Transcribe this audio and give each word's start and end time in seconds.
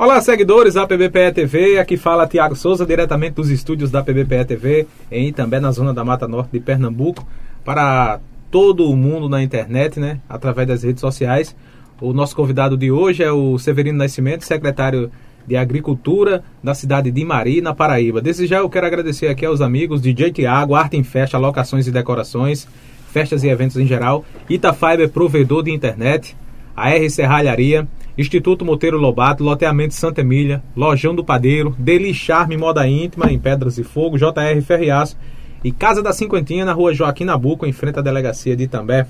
Olá, 0.00 0.20
seguidores 0.20 0.74
da 0.74 0.86
PBPE 0.86 1.32
TV. 1.34 1.76
Aqui 1.76 1.96
fala 1.96 2.24
Tiago 2.24 2.54
Souza, 2.54 2.86
diretamente 2.86 3.32
dos 3.32 3.50
estúdios 3.50 3.90
da 3.90 4.00
PBPE 4.00 4.44
TV, 4.44 4.86
em 5.10 5.32
também 5.32 5.58
na 5.58 5.72
zona 5.72 5.92
da 5.92 6.04
Mata 6.04 6.28
Norte 6.28 6.50
de 6.52 6.60
Pernambuco, 6.60 7.26
para 7.64 8.20
todo 8.48 8.88
o 8.88 8.96
mundo 8.96 9.28
na 9.28 9.42
internet, 9.42 9.98
né, 9.98 10.20
através 10.28 10.68
das 10.68 10.84
redes 10.84 11.00
sociais. 11.00 11.56
O 12.00 12.12
nosso 12.12 12.36
convidado 12.36 12.76
de 12.76 12.92
hoje 12.92 13.24
é 13.24 13.32
o 13.32 13.58
Severino 13.58 13.98
Nascimento, 13.98 14.44
secretário 14.44 15.10
de 15.44 15.56
Agricultura 15.56 16.44
da 16.62 16.74
cidade 16.74 17.10
de 17.10 17.24
Mari, 17.24 17.60
na 17.60 17.74
Paraíba. 17.74 18.20
Desde 18.20 18.46
já 18.46 18.58
eu 18.58 18.70
quero 18.70 18.86
agradecer 18.86 19.26
aqui 19.26 19.44
aos 19.44 19.60
amigos 19.60 20.00
DJ 20.00 20.30
Tiago, 20.30 20.76
Arte 20.76 20.96
em 20.96 21.02
Festa, 21.02 21.38
Locações 21.38 21.88
e 21.88 21.90
Decorações, 21.90 22.68
festas 23.10 23.42
e 23.42 23.48
eventos 23.48 23.76
em 23.76 23.86
geral, 23.88 24.24
Itafiber, 24.48 25.08
provedor 25.08 25.64
de 25.64 25.72
internet, 25.72 26.36
a 26.76 26.88
R 26.90 27.10
Serralharia, 27.10 27.88
Instituto 28.18 28.64
Monteiro 28.64 28.98
Lobato, 28.98 29.44
Loteamento 29.44 29.94
Santa 29.94 30.22
Emília, 30.22 30.60
Lojão 30.76 31.14
do 31.14 31.22
Padeiro, 31.22 31.76
Deli 31.78 32.12
Charme 32.12 32.56
Moda 32.56 32.84
Íntima 32.88 33.30
em 33.30 33.38
Pedras 33.38 33.78
e 33.78 33.84
Fogo, 33.84 34.18
JR 34.18 34.60
Ferriaço 34.66 35.16
e 35.62 35.70
Casa 35.70 36.02
da 36.02 36.12
Cinquentinha 36.12 36.64
na 36.64 36.72
rua 36.72 36.92
Joaquim 36.92 37.24
Nabuco, 37.24 37.64
em 37.64 37.72
frente 37.72 38.00
à 38.00 38.02
delegacia 38.02 38.56
de 38.56 38.64
Itambé. 38.64 39.06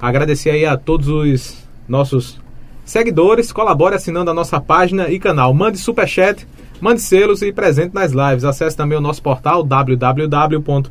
Agradecer 0.00 0.50
aí 0.50 0.64
a 0.64 0.76
todos 0.76 1.08
os 1.08 1.66
nossos 1.88 2.40
seguidores, 2.84 3.50
colabore 3.50 3.96
assinando 3.96 4.30
a 4.30 4.34
nossa 4.34 4.60
página 4.60 5.10
e 5.10 5.18
canal. 5.18 5.52
Mande 5.52 5.78
superchat, 5.78 6.46
mande 6.80 7.00
selos 7.00 7.42
e 7.42 7.52
presente 7.52 7.94
nas 7.94 8.12
lives. 8.12 8.44
Acesse 8.44 8.76
também 8.76 8.96
o 8.96 9.00
nosso 9.00 9.20
portal 9.22 9.64
www.pbpe.tv, 9.64 10.84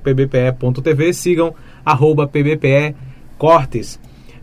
sigam 1.14 1.56
arroba 1.86 2.28
pbpe 2.28 2.94
cortes. 3.38 3.98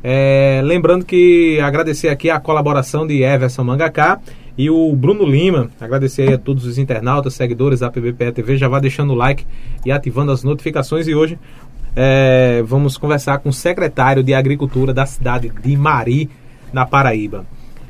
É, 0.04 0.60
lembrando 0.64 1.04
que 1.04 1.60
agradecer 1.60 2.08
aqui 2.08 2.28
a 2.28 2.40
colaboração 2.40 3.06
de 3.06 3.22
Everson 3.22 3.62
Mangaká 3.62 4.20
e 4.58 4.68
o 4.68 4.94
Bruno 4.94 5.24
Lima. 5.24 5.70
Agradecer 5.80 6.32
a 6.32 6.38
todos 6.38 6.64
os 6.64 6.76
internautas, 6.78 7.34
seguidores 7.34 7.80
da 7.80 7.90
PBPE 7.90 8.32
TV. 8.32 8.56
Já 8.56 8.68
vá 8.68 8.80
deixando 8.80 9.12
o 9.12 9.16
like 9.16 9.46
e 9.86 9.92
ativando 9.92 10.32
as 10.32 10.42
notificações. 10.42 11.06
E 11.06 11.14
hoje 11.14 11.38
é, 11.94 12.62
vamos 12.64 12.96
conversar 12.96 13.38
com 13.38 13.50
o 13.50 13.52
secretário 13.52 14.22
de 14.22 14.34
Agricultura 14.34 14.92
da 14.92 15.06
cidade 15.06 15.52
de 15.62 15.76
Mari, 15.76 16.28
na 16.72 16.86
Paraíba. 16.86 17.44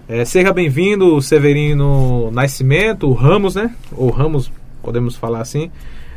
É, 0.09 0.25
seja 0.25 0.53
bem-vindo, 0.53 1.21
Severino 1.23 2.31
Nascimento, 2.33 3.11
Ramos, 3.13 3.55
né? 3.55 3.75
Ou 3.93 4.11
Ramos, 4.11 4.51
podemos 4.83 5.17
falar 5.17 5.41
assim. 5.41 5.71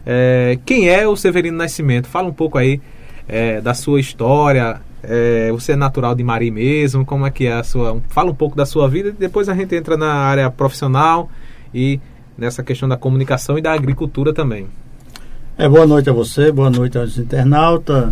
É, 0.06 0.58
quem 0.66 0.90
é 0.90 1.08
o 1.08 1.16
Severino 1.16 1.58
Nascimento? 1.58 2.08
Fala 2.08 2.28
um 2.28 2.34
pouco 2.34 2.58
aí 2.58 2.82
é, 3.28 3.62
da 3.62 3.74
sua 3.74 4.00
história, 4.00 4.82
é, 5.10 5.52
você 5.52 5.74
é 5.74 5.76
natural 5.76 6.16
de 6.16 6.24
Mari 6.24 6.52
mesmo? 6.52 7.06
Como 7.06 7.26
é 7.26 7.32
que 7.32 7.46
é 7.46 7.54
a 7.54 7.64
sua. 7.64 8.02
Fala 8.10 8.32
um 8.32 8.36
pouco 8.36 8.56
da 8.56 8.66
sua 8.66 8.88
vida 8.88 9.10
e 9.10 9.12
depois 9.12 9.50
a 9.50 9.54
gente 9.54 9.76
entra 9.76 9.98
na 9.98 10.14
área 10.14 10.50
profissional 10.50 11.30
e 11.74 12.00
nessa 12.38 12.64
questão 12.64 12.88
da 12.88 12.98
comunicação 12.98 13.58
e 13.58 13.62
da 13.62 13.74
agricultura 13.74 14.34
também. 14.34 14.68
É, 15.58 15.70
boa 15.70 15.88
noite 15.88 16.10
a 16.10 16.14
você, 16.14 16.52
boa 16.52 16.70
noite 16.70 16.98
aos 16.98 17.18
internautas. 17.18 18.12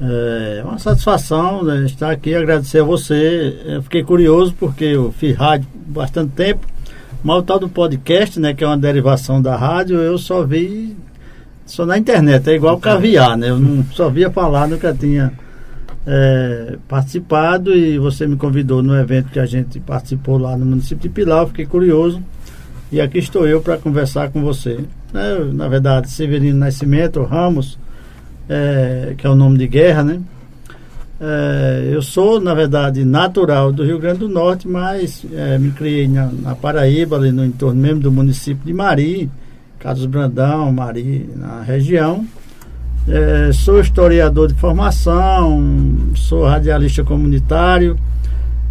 É 0.00 0.62
uma 0.64 0.78
satisfação 0.78 1.64
né, 1.64 1.84
estar 1.84 2.10
aqui, 2.10 2.34
agradecer 2.34 2.80
a 2.80 2.84
você. 2.84 3.60
Eu 3.64 3.82
fiquei 3.82 4.04
curioso 4.04 4.54
porque 4.58 4.84
eu 4.84 5.12
fiz 5.12 5.36
rádio 5.36 5.68
bastante 5.86 6.32
tempo, 6.32 6.66
mas 7.22 7.38
o 7.38 7.42
tal 7.42 7.58
do 7.58 7.68
podcast, 7.68 8.38
né, 8.38 8.54
que 8.54 8.62
é 8.62 8.66
uma 8.66 8.78
derivação 8.78 9.42
da 9.42 9.56
rádio, 9.56 9.98
eu 9.98 10.16
só 10.16 10.44
vi 10.44 10.96
só 11.66 11.84
na 11.84 11.98
internet, 11.98 12.48
é 12.48 12.54
igual 12.54 12.76
então, 12.76 12.92
caviar, 12.92 13.36
né? 13.36 13.50
Eu 13.50 13.58
não 13.58 13.84
só 13.92 14.08
via 14.08 14.30
falar, 14.30 14.66
nunca 14.68 14.94
tinha 14.94 15.32
é, 16.10 16.78
participado 16.88 17.76
e 17.76 17.98
você 17.98 18.26
me 18.26 18.36
convidou 18.36 18.82
no 18.82 18.96
evento 18.96 19.28
que 19.28 19.38
a 19.38 19.44
gente 19.44 19.78
participou 19.78 20.38
lá 20.38 20.56
no 20.56 20.64
município 20.64 21.02
de 21.02 21.10
Pilar, 21.10 21.46
fiquei 21.48 21.66
curioso 21.66 22.22
e 22.90 22.98
aqui 22.98 23.18
estou 23.18 23.46
eu 23.46 23.60
para 23.60 23.76
conversar 23.76 24.30
com 24.30 24.40
você. 24.40 24.80
É, 25.12 25.44
na 25.52 25.68
verdade, 25.68 26.10
Severino 26.10 26.58
Nascimento 26.58 27.22
Ramos, 27.22 27.78
é, 28.48 29.14
que 29.18 29.26
é 29.26 29.30
o 29.30 29.34
nome 29.34 29.58
de 29.58 29.66
guerra, 29.68 30.02
né? 30.02 30.20
É, 31.20 31.90
eu 31.92 32.00
sou, 32.00 32.40
na 32.40 32.54
verdade, 32.54 33.04
natural 33.04 33.70
do 33.70 33.84
Rio 33.84 33.98
Grande 33.98 34.20
do 34.20 34.28
Norte, 34.30 34.66
mas 34.66 35.26
me 35.60 35.72
criei 35.72 36.08
na, 36.08 36.30
na, 36.32 36.54
Paraíba, 36.54 37.16
ali 37.16 37.30
no 37.30 37.44
entorno 37.44 37.82
mesmo 37.82 38.00
do 38.00 38.10
município 38.10 38.64
de 38.64 38.72
Mari, 38.72 39.30
Carlos 39.78 40.06
Brandão, 40.06 40.72
Mari, 40.72 41.28
na 41.36 41.60
região. 41.60 42.24
É, 43.10 43.52
sou 43.52 43.80
historiador 43.80 44.48
de 44.48 44.54
formação, 44.54 45.64
sou 46.14 46.44
radialista 46.44 47.02
comunitário 47.02 47.96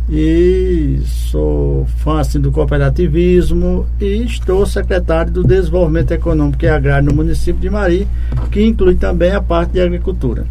e 0.08 1.00
sou 1.06 1.86
fã 1.98 2.20
assim, 2.20 2.40
do 2.40 2.52
cooperativismo 2.52 3.88
e 4.00 4.24
estou 4.24 4.64
secretário 4.66 5.32
do 5.32 5.44
Desenvolvimento 5.44 6.12
Econômico 6.12 6.64
e 6.64 6.68
Agrário 6.68 7.10
no 7.10 7.16
município 7.16 7.60
de 7.60 7.70
Mari, 7.70 8.08
que 8.52 8.64
inclui 8.64 8.94
também 8.94 9.32
a 9.32 9.42
parte 9.42 9.72
de 9.72 9.82
agricultura. 9.82 10.46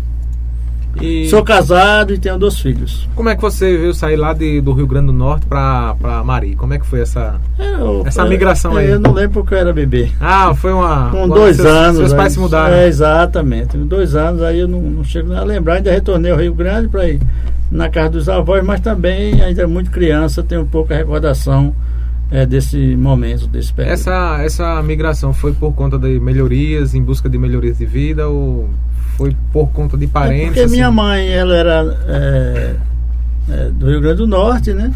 E... 1.01 1.29
Sou 1.29 1.43
casado 1.43 2.13
e 2.13 2.19
tenho 2.19 2.39
dois 2.39 2.59
filhos. 2.59 3.09
Como 3.15 3.29
é 3.29 3.37
que 3.37 3.43
você 3.43 3.77
veio 3.77 3.95
sair 3.95 4.17
lá 4.17 4.33
de, 4.33 4.61
do 4.61 4.73
Rio 4.73 4.87
Grande 4.87 5.07
do 5.07 5.13
Norte 5.13 5.47
para 5.47 6.23
Mari? 6.25 6.55
Como 6.57 6.75
é 6.75 6.79
que 6.79 6.87
foi 6.87 7.01
essa, 7.01 7.41
eu, 7.59 8.03
essa 8.07 8.25
migração 8.25 8.77
aí? 8.77 8.91
Eu 8.91 9.01
não 9.01 9.13
lembro 9.13 9.43
porque 9.43 9.55
eu 9.55 9.59
era 9.59 9.73
bebê. 9.73 10.11
Ah, 10.21 10.55
foi 10.55 10.73
uma. 10.73 11.11
Com 11.11 11.29
dois 11.29 11.57
seus, 11.57 11.69
anos. 11.69 11.97
Seus 11.99 12.13
pais 12.13 12.25
aí, 12.25 12.31
se 12.31 12.39
mudaram. 12.39 12.75
É, 12.75 12.87
exatamente. 12.87 13.77
Dois 13.77 14.15
anos 14.15 14.43
aí 14.43 14.61
eu 14.61 14.69
não, 14.69 14.81
não 14.81 15.05
chego 15.05 15.33
a 15.33 15.43
lembrar. 15.43 15.75
Ainda 15.75 15.91
retornei 15.91 16.33
ao 16.33 16.39
Rio 16.39 16.55
Grande 16.55 16.89
para 16.89 17.09
ir 17.09 17.21
na 17.71 17.89
casa 17.89 18.11
dos 18.11 18.29
avós, 18.29 18.65
mas 18.65 18.81
também 18.81 19.41
ainda 19.43 19.67
muito 19.67 19.91
criança, 19.91 20.43
tenho 20.43 20.65
pouca 20.65 20.95
recordação 20.95 21.75
é, 22.31 22.45
desse 22.45 22.97
momento, 22.97 23.47
desse 23.47 23.73
período. 23.73 23.93
Essa, 23.93 24.43
essa 24.43 24.83
migração 24.83 25.33
foi 25.33 25.53
por 25.53 25.73
conta 25.75 25.99
de 25.99 26.19
melhorias, 26.19 26.95
em 26.95 27.03
busca 27.03 27.29
de 27.29 27.39
melhorias 27.39 27.79
de 27.79 27.87
vida 27.87 28.29
ou 28.29 28.69
foi 29.17 29.35
por 29.53 29.69
conta 29.69 29.97
de 29.97 30.07
parentes? 30.07 30.43
É 30.43 30.47
porque 30.47 30.61
assim? 30.61 30.75
minha 30.75 30.91
mãe, 30.91 31.29
ela 31.29 31.57
era 31.57 31.99
é, 32.07 32.75
é, 33.49 33.71
do 33.71 33.89
Rio 33.89 34.01
Grande 34.01 34.19
do 34.19 34.27
Norte, 34.27 34.73
né? 34.73 34.93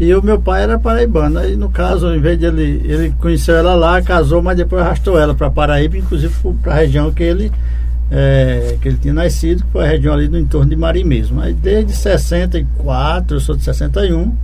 E 0.00 0.12
o 0.14 0.22
meu 0.22 0.40
pai 0.40 0.62
era 0.62 0.78
paraibano. 0.78 1.38
Aí, 1.38 1.54
no 1.54 1.68
caso, 1.68 2.12
em 2.14 2.20
vez 2.20 2.38
de 2.38 2.46
ele, 2.46 2.82
ele 2.84 3.14
conheceu 3.20 3.54
ela 3.54 3.74
lá, 3.74 4.00
casou, 4.00 4.42
mas 4.42 4.56
depois 4.56 4.82
arrastou 4.82 5.18
ela 5.18 5.34
para 5.34 5.50
Paraíba, 5.50 5.96
inclusive 5.96 6.34
para 6.62 6.72
a 6.72 6.76
região 6.76 7.12
que 7.12 7.22
ele, 7.22 7.52
é, 8.10 8.78
que 8.80 8.88
ele 8.88 8.96
tinha 8.96 9.14
nascido, 9.14 9.62
que 9.64 9.70
foi 9.70 9.84
a 9.84 9.88
região 9.88 10.14
ali 10.14 10.28
no 10.28 10.38
entorno 10.38 10.70
de 10.70 10.76
Mari 10.76 11.04
mesmo. 11.04 11.40
Aí, 11.40 11.52
desde 11.52 11.92
64, 11.92 13.36
eu 13.36 13.40
sou 13.40 13.54
de 13.54 13.62
61, 13.62 14.34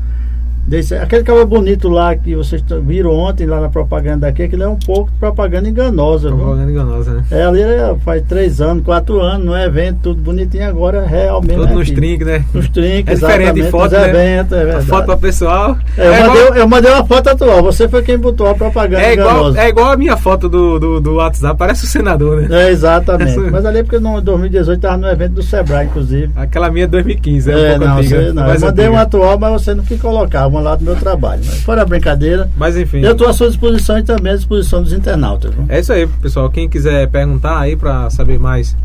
Desse, 0.68 0.94
aquele 0.94 1.22
cavalo 1.22 1.46
bonito 1.46 1.88
lá 1.88 2.14
que 2.14 2.34
vocês 2.34 2.62
viram 2.84 3.12
ontem 3.12 3.46
lá 3.46 3.58
na 3.58 3.70
propaganda 3.70 4.26
daqui, 4.26 4.42
aquilo 4.42 4.64
é 4.64 4.68
um 4.68 4.76
pouco 4.76 5.10
de 5.10 5.16
propaganda 5.16 5.66
enganosa. 5.66 6.28
Propaganda 6.28 6.66
viu? 6.66 6.74
enganosa, 6.74 7.14
né? 7.14 7.24
É, 7.30 7.42
ali 7.44 7.62
é, 7.62 7.96
faz 8.04 8.22
três 8.28 8.60
anos, 8.60 8.84
quatro 8.84 9.18
anos, 9.18 9.46
no 9.46 9.56
evento, 9.56 10.00
tudo 10.02 10.20
bonitinho, 10.20 10.68
agora 10.68 11.06
realmente. 11.06 11.54
Tudo 11.54 11.72
é 11.72 11.74
nos 11.74 11.90
trinques, 11.90 12.26
né? 12.26 12.44
Nos 12.52 12.68
trinques, 12.68 13.14
é 13.14 13.14
diferente 13.14 13.54
de 13.54 13.70
foto, 13.70 13.92
né? 13.92 14.10
Evento, 14.10 14.54
é 14.56 14.74
a 14.74 14.82
foto 14.82 15.06
para 15.06 15.16
pessoal. 15.16 15.78
É, 15.96 16.06
eu, 16.06 16.12
é 16.12 16.20
mandei, 16.20 16.42
igual... 16.42 16.58
eu, 16.58 16.68
mandei, 16.68 16.92
uma 16.92 17.06
foto 17.06 17.28
atual, 17.28 17.62
você 17.62 17.88
foi 17.88 18.02
quem 18.02 18.18
botou 18.18 18.46
a 18.46 18.54
propaganda 18.54 19.02
é 19.02 19.14
igual, 19.14 19.30
enganosa. 19.30 19.60
É 19.60 19.68
igual 19.70 19.90
a 19.90 19.96
minha 19.96 20.18
foto 20.18 20.50
do, 20.50 20.78
do, 20.78 21.00
do 21.00 21.14
WhatsApp, 21.14 21.56
parece 21.56 21.84
o 21.84 21.86
senador, 21.86 22.42
né? 22.42 22.64
É, 22.64 22.70
exatamente. 22.70 23.30
Essa... 23.30 23.40
Mas 23.50 23.64
ali 23.64 23.78
é 23.78 23.82
porque 23.82 23.96
em 23.96 24.20
2018 24.20 24.76
estava 24.76 24.98
no 24.98 25.08
evento 25.08 25.32
do 25.32 25.42
Sebrae, 25.42 25.86
inclusive. 25.86 26.30
Aquela 26.36 26.70
minha 26.70 26.86
2015, 26.86 27.50
é, 27.50 27.54
um 27.54 27.78
não, 27.78 27.96
antiga. 27.96 28.22
Você, 28.22 28.32
não. 28.34 28.54
Eu 28.54 28.60
mandei 28.60 28.88
uma 28.88 29.00
atual, 29.00 29.38
mas 29.38 29.62
você 29.62 29.74
não 29.74 29.82
quis 29.82 29.98
colocar, 29.98 30.46
uma 30.58 30.70
lá 30.70 30.76
do 30.76 30.84
meu 30.84 30.96
trabalho 30.96 31.08
trabalho. 31.18 31.42
Mas 31.44 31.60
fora 31.62 31.82
a 31.82 31.84
brincadeira. 31.84 32.50
Mas 32.56 32.76
enfim. 32.76 33.00
Eu 33.00 33.12
estou 33.12 33.28
à 33.28 33.32
sua 33.32 33.48
disposição 33.48 33.98
e 33.98 34.02
também 34.02 34.32
à 34.32 34.36
disposição 34.36 34.82
dos 34.82 34.92
internautas. 34.92 35.54
Viu? 35.54 35.64
É 35.68 35.80
isso 35.80 35.92
aí, 35.92 36.06
pessoal. 36.06 36.50
Quem 36.50 36.68
quiser 36.68 37.08
perguntar 37.08 37.58
aí 37.58 37.76
para 37.76 38.10
saber 38.10 38.38
mais 38.38 38.76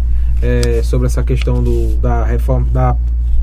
é, 0.41 0.81
sobre 0.83 1.07
essa 1.07 1.23
questão 1.23 1.63
do, 1.63 1.95
da 1.97 2.23
reforma 2.23 2.67
da 2.71 2.95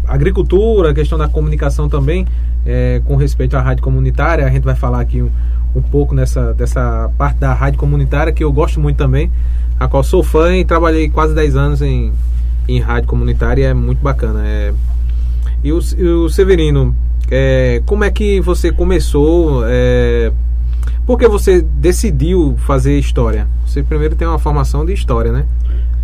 agricultura, 0.07 0.91
a 0.91 0.95
questão 0.95 1.17
da 1.17 1.29
comunicação 1.29 1.89
também, 1.89 2.27
é, 2.67 3.01
com 3.05 3.17
respeito 3.17 3.57
à 3.57 3.61
rádio 3.61 3.83
comunitária, 3.83 4.45
a 4.45 4.51
gente 4.51 4.65
vai 4.65 4.75
falar 4.75 5.01
aqui 5.01 5.23
um, 5.23 5.31
um 5.75 5.83
pouco 5.83 6.15
nessa 6.15 6.53
dessa 6.53 7.09
parte 7.17 7.39
da 7.39 7.55
rádio 7.55 7.79
comunitária 7.79 8.33
que 8.33 8.43
eu 8.43 8.53
gosto 8.53 8.81
muito 8.81 8.97
também, 8.97 9.31
a 9.79 9.87
qual 9.87 10.03
sou 10.03 10.23
fã 10.23 10.57
e 10.57 10.65
trabalhei 10.65 11.09
quase 11.09 11.35
10 11.35 11.57
anos 11.57 11.83
em, 11.83 12.13
em 12.69 12.81
rádio 12.81 13.09
comunitária, 13.09 13.69
é 13.69 13.75
muito 13.75 14.03
bacana. 14.03 14.43
É, 14.45 14.73
e 15.63 15.73
o, 15.73 15.79
e 15.97 16.05
o 16.05 16.29
Severino, 16.29 16.95
é, 17.31 17.83
como 17.87 18.05
é 18.05 18.11
que 18.11 18.41
você 18.41 18.73
começou? 18.73 19.63
É, 19.67 20.33
por 21.07 21.19
que 21.19 21.29
você 21.29 21.61
decidiu 21.61 22.57
fazer 22.59 22.99
história? 22.99 23.47
Você 23.67 23.83
primeiro 23.83 24.17
tem 24.17 24.27
uma 24.27 24.39
formação 24.39 24.85
de 24.85 24.93
história, 24.93 25.33
né? 25.33 25.45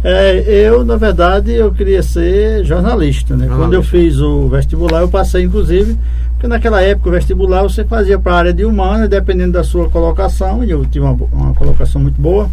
É, 0.04 0.38
eu, 0.68 0.84
na 0.84 0.96
verdade, 0.96 1.52
eu 1.52 1.72
queria 1.72 2.02
ser 2.02 2.64
jornalista, 2.64 3.34
né? 3.34 3.46
Jornalista. 3.46 3.56
Quando 3.56 3.74
eu 3.74 3.82
fiz 3.82 4.20
o 4.20 4.48
vestibular, 4.48 5.00
eu 5.00 5.08
passei, 5.08 5.42
inclusive, 5.42 5.96
porque 6.32 6.46
naquela 6.46 6.80
época 6.82 7.08
o 7.08 7.12
vestibular 7.12 7.62
você 7.62 7.84
fazia 7.84 8.18
para 8.18 8.32
a 8.34 8.38
área 8.38 8.52
de 8.52 8.64
humana, 8.64 9.08
dependendo 9.08 9.52
da 9.52 9.64
sua 9.64 9.88
colocação, 9.88 10.62
e 10.62 10.70
eu 10.70 10.84
tive 10.84 11.04
uma, 11.04 11.16
uma 11.32 11.54
colocação 11.54 12.00
muito 12.00 12.20
boa 12.20 12.48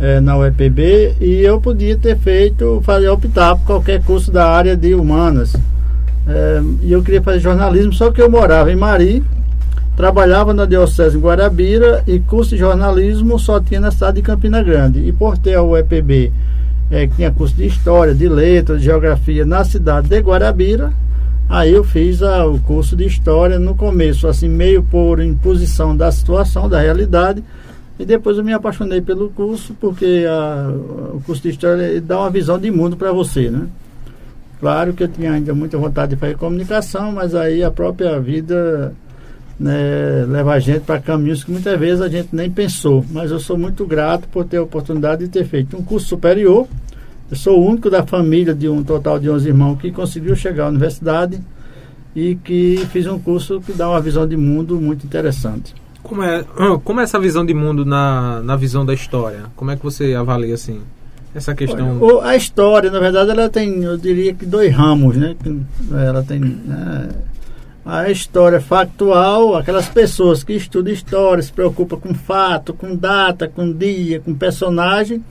é, 0.00 0.20
na 0.20 0.36
UEPB, 0.36 1.16
e 1.20 1.40
eu 1.42 1.60
podia 1.60 1.96
ter 1.96 2.16
feito, 2.16 2.80
fazer 2.82 3.08
optar 3.08 3.54
por 3.54 3.64
qualquer 3.66 4.02
curso 4.02 4.32
da 4.32 4.48
área 4.48 4.76
de 4.76 4.94
humanas. 4.94 5.54
É, 6.28 6.62
e 6.82 6.92
eu 6.92 7.02
queria 7.02 7.22
fazer 7.22 7.40
jornalismo, 7.40 7.92
só 7.92 8.10
que 8.10 8.20
eu 8.20 8.30
morava 8.30 8.70
em 8.70 8.76
Mari 8.76 9.24
trabalhava 9.98 10.54
na 10.54 10.64
Diocese 10.64 11.16
em 11.16 11.20
Guarabira 11.20 12.04
e 12.06 12.20
curso 12.20 12.50
de 12.50 12.58
jornalismo 12.58 13.36
só 13.36 13.58
tinha 13.58 13.80
na 13.80 13.90
cidade 13.90 14.18
de 14.18 14.22
Campina 14.22 14.62
Grande. 14.62 15.00
E 15.00 15.10
por 15.10 15.36
ter 15.36 15.56
a 15.56 15.62
UEPB, 15.64 16.32
é, 16.88 17.08
que 17.08 17.16
tinha 17.16 17.32
curso 17.32 17.56
de 17.56 17.66
História, 17.66 18.14
de 18.14 18.28
Letras, 18.28 18.78
de 18.78 18.84
Geografia 18.84 19.44
na 19.44 19.64
cidade 19.64 20.08
de 20.08 20.20
Guarabira, 20.20 20.92
aí 21.48 21.72
eu 21.72 21.82
fiz 21.82 22.22
a, 22.22 22.46
o 22.46 22.60
curso 22.60 22.94
de 22.94 23.06
História 23.06 23.58
no 23.58 23.74
começo, 23.74 24.28
assim, 24.28 24.48
meio 24.48 24.84
por 24.84 25.20
imposição 25.20 25.96
da 25.96 26.12
situação, 26.12 26.68
da 26.68 26.80
realidade, 26.80 27.42
e 27.98 28.04
depois 28.04 28.38
eu 28.38 28.44
me 28.44 28.52
apaixonei 28.52 29.00
pelo 29.00 29.30
curso, 29.30 29.74
porque 29.80 30.24
a, 30.30 30.70
o 31.12 31.20
curso 31.26 31.42
de 31.42 31.48
História 31.48 32.00
dá 32.00 32.20
uma 32.20 32.30
visão 32.30 32.56
de 32.56 32.70
mundo 32.70 32.96
para 32.96 33.10
você, 33.10 33.50
né? 33.50 33.66
Claro 34.60 34.92
que 34.92 35.04
eu 35.04 35.08
tinha 35.08 35.32
ainda 35.32 35.54
muita 35.54 35.78
vontade 35.78 36.14
de 36.14 36.20
fazer 36.20 36.36
comunicação, 36.36 37.12
mas 37.12 37.34
aí 37.34 37.62
a 37.62 37.70
própria 37.70 38.18
vida 38.20 38.92
né, 39.58 40.24
leva 40.28 40.52
a 40.52 40.58
gente 40.58 40.80
para 40.80 41.00
caminhos 41.00 41.44
que 41.44 41.50
muitas 41.50 41.78
vezes 41.78 42.00
a 42.00 42.08
gente 42.08 42.28
nem 42.32 42.50
pensou. 42.50 43.04
Mas 43.10 43.30
eu 43.30 43.38
sou 43.38 43.56
muito 43.56 43.86
grato 43.86 44.28
por 44.28 44.44
ter 44.44 44.56
a 44.56 44.62
oportunidade 44.62 45.24
de 45.24 45.30
ter 45.30 45.44
feito 45.44 45.76
um 45.76 45.82
curso 45.82 46.08
superior. 46.08 46.66
Eu 47.30 47.36
sou 47.36 47.60
o 47.60 47.68
único 47.68 47.88
da 47.88 48.04
família 48.04 48.54
de 48.54 48.68
um 48.68 48.82
total 48.82 49.18
de 49.18 49.30
11 49.30 49.48
irmãos 49.48 49.78
que 49.78 49.92
conseguiu 49.92 50.34
chegar 50.34 50.64
à 50.64 50.68
universidade 50.68 51.40
e 52.14 52.34
que 52.36 52.84
fiz 52.90 53.06
um 53.06 53.18
curso 53.18 53.60
que 53.60 53.72
dá 53.72 53.88
uma 53.88 54.00
visão 54.00 54.26
de 54.26 54.36
mundo 54.36 54.80
muito 54.80 55.06
interessante. 55.06 55.74
Como 56.02 56.22
é, 56.22 56.44
como 56.82 57.00
é 57.00 57.04
essa 57.04 57.18
visão 57.18 57.44
de 57.44 57.54
mundo 57.54 57.84
na, 57.84 58.40
na 58.42 58.56
visão 58.56 58.84
da 58.84 58.94
história? 58.94 59.44
Como 59.54 59.70
é 59.70 59.76
que 59.76 59.84
você 59.84 60.14
avalia 60.14 60.54
assim? 60.54 60.80
Essa 61.34 61.54
questão? 61.54 62.20
A 62.22 62.36
história, 62.36 62.90
na 62.90 62.98
verdade, 62.98 63.30
ela 63.30 63.48
tem, 63.48 63.82
eu 63.82 63.96
diria 63.96 64.34
que 64.34 64.46
dois 64.46 64.74
ramos, 64.74 65.16
né? 65.16 65.36
Ela 65.92 66.22
tem 66.22 66.40
né? 66.40 67.08
a 67.84 68.10
história 68.10 68.60
factual, 68.60 69.56
aquelas 69.56 69.88
pessoas 69.88 70.44
que 70.44 70.52
estudam 70.52 70.92
história, 70.92 71.42
se 71.42 71.52
preocupam 71.52 71.98
com 71.98 72.14
fato, 72.14 72.74
com 72.74 72.94
data, 72.94 73.48
com 73.48 73.72
dia, 73.72 74.20
com 74.20 74.34
personagem. 74.34 75.24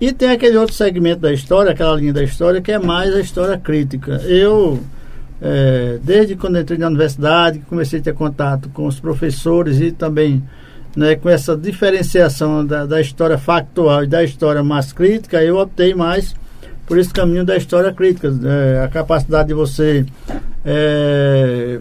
E 0.00 0.12
tem 0.12 0.30
aquele 0.30 0.56
outro 0.56 0.74
segmento 0.74 1.20
da 1.20 1.32
história, 1.32 1.72
aquela 1.72 1.96
linha 1.96 2.12
da 2.12 2.22
história, 2.22 2.60
que 2.60 2.72
é 2.72 2.78
mais 2.78 3.14
a 3.14 3.20
história 3.20 3.56
crítica. 3.56 4.16
Eu, 4.24 4.80
é, 5.40 5.98
desde 6.02 6.36
quando 6.36 6.58
entrei 6.58 6.78
na 6.78 6.88
universidade, 6.88 7.60
comecei 7.68 8.00
a 8.00 8.02
ter 8.02 8.14
contato 8.14 8.68
com 8.68 8.86
os 8.86 9.00
professores 9.00 9.80
e 9.80 9.92
também 9.92 10.42
né, 10.96 11.16
com 11.16 11.28
essa 11.28 11.56
diferenciação 11.56 12.64
da, 12.64 12.86
da, 12.86 13.00
história 13.00 13.36
factual 13.36 14.04
e 14.04 14.06
da 14.06 14.22
história 14.22 14.62
mais 14.62 14.92
crítica, 14.92 15.42
eu 15.42 15.58
optei 15.58 15.94
mais 15.94 16.34
por 16.86 16.98
esse 16.98 17.12
caminho 17.12 17.44
da 17.44 17.56
história 17.56 17.92
crítica. 17.92 18.32
É, 18.44 18.84
a 18.84 18.88
capacidade 18.88 19.48
de 19.48 19.54
você 19.54 20.06
é, 20.64 21.80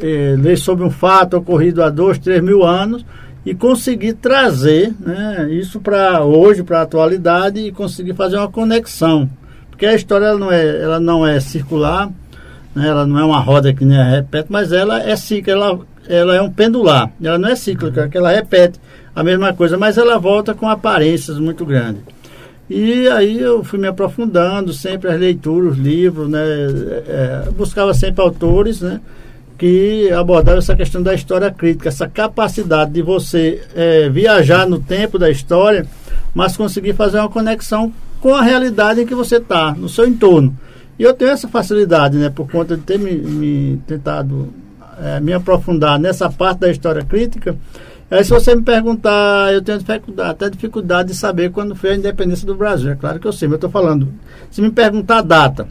é, 0.00 0.36
ler 0.38 0.56
sobre 0.56 0.84
um 0.84 0.90
fato 0.90 1.36
ocorrido 1.36 1.82
há 1.82 1.90
dois, 1.90 2.18
três 2.18 2.42
mil 2.42 2.64
anos 2.64 3.04
e 3.44 3.54
conseguir 3.54 4.14
trazer 4.14 4.94
né, 4.98 5.48
isso 5.50 5.80
para 5.80 6.24
hoje, 6.24 6.62
para 6.62 6.80
a 6.80 6.82
atualidade 6.82 7.60
e 7.60 7.72
conseguir 7.72 8.14
fazer 8.14 8.36
uma 8.36 8.50
conexão. 8.50 9.28
Porque 9.70 9.84
a 9.84 9.94
história 9.94 10.26
ela 10.26 10.38
não 10.38 10.52
é, 10.52 10.82
ela 10.82 11.00
não 11.00 11.26
é 11.26 11.38
circular, 11.40 12.10
né, 12.74 12.88
ela 12.88 13.06
não 13.06 13.18
é 13.18 13.24
uma 13.24 13.40
roda 13.40 13.74
que 13.74 13.84
nem 13.84 14.02
repete, 14.02 14.46
mas 14.48 14.72
ela 14.72 15.02
é 15.02 15.14
cíclica, 15.16 15.52
ela 15.52 15.80
ela 16.08 16.34
é 16.34 16.42
um 16.42 16.50
pendular, 16.50 17.10
ela 17.22 17.38
não 17.38 17.48
é 17.48 17.56
cíclica, 17.56 18.08
que 18.08 18.16
ela 18.16 18.30
repete 18.30 18.78
a 19.14 19.22
mesma 19.22 19.52
coisa, 19.52 19.78
mas 19.78 19.96
ela 19.96 20.18
volta 20.18 20.54
com 20.54 20.68
aparências 20.68 21.38
muito 21.38 21.64
grandes. 21.64 22.02
E 22.68 23.06
aí 23.08 23.38
eu 23.38 23.62
fui 23.62 23.78
me 23.78 23.86
aprofundando, 23.86 24.72
sempre 24.72 25.10
as 25.10 25.20
leituras, 25.20 25.72
os 25.72 25.78
livros, 25.78 26.28
né? 26.28 26.42
É, 27.06 27.50
buscava 27.50 27.92
sempre 27.92 28.22
autores, 28.22 28.80
né? 28.80 29.00
Que 29.58 30.10
abordavam 30.10 30.58
essa 30.58 30.74
questão 30.74 31.02
da 31.02 31.14
história 31.14 31.50
crítica, 31.50 31.90
essa 31.90 32.08
capacidade 32.08 32.90
de 32.92 33.02
você 33.02 33.62
é, 33.74 34.08
viajar 34.08 34.66
no 34.66 34.80
tempo 34.80 35.18
da 35.18 35.30
história, 35.30 35.86
mas 36.34 36.56
conseguir 36.56 36.94
fazer 36.94 37.18
uma 37.18 37.28
conexão 37.28 37.92
com 38.20 38.34
a 38.34 38.42
realidade 38.42 39.02
em 39.02 39.06
que 39.06 39.14
você 39.14 39.36
está, 39.36 39.72
no 39.72 39.88
seu 39.88 40.06
entorno. 40.06 40.56
E 40.98 41.02
eu 41.02 41.12
tenho 41.12 41.32
essa 41.32 41.46
facilidade, 41.46 42.16
né? 42.16 42.30
Por 42.30 42.50
conta 42.50 42.76
de 42.76 42.82
ter 42.82 42.98
me, 42.98 43.12
me 43.12 43.76
tentado 43.86 44.48
é, 45.00 45.20
me 45.20 45.32
aprofundar 45.32 45.98
nessa 45.98 46.30
parte 46.30 46.60
da 46.60 46.70
história 46.70 47.04
crítica, 47.04 47.56
aí 48.10 48.24
se 48.24 48.30
você 48.30 48.54
me 48.54 48.62
perguntar, 48.62 49.52
eu 49.52 49.62
tenho 49.62 49.78
dificuldade, 49.78 50.30
até 50.30 50.50
dificuldade 50.50 51.08
de 51.08 51.14
saber 51.14 51.50
quando 51.50 51.74
foi 51.74 51.90
a 51.90 51.96
independência 51.96 52.46
do 52.46 52.54
Brasil. 52.54 52.90
É 52.90 52.94
claro 52.94 53.18
que 53.18 53.26
eu 53.26 53.32
sei, 53.32 53.48
mas 53.48 53.54
eu 53.54 53.66
estou 53.66 53.70
falando. 53.70 54.08
Se 54.50 54.60
me 54.60 54.70
perguntar 54.70 55.18
a 55.18 55.22
data, 55.22 55.68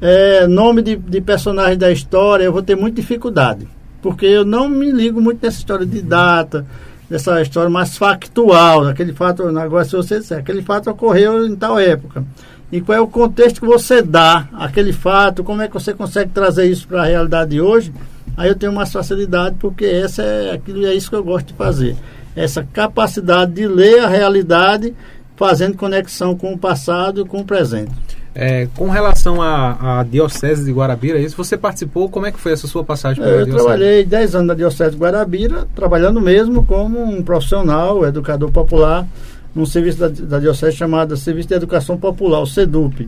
é, 0.00 0.46
nome 0.46 0.82
de, 0.82 0.96
de 0.96 1.20
personagem 1.20 1.78
da 1.78 1.90
história, 1.90 2.44
eu 2.44 2.52
vou 2.52 2.62
ter 2.62 2.76
muita 2.76 3.00
dificuldade. 3.00 3.68
Porque 4.02 4.26
eu 4.26 4.44
não 4.44 4.68
me 4.68 4.90
ligo 4.90 5.20
muito 5.20 5.44
nessa 5.44 5.58
história 5.58 5.86
de 5.86 6.02
data, 6.02 6.66
nessa 7.08 7.40
história 7.40 7.70
mais 7.70 7.96
factual, 7.96 8.88
aquele 8.88 9.12
fato, 9.12 9.46
agora 9.56 9.84
se 9.84 9.94
você 9.94 10.18
disser, 10.18 10.38
aquele 10.38 10.62
fato 10.62 10.90
ocorreu 10.90 11.46
em 11.46 11.54
tal 11.54 11.78
época. 11.78 12.24
E 12.72 12.80
qual 12.80 12.96
é 12.96 13.00
o 13.00 13.06
contexto 13.06 13.60
que 13.60 13.66
você 13.66 14.00
dá 14.00 14.48
aquele 14.54 14.94
fato, 14.94 15.44
como 15.44 15.60
é 15.60 15.68
que 15.68 15.74
você 15.74 15.92
consegue 15.92 16.30
trazer 16.30 16.64
isso 16.64 16.88
para 16.88 17.02
a 17.02 17.06
realidade 17.06 17.50
de 17.50 17.60
hoje, 17.60 17.92
aí 18.36 18.48
eu 18.48 18.54
tenho 18.54 18.72
mais 18.72 18.92
facilidade, 18.92 19.56
porque 19.58 19.84
essa 19.84 20.22
é 20.22 20.52
aquilo 20.52 20.86
é 20.86 20.94
isso 20.94 21.10
que 21.10 21.16
eu 21.16 21.24
gosto 21.24 21.48
de 21.48 21.54
fazer. 21.54 21.96
Essa 22.34 22.66
capacidade 22.72 23.52
de 23.52 23.66
ler 23.66 24.00
a 24.00 24.08
realidade, 24.08 24.94
fazendo 25.36 25.76
conexão 25.76 26.36
com 26.36 26.52
o 26.52 26.58
passado 26.58 27.22
e 27.22 27.24
com 27.24 27.40
o 27.40 27.44
presente. 27.44 27.92
É, 28.34 28.66
com 28.74 28.88
relação 28.88 29.42
à, 29.42 30.00
à, 30.00 30.02
Diocese 30.02 30.64
de 30.64 30.72
Guarabira, 30.72 31.18
isso 31.18 31.36
você 31.36 31.54
participou? 31.54 32.08
Como 32.08 32.24
é 32.24 32.32
que 32.32 32.40
foi 32.40 32.52
essa 32.52 32.66
sua 32.66 32.82
passagem 32.82 33.22
pela 33.22 33.36
é, 33.36 33.40
Eu 33.40 33.44
diocese? 33.44 33.64
trabalhei 33.64 34.04
10 34.06 34.34
anos 34.34 34.46
na 34.46 34.54
Diocese 34.54 34.92
de 34.92 34.96
Guarabira, 34.96 35.66
trabalhando 35.74 36.18
mesmo 36.18 36.64
como 36.64 37.02
um 37.02 37.22
profissional, 37.22 38.06
educador 38.06 38.50
popular, 38.50 39.06
num 39.54 39.66
serviço 39.66 39.98
da, 39.98 40.08
da 40.08 40.38
Diocese 40.38 40.74
chamado 40.74 41.14
Serviço 41.14 41.48
de 41.48 41.54
Educação 41.54 41.98
Popular, 41.98 42.40
o 42.40 42.46
SEDUP. 42.46 43.06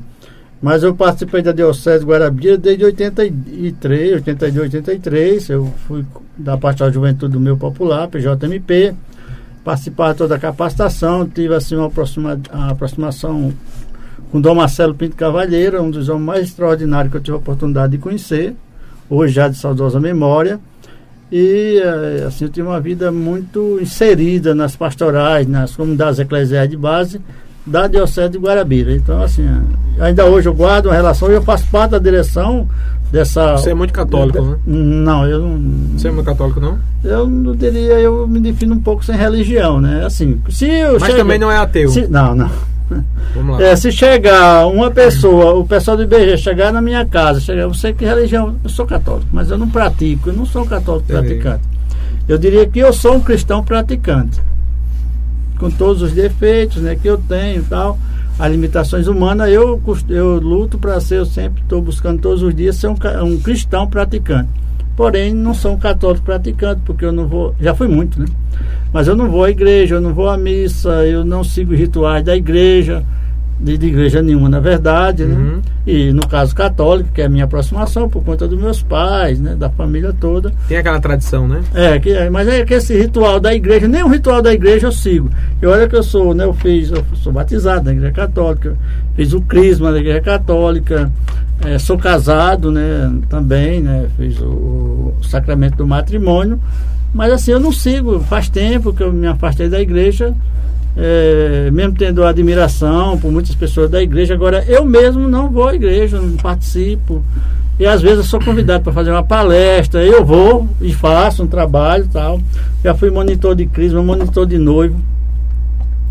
Mas 0.62 0.83
eu 0.83 0.95
participei 0.95 1.43
da 1.43 1.53
Diocese 1.53 2.01
de 2.01 2.11
Guarabira 2.11 2.56
desde 2.56 2.85
83, 2.85 4.15
82, 4.15 4.75
83. 4.75 5.51
Eu 5.51 5.67
fui 5.87 6.05
da 6.37 6.56
parte 6.56 6.79
da 6.79 6.91
juventude 6.91 7.35
do 7.35 7.41
meu 7.41 7.56
popular, 7.56 8.09
PJMP, 8.09 8.95
participar 9.65 10.12
de 10.12 10.19
toda 10.19 10.37
a 10.37 10.39
capacitação, 10.39 11.27
tive 11.29 11.55
assim 11.55 11.77
uma 11.77 11.87
aproxima, 11.87 12.41
uma 12.53 12.71
aproximação 12.71 13.53
com 14.31 14.41
Dom 14.41 14.55
Marcelo 14.55 14.95
Pinto 14.95 15.17
Cavalheiro, 15.17 15.81
um 15.83 15.91
dos 15.91 16.09
homens 16.09 16.27
mais 16.27 16.45
extraordinários 16.49 17.11
que 17.11 17.17
eu 17.17 17.23
tive 17.23 17.37
a 17.37 17.39
oportunidade 17.39 17.93
de 17.93 17.99
conhecer, 17.99 18.55
hoje 19.09 19.35
já 19.35 19.49
de 19.49 19.56
saudosa 19.56 20.01
memória. 20.01 20.59
E 21.31 21.81
eh, 21.83 22.25
assim, 22.27 22.45
eu 22.45 22.51
tive 22.51 22.67
uma 22.67 22.81
vida 22.81 23.11
muito 23.11 23.79
inserida 23.81 24.55
nas 24.55 24.77
pastorais, 24.77 25.46
nas 25.46 25.75
comunidades 25.75 26.19
eclesiais 26.19 26.69
de 26.69 26.77
base, 26.77 27.20
da 27.67 27.87
Diocese 27.87 28.31
de 28.31 28.39
Guarabira. 28.39 28.93
Então, 28.93 29.23
assim, 29.23 29.47
ainda 29.99 30.25
hoje 30.27 30.49
eu 30.49 30.55
guardo 30.55 30.87
uma 30.87 30.94
relação 30.94 31.31
e 31.31 31.35
eu 31.35 31.43
faço 31.43 31.67
parte 31.71 31.93
da 31.93 31.99
direção 31.99 32.69
dessa. 33.11 33.53
Você 33.56 33.71
é 33.71 33.75
muito 33.75 33.93
católico, 33.93 34.41
de, 34.41 34.49
né? 34.49 34.59
Não, 34.67 35.27
eu 35.27 35.41
não. 35.41 35.99
Você 35.99 36.09
é 36.09 36.11
muito 36.11 36.27
católico, 36.27 36.61
não? 36.61 36.79
Eu 37.03 37.29
não 37.29 37.55
diria, 37.55 38.01
eu 38.01 38.27
me 38.27 38.41
defino 38.41 38.75
um 38.75 38.81
pouco 38.81 39.05
sem 39.05 39.17
religião, 39.17 39.81
né? 39.81 40.05
Assim, 40.05 40.41
se 40.51 40.67
eu 40.67 40.94
Mas 40.94 41.05
chego, 41.05 41.19
também 41.19 41.39
não 41.39 41.51
é 41.51 41.56
ateu. 41.56 41.89
Se, 41.89 42.06
não, 42.09 42.35
não. 42.35 42.51
Vamos 43.35 43.59
lá. 43.59 43.65
É, 43.65 43.75
se 43.77 43.91
chegar 43.91 44.67
uma 44.67 44.91
pessoa, 44.91 45.55
o 45.55 45.67
pessoal 45.67 45.97
do 45.97 46.03
IBG 46.03 46.37
chegar 46.37 46.71
na 46.71 46.83
minha 46.83 47.05
casa, 47.06 47.41
chegar, 47.41 47.63
eu 47.63 47.73
sei 47.73 47.94
que 47.94 48.05
religião, 48.05 48.56
eu 48.63 48.69
sou 48.69 48.85
católico, 48.85 49.27
mas 49.33 49.51
eu 49.51 49.56
não 49.56 49.69
pratico, 49.69 50.29
eu 50.29 50.35
não 50.35 50.44
sou 50.44 50.63
um 50.63 50.67
católico 50.67 51.06
praticante. 51.06 51.63
Eu 52.29 52.37
diria 52.37 52.67
que 52.67 52.79
eu 52.79 52.93
sou 52.93 53.17
um 53.17 53.21
cristão 53.21 53.63
praticante 53.63 54.41
com 55.65 55.71
todos 55.71 56.03
os 56.03 56.13
defeitos 56.13 56.83
né, 56.83 56.94
que 56.94 57.09
eu 57.09 57.17
tenho 57.17 57.61
e 57.61 57.65
tal, 57.65 57.99
as 58.39 58.53
limitações 58.53 59.06
humanas, 59.06 59.49
eu, 59.49 59.81
eu 60.11 60.39
luto 60.39 60.77
para 60.77 61.01
ser, 61.01 61.17
eu 61.17 61.25
sempre 61.25 61.63
estou 61.63 61.81
buscando 61.81 62.21
todos 62.21 62.43
os 62.43 62.55
dias 62.55 62.77
ser 62.77 62.89
um, 62.89 62.97
um 63.25 63.41
cristão 63.41 63.87
praticante. 63.87 64.51
Porém, 64.94 65.33
não 65.33 65.55
sou 65.55 65.73
um 65.73 65.79
católico 65.79 66.23
praticante, 66.23 66.83
porque 66.85 67.03
eu 67.03 67.13
não 67.13 67.27
vou. 67.27 67.55
Já 67.59 67.75
fui 67.75 67.89
muito, 67.89 68.21
né? 68.21 68.27
Mas 68.93 69.09
eu 69.09 69.17
não 69.17 69.31
vou 69.31 69.43
à 69.43 69.51
igreja, 69.51 69.94
eu 69.94 70.03
não 70.03 70.13
vou 70.13 70.29
à 70.29 70.37
missa, 70.37 70.91
eu 71.06 71.25
não 71.25 71.43
sigo 71.43 71.75
rituais 71.75 72.23
da 72.23 72.37
igreja 72.37 73.03
de, 73.58 73.79
de 73.79 73.87
igreja 73.87 74.23
nenhuma, 74.23 74.49
na 74.49 74.61
verdade, 74.61 75.25
né? 75.25 75.34
uhum. 75.34 75.63
E 75.87 76.13
no 76.13 76.27
caso 76.27 76.55
católico, 76.55 77.11
que 77.13 77.20
é 77.20 77.27
a 77.27 77.29
minha 77.29 77.44
aproximação 77.44 78.08
por 78.08 78.25
conta 78.25 78.49
dos 78.49 78.58
meus 78.58 78.82
pais, 78.82 79.39
né? 79.39 79.55
Da 79.55 79.69
família 79.69 80.15
toda. 80.19 80.53
Tem 80.67 80.79
aquela 80.79 80.99
tradição, 81.01 81.46
né? 81.46 81.63
É, 81.75 81.99
que, 81.99 82.31
mas 82.31 82.49
é 82.49 82.65
que 82.65 82.75
esse 82.75 82.96
ritual 82.96 83.39
da 83.39 83.55
igreja, 83.55 83.87
nem 83.87 84.03
o 84.03 84.08
ritual 84.08 84.41
da 84.41 84.53
igreja 84.53 84.87
eu 84.87 84.93
sigo. 84.93 85.31
E 85.61 85.67
olha 85.67 85.89
que 85.89 85.94
eu 85.94 86.03
sou, 86.03 86.34
né? 86.34 86.44
Eu 86.44 86.55
fiz, 86.55 86.91
eu 86.91 87.05
sou 87.15 87.32
batizado 87.32 87.84
na 87.84 87.93
igreja 87.93 88.13
católica, 88.13 88.77
fiz 89.15 89.32
o 89.32 89.41
crisma 89.43 89.93
da 89.93 89.99
igreja 89.99 90.23
católica, 90.23 91.13
é, 91.65 91.79
sou 91.79 91.99
casado, 91.99 92.73
né? 92.73 93.13
Também, 93.29 93.82
né? 93.82 94.06
Fiz 94.17 94.41
o, 94.41 95.13
o 95.20 95.23
sacramento 95.23 95.77
do 95.77 95.87
matrimônio. 95.87 96.58
Mas 97.13 97.32
assim, 97.32 97.53
eu 97.53 97.61
não 97.61 97.70
sigo, 97.70 98.20
faz 98.20 98.49
tempo 98.49 98.93
que 98.93 99.03
eu 99.03 99.13
me 99.13 99.27
afastei 99.27 99.69
da 99.69 99.81
igreja 99.81 100.34
é, 100.96 101.70
mesmo 101.72 101.94
tendo 101.94 102.24
admiração 102.24 103.19
por 103.19 103.31
muitas 103.32 103.55
pessoas 103.55 103.91
da 103.91 104.03
igreja, 104.03 104.34
agora 104.34 104.65
eu 104.67 104.84
mesmo 104.84 105.29
não 105.29 105.51
vou 105.51 105.69
à 105.69 105.74
igreja, 105.74 106.20
não 106.20 106.36
participo, 106.36 107.22
E 107.79 107.84
às 107.84 108.01
vezes 108.01 108.19
eu 108.19 108.24
sou 108.24 108.41
convidado 108.41 108.84
para 108.84 108.93
fazer 108.93 109.10
uma 109.10 109.24
palestra, 109.24 110.05
eu 110.05 110.24
vou 110.24 110.69
e 110.81 110.93
faço 110.94 111.43
um 111.43 111.46
trabalho 111.46 112.08
tal. 112.13 112.41
Já 112.84 112.94
fui 112.94 113.10
monitor 113.10 113.56
de 113.56 113.67
crise, 113.67 113.94
monitor 113.96 114.46
de 114.46 114.58
noivo. 114.58 114.96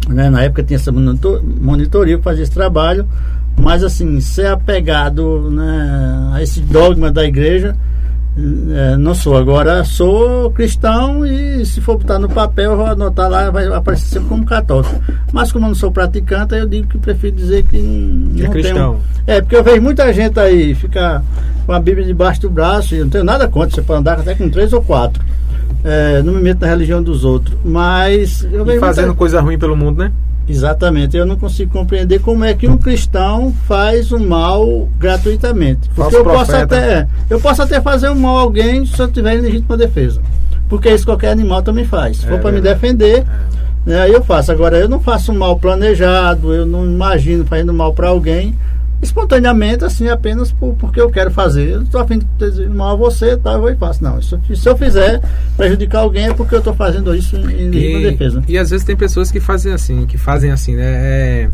Né? 0.09 0.29
Na 0.29 0.43
época 0.43 0.63
tinha 0.63 0.75
essa 0.75 0.91
monitor, 0.91 1.41
monitoria 1.41 2.17
para 2.17 2.31
fazer 2.31 2.43
esse 2.43 2.51
trabalho, 2.51 3.07
mas 3.57 3.81
assim, 3.81 4.19
ser 4.19 4.47
apegado 4.47 5.49
né, 5.49 6.31
a 6.33 6.43
esse 6.43 6.59
dogma 6.59 7.09
da 7.09 7.23
igreja, 7.23 7.75
não 8.97 9.13
sou. 9.13 9.37
Agora 9.37 9.83
sou 9.83 10.51
cristão 10.51 11.25
e 11.25 11.65
se 11.65 11.79
for 11.81 11.97
botar 11.97 12.19
no 12.19 12.29
papel, 12.29 12.75
vou 12.75 12.85
anotar 12.85 13.29
lá, 13.29 13.49
vai 13.49 13.67
aparecer 13.67 14.05
sempre 14.05 14.29
como 14.29 14.45
católico. 14.45 14.93
Mas 15.31 15.51
como 15.51 15.65
eu 15.65 15.69
não 15.69 15.75
sou 15.75 15.91
praticante, 15.91 16.55
eu 16.55 16.67
digo 16.67 16.87
que 16.87 16.97
prefiro 16.97 17.35
dizer 17.35 17.63
que 17.63 17.77
não 17.77 18.45
é 18.45 18.49
cristão. 18.49 18.99
Tenho... 19.25 19.37
É, 19.37 19.41
porque 19.41 19.55
eu 19.55 19.63
vejo 19.63 19.81
muita 19.81 20.11
gente 20.11 20.39
aí 20.39 20.73
ficar 20.73 21.23
com 21.65 21.71
a 21.71 21.79
Bíblia 21.79 22.05
debaixo 22.05 22.41
do 22.41 22.49
braço, 22.49 22.95
e 22.95 22.99
não 22.99 23.09
tenho 23.09 23.23
nada 23.23 23.47
contra, 23.47 23.75
você 23.75 23.81
pode 23.81 23.99
andar 23.99 24.19
até 24.19 24.35
com 24.35 24.49
três 24.49 24.73
ou 24.73 24.81
quatro. 24.81 25.23
É, 25.83 26.21
não 26.23 26.33
me 26.33 26.41
meto 26.41 26.61
na 26.61 26.67
religião 26.67 27.03
dos 27.03 27.25
outros. 27.25 27.57
Mas 27.63 28.47
eu 28.51 28.63
vejo. 28.63 28.77
E 28.77 28.79
fazendo 28.79 29.07
muita... 29.07 29.19
coisa 29.19 29.41
ruim 29.41 29.59
pelo 29.59 29.75
mundo, 29.75 29.99
né? 29.99 30.11
Exatamente, 30.47 31.15
eu 31.15 31.25
não 31.25 31.37
consigo 31.37 31.71
compreender 31.71 32.19
como 32.19 32.43
é 32.43 32.53
que 32.53 32.67
um 32.67 32.77
cristão 32.77 33.53
faz 33.65 34.11
o 34.11 34.19
mal 34.19 34.89
gratuitamente. 34.99 35.89
Porque 35.95 36.15
eu 36.15 36.23
posso, 36.23 36.55
até, 36.55 37.07
eu 37.29 37.39
posso 37.39 37.61
até 37.61 37.79
fazer 37.79 38.09
o 38.09 38.15
mal 38.15 38.37
a 38.37 38.41
alguém 38.41 38.85
se 38.85 38.99
eu 38.99 39.07
tiver 39.07 39.39
legítima 39.39 39.77
defesa. 39.77 40.21
Porque 40.67 40.89
isso 40.89 41.05
qualquer 41.05 41.29
animal 41.29 41.61
também 41.61 41.85
faz. 41.85 42.17
Se 42.17 42.25
é, 42.25 42.29
for 42.29 42.39
para 42.39 42.51
me 42.51 42.59
defender, 42.59 43.19
é. 43.19 43.25
né, 43.89 44.09
eu 44.09 44.23
faço. 44.23 44.51
Agora, 44.51 44.77
eu 44.77 44.89
não 44.89 44.99
faço 44.99 45.31
mal 45.31 45.57
planejado, 45.57 46.53
eu 46.53 46.65
não 46.65 46.85
imagino 46.85 47.45
fazendo 47.45 47.73
mal 47.73 47.93
para 47.93 48.09
alguém 48.09 48.53
espontaneamente, 49.03 49.83
assim, 49.83 50.07
apenas 50.07 50.51
por, 50.51 50.73
porque 50.75 50.99
eu 50.99 51.09
quero 51.09 51.29
fazer. 51.29 51.69
Eu 51.69 51.83
estou 51.83 52.01
afim 52.01 52.19
de 52.19 52.25
dizer 52.37 52.69
mal 52.69 52.93
a 52.93 52.95
você, 52.95 53.37
tá, 53.37 53.53
eu 53.53 53.61
vou 53.61 53.69
e 53.69 53.75
faço. 53.75 54.03
Não, 54.03 54.21
se, 54.21 54.37
se 54.55 54.67
eu 54.67 54.77
fizer 54.77 55.21
prejudicar 55.55 55.99
alguém 55.99 56.27
é 56.27 56.33
porque 56.33 56.55
eu 56.55 56.59
estou 56.59 56.73
fazendo 56.73 57.13
isso 57.13 57.35
em, 57.35 57.73
e, 57.73 58.11
defesa. 58.11 58.41
E 58.47 58.57
às 58.57 58.69
vezes 58.69 58.85
tem 58.85 58.95
pessoas 58.95 59.31
que 59.31 59.39
fazem 59.39 59.73
assim, 59.73 60.05
que 60.05 60.17
fazem 60.17 60.51
assim, 60.51 60.75
né? 60.75 60.83
É, 60.85 61.49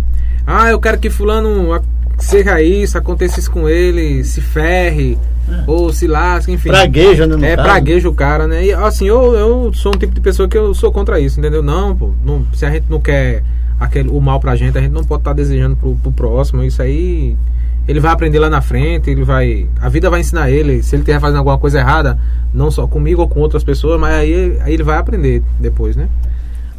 ah, 0.45 0.69
eu 0.69 0.79
quero 0.79 0.99
que 0.99 1.09
fulano 1.09 1.79
seja 2.19 2.61
isso, 2.61 2.97
aconteça 2.97 3.39
isso 3.39 3.49
com 3.49 3.67
ele, 3.67 4.23
se 4.23 4.41
ferre, 4.41 5.17
é. 5.49 5.63
ou 5.65 5.91
se 5.91 6.05
lasque, 6.05 6.51
enfim. 6.51 6.69
Pragueja, 6.69 7.25
né? 7.25 7.51
É, 7.51 7.55
caso. 7.55 7.67
pragueja 7.67 8.09
o 8.09 8.13
cara, 8.13 8.47
né? 8.47 8.65
E 8.65 8.73
assim, 8.73 9.07
eu, 9.07 9.33
eu 9.33 9.73
sou 9.73 9.93
um 9.95 9.97
tipo 9.97 10.13
de 10.13 10.21
pessoa 10.21 10.47
que 10.47 10.57
eu 10.57 10.73
sou 10.73 10.91
contra 10.91 11.19
isso, 11.19 11.39
entendeu? 11.39 11.63
Não, 11.63 11.95
pô, 11.95 12.11
não, 12.23 12.45
se 12.53 12.65
a 12.65 12.69
gente 12.69 12.85
não 12.89 12.99
quer 12.99 13.43
aquele, 13.79 14.09
o 14.09 14.19
mal 14.19 14.39
pra 14.39 14.55
gente, 14.55 14.77
a 14.77 14.81
gente 14.81 14.91
não 14.91 15.03
pode 15.03 15.21
estar 15.21 15.31
tá 15.31 15.35
desejando 15.35 15.75
pro, 15.75 15.95
pro 15.95 16.11
próximo. 16.11 16.63
Isso 16.63 16.81
aí 16.81 17.37
ele 17.87 17.99
vai 17.99 18.11
aprender 18.11 18.37
lá 18.37 18.49
na 18.49 18.61
frente, 18.61 19.09
ele 19.09 19.23
vai. 19.23 19.67
A 19.81 19.89
vida 19.89 20.09
vai 20.09 20.19
ensinar 20.19 20.49
ele. 20.49 20.83
Se 20.83 20.95
ele 20.95 21.01
estiver 21.01 21.19
fazendo 21.19 21.37
alguma 21.39 21.57
coisa 21.57 21.79
errada, 21.79 22.19
não 22.53 22.69
só 22.69 22.85
comigo 22.85 23.21
ou 23.21 23.27
com 23.27 23.39
outras 23.39 23.63
pessoas, 23.63 23.99
mas 23.99 24.13
aí, 24.13 24.59
aí 24.61 24.73
ele 24.73 24.83
vai 24.83 24.97
aprender 24.97 25.41
depois, 25.59 25.95
né? 25.95 26.07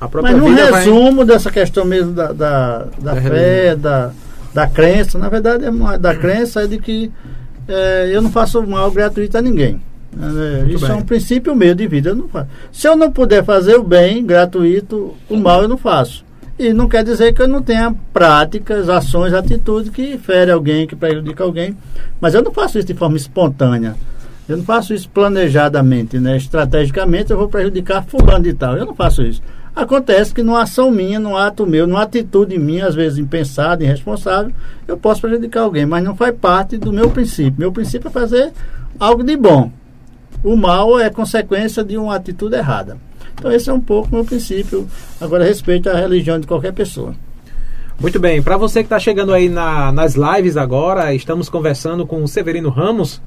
A 0.00 0.09
própria 0.09 0.37
mas 0.37 0.42
no 0.42 0.54
resumo 0.54 1.16
vai... 1.16 1.26
dessa 1.26 1.50
questão 1.50 1.85
mesmo 1.85 2.12
da, 2.12 2.33
da, 2.33 2.78
da, 2.99 3.14
da 3.14 3.21
fé, 3.21 3.76
da, 3.76 4.12
da 4.54 4.66
crença, 4.66 5.19
na 5.19 5.28
verdade 5.28 5.64
é 5.64 5.99
da 5.99 6.14
crença 6.14 6.62
é 6.62 6.66
de 6.66 6.78
que 6.78 7.12
é, 7.69 8.11
eu 8.12 8.23
não 8.23 8.30
faço 8.30 8.62
mal 8.66 8.90
gratuito 8.90 9.37
a 9.37 9.42
ninguém. 9.42 9.80
É, 10.16 10.71
isso 10.71 10.87
bem. 10.87 10.97
é 10.97 10.99
um 10.99 11.02
princípio 11.02 11.54
meu 11.54 11.75
de 11.75 11.87
vida. 11.87 12.11
Eu 12.11 12.16
não 12.16 12.28
faço. 12.28 12.49
Se 12.73 12.88
eu 12.88 12.97
não 12.97 13.12
puder 13.12 13.45
fazer 13.45 13.76
o 13.76 13.83
bem 13.83 14.25
gratuito, 14.25 15.14
o 15.28 15.37
mal 15.37 15.62
eu 15.62 15.69
não 15.69 15.76
faço. 15.76 16.25
E 16.61 16.75
não 16.75 16.87
quer 16.87 17.02
dizer 17.02 17.33
que 17.33 17.40
eu 17.40 17.49
não 17.49 17.62
tenha 17.62 17.90
práticas, 18.12 18.90
ações, 18.90 19.33
atitudes 19.33 19.90
que 19.90 20.19
ferem 20.19 20.52
alguém, 20.52 20.87
que 20.87 20.95
prejudicam 20.95 21.47
alguém. 21.47 21.75
Mas 22.21 22.35
eu 22.35 22.43
não 22.43 22.52
faço 22.52 22.79
isso 22.79 22.87
de 22.87 22.93
forma 22.93 23.17
espontânea. 23.17 23.97
Eu 24.47 24.59
não 24.59 24.64
faço 24.64 24.93
isso 24.93 25.09
planejadamente, 25.09 26.19
né? 26.19 26.37
Estrategicamente 26.37 27.31
eu 27.31 27.38
vou 27.38 27.49
prejudicar 27.49 28.05
fulano 28.05 28.47
e 28.47 28.52
tal. 28.52 28.76
Eu 28.76 28.85
não 28.85 28.95
faço 28.95 29.23
isso. 29.23 29.40
Acontece 29.75 30.35
que 30.35 30.43
numa 30.43 30.61
ação 30.61 30.90
minha, 30.90 31.19
num 31.19 31.35
ato 31.35 31.67
meu, 31.67 31.87
numa 31.87 32.02
atitude 32.02 32.59
minha, 32.59 32.87
às 32.87 32.95
vezes 32.95 33.17
impensada, 33.17 33.83
irresponsável, 33.83 34.52
eu 34.87 34.99
posso 34.99 35.23
prejudicar 35.23 35.62
alguém, 35.62 35.87
mas 35.87 36.05
não 36.05 36.14
faz 36.14 36.37
parte 36.37 36.76
do 36.76 36.93
meu 36.93 37.09
princípio. 37.09 37.55
Meu 37.57 37.73
princípio 37.73 38.09
é 38.09 38.11
fazer 38.11 38.52
algo 38.99 39.25
de 39.25 39.35
bom. 39.35 39.73
O 40.45 40.55
mal 40.57 41.00
é 41.00 41.09
consequência 41.09 41.83
de 41.83 41.97
uma 41.97 42.17
atitude 42.17 42.55
errada. 42.55 42.99
Então 43.40 43.50
esse 43.50 43.70
é 43.70 43.73
um 43.73 43.80
pouco 43.80 44.09
o 44.11 44.14
meu 44.16 44.25
princípio. 44.25 44.87
Agora 45.18 45.42
respeito 45.42 45.88
a 45.88 45.99
religião 45.99 46.38
de 46.38 46.47
qualquer 46.47 46.75
pessoa. 46.75 47.14
Muito 47.99 48.20
bem, 48.20 48.42
para 48.42 48.56
você 48.59 48.80
que 48.80 48.87
está 48.87 48.99
chegando 48.99 49.32
aí 49.32 49.49
na, 49.49 49.90
nas 49.90 50.14
lives 50.14 50.59
agora, 50.59 51.14
estamos 51.14 51.49
conversando 51.49 52.06
com 52.06 52.23
o 52.23 52.28
Severino 52.28 52.68
Ramos. 52.68 53.20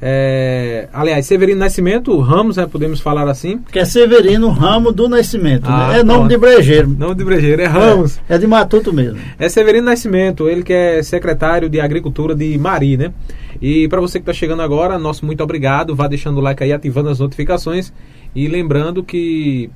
É, 0.00 0.88
aliás, 0.92 1.24
Severino 1.24 1.60
Nascimento, 1.60 2.18
Ramos, 2.18 2.58
né, 2.58 2.66
podemos 2.66 3.00
falar 3.00 3.28
assim. 3.28 3.60
Que 3.72 3.78
é 3.78 3.84
Severino 3.86 4.50
Ramo 4.50 4.92
do 4.92 5.08
Nascimento, 5.08 5.70
né? 5.70 5.74
ah, 5.74 5.88
né? 5.88 6.00
É 6.00 6.02
nome 6.04 6.28
de 6.28 6.36
brejeiro. 6.36 6.88
Nome 6.88 7.14
de 7.14 7.24
brejeiro, 7.24 7.62
é 7.62 7.66
Ramos. 7.66 8.18
É, 8.28 8.34
é, 8.34 8.38
de 8.38 8.46
Matuto 8.46 8.92
mesmo. 8.92 9.18
É 9.38 9.48
Severino 9.48 9.86
Nascimento, 9.86 10.48
ele 10.48 10.62
que 10.62 10.72
é 10.72 11.02
secretário 11.02 11.70
de 11.70 11.80
Agricultura 11.80 12.34
de 12.34 12.58
Mari, 12.58 12.98
né? 12.98 13.12
E 13.60 13.88
para 13.88 14.02
você 14.02 14.18
que 14.18 14.22
está 14.22 14.34
chegando 14.34 14.60
agora, 14.60 14.98
nosso 14.98 15.24
muito 15.24 15.42
obrigado. 15.42 15.96
Vá 15.96 16.06
deixando 16.06 16.38
o 16.38 16.40
like 16.42 16.62
aí, 16.62 16.74
ativando 16.74 17.08
as 17.08 17.18
notificações. 17.18 17.90
E 18.34 18.48
lembrando 18.48 19.02
que 19.02 19.70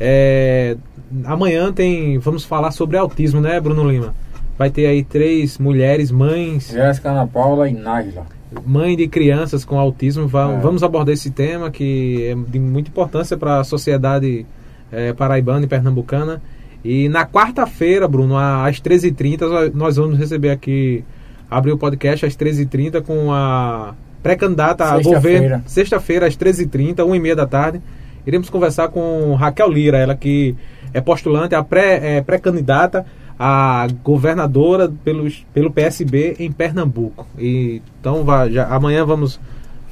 é, 0.00 0.76
amanhã 1.24 1.72
tem. 1.72 2.18
Vamos 2.18 2.44
falar 2.44 2.70
sobre 2.70 2.96
autismo, 2.96 3.40
né, 3.40 3.60
Bruno 3.60 3.88
Lima? 3.88 4.14
Vai 4.56 4.70
ter 4.70 4.86
aí 4.86 5.04
três 5.04 5.58
mulheres, 5.58 6.10
mães. 6.10 6.70
Jéssica, 6.72 7.10
Ana 7.10 7.26
Paula 7.26 7.68
e 7.68 7.72
Nájila. 7.72 8.26
Mãe 8.66 8.96
de 8.96 9.06
crianças 9.06 9.64
com 9.64 9.78
autismo. 9.78 10.24
é. 10.24 10.60
Vamos 10.60 10.82
abordar 10.82 11.14
esse 11.14 11.30
tema 11.30 11.70
que 11.70 12.26
é 12.26 12.34
de 12.50 12.58
muita 12.58 12.90
importância 12.90 13.36
para 13.36 13.60
a 13.60 13.64
sociedade 13.64 14.46
é, 14.90 15.12
paraibana 15.12 15.64
e 15.64 15.68
pernambucana. 15.68 16.40
E 16.84 17.08
na 17.08 17.26
quarta-feira, 17.26 18.08
Bruno, 18.08 18.36
às 18.36 18.80
13h30, 18.80 19.72
nós 19.74 19.96
vamos 19.96 20.18
receber 20.18 20.50
aqui, 20.50 21.04
abrir 21.50 21.72
o 21.72 21.78
podcast 21.78 22.24
às 22.24 22.36
13h30 22.36 23.02
com 23.02 23.32
a 23.32 23.94
pré-candidata 24.28 24.84
a 24.84 25.00
governo. 25.00 25.62
Sexta-feira, 25.66 26.26
às 26.26 26.36
13h30, 26.36 26.96
1h30 26.96 27.34
da 27.34 27.46
tarde. 27.46 27.80
Iremos 28.26 28.50
conversar 28.50 28.88
com 28.88 29.34
Raquel 29.34 29.70
Lira, 29.70 29.96
ela 29.96 30.14
que 30.14 30.54
é 30.92 31.00
postulante, 31.00 31.54
a 31.54 31.64
é, 31.72 32.20
pré-candidata 32.20 33.06
a 33.38 33.86
governadora 34.02 34.92
pelo, 35.04 35.30
pelo 35.54 35.70
PSB 35.70 36.36
em 36.40 36.50
Pernambuco. 36.50 37.26
E, 37.38 37.80
então, 38.00 38.24
vai, 38.24 38.50
já, 38.50 38.66
amanhã 38.66 39.04
vamos 39.04 39.40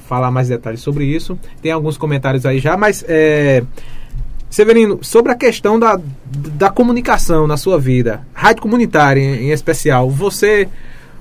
falar 0.07 0.31
mais 0.31 0.49
detalhes 0.49 0.81
sobre 0.81 1.05
isso. 1.05 1.39
Tem 1.63 1.73
alguns 1.73 1.97
comentários 1.97 2.45
aí 2.45 2.59
já, 2.59 2.77
mas. 2.77 3.05
É, 3.09 3.63
Severino, 4.51 4.99
sobre 5.03 5.33
a 5.33 5.35
questão 5.35 5.79
da, 5.79 5.99
da 6.25 6.71
comunicação 6.71 7.47
na 7.47 7.57
sua 7.57 7.79
vida, 7.79 8.23
rádio 8.33 8.63
comunitária 8.63 9.21
em, 9.21 9.49
em 9.49 9.51
especial, 9.51 10.09
você 10.09 10.69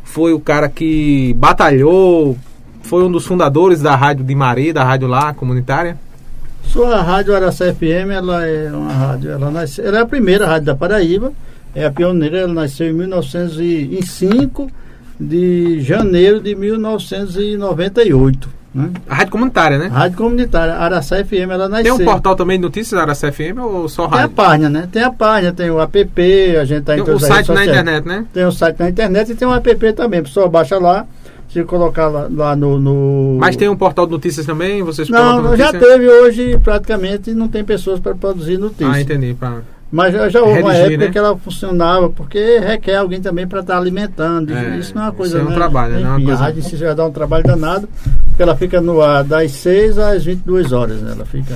foi 0.04 0.32
o 0.34 0.40
cara 0.40 0.70
que 0.70 1.34
batalhou 1.38 2.38
foi 2.86 3.04
um 3.04 3.12
dos 3.12 3.26
fundadores 3.26 3.82
da 3.82 3.96
rádio 3.96 4.24
de 4.24 4.36
Maria, 4.36 4.74
da 4.74 4.84
rádio 4.84 5.08
lá 5.08 5.34
comunitária? 5.34 5.98
Sua 6.64 7.02
rádio 7.02 7.36
Araçá 7.36 7.74
FM, 7.74 8.12
ela 8.12 8.46
é 8.46 8.72
uma 8.72 8.94
rádio, 8.94 9.32
ela, 9.32 9.52
nasce, 9.52 9.82
ela 9.82 9.98
é 9.98 10.02
a 10.02 10.06
primeira 10.06 10.46
rádio 10.46 10.66
da 10.68 10.76
Paraíba, 10.76 11.34
é 11.74 11.86
a 11.86 11.92
pioneira, 11.92 12.40
ela 12.40 12.54
nasceu 12.54 12.90
em 12.90 12.94
1905, 12.94 14.70
de 15.20 15.82
janeiro 15.82 16.40
de 16.42 16.56
1998. 16.56 18.50
Né? 18.74 18.92
A 19.08 19.16
rádio 19.16 19.32
comunitária, 19.32 19.78
né? 19.78 19.88
Rádio 19.88 20.18
comunitária, 20.18 20.76
Araçá 20.76 21.24
FM, 21.24 21.50
ela 21.50 21.70
nasceu. 21.70 21.96
Tem 21.96 22.06
um 22.06 22.12
portal 22.12 22.36
também 22.36 22.58
de 22.58 22.64
notícias 22.64 23.00
Araçá 23.00 23.32
FM 23.32 23.58
ou 23.62 23.88
só 23.88 24.06
rádio? 24.06 24.18
Tem 24.18 24.44
a 24.44 24.48
página, 24.48 24.70
né? 24.70 24.90
Tem 24.92 25.04
a 25.04 25.12
página, 25.12 25.54
tem 25.54 25.72
o 25.72 25.80
app, 25.82 26.58
a 26.58 26.66
gente 26.66 26.84
tá 26.84 26.98
em 26.98 27.04
Tem 27.04 27.14
o 27.14 27.20
site 27.20 27.52
na 27.52 27.66
internet, 27.66 28.06
né? 28.06 28.26
Tem 28.34 28.46
o 28.46 28.52
site 28.52 28.78
na 28.80 28.90
internet 28.90 29.32
e 29.32 29.36
tem 29.36 29.48
o 29.48 29.54
app 29.54 29.94
também, 29.94 30.20
a 30.20 30.24
pessoa 30.24 30.50
baixa 30.50 30.78
lá, 30.78 31.06
se 31.56 31.64
colocar 31.64 32.08
lá, 32.08 32.28
lá 32.30 32.56
no, 32.56 32.78
no, 32.78 33.38
Mas 33.40 33.56
tem 33.56 33.70
um 33.70 33.78
portal 33.78 34.06
de 34.06 34.12
notícias 34.12 34.46
também? 34.46 34.84
Vocês 34.84 35.08
não, 35.08 35.56
já 35.56 35.72
teve 35.72 36.06
hoje 36.06 36.60
praticamente 36.62 37.34
não 37.34 37.48
tem 37.48 37.64
pessoas 37.64 37.98
para 37.98 38.14
produzir 38.14 38.58
notícias. 38.58 38.90
Ah, 38.90 39.00
entendi. 39.00 39.34
Pra... 39.34 39.62
Mas 39.90 40.14
já, 40.14 40.28
já 40.28 40.42
houve 40.42 40.56
Redigir, 40.56 40.66
uma 40.66 40.76
época 40.76 41.06
né? 41.06 41.12
que 41.12 41.18
ela 41.18 41.38
funcionava, 41.38 42.10
porque 42.10 42.60
requer 42.60 42.98
alguém 42.98 43.22
também 43.22 43.48
para 43.48 43.62
estar 43.62 43.76
tá 43.76 43.80
alimentando. 43.80 44.54
É, 44.54 44.78
isso 44.78 44.94
não 44.94 45.04
é 45.04 45.06
uma 45.06 45.12
coisa. 45.14 45.38
Isso 45.38 45.46
é 45.46 45.48
um 45.48 45.50
né? 45.50 45.56
trabalho, 45.56 45.94
Enfim, 45.94 46.04
não 46.04 46.10
é 46.10 46.18
uma 46.18 46.26
coisa... 46.26 46.42
A 46.42 46.46
rádio 46.46 46.78
já 46.78 46.94
dá 46.94 47.06
um 47.06 47.12
trabalho 47.12 47.44
danado, 47.46 47.90
porque 48.26 48.44
ela 48.44 48.58
fica 48.58 48.82
no 48.82 49.02
ar 49.02 49.24
das 49.24 49.52
6 49.52 49.98
às 49.98 50.26
22 50.26 50.74
horas. 50.74 51.00
Né? 51.02 51.14
Ela 51.14 51.26
fica. 51.26 51.56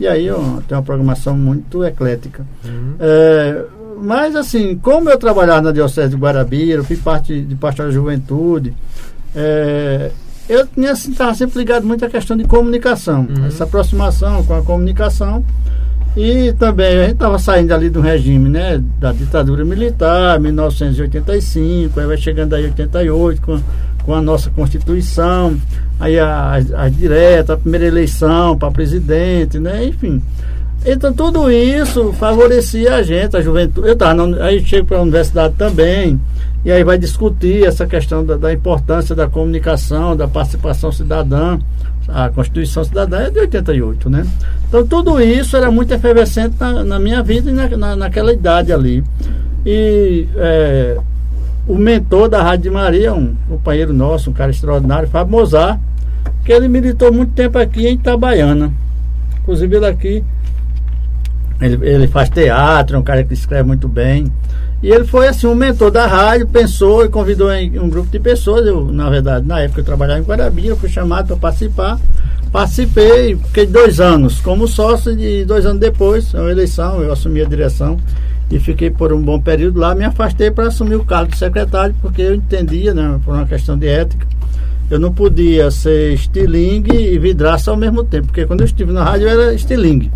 E 0.00 0.08
aí 0.08 0.30
ó, 0.30 0.38
tem 0.66 0.78
uma 0.78 0.82
programação 0.82 1.36
muito 1.36 1.84
eclética. 1.84 2.46
Uhum. 2.64 2.94
É, 2.98 3.64
mas 4.00 4.34
assim, 4.34 4.76
como 4.76 5.10
eu 5.10 5.18
trabalhava 5.18 5.60
na 5.60 5.72
Diocese 5.72 6.10
de 6.10 6.16
Guarabira, 6.16 6.82
fui 6.82 6.96
parte 6.96 7.42
de 7.42 7.54
pastor 7.54 7.86
da 7.86 7.92
juventude, 7.92 8.74
é, 9.34 10.10
eu 10.48 10.66
tinha 10.66 10.92
assim, 10.92 11.12
estava 11.12 11.34
sempre 11.34 11.58
ligado 11.58 11.86
muito 11.86 12.04
à 12.04 12.08
questão 12.08 12.36
de 12.36 12.44
comunicação, 12.44 13.26
uhum. 13.28 13.46
essa 13.46 13.64
aproximação 13.64 14.44
com 14.44 14.54
a 14.54 14.62
comunicação. 14.62 15.44
E 16.16 16.52
também 16.52 16.98
a 16.98 17.02
gente 17.02 17.14
estava 17.14 17.38
saindo 17.40 17.74
ali 17.74 17.90
do 17.90 18.00
regime, 18.00 18.48
né, 18.48 18.80
da 19.00 19.10
ditadura 19.12 19.64
militar, 19.64 20.38
1985, 20.38 21.98
aí 21.98 22.06
vai 22.06 22.16
chegando 22.16 22.54
aí 22.54 22.64
88 22.66 23.42
com, 23.42 23.60
com 24.04 24.14
a 24.14 24.22
nossa 24.22 24.48
Constituição, 24.50 25.56
aí 25.98 26.16
as, 26.20 26.70
as 26.72 26.96
diretas, 26.96 27.50
a 27.50 27.56
primeira 27.56 27.86
eleição 27.86 28.56
para 28.56 28.70
presidente, 28.70 29.58
né? 29.58 29.84
Enfim. 29.86 30.22
Então 30.86 31.12
tudo 31.14 31.50
isso 31.50 32.12
favorecia 32.12 32.96
a 32.96 33.02
gente, 33.02 33.34
a 33.36 33.40
juventude. 33.40 33.88
Eu 33.88 33.96
tava 33.96 34.26
na, 34.26 34.44
aí 34.44 34.62
chego 34.64 34.86
para 34.86 34.98
a 34.98 35.02
universidade 35.02 35.54
também, 35.54 36.20
e 36.62 36.70
aí 36.70 36.84
vai 36.84 36.98
discutir 36.98 37.64
essa 37.64 37.86
questão 37.86 38.24
da, 38.24 38.36
da, 38.36 38.52
importância 38.52 39.14
da 39.14 39.26
comunicação, 39.26 40.14
da 40.14 40.28
participação 40.28 40.92
cidadã. 40.92 41.58
A 42.06 42.28
Constituição 42.28 42.84
Cidadã 42.84 43.20
é 43.20 43.30
de 43.30 43.38
88, 43.38 44.10
né? 44.10 44.26
Então 44.68 44.86
tudo 44.86 45.18
isso 45.22 45.56
era 45.56 45.70
muito 45.70 45.90
efervescente 45.94 46.54
na, 46.60 46.84
na 46.84 46.98
minha 46.98 47.22
vida 47.22 47.50
e 47.50 47.54
na, 47.54 47.66
na, 47.66 47.96
naquela 47.96 48.30
idade 48.30 48.70
ali. 48.70 49.02
E 49.64 50.28
é, 50.36 50.98
o 51.66 51.76
mentor 51.76 52.28
da 52.28 52.42
Rádio 52.42 52.64
de 52.64 52.70
Maria, 52.70 53.14
um 53.14 53.34
companheiro 53.48 53.94
nosso, 53.94 54.28
um 54.28 54.34
cara 54.34 54.50
extraordinário, 54.50 55.08
Fábio 55.08 55.32
Mozart, 55.32 55.80
que 56.44 56.52
ele 56.52 56.68
militou 56.68 57.10
muito 57.10 57.32
tempo 57.32 57.56
aqui 57.56 57.86
em 57.86 57.94
Itabaiana. 57.94 58.70
Inclusive 59.40 59.76
ele 59.76 59.86
aqui 59.86 60.24
ele, 61.60 61.78
ele 61.86 62.08
faz 62.08 62.28
teatro, 62.28 62.96
é 62.96 62.98
um 62.98 63.02
cara 63.02 63.22
que 63.22 63.34
escreve 63.34 63.64
muito 63.64 63.88
bem. 63.88 64.30
E 64.82 64.90
ele 64.90 65.04
foi 65.04 65.28
assim, 65.28 65.46
um 65.46 65.54
mentor 65.54 65.90
da 65.90 66.06
rádio, 66.06 66.46
pensou 66.46 67.04
e 67.04 67.08
convidou 67.08 67.48
um 67.50 67.88
grupo 67.88 68.10
de 68.10 68.18
pessoas. 68.18 68.66
Eu, 68.66 68.92
na 68.92 69.08
verdade, 69.08 69.46
na 69.46 69.60
época 69.60 69.80
eu 69.80 69.84
trabalhava 69.84 70.20
em 70.20 70.24
Guarabia, 70.24 70.70
eu 70.70 70.76
fui 70.76 70.88
chamado 70.88 71.28
para 71.28 71.36
participar. 71.36 71.98
Participei, 72.52 73.34
fiquei 73.34 73.66
dois 73.66 73.98
anos 73.98 74.40
como 74.40 74.68
sócio 74.68 75.18
e 75.18 75.44
dois 75.44 75.66
anos 75.66 75.80
depois, 75.80 76.32
uma 76.34 76.50
eleição, 76.50 77.02
eu 77.02 77.12
assumi 77.12 77.40
a 77.40 77.44
direção 77.44 77.98
e 78.48 78.60
fiquei 78.60 78.90
por 78.90 79.12
um 79.12 79.20
bom 79.20 79.40
período 79.40 79.80
lá. 79.80 79.94
Me 79.94 80.04
afastei 80.04 80.50
para 80.50 80.68
assumir 80.68 80.96
o 80.96 81.04
cargo 81.04 81.32
de 81.32 81.38
secretário, 81.38 81.94
porque 82.00 82.22
eu 82.22 82.34
entendia, 82.34 82.94
né, 82.94 83.18
por 83.24 83.34
uma 83.34 83.46
questão 83.46 83.76
de 83.76 83.88
ética, 83.88 84.26
eu 84.88 85.00
não 85.00 85.12
podia 85.12 85.70
ser 85.70 86.12
estilingue 86.12 86.94
e 86.94 87.18
vidraça 87.18 87.70
ao 87.70 87.76
mesmo 87.76 88.04
tempo, 88.04 88.26
porque 88.26 88.44
quando 88.44 88.60
eu 88.60 88.66
estive 88.66 88.92
na 88.92 89.02
rádio 89.02 89.28
eu 89.28 89.40
era 89.40 89.54
estilingue 89.54 90.10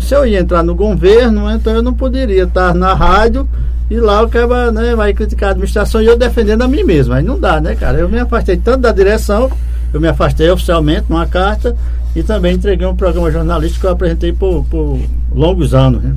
se 0.00 0.14
eu 0.14 0.26
ia 0.26 0.40
entrar 0.40 0.62
no 0.62 0.74
governo, 0.74 1.50
então 1.50 1.72
eu 1.72 1.82
não 1.82 1.92
poderia 1.92 2.44
estar 2.44 2.74
na 2.74 2.94
rádio 2.94 3.48
e 3.90 3.98
lá 3.98 4.22
o 4.22 4.28
cara 4.28 4.70
né, 4.70 4.94
vai 4.94 5.12
criticar 5.14 5.48
a 5.48 5.52
administração 5.52 6.02
e 6.02 6.06
eu 6.06 6.16
defendendo 6.16 6.62
a 6.62 6.68
mim 6.68 6.84
mesmo. 6.84 7.14
Aí 7.14 7.22
não 7.22 7.38
dá, 7.38 7.60
né, 7.60 7.74
cara? 7.74 7.98
Eu 7.98 8.08
me 8.08 8.18
afastei 8.18 8.56
tanto 8.56 8.80
da 8.80 8.92
direção, 8.92 9.50
eu 9.92 10.00
me 10.00 10.08
afastei 10.08 10.50
oficialmente 10.50 11.06
numa 11.08 11.26
carta 11.26 11.74
e 12.14 12.22
também 12.22 12.54
entreguei 12.54 12.86
um 12.86 12.96
programa 12.96 13.30
jornalístico 13.30 13.80
que 13.80 13.86
eu 13.86 13.90
apresentei 13.90 14.32
por, 14.32 14.64
por 14.64 14.98
longos 15.34 15.74
anos. 15.74 16.02
Né? 16.02 16.14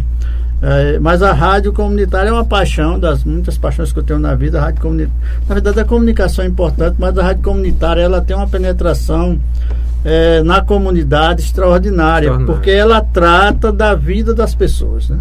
É, 0.62 1.00
mas 1.00 1.24
a 1.24 1.33
rádio 1.33 1.74
comunitária 1.74 2.29
é 2.29 2.31
uma 2.31 2.45
paixão, 2.45 3.00
das 3.00 3.24
muitas 3.24 3.57
paixões 3.57 3.91
que 3.91 4.00
eu 4.00 4.03
tenho 4.03 4.19
na 4.19 4.36
vida. 4.36 4.60
A 4.60 4.65
rádio 4.65 4.81
comunitária, 4.81 5.13
na 5.48 5.55
verdade, 5.55 5.79
a 5.79 5.86
comunicação 5.86 6.45
é 6.45 6.48
importante, 6.48 6.95
mas 7.00 7.17
a 7.17 7.24
rádio 7.24 7.41
comunitária 7.41 8.01
ela 8.01 8.21
tem 8.21 8.36
uma 8.36 8.48
penetração 8.48 9.39
é, 10.03 10.41
na 10.43 10.62
comunidade 10.62 11.41
extraordinária, 11.41 12.31
porque 12.46 12.72
ela 12.72 13.01
trata 13.01 13.72
da 13.72 13.93
vida 13.93 14.34
das 14.34 14.55
pessoas. 14.55 15.10
Né? 15.10 15.17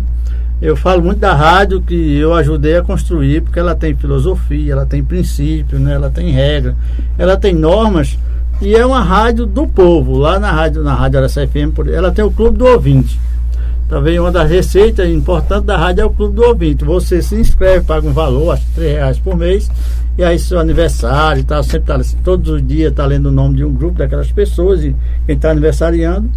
Eu 0.61 0.77
falo 0.77 1.03
muito 1.03 1.19
da 1.19 1.35
rádio 1.35 1.81
que 1.81 2.17
eu 2.17 2.35
ajudei 2.35 2.77
a 2.77 2.83
construir, 2.83 3.43
porque 3.43 3.59
ela 3.59 3.75
tem 3.75 3.95
filosofia, 3.95 4.73
ela 4.73 4.87
tem 4.87 5.03
princípio, 5.03 5.79
né? 5.79 5.95
ela 5.95 6.11
tem 6.11 6.31
regra, 6.31 6.75
ela 7.19 7.37
tem 7.37 7.55
normas 7.55 8.19
e 8.61 8.75
é 8.75 8.85
uma 8.85 9.03
rádio 9.03 9.47
do 9.47 9.67
povo. 9.67 10.19
Lá 10.19 10.39
na 10.39 10.53
rádio, 10.53 10.83
na 10.83 10.95
rádio 10.95 11.19
Araçá 11.19 11.47
FM, 11.47 11.79
ela 11.93 12.11
tem 12.11 12.25
o 12.25 12.31
clube 12.31 12.59
do 12.59 12.67
ouvinte. 12.67 13.19
Também 13.91 14.21
uma 14.21 14.31
das 14.31 14.49
receitas 14.49 15.11
importantes 15.11 15.67
da 15.67 15.77
rádio 15.77 16.03
é 16.03 16.05
o 16.05 16.11
clube 16.11 16.37
do 16.37 16.45
ouvinte. 16.45 16.85
Você 16.85 17.21
se 17.21 17.35
inscreve, 17.35 17.85
paga 17.85 18.07
um 18.07 18.13
valor, 18.13 18.53
acho 18.53 18.65
que 18.67 18.75
3 18.77 18.93
reais 18.93 19.19
por 19.19 19.37
mês, 19.37 19.69
e 20.17 20.23
aí 20.23 20.39
seu 20.39 20.61
aniversário 20.61 21.41
e 21.41 21.43
tal, 21.43 21.61
sempre 21.65 21.89
tá, 21.89 22.01
todos 22.23 22.49
os 22.49 22.65
dias 22.65 22.93
está 22.93 23.05
lendo 23.05 23.27
o 23.27 23.33
nome 23.33 23.57
de 23.57 23.65
um 23.65 23.75
grupo 23.75 23.99
daquelas 23.99 24.31
pessoas 24.31 24.85
e 24.85 24.95
quem 25.27 25.35
está 25.35 25.51
aniversariando. 25.51 26.31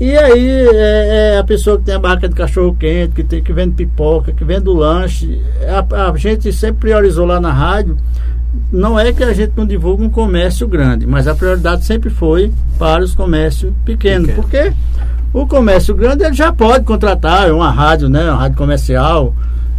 E 0.00 0.16
aí 0.16 0.48
é, 0.48 1.34
é, 1.34 1.38
a 1.38 1.44
pessoa 1.44 1.76
que 1.76 1.84
tem 1.84 1.94
a 1.94 1.98
barraca 1.98 2.26
de 2.26 2.34
cachorro 2.34 2.74
quente, 2.74 3.12
que, 3.16 3.22
tem, 3.22 3.42
que 3.42 3.52
vende 3.52 3.74
pipoca, 3.74 4.32
que 4.32 4.42
vende 4.42 4.70
o 4.70 4.72
lanche. 4.72 5.42
A, 5.66 6.08
a 6.08 6.16
gente 6.16 6.50
sempre 6.54 6.80
priorizou 6.80 7.26
lá 7.26 7.38
na 7.38 7.52
rádio. 7.52 7.98
Não 8.72 8.98
é 8.98 9.12
que 9.12 9.22
a 9.22 9.34
gente 9.34 9.52
não 9.54 9.66
divulga 9.66 10.02
um 10.02 10.08
comércio 10.08 10.66
grande, 10.66 11.06
mas 11.06 11.28
a 11.28 11.34
prioridade 11.34 11.84
sempre 11.84 12.08
foi 12.08 12.50
para 12.78 13.04
os 13.04 13.14
comércios 13.14 13.74
pequenos. 13.84 14.28
Pequeno. 14.28 14.42
Porque 14.42 14.72
o 15.32 15.46
comércio 15.46 15.94
grande 15.94 16.24
ele 16.24 16.34
já 16.34 16.52
pode 16.52 16.84
contratar 16.84 17.50
uma 17.50 17.70
rádio, 17.70 18.08
né, 18.08 18.30
uma 18.30 18.36
rádio 18.40 18.56
comercial 18.56 19.34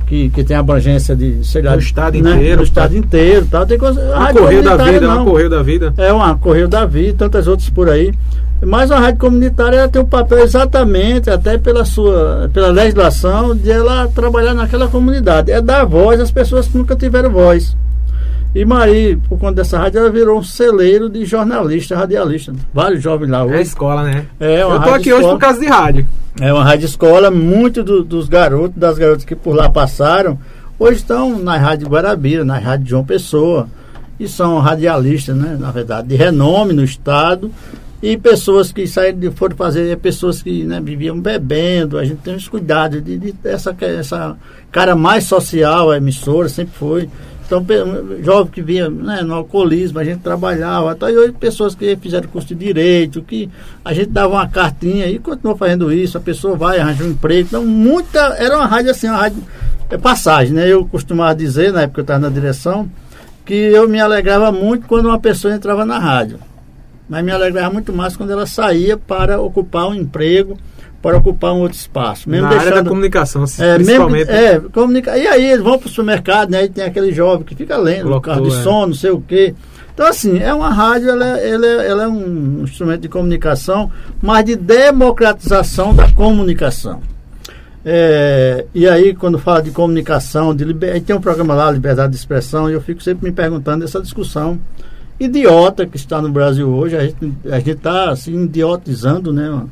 que, 0.09 0.29
que 0.29 0.43
tem 0.43 0.57
abrangência 0.57 1.15
de, 1.15 1.45
sei 1.45 1.61
lá, 1.61 1.73
no 1.73 1.79
estado 1.79 2.19
né, 2.19 2.31
inteiro, 2.31 2.57
no 2.57 2.63
estado 2.63 2.97
inteiro, 2.97 3.47
tal. 3.49 3.65
Tem 3.65 3.77
coisa, 3.77 4.01
um 4.01 4.33
correio 4.33 4.63
da 4.63 4.75
vida, 4.75 5.01
não. 5.01 5.21
um 5.21 5.25
correio 5.25 5.49
da 5.49 5.61
vida. 5.61 5.93
É 5.97 6.11
uma 6.11 6.35
correio 6.35 6.67
da 6.67 6.85
vida, 6.85 7.15
tantas 7.19 7.47
outras 7.47 7.69
por 7.69 7.87
aí. 7.89 8.11
Mas 8.61 8.91
a 8.91 8.99
rádio 8.99 9.19
comunitária 9.19 9.77
ela 9.77 9.87
tem 9.87 10.01
um 10.01 10.05
papel 10.05 10.39
exatamente, 10.39 11.29
até 11.29 11.57
pela 11.57 11.85
sua, 11.85 12.49
pela 12.51 12.69
legislação, 12.69 13.55
de 13.55 13.71
ela 13.71 14.07
trabalhar 14.07 14.55
naquela 14.55 14.87
comunidade. 14.87 15.51
É 15.51 15.61
dar 15.61 15.85
voz 15.85 16.19
às 16.19 16.31
pessoas 16.31 16.67
que 16.67 16.77
nunca 16.77 16.95
tiveram 16.95 17.29
voz. 17.29 17.77
E 18.53 18.65
Maria, 18.65 19.17
por 19.29 19.37
conta 19.37 19.55
dessa 19.55 19.77
rádio, 19.77 19.99
ela 19.99 20.09
virou 20.09 20.39
um 20.39 20.43
celeiro 20.43 21.07
de 21.07 21.23
jornalista, 21.23 21.95
radialista. 21.95 22.51
Vários 22.73 23.03
jovens 23.03 23.29
lá 23.29 23.43
hoje. 23.43 23.55
É 23.55 23.61
escola, 23.61 24.03
né? 24.03 24.25
É 24.39 24.65
uma 24.65 24.75
Eu 24.75 24.81
tô 24.81 24.89
aqui 24.89 25.09
escola. 25.09 25.17
hoje 25.17 25.33
por 25.33 25.39
causa 25.39 25.59
de 25.59 25.67
rádio. 25.67 26.07
É 26.41 26.51
uma 26.51 26.63
rádio 26.63 26.85
escola, 26.85 27.29
muitos 27.29 27.85
do, 27.85 28.03
dos 28.03 28.27
garotos, 28.27 28.75
das 28.75 28.97
garotas 28.97 29.23
que 29.23 29.35
por 29.35 29.55
lá 29.55 29.69
passaram, 29.69 30.39
hoje 30.79 30.97
estão 30.97 31.37
na 31.37 31.57
Rádio 31.57 31.87
Guarabira, 31.87 32.43
na 32.43 32.57
Rádio 32.57 32.87
João 32.87 33.05
Pessoa. 33.05 33.67
E 34.19 34.27
são 34.27 34.59
radialistas, 34.59 35.35
né? 35.35 35.55
Na 35.57 35.71
verdade, 35.71 36.07
de 36.09 36.15
renome 36.15 36.73
no 36.73 36.83
estado. 36.83 37.51
E 38.01 38.17
pessoas 38.17 38.71
que 38.71 38.87
saíram 38.87 39.19
de 39.19 39.29
foram 39.31 39.55
fazer, 39.55 39.97
pessoas 39.97 40.41
que 40.41 40.63
né, 40.63 40.79
viviam 40.81 41.19
bebendo, 41.19 41.97
a 41.97 42.05
gente 42.05 42.21
tem 42.21 42.35
esse 42.35 42.49
cuidado 42.49 43.01
de, 43.01 43.17
de, 43.17 43.35
essa, 43.43 43.75
essa 43.81 44.37
cara 44.71 44.95
mais 44.95 45.25
social, 45.25 45.91
a 45.91 45.97
emissora 45.97 46.49
sempre 46.49 46.73
foi. 46.75 47.09
Então, 47.49 47.65
jovem 48.21 48.51
que 48.51 48.61
vinha 48.61 48.87
né, 48.87 49.23
no 49.23 49.33
alcoolismo, 49.33 49.97
a 49.97 50.03
gente 50.03 50.19
trabalhava. 50.19 50.91
Até 50.91 51.07
hoje, 51.07 51.31
pessoas 51.31 51.73
que 51.73 51.95
fizeram 51.95 52.29
curso 52.29 52.49
de 52.49 52.63
direito, 52.63 53.23
que 53.23 53.49
a 53.83 53.91
gente 53.91 54.11
dava 54.11 54.35
uma 54.35 54.47
cartinha 54.47 55.07
e 55.07 55.17
continuou 55.17 55.57
fazendo 55.57 55.91
isso. 55.91 56.15
A 56.15 56.21
pessoa 56.21 56.55
vai, 56.55 56.77
arranja 56.79 57.03
um 57.03 57.09
emprego. 57.09 57.47
Então, 57.47 57.65
muita. 57.65 58.19
Era 58.37 58.55
uma 58.55 58.67
rádio 58.67 58.91
assim, 58.91 59.07
uma 59.07 59.17
rádio. 59.17 59.43
É 59.89 59.97
passagem, 59.97 60.53
né? 60.53 60.71
Eu 60.71 60.85
costumava 60.85 61.33
dizer, 61.33 61.73
na 61.73 61.81
época 61.81 61.95
que 61.95 61.99
eu 62.01 62.03
estava 62.03 62.19
na 62.19 62.29
direção, 62.29 62.87
que 63.43 63.55
eu 63.55 63.89
me 63.89 63.99
alegrava 63.99 64.51
muito 64.51 64.85
quando 64.85 65.07
uma 65.07 65.19
pessoa 65.19 65.51
entrava 65.51 65.83
na 65.83 65.97
rádio. 65.97 66.39
Mas 67.09 67.25
me 67.25 67.31
alegrava 67.31 67.73
muito 67.73 67.91
mais 67.91 68.15
quando 68.15 68.29
ela 68.29 68.45
saía 68.45 68.95
para 68.95 69.41
ocupar 69.41 69.87
um 69.87 69.95
emprego 69.95 70.55
para 71.01 71.17
ocupar 71.17 71.53
um 71.53 71.59
outro 71.59 71.77
espaço. 71.77 72.29
Mesmo 72.29 72.45
Na 72.45 72.49
deixando, 72.49 72.67
área 72.67 72.83
da 72.83 72.89
comunicação, 72.89 73.43
é, 73.59 73.75
principalmente. 73.75 74.27
Mesmo, 74.27 74.67
é, 74.67 74.69
comunica, 74.71 75.17
e 75.17 75.27
aí 75.27 75.51
eles 75.51 75.63
vão 75.63 75.77
para 75.77 75.87
o 75.87 75.89
supermercado, 75.89 76.49
né? 76.49 76.65
E 76.65 76.69
tem 76.69 76.83
aquele 76.83 77.11
jovem 77.11 77.45
que 77.45 77.55
fica 77.55 77.77
lendo, 77.77 78.03
Colocou, 78.03 78.21
carro 78.21 78.49
de 78.49 78.55
é. 78.55 78.63
som, 78.63 78.87
não 78.87 78.93
sei 78.93 79.11
o 79.11 79.21
quê. 79.21 79.55
Então, 79.93 80.07
assim, 80.07 80.39
é 80.39 80.53
uma 80.53 80.69
rádio, 80.69 81.09
ela, 81.09 81.25
ela, 81.25 81.65
ela 81.65 82.03
é 82.03 82.07
um 82.07 82.61
instrumento 82.63 83.01
de 83.01 83.09
comunicação, 83.09 83.91
mas 84.21 84.45
de 84.45 84.55
democratização 84.55 85.93
da 85.93 86.09
comunicação. 86.11 87.01
É, 87.83 88.65
e 88.73 88.87
aí, 88.87 89.13
quando 89.13 89.39
fala 89.39 89.61
de 89.61 89.71
comunicação, 89.71 90.55
de 90.55 90.63
liber... 90.63 91.01
tem 91.01 91.15
um 91.15 91.21
programa 91.21 91.53
lá, 91.53 91.71
Liberdade 91.71 92.11
de 92.11 92.17
Expressão, 92.17 92.69
e 92.69 92.73
eu 92.73 92.81
fico 92.81 93.01
sempre 93.01 93.29
me 93.29 93.35
perguntando 93.35 93.83
essa 93.83 94.01
discussão 94.01 94.59
idiota 95.19 95.85
que 95.85 95.97
está 95.97 96.21
no 96.21 96.29
Brasil 96.29 96.69
hoje. 96.69 96.95
A 96.95 97.03
gente 97.05 97.37
a 97.51 97.57
está 97.59 98.09
assim, 98.11 98.43
idiotizando, 98.43 99.33
né? 99.33 99.63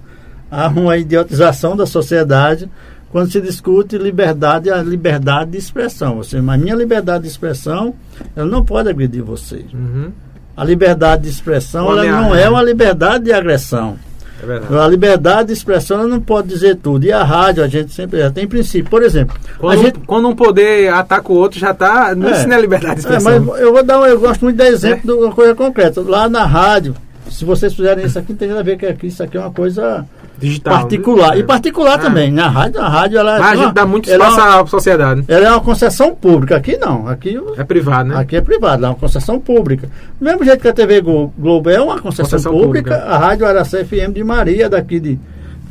Há 0.51 0.67
uma 0.67 0.97
idiotização 0.97 1.75
da 1.75 1.85
sociedade 1.85 2.69
quando 3.11 3.31
se 3.31 3.39
discute 3.39 3.97
liberdade, 3.97 4.69
a 4.69 4.81
liberdade 4.81 5.51
de 5.51 5.57
expressão. 5.57 6.17
Você, 6.17 6.41
mas 6.41 6.59
minha 6.61 6.75
liberdade 6.75 7.23
de 7.23 7.29
expressão, 7.29 7.93
ela 8.35 8.47
não 8.47 8.63
pode 8.63 8.89
agredir 8.89 9.23
você. 9.23 9.65
Uhum. 9.73 10.11
A 10.55 10.63
liberdade 10.63 11.23
de 11.23 11.29
expressão, 11.29 11.91
ela 11.91 12.03
não 12.03 12.35
é 12.35 12.49
uma 12.49 12.61
liberdade 12.61 13.25
de 13.25 13.33
agressão. 13.33 13.97
É 14.43 14.77
a 14.77 14.87
liberdade 14.87 15.47
de 15.47 15.53
expressão 15.53 15.99
ela 15.99 16.07
não 16.07 16.19
pode 16.19 16.47
dizer 16.47 16.75
tudo. 16.75 17.05
E 17.05 17.11
a 17.11 17.23
rádio, 17.23 17.63
a 17.63 17.67
gente 17.67 17.91
sempre 17.91 18.19
já 18.19 18.29
tem 18.29 18.47
princípio. 18.47 18.89
Por 18.89 19.01
exemplo, 19.01 19.35
quando, 19.57 19.81
gente, 19.81 19.99
quando 20.05 20.27
um 20.27 20.35
poder 20.35 20.93
ataca 20.93 21.31
o 21.31 21.35
outro, 21.35 21.59
já 21.59 21.71
está. 21.71 22.13
Não 22.13 22.29
é, 22.29 22.43
é 22.43 22.61
liberdade 22.61 22.95
de 22.95 22.99
expressão. 23.01 23.31
É, 23.31 23.39
mas 23.39 23.59
eu 23.59 23.73
vou 23.73 23.83
dar 23.83 23.99
um, 23.99 24.05
eu 24.05 24.19
gosto 24.19 24.43
muito 24.43 24.57
de 24.57 24.63
exemplo 24.63 25.11
é. 25.11 25.15
de 25.15 25.23
uma 25.23 25.33
coisa 25.33 25.55
concreta. 25.55 26.01
Lá 26.01 26.29
na 26.29 26.45
rádio, 26.45 26.95
se 27.29 27.43
vocês 27.45 27.73
fizerem 27.73 28.05
isso 28.05 28.19
aqui, 28.19 28.33
tem 28.33 28.47
nada 28.49 28.59
a 28.59 28.63
ver 28.63 28.77
que 28.77 28.85
aqui, 28.85 29.07
isso 29.07 29.23
aqui 29.23 29.37
é 29.37 29.39
uma 29.39 29.51
coisa 29.51 30.05
Digital, 30.39 30.81
particular. 30.81 31.31
Né? 31.31 31.39
E 31.39 31.43
particular 31.43 31.95
ah. 31.95 31.97
também. 31.97 32.31
Na 32.31 32.47
rádio, 32.47 32.79
a 32.81 32.87
rádio 32.87 33.17
ela. 33.19 33.39
Mas 33.39 33.59
a 33.59 33.63
gente 33.63 33.73
dá 33.73 33.85
muito 33.85 34.09
espaço 34.09 34.39
é 34.39 34.43
à 34.43 34.65
sociedade. 34.65 35.23
Ela 35.27 35.47
é 35.47 35.51
uma 35.51 35.61
concessão 35.61 36.15
pública. 36.15 36.55
Aqui 36.55 36.77
não. 36.77 37.07
Aqui 37.07 37.39
é 37.57 37.63
privado, 37.63 38.09
né? 38.09 38.17
Aqui 38.17 38.35
é 38.35 38.41
privado, 38.41 38.85
é 38.85 38.89
uma 38.89 38.95
concessão 38.95 39.39
pública. 39.39 39.89
Do 40.19 40.25
mesmo 40.25 40.43
jeito 40.43 40.61
que 40.61 40.67
a 40.67 40.73
TV 40.73 41.01
Globo 41.01 41.69
é 41.69 41.81
uma 41.81 41.99
concessão, 41.99 42.25
concessão 42.25 42.51
pública, 42.51 42.95
pública, 42.95 43.11
a 43.11 43.17
Rádio 43.17 43.45
Araçá 43.47 43.83
FM 43.83 44.13
de 44.13 44.23
Maria, 44.23 44.69
daqui 44.69 44.99
de, 44.99 45.19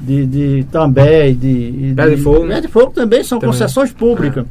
de, 0.01 0.27
de 0.27 0.67
També, 0.71 1.33
de, 1.33 1.95
Pé 1.97 2.09
de 2.09 2.17
Fogo. 2.17 2.49
Pé 2.49 2.61
de 2.61 2.69
Fogo 2.69 2.93
também 2.93 3.23
são 3.23 3.39
Também. 3.39 3.53
concessões 3.53 3.93
públicas. 3.93 4.45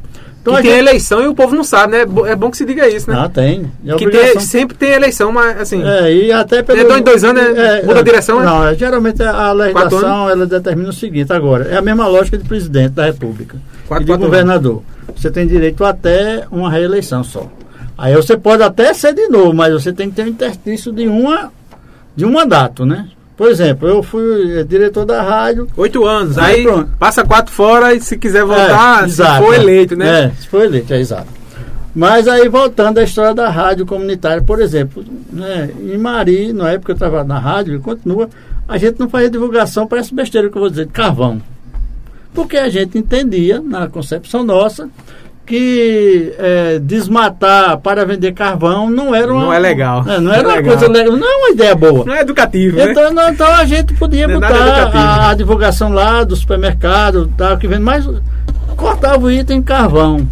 Então 0.52 0.56
que 0.56 0.62
tem 0.62 0.70
gente- 0.72 0.88
eleição 0.88 1.22
e 1.22 1.26
o 1.26 1.34
povo 1.34 1.54
não 1.56 1.64
sabe, 1.64 1.92
né? 1.92 2.04
É 2.26 2.30
É 2.32 2.36
bom 2.36 2.50
que 2.50 2.56
se 2.56 2.64
diga 2.64 2.88
isso, 2.88 3.10
né? 3.10 3.16
Ah, 3.18 3.28
tem. 3.28 3.70
É 3.86 3.94
que 3.96 4.08
tem- 4.08 4.38
sempre 4.40 4.76
tem 4.76 4.90
eleição, 4.90 5.32
mas 5.32 5.60
assim. 5.60 5.82
É, 5.82 6.12
e 6.12 6.30
até 6.32 6.62
pelo... 6.62 6.78
É 6.78 6.84
dois 6.84 7.00
em 7.00 7.02
dois 7.02 7.24
anos, 7.24 7.42
né? 7.54 7.82
Muda 7.82 8.00
a 8.00 8.02
direção, 8.02 8.38
né? 8.40 8.46
Não, 8.46 8.66
é, 8.68 8.74
geralmente 8.74 9.22
a 9.22 9.52
legislação 9.52 10.30
ela 10.30 10.46
determina 10.46 10.88
o 10.90 10.92
seguinte 10.92 11.32
agora. 11.32 11.64
É 11.68 11.76
a 11.76 11.82
mesma 11.82 12.06
lógica 12.06 12.38
de 12.38 12.44
presidente 12.44 12.90
da 12.92 13.06
República. 13.06 13.56
Quatro, 13.88 14.02
e 14.02 14.06
de 14.06 14.12
quatro 14.12 14.24
governador. 14.26 14.82
Você 15.16 15.30
tem 15.30 15.46
direito 15.46 15.84
até 15.84 16.44
uma 16.50 16.70
reeleição 16.70 17.24
só. 17.24 17.46
Aí 17.98 18.14
você 18.14 18.36
pode 18.36 18.62
até 18.62 18.92
ser 18.92 19.14
de 19.14 19.26
novo, 19.28 19.54
mas 19.54 19.72
você 19.72 19.92
tem 19.92 20.10
que 20.10 20.16
ter 20.16 20.24
um 20.24 20.28
interstício 20.28 20.92
de, 20.92 21.06
uma, 21.08 21.50
de 22.14 22.24
um 22.24 22.30
mandato, 22.32 22.84
né? 22.84 23.08
Por 23.36 23.50
exemplo, 23.50 23.86
eu 23.86 24.02
fui 24.02 24.60
eh, 24.60 24.64
diretor 24.64 25.04
da 25.04 25.22
rádio. 25.22 25.68
Oito 25.76 26.06
anos. 26.06 26.38
Aí 26.38 26.62
pronto. 26.62 26.90
passa 26.98 27.22
quatro 27.22 27.52
fora 27.52 27.94
e 27.94 28.00
se 28.00 28.16
quiser 28.16 28.44
voltar, 28.44 29.04
É, 29.04 29.08
se 29.08 29.22
for 29.22 29.52
é. 29.52 29.56
eleito, 29.58 29.94
né? 29.94 30.24
É, 30.24 30.30
se 30.40 30.48
for 30.48 30.64
eleito, 30.64 30.94
é 30.94 31.00
exato. 31.00 31.28
Mas 31.94 32.28
aí 32.28 32.48
voltando 32.48 32.98
à 32.98 33.02
história 33.02 33.34
da 33.34 33.48
rádio 33.48 33.86
comunitária, 33.86 34.42
por 34.42 34.60
exemplo, 34.60 35.04
né, 35.32 35.70
em 35.80 35.96
Mari, 35.96 36.52
na 36.52 36.70
época 36.72 36.92
eu 36.92 36.96
trabalhava 36.96 37.28
na 37.28 37.38
rádio, 37.38 37.74
e 37.76 37.78
continua, 37.78 38.28
a 38.68 38.76
gente 38.76 39.00
não 39.00 39.08
fazia 39.08 39.30
divulgação, 39.30 39.86
parece 39.86 40.14
besteira 40.14 40.50
que 40.50 40.56
eu 40.56 40.60
vou 40.60 40.68
dizer, 40.68 40.86
de 40.86 40.92
carvão. 40.92 41.40
Porque 42.34 42.58
a 42.58 42.68
gente 42.68 42.98
entendia, 42.98 43.62
na 43.62 43.88
concepção 43.88 44.44
nossa, 44.44 44.90
que 45.46 46.34
é, 46.38 46.78
desmatar 46.80 47.78
para 47.78 48.04
vender 48.04 48.32
carvão 48.32 48.90
não 48.90 49.14
era 49.14 49.32
uma, 49.32 49.44
Não 49.46 49.52
é 49.52 49.58
legal. 49.58 50.04
É, 50.06 50.14
não 50.20 50.22
Não 50.22 50.32
era 50.32 50.42
é 50.42 50.46
uma 50.46 50.54
legal. 50.56 50.76
coisa 50.76 50.92
legal, 50.92 51.16
não 51.16 51.26
é 51.32 51.36
uma 51.36 51.50
ideia 51.50 51.74
boa. 51.74 52.04
Não 52.04 52.14
é 52.14 52.20
educativo, 52.20 52.76
né? 52.76 52.90
Então, 52.90 53.12
não, 53.12 53.28
então 53.30 53.46
a 53.46 53.64
gente 53.64 53.94
podia 53.94 54.26
Não 54.26 54.34
é 54.36 54.40
botar 54.40 54.90
a, 54.92 55.30
a 55.30 55.34
divulgação 55.34 55.92
lá 55.92 56.24
do 56.24 56.34
supermercado, 56.36 57.30
tal, 57.36 57.56
que 57.56 57.66
vende, 57.68 57.82
mas 57.82 58.06
cortava 58.76 59.24
o 59.24 59.30
item 59.30 59.62
carvão. 59.62 60.26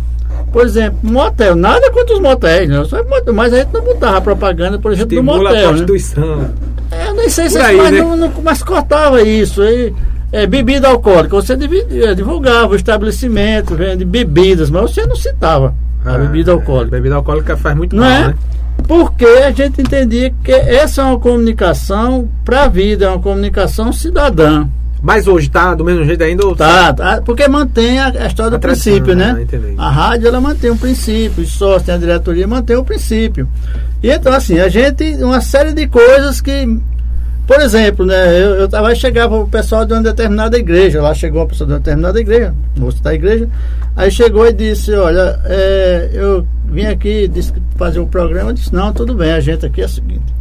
Por 0.53 0.65
exemplo, 0.67 0.99
motel, 1.03 1.57
nada 1.57 1.91
contra 1.91 2.15
os 2.15 2.21
motéis, 2.21 2.69
né? 2.69 2.85
Só 2.85 3.03
motel, 3.05 3.35
mas 3.35 3.53
a 3.53 3.59
gente 3.59 3.73
não 3.73 3.83
botava 3.83 4.21
propaganda, 4.21 4.79
por 4.79 4.93
exemplo, 4.93 5.09
do 5.11 5.15
Estimula 5.15 5.39
a 5.39 5.43
motel. 5.43 5.57
Né? 5.61 5.69
prostituição. 5.69 6.51
É, 6.91 7.09
Eu 7.09 7.15
nem 7.15 7.29
sei 7.29 7.49
se 7.49 7.59
aí, 7.59 7.77
mas, 7.77 7.91
né? 7.91 8.01
não, 8.03 8.17
não- 8.17 8.33
mas 8.43 8.63
cortava 8.63 9.21
isso. 9.23 9.63
Aí, 9.63 9.93
é, 10.43 10.47
bebida 10.47 10.89
alcoólica, 10.89 11.35
você 11.37 11.53
eh, 11.55 12.15
divulgava 12.15 12.73
o 12.73 12.77
estabelecimento, 12.77 13.75
vende 13.75 14.05
bebidas, 14.05 14.69
mas 14.71 14.91
você 14.91 15.07
não 15.07 15.15
citava 15.17 15.75
a 16.05 16.15
Ah, 16.15 16.19
bebida 16.19 16.53
alcoólica. 16.53 16.97
Bebida 16.97 17.15
alcoólica 17.15 17.57
faz 17.57 17.77
muito 17.77 17.95
Não 17.95 18.03
mal, 18.03 18.13
é? 18.13 18.29
né? 18.29 18.35
Porque 18.89 19.25
a 19.25 19.51
gente 19.53 19.81
entendia 19.81 20.35
que 20.43 20.53
essa 20.53 21.03
é 21.03 21.05
uma 21.05 21.19
comunicação 21.19 22.29
para 22.45 22.65
a 22.65 22.69
vida, 22.69 23.07
é 23.07 23.09
uma 23.09 23.21
comunicação 23.21 23.93
cidadã. 23.93 24.67
Mas 25.03 25.27
hoje 25.29 25.49
tá 25.51 25.75
do 25.75 25.85
mesmo 25.85 26.03
jeito 26.05 26.23
ainda? 26.25 26.47
ou- 26.47 26.57
Tá, 26.57 26.93
tá, 26.93 27.23
porque 27.25 27.47
mantém 27.47 27.99
a, 28.01 28.07
a 28.07 28.27
história 28.27 28.55
A 28.55 28.57
do 28.57 28.59
tradição, 28.59 28.93
princípio, 28.95 29.15
né? 29.15 29.39
entendi. 29.43 29.75
A 29.79 29.91
rádio 29.91 30.29
ela 30.29 30.41
mantém 30.41 30.71
um 30.71 30.77
princípio, 30.77 31.45
os 31.45 31.51
sócios, 31.53 31.83
tem 31.85 31.95
a 31.95 31.99
diretoria 31.99 32.47
mantém 32.49 32.77
o 32.77 32.85
princípio. 32.85 33.47
E 34.03 34.11
então, 34.11 34.33
assim, 34.33 34.59
a 34.59 34.69
gente, 34.69 35.05
uma 35.23 35.41
série 35.41 35.73
de 35.73 35.87
coisas 35.87 36.41
que. 36.41 36.79
Por 37.47 37.61
exemplo, 37.61 38.07
né, 38.07 38.39
eu, 38.41 38.69
eu 38.69 38.97
chegava 38.97 39.37
o 39.37 39.47
pessoal 39.47 39.85
de 39.85 39.93
uma 39.93 40.03
determinada 40.03 40.59
igreja, 40.59 41.03
lá 41.03 41.13
chegou 41.13 41.43
uma 41.43 41.47
pessoa 41.47 41.67
de 41.67 41.75
uma 41.75 41.79
determinada 41.79 42.19
igreja, 42.19 42.55
moço 42.77 43.03
da 43.03 43.13
igreja, 43.13 43.49
aí 43.95 44.11
chegou 44.11 44.47
e 44.47 44.53
disse, 44.53 44.95
olha, 44.95 45.39
é, 45.45 46.11
eu 46.15 46.47
vim 46.65 46.87
aqui 46.87 47.29
disse 47.29 47.53
fazer 47.77 48.01
o 48.01 48.07
programa, 48.07 48.51
eu 48.51 48.55
disse, 48.55 48.73
não, 48.73 48.95
tudo 48.95 49.15
bem, 49.15 49.33
a 49.33 49.41
gente 49.41 49.67
aqui 49.67 49.83
é 49.83 49.85
o 49.85 49.89
seguinte. 49.89 50.35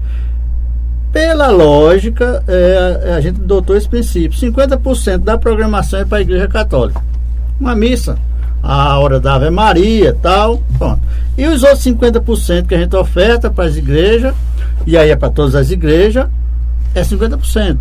Pela 1.12 1.50
lógica, 1.50 2.42
é, 2.48 3.14
a 3.16 3.22
gente 3.22 3.40
adotou 3.40 3.78
esse 3.78 3.88
princípio. 3.88 4.40
50% 4.40 5.20
da 5.20 5.38
programação 5.38 6.00
é 6.00 6.06
para 6.06 6.18
a 6.18 6.22
igreja 6.22 6.48
católica. 6.48 7.00
Uma 7.60 7.76
missa, 7.76 8.18
a 8.64 8.98
hora 8.98 9.20
da 9.20 9.36
Ave 9.36 9.52
Maria 9.52 10.18
tal. 10.20 10.64
Pronto. 10.80 11.02
E 11.38 11.46
os 11.46 11.62
outros 11.62 11.84
50% 11.84 12.66
que 12.66 12.74
a 12.74 12.80
gente 12.80 12.96
oferta 12.96 13.52
para 13.52 13.66
as 13.66 13.76
igrejas, 13.76 14.34
e 14.88 14.98
aí 14.98 15.12
é 15.12 15.16
para 15.16 15.30
todas 15.30 15.54
as 15.54 15.70
igrejas, 15.70 16.28
é 16.96 17.02
50%. 17.02 17.78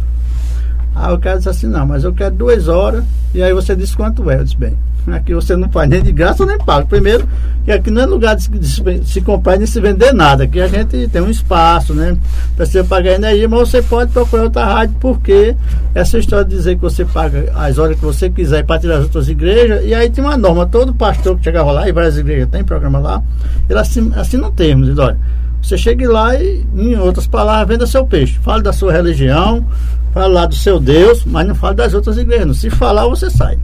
Aí 0.94 1.14
o 1.14 1.18
cara 1.18 1.36
disse 1.38 1.48
assim, 1.48 1.66
não, 1.66 1.86
mas 1.86 2.04
eu 2.04 2.12
quero 2.12 2.34
duas 2.34 2.68
horas, 2.68 3.02
e 3.34 3.42
aí 3.42 3.52
você 3.54 3.74
disse 3.74 3.96
quanto 3.96 4.30
é. 4.30 4.36
Eu 4.38 4.44
disse, 4.44 4.56
bem, 4.58 4.76
aqui 5.06 5.34
você 5.34 5.56
não 5.56 5.70
faz 5.70 5.88
nem 5.88 6.02
de 6.02 6.12
graça 6.12 6.44
nem 6.44 6.58
paga. 6.58 6.84
Primeiro, 6.84 7.26
que 7.64 7.72
aqui 7.72 7.90
não 7.90 8.02
é 8.02 8.06
lugar 8.06 8.36
de 8.36 8.42
se, 8.42 8.50
de 8.50 9.08
se- 9.08 9.20
comprar 9.22 9.56
nem 9.56 9.66
se 9.66 9.80
vender 9.80 10.12
nada. 10.12 10.44
Aqui 10.44 10.60
a 10.60 10.68
gente 10.68 11.08
tem 11.08 11.22
um 11.22 11.30
espaço, 11.30 11.94
né? 11.94 12.14
Precisa 12.56 12.84
pagar 12.84 13.12
energia, 13.12 13.48
mas 13.48 13.70
você 13.70 13.80
pode 13.80 14.12
procurar 14.12 14.42
outra 14.44 14.66
rádio, 14.66 14.94
porque 15.00 15.56
essa 15.94 16.18
história 16.18 16.44
de 16.44 16.50
dizer 16.54 16.74
que 16.76 16.82
você 16.82 17.06
paga 17.06 17.50
as 17.54 17.78
horas 17.78 17.98
que 17.98 18.04
você 18.04 18.28
quiser 18.28 18.62
para 18.66 18.78
tirar 18.78 18.96
as 18.98 19.04
outras 19.04 19.30
igrejas, 19.30 19.82
e 19.86 19.94
aí 19.94 20.10
tem 20.10 20.22
uma 20.22 20.36
norma, 20.36 20.66
todo 20.66 20.92
pastor 20.92 21.38
que 21.38 21.44
chegava 21.44 21.72
lá, 21.72 21.88
e 21.88 21.92
várias 21.92 22.18
igrejas 22.18 22.50
têm 22.50 22.62
programa 22.62 22.98
lá, 22.98 23.22
ele 23.68 23.78
assinam, 23.78 24.12
assinam 24.20 24.50
termos, 24.52 24.88
diz, 24.88 24.98
olha, 24.98 25.16
você 25.62 25.78
chegue 25.78 26.06
lá 26.06 26.34
e, 26.34 26.66
em 26.74 26.98
outras 26.98 27.26
palavras, 27.26 27.68
venda 27.68 27.86
seu 27.86 28.04
peixe. 28.04 28.38
Fale 28.42 28.62
da 28.62 28.72
sua 28.72 28.92
religião, 28.92 29.64
fale 30.12 30.32
lá 30.32 30.44
do 30.44 30.54
seu 30.54 30.80
Deus, 30.80 31.24
mas 31.24 31.46
não 31.46 31.54
fale 31.54 31.76
das 31.76 31.94
outras 31.94 32.18
igrejas. 32.18 32.56
Se 32.56 32.68
falar, 32.68 33.06
você 33.06 33.30
sai. 33.30 33.58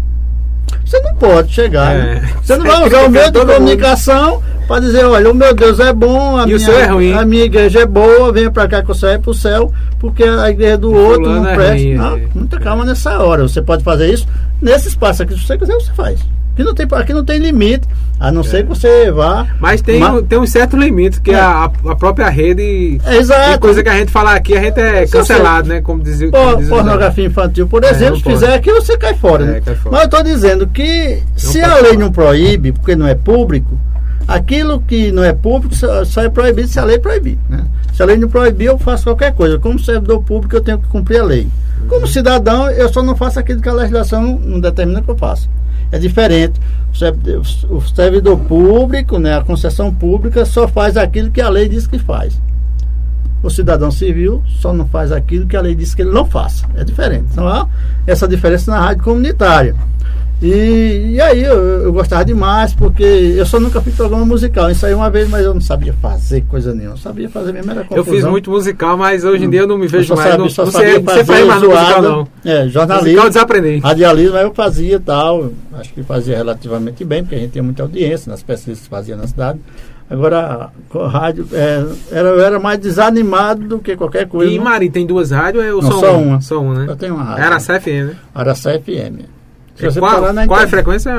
Você 0.85 1.01
não 1.01 1.15
pode 1.17 1.53
chegar. 1.53 1.95
É. 1.95 1.99
né? 1.99 2.33
Você 2.43 2.57
não 2.57 2.65
vai 2.65 2.87
usar 2.87 3.05
o 3.05 3.11
meio 3.11 3.31
de 3.31 3.41
comunicação 3.41 4.43
para 4.69 4.81
dizer, 4.81 5.05
olha, 5.05 5.31
o 5.31 5.35
meu 5.35 5.55
Deus 5.55 5.81
é 5.81 5.93
bom, 5.93 6.37
a, 6.37 6.47
minha, 6.47 6.71
é 6.71 6.87
ruim. 6.87 7.13
a 7.15 7.25
minha 7.25 7.45
igreja 7.45 7.81
é 7.81 7.87
boa, 7.87 8.31
venha 8.33 8.51
para 8.51 8.69
cá 8.69 8.83
que 8.83 8.89
você 8.89 9.07
vai 9.07 9.19
para 9.19 9.31
o 9.31 9.35
céu, 9.35 9.73
porque 9.99 10.23
a 10.23 10.51
igreja 10.51 10.77
do 10.77 10.93
outro 10.93 11.25
Fulano 11.25 11.43
não 11.43 11.51
é 11.51 11.55
presta. 11.55 11.73
ruim, 11.75 11.95
não, 11.95 12.17
é. 12.17 12.29
muita 12.35 12.61
calma 12.61 12.85
nessa 12.85 13.19
hora. 13.19 13.43
Você 13.43 13.63
pode 13.63 13.83
fazer 13.83 14.13
isso 14.13 14.27
nesse 14.61 14.89
espaço 14.89 15.23
aqui. 15.23 15.35
Se 15.35 15.47
você 15.47 15.57
quiser, 15.57 15.75
você 15.75 15.93
faz. 15.93 16.21
Aqui 16.59 16.65
não 16.65 16.75
tem, 16.75 16.87
aqui 16.91 17.15
não 17.15 17.25
tem 17.25 17.39
limite, 17.39 17.87
a 18.19 18.33
não 18.33 18.43
ser 18.43 18.65
que 18.65 18.69
você 18.71 19.13
vá. 19.13 19.47
Mas 19.61 19.81
tem, 19.81 20.01
Ma- 20.01 20.15
um- 20.15 20.23
tem 20.25 20.41
um 20.41 20.47
certo 20.47 20.77
limite, 20.77 21.21
que 21.21 21.31
É. 21.31 21.39
a, 21.39 21.71
a 21.87 21.95
própria 21.95 22.29
rede. 22.29 23.01
É, 23.07 23.17
exato. 23.17 23.51
Tem 23.51 23.59
coisa 23.61 23.81
que 23.81 23.89
a 23.89 23.97
gente 23.97 24.11
falar 24.11 24.35
aqui, 24.35 24.57
a 24.57 24.61
gente 24.61 24.81
é 24.81 25.07
Se 25.07 25.13
cancelado, 25.13 25.69
né? 25.69 25.81
Como 25.81 26.03
dizia 26.03 26.29
Por- 26.29 26.41
como 26.41 26.57
diz 26.57 26.67
o 26.67 26.71
pornografia 26.71 27.27
infantil, 27.27 27.69
por 27.69 27.85
É, 27.85 27.91
exemplo, 27.91 28.15
não 28.15 28.23
se 28.25 28.25
fizer 28.25 28.55
aqui, 28.55 28.73
você 28.73 28.99
cai 28.99 29.15
fora. 29.15 29.45
É, 29.45 29.47
né? 29.47 29.61
cai 29.65 29.77
fora. 29.77 29.93
Mas 29.93 30.01
eu 30.01 30.05
estou 30.07 30.23
dizendo 30.25 30.67
que 30.67 31.23
se 31.37 31.61
pode 31.61 31.71
a 31.73 31.75
lei 31.77 31.85
falar. 31.93 31.99
não 32.01 32.11
proíbe, 32.11 32.73
porque 32.73 32.97
não 32.97 33.07
é 33.07 33.15
público, 33.15 33.79
aquilo 34.27 34.81
que 34.81 35.13
não 35.13 35.23
é 35.23 35.33
público 35.33 35.75
só, 36.05 36.23
é 36.23 36.29
proibido 36.29 36.67
se 36.67 36.81
a 36.81 36.85
lei 36.85 36.99
proibir. 36.99 37.39
Né? 37.49 37.65
Se 37.95 38.03
a 38.03 38.07
lei 38.07 38.17
não 38.17 38.29
proibir, 38.29 38.67
eu 38.67 38.79
faço 38.79 39.05
qualquer 39.05 39.33
coisa. 39.33 39.61
Como 39.61 39.79
servidor 39.79 40.23
público, 40.25 40.57
eu 40.57 40.61
tenho 40.61 40.79
que 40.81 40.89
cumprir 40.89 41.21
a 41.21 41.25
lei. 41.25 41.47
Como 41.89 42.05
cidadão, 42.09 42.69
eu 42.71 42.89
só 42.93 43.01
não 43.01 43.15
faço 43.17 43.39
aquilo 43.39 43.61
que 43.61 43.69
a 43.69 43.73
legislação 43.73 44.21
não, 44.23 44.39
não 44.41 44.61
determina 44.61 45.01
que 45.01 45.09
eu 45.09 45.17
faça. 45.17 45.47
É 45.91 45.99
diferente. 45.99 46.61
O 46.93 46.97
servidor, 46.97 47.43
o 47.71 47.81
servidor 47.81 48.39
público, 48.41 49.19
né, 49.19 49.37
a 49.37 49.43
concessão 49.43 49.93
pública, 49.93 50.45
só 50.45 50.67
faz 50.67 50.97
aquilo 50.97 51.31
que 51.31 51.41
a 51.41 51.49
lei 51.49 51.69
diz 51.69 51.87
que 51.87 51.99
faz. 51.99 52.41
O 53.43 53.49
cidadão 53.49 53.91
civil 53.91 54.43
só 54.61 54.73
não 54.73 54.87
faz 54.89 55.13
aquilo 55.13 55.47
que 55.47 55.57
a 55.57 55.61
lei 55.61 55.75
diz 55.75 55.95
que 55.95 56.03
ele 56.03 56.11
não 56.11 56.25
faça. 56.25 56.67
É 56.75 56.83
diferente. 56.83 57.27
Então 57.31 57.47
há 57.47 57.69
essa 58.07 58.27
diferença 58.27 58.71
na 58.71 58.81
rádio 58.81 59.05
comunitária. 59.05 59.77
E, 60.41 61.15
e 61.15 61.21
aí 61.21 61.43
eu, 61.43 61.57
eu 61.83 61.93
gostava 61.93 62.25
demais, 62.25 62.73
porque 62.73 63.03
eu 63.03 63.45
só 63.45 63.59
nunca 63.59 63.81
fiz 63.81 63.95
programa 63.95 64.25
musical. 64.25 64.71
Isso 64.71 64.87
aí 64.87 64.95
uma 64.95 65.11
vez, 65.11 65.29
mas 65.29 65.45
eu 65.45 65.53
não 65.53 65.61
sabia 65.61 65.93
fazer 65.95 66.43
coisa 66.43 66.73
nenhuma. 66.73 66.95
Eu 66.95 66.99
sabia 66.99 67.29
fazer 67.29 67.53
mesmo, 67.53 67.71
era 67.73 67.81
Eu 67.81 67.87
confusão. 67.87 68.15
fiz 68.15 68.25
muito 68.25 68.51
musical, 68.51 68.97
mas 68.97 69.25
hoje 69.25 69.45
em 69.45 69.51
dia 69.51 69.61
eu 69.61 69.67
não 69.67 69.77
me 69.77 69.87
Eu 69.87 69.91
vejo 69.91 70.15
mais. 70.15 70.39
não 70.39 70.49
só 70.49 70.65
não 70.65 70.71
sabia 70.71 70.93
sei, 70.93 71.03
fazer 71.03 71.19
você 71.19 71.25
faz 71.25 71.47
mais 71.47 71.63
no 71.63 71.69
musical, 71.69 72.03
não. 72.03 72.29
É, 72.45 72.69
jornalismo. 72.69 73.09
Musical 73.09 73.29
desaprendi. 73.29 73.79
Radialismo 73.79 74.37
eu 74.37 74.55
fazia 74.55 74.97
e 74.97 75.01
tal. 75.01 75.51
Acho 75.73 75.93
que 75.93 76.03
fazia 76.05 76.37
relativamente 76.37 77.05
bem, 77.05 77.23
porque 77.23 77.35
a 77.35 77.39
gente 77.39 77.53
tinha 77.53 77.65
muita 77.65 77.83
audiência 77.83 78.31
nas 78.31 78.43
pesquisas 78.43 78.85
que 78.85 78.89
fazia 78.89 79.17
na 79.17 79.27
cidade. 79.27 79.59
Agora, 80.11 80.71
com 80.89 81.01
a 81.01 81.09
rádio, 81.09 81.47
é, 81.53 81.85
era, 82.13 82.29
eu 82.29 82.41
era 82.41 82.59
mais 82.59 82.79
desanimado 82.79 83.67
do 83.67 83.79
que 83.79 83.95
qualquer 83.97 84.27
coisa. 84.27 84.51
E? 84.51 84.59
Mari 84.59 84.89
tem 84.89 85.05
duas 85.05 85.33
rádios 85.33 85.65
ou 85.75 85.83
Não, 85.83 85.91
só, 85.91 86.01
só 86.01 86.13
uma? 86.13 86.19
uma. 86.27 86.41
Só 86.41 86.63
uma, 86.63 86.75
né? 86.75 86.87
Eu 86.89 86.97
tenho 86.97 87.15
uma 87.15 87.25
rádio. 87.25 87.45
Era 87.45 87.57
a 87.57 87.59
CFM, 87.59 88.07
né? 88.07 88.17
Araçá 88.35 88.71
FM. 88.79 89.38
Se 89.79 89.85
você 89.87 90.01
qual 90.01 90.13
parar 90.15 90.33
na 90.33 90.47
qual 90.47 90.61
é 90.61 90.65
a 90.65 90.69
frequência? 90.69 91.13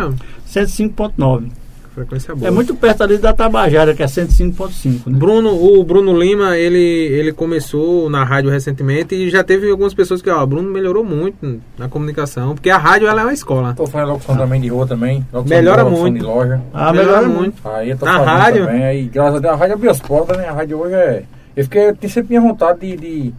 105.9. 0.48 1.50
Frequência 1.96 2.36
boa. 2.36 2.48
É 2.48 2.52
muito 2.52 2.76
perto 2.76 3.04
ali 3.04 3.18
da 3.18 3.34
Tabajara, 3.34 3.94
que 3.94 4.02
é 4.02 4.06
105.5. 4.06 5.08
Né? 5.08 5.18
Bruno, 5.18 5.50
o 5.52 5.84
Bruno 5.84 6.18
Lima, 6.18 6.56
ele, 6.56 6.80
ele 6.80 7.34
começou 7.34 8.10
na 8.10 8.24
rádio 8.24 8.50
recentemente 8.50 9.16
e 9.16 9.30
já 9.30 9.44
teve 9.44 9.70
algumas 9.70 9.94
pessoas 9.94 10.22
que, 10.22 10.30
ó, 10.30 10.42
o 10.42 10.48
Bruno 10.48 10.72
melhorou 10.72 11.04
muito 11.04 11.60
na 11.78 11.90
comunicação, 11.90 12.54
porque 12.54 12.70
a 12.70 12.78
rádio 12.78 13.08
ela 13.08 13.22
é 13.22 13.24
uma 13.26 13.34
escola. 13.34 13.74
Tô 13.76 13.86
fazendo 13.88 14.12
locução 14.12 14.38
também 14.38 14.62
de 14.62 14.68
rua 14.70 14.88
também. 14.88 15.26
Locução 15.34 15.58
Melhora 15.58 15.84
de 15.84 15.90
rua, 15.90 16.00
muito. 16.00 16.20
de 16.20 16.24
loja. 16.24 16.62
Ah, 16.74 16.92
Melhora 16.94 17.22
melhora 17.22 17.28
muito. 17.28 17.68
Aí 17.68 17.90
eu 17.90 17.98
tô 17.98 18.06
Na 18.06 18.12
fazendo 18.14 18.28
rádio? 18.28 18.66
também. 18.68 18.84
Aí, 18.86 19.04
graças 19.06 19.36
a 19.36 19.40
Deus, 19.40 19.54
a 19.54 19.58
rádio 19.58 19.74
abriu 19.76 19.92
as 19.92 20.00
portas, 20.00 20.38
né? 20.38 20.48
A 20.48 20.54
rádio 20.54 20.78
hoje 20.80 20.94
é. 20.94 21.24
Eu 21.58 21.64
fiquei, 21.66 21.90
eu 21.90 21.96
tinha 21.96 22.10
sempre 22.10 22.30
minha 22.38 22.42
vontade 22.50 22.80
de, 22.80 23.34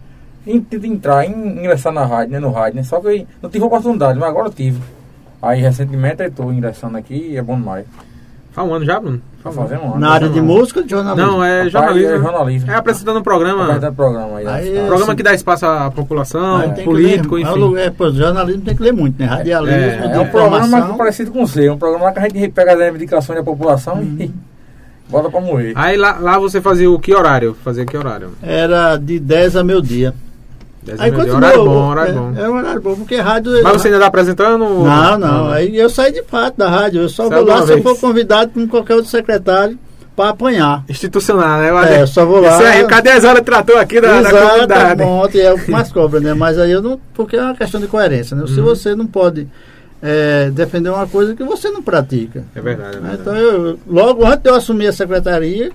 de, 0.45 0.59
de, 0.77 0.87
entrar, 0.87 1.25
em, 1.25 1.31
ingressar 1.31 1.91
na 1.93 2.05
rádio, 2.05 2.33
né? 2.33 2.39
No 2.39 2.51
rádio, 2.51 2.75
né? 2.75 2.83
Só 2.83 2.99
que 2.99 3.07
eu 3.07 3.25
não 3.41 3.49
tive 3.49 3.63
oportunidade, 3.65 4.19
mas 4.19 4.29
agora 4.29 4.47
eu 4.49 4.53
tive. 4.53 4.79
Aí 5.41 5.59
recentemente 5.61 6.23
eu 6.23 6.31
tô 6.31 6.51
ingressando 6.51 6.97
aqui 6.97 7.29
e 7.31 7.37
é 7.37 7.41
bom 7.41 7.55
demais. 7.57 7.85
Faz 8.51 8.67
um 8.67 8.73
ano 8.73 8.85
já, 8.85 8.99
Bruno? 8.99 9.21
Fazer 9.41 9.77
um 9.79 9.91
ano. 9.93 9.99
Na 9.99 10.11
área 10.11 10.29
de 10.29 10.39
um 10.39 10.43
música 10.45 10.81
ou 10.81 10.85
de 10.85 10.91
jornalismo? 10.91 11.31
Não, 11.31 11.43
é 11.43 11.67
jornalismo. 11.69 12.11
é 12.11 12.19
jornalismo. 12.19 12.69
É 12.71 12.75
apresentando 12.75 13.19
um 13.19 13.23
programa. 13.23 13.79
Dar 13.79 13.91
programa 13.91 14.37
aí. 14.37 14.45
Aí 14.47 14.69
é- 14.77 14.81
Programa 14.81 15.03
assim, 15.05 15.15
que 15.15 15.23
dá 15.23 15.33
espaço 15.33 15.65
à 15.65 15.89
população, 15.89 16.59
político, 16.83 17.35
ler, 17.35 17.41
é 17.43 17.47
o 17.47 17.49
enfim. 17.51 17.59
lugar- 17.59 17.83
É, 17.85 17.89
pô, 17.89 18.11
jornalismo 18.11 18.61
tem 18.61 18.75
que 18.75 18.83
ler 18.83 18.91
muito, 18.93 19.17
né? 19.17 19.25
Radialismo, 19.25 19.79
É, 19.79 20.15
É 20.15 20.19
um 20.19 20.27
programa 20.27 20.93
parecido 20.95 21.31
com 21.31 21.41
o 21.43 21.47
seu. 21.47 21.71
É 21.71 21.73
um 21.73 21.77
programa 21.77 22.11
que 22.11 22.19
a 22.19 22.23
gente 22.23 22.49
pega 22.49 22.73
as 22.73 22.79
reivindicações 22.79 23.39
da 23.39 23.43
população 23.43 24.03
e 24.03 24.29
bota 25.09 25.29
pra 25.29 25.41
morrer. 25.41 25.71
Aí 25.75 25.97
lá, 25.97 26.17
lá 26.19 26.37
você 26.37 26.61
fazia 26.61 26.91
o 26.91 26.99
que 26.99 27.15
horário? 27.15 27.55
Fazia 27.63 27.85
que 27.85 27.97
horário? 27.97 28.31
Era 28.43 28.97
de 28.97 29.17
10 29.17 29.55
a 29.55 29.63
meio-dia. 29.63 30.13
Aí 30.97 31.11
meia. 31.11 31.23
continua. 31.23 31.37
Horário 31.37 31.63
bom, 31.65 31.89
horário 31.89 32.11
é, 32.11 32.15
bom. 32.15 32.33
É 32.37 32.49
um 32.49 32.55
horário 32.57 32.81
bom, 32.81 32.95
porque 32.95 33.15
rádio. 33.17 33.51
Mas 33.63 33.73
você 33.73 33.87
ainda 33.89 33.99
tá 33.99 34.07
apresentando? 34.07 34.57
Não, 34.59 35.17
não. 35.17 35.49
Aí 35.49 35.77
eu 35.77 35.89
saí 35.89 36.11
de 36.11 36.23
fato 36.23 36.57
da 36.57 36.69
rádio. 36.69 37.01
Eu 37.01 37.09
só 37.09 37.27
Saiu 37.27 37.45
vou 37.45 37.53
lá 37.53 37.57
se 37.57 37.71
eu 37.73 37.81
vez. 37.81 37.83
for 37.83 37.99
convidado 37.99 38.51
por 38.51 38.67
qualquer 38.67 38.95
outro 38.95 39.09
secretário 39.09 39.77
para 40.15 40.29
apanhar. 40.29 40.83
Institucional, 40.89 41.59
né? 41.59 41.97
É, 41.97 42.01
eu 42.01 42.07
só 42.07 42.25
vou 42.25 42.41
lá. 42.41 42.49
Isso 42.57 42.63
aí, 42.63 42.85
cadê 42.87 43.11
as 43.11 43.23
horas 43.23 43.41
tratou 43.43 43.77
aqui 43.77 44.01
da, 44.01 44.21
da 44.21 44.29
Exato, 44.29 44.47
comunidade? 44.49 45.03
monte, 45.03 45.39
é 45.39 45.53
o 45.53 45.59
que 45.59 45.69
mais 45.71 45.91
cobra, 45.91 46.19
né? 46.19 46.33
Mas 46.33 46.57
aí 46.57 46.71
eu 46.71 46.81
não. 46.81 46.99
Porque 47.13 47.35
é 47.37 47.41
uma 47.41 47.55
questão 47.55 47.79
de 47.79 47.87
coerência, 47.87 48.35
né? 48.35 48.45
Se 48.47 48.59
Uhum. 48.59 48.65
você 48.65 48.95
não 48.95 49.05
pode 49.05 49.47
é, 50.01 50.49
defender 50.51 50.89
uma 50.89 51.05
coisa 51.07 51.35
que 51.35 51.43
você 51.43 51.69
não 51.69 51.81
pratica. 51.83 52.43
É 52.55 52.59
verdade, 52.59 52.97
é 52.97 52.99
né? 52.99 53.09
verdade. 53.15 53.21
Então, 53.21 53.35
eu, 53.37 53.79
logo 53.87 54.25
antes 54.25 54.41
de 54.41 54.49
eu 54.49 54.55
assumir 54.55 54.87
a 54.87 54.93
secretaria, 54.93 55.71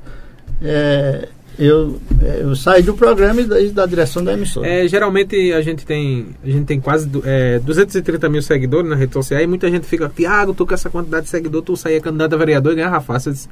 é, 0.63 1.29
eu, 1.59 1.99
eu 2.41 2.55
saí 2.55 2.83
do 2.83 2.95
programa 2.95 3.41
e 3.41 3.45
da, 3.45 3.61
e 3.61 3.71
da 3.71 3.87
direção 3.87 4.23
da 4.23 4.33
emissora. 4.35 4.67
É, 4.69 4.87
geralmente 4.89 5.53
a 5.53 5.63
gente 5.63 5.87
tem 5.87 6.27
a 6.45 6.49
gente 6.49 6.65
tem 6.67 6.81
quase 6.81 7.09
é, 7.25 7.59
230 7.61 8.29
mil 8.29 8.43
seguidores 8.43 8.89
na 8.89 8.97
rede 8.97 9.13
social 9.13 9.41
e 9.41 9.47
muita 9.47 9.71
gente 9.71 9.87
fica, 9.87 10.11
Tiago, 10.15 10.53
tu 10.55 10.67
com 10.67 10.75
essa 10.75 10.91
quantidade 10.91 11.25
de 11.25 11.31
seguidor, 11.31 11.63
tu 11.63 11.77
sair 11.77 12.01
candidato 12.01 12.35
a 12.35 12.39
vereador 12.39 12.73
e 12.73 12.77
ganhar 12.77 13.01
fácil. 13.01 13.31
Eu 13.31 13.35
disse, 13.35 13.49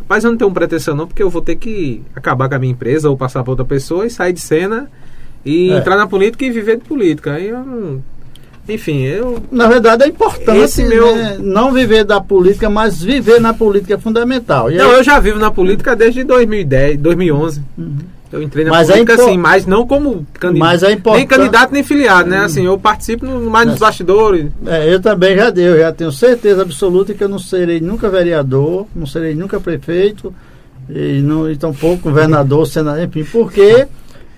Rapaz, 0.00 0.22
eu 0.22 0.30
não 0.30 0.38
tenho 0.38 0.50
pretensão 0.52 0.94
não, 0.94 1.06
porque 1.06 1.22
eu 1.22 1.28
vou 1.30 1.42
ter 1.42 1.56
que 1.56 2.00
acabar 2.14 2.48
com 2.48 2.54
a 2.54 2.58
minha 2.58 2.72
empresa 2.72 3.10
ou 3.10 3.16
passar 3.16 3.42
para 3.42 3.50
outra 3.52 3.64
pessoa 3.64 4.06
e 4.06 4.10
sair 4.10 4.32
de 4.32 4.40
cena 4.40 4.88
e 5.44 5.70
É. 5.70 5.78
entrar 5.78 5.96
na 5.96 6.06
política 6.06 6.44
e 6.44 6.50
viver 6.50 6.76
de 6.78 6.84
política. 6.84 7.32
Aí 7.32 7.48
eu 7.48 7.58
não... 7.64 8.02
Enfim, 8.68 9.02
eu... 9.02 9.38
Na 9.50 9.68
verdade, 9.68 10.02
é 10.04 10.08
importante 10.08 10.58
Esse 10.58 10.84
meu- 10.84 11.14
né, 11.14 11.36
não 11.40 11.72
viver 11.72 12.04
da 12.04 12.20
política, 12.20 12.68
mas 12.68 13.00
viver 13.02 13.40
na 13.40 13.54
política 13.54 13.94
é 13.94 13.98
fundamental. 13.98 14.70
E 14.70 14.76
Não, 14.76 14.90
aí- 14.90 14.96
eu 14.96 15.04
já 15.04 15.20
vivo 15.20 15.38
na 15.38 15.50
política 15.50 15.94
desde 15.94 16.24
2010, 16.24 16.98
2011. 16.98 17.62
Uhum. 17.78 17.96
Eu 18.32 18.42
entrei 18.42 18.64
na 18.64 18.72
Mas 18.72 18.90
é 18.90 18.94
política 18.94 19.12
impo- 19.14 19.22
assim, 19.22 19.38
mas 19.38 19.66
não 19.66 19.86
como 19.86 20.26
candidato. 20.34 20.58
Mas 20.58 20.82
é 20.82 20.88
Nem 20.88 20.96
importante- 20.96 21.26
candidato 21.28 21.72
nem 21.72 21.84
filiado, 21.84 22.28
né? 22.28 22.38
Assim, 22.40 22.66
eu 22.66 22.76
participo 22.76 23.24
no- 23.24 23.48
mais 23.48 23.68
nos 23.68 23.76
É. 23.76 23.78
bastidores. 23.78 24.46
É, 24.66 24.92
eu 24.92 25.00
também 25.00 25.36
já 25.36 25.48
dei, 25.50 25.68
eu 25.68 25.78
já 25.78 25.92
tenho 25.92 26.10
certeza 26.10 26.62
absoluta 26.62 27.14
que 27.14 27.22
eu 27.22 27.28
não 27.28 27.38
serei 27.38 27.80
nunca 27.80 28.08
vereador, 28.10 28.88
não 28.96 29.06
serei 29.06 29.36
nunca 29.36 29.60
prefeito, 29.60 30.34
e, 30.90 31.20
não, 31.22 31.48
e 31.48 31.56
tampouco 31.56 32.02
governador, 32.02 32.66
senador, 32.66 33.00
enfim, 33.04 33.24
porque 33.30 33.86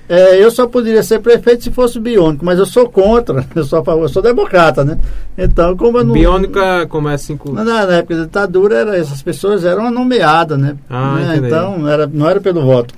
é, 0.08 0.42
eu 0.42 0.50
só 0.50 0.66
poderia 0.66 1.02
ser 1.02 1.18
prefeito 1.18 1.64
se 1.64 1.70
fosse 1.70 2.00
biônico, 2.00 2.44
mas 2.44 2.58
eu 2.58 2.64
sou 2.64 2.88
contra, 2.88 3.44
eu 3.54 3.62
sou 3.62 3.80
a 3.80 3.84
favor, 3.84 4.04
eu 4.04 4.08
sou 4.08 4.22
democrata, 4.22 4.82
né? 4.82 4.98
Então, 5.36 5.76
como 5.76 5.98
eu 5.98 6.04
não. 6.04 6.14
Biônica 6.14 6.86
começa 6.86 7.24
cinco. 7.24 7.52
Na, 7.52 7.62
na 7.62 7.94
época 7.94 8.16
da 8.16 8.24
ditadura, 8.24 8.76
era, 8.76 8.96
essas 8.96 9.20
pessoas 9.20 9.64
eram 9.64 9.90
nomeadas, 9.90 10.58
né? 10.58 10.76
Ah, 10.88 11.16
Né? 11.16 11.36
Então, 11.36 11.78
não 11.78 11.88
era, 11.88 12.06
não 12.06 12.28
era 12.28 12.40
pelo 12.40 12.62
voto. 12.62 12.94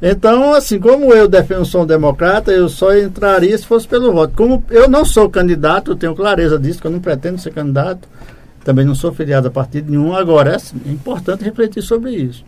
Então, 0.00 0.54
assim, 0.54 0.78
como 0.78 1.12
eu 1.12 1.26
defendo 1.26 1.64
sou 1.64 1.82
um 1.82 1.86
democrata, 1.86 2.52
eu 2.52 2.68
só 2.68 2.96
entraria 2.96 3.56
se 3.56 3.66
fosse 3.66 3.86
pelo 3.88 4.12
voto. 4.12 4.34
Como 4.36 4.64
eu 4.70 4.88
não 4.88 5.04
sou 5.04 5.28
candidato, 5.28 5.92
eu 5.92 5.96
tenho 5.96 6.14
clareza 6.14 6.58
disso, 6.58 6.80
que 6.80 6.86
eu 6.86 6.90
não 6.90 7.00
pretendo 7.00 7.38
ser 7.38 7.52
candidato, 7.52 8.08
também 8.64 8.84
não 8.84 8.94
sou 8.94 9.12
filiado 9.12 9.48
a 9.48 9.50
partido 9.50 9.90
nenhum. 9.90 10.14
Agora, 10.14 10.56
é, 10.56 10.88
é 10.88 10.92
importante 10.92 11.44
refletir 11.44 11.82
sobre 11.82 12.12
isso. 12.12 12.44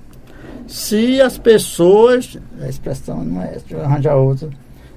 Se 0.67 1.21
as 1.21 1.39
pessoas. 1.39 2.39
A 2.63 2.69
expressão 2.69 3.23
não 3.25 3.43
é 3.43 3.47
deixa 3.49 3.65
eu 3.71 3.85
arranjar 3.85 4.17
outra. 4.17 4.49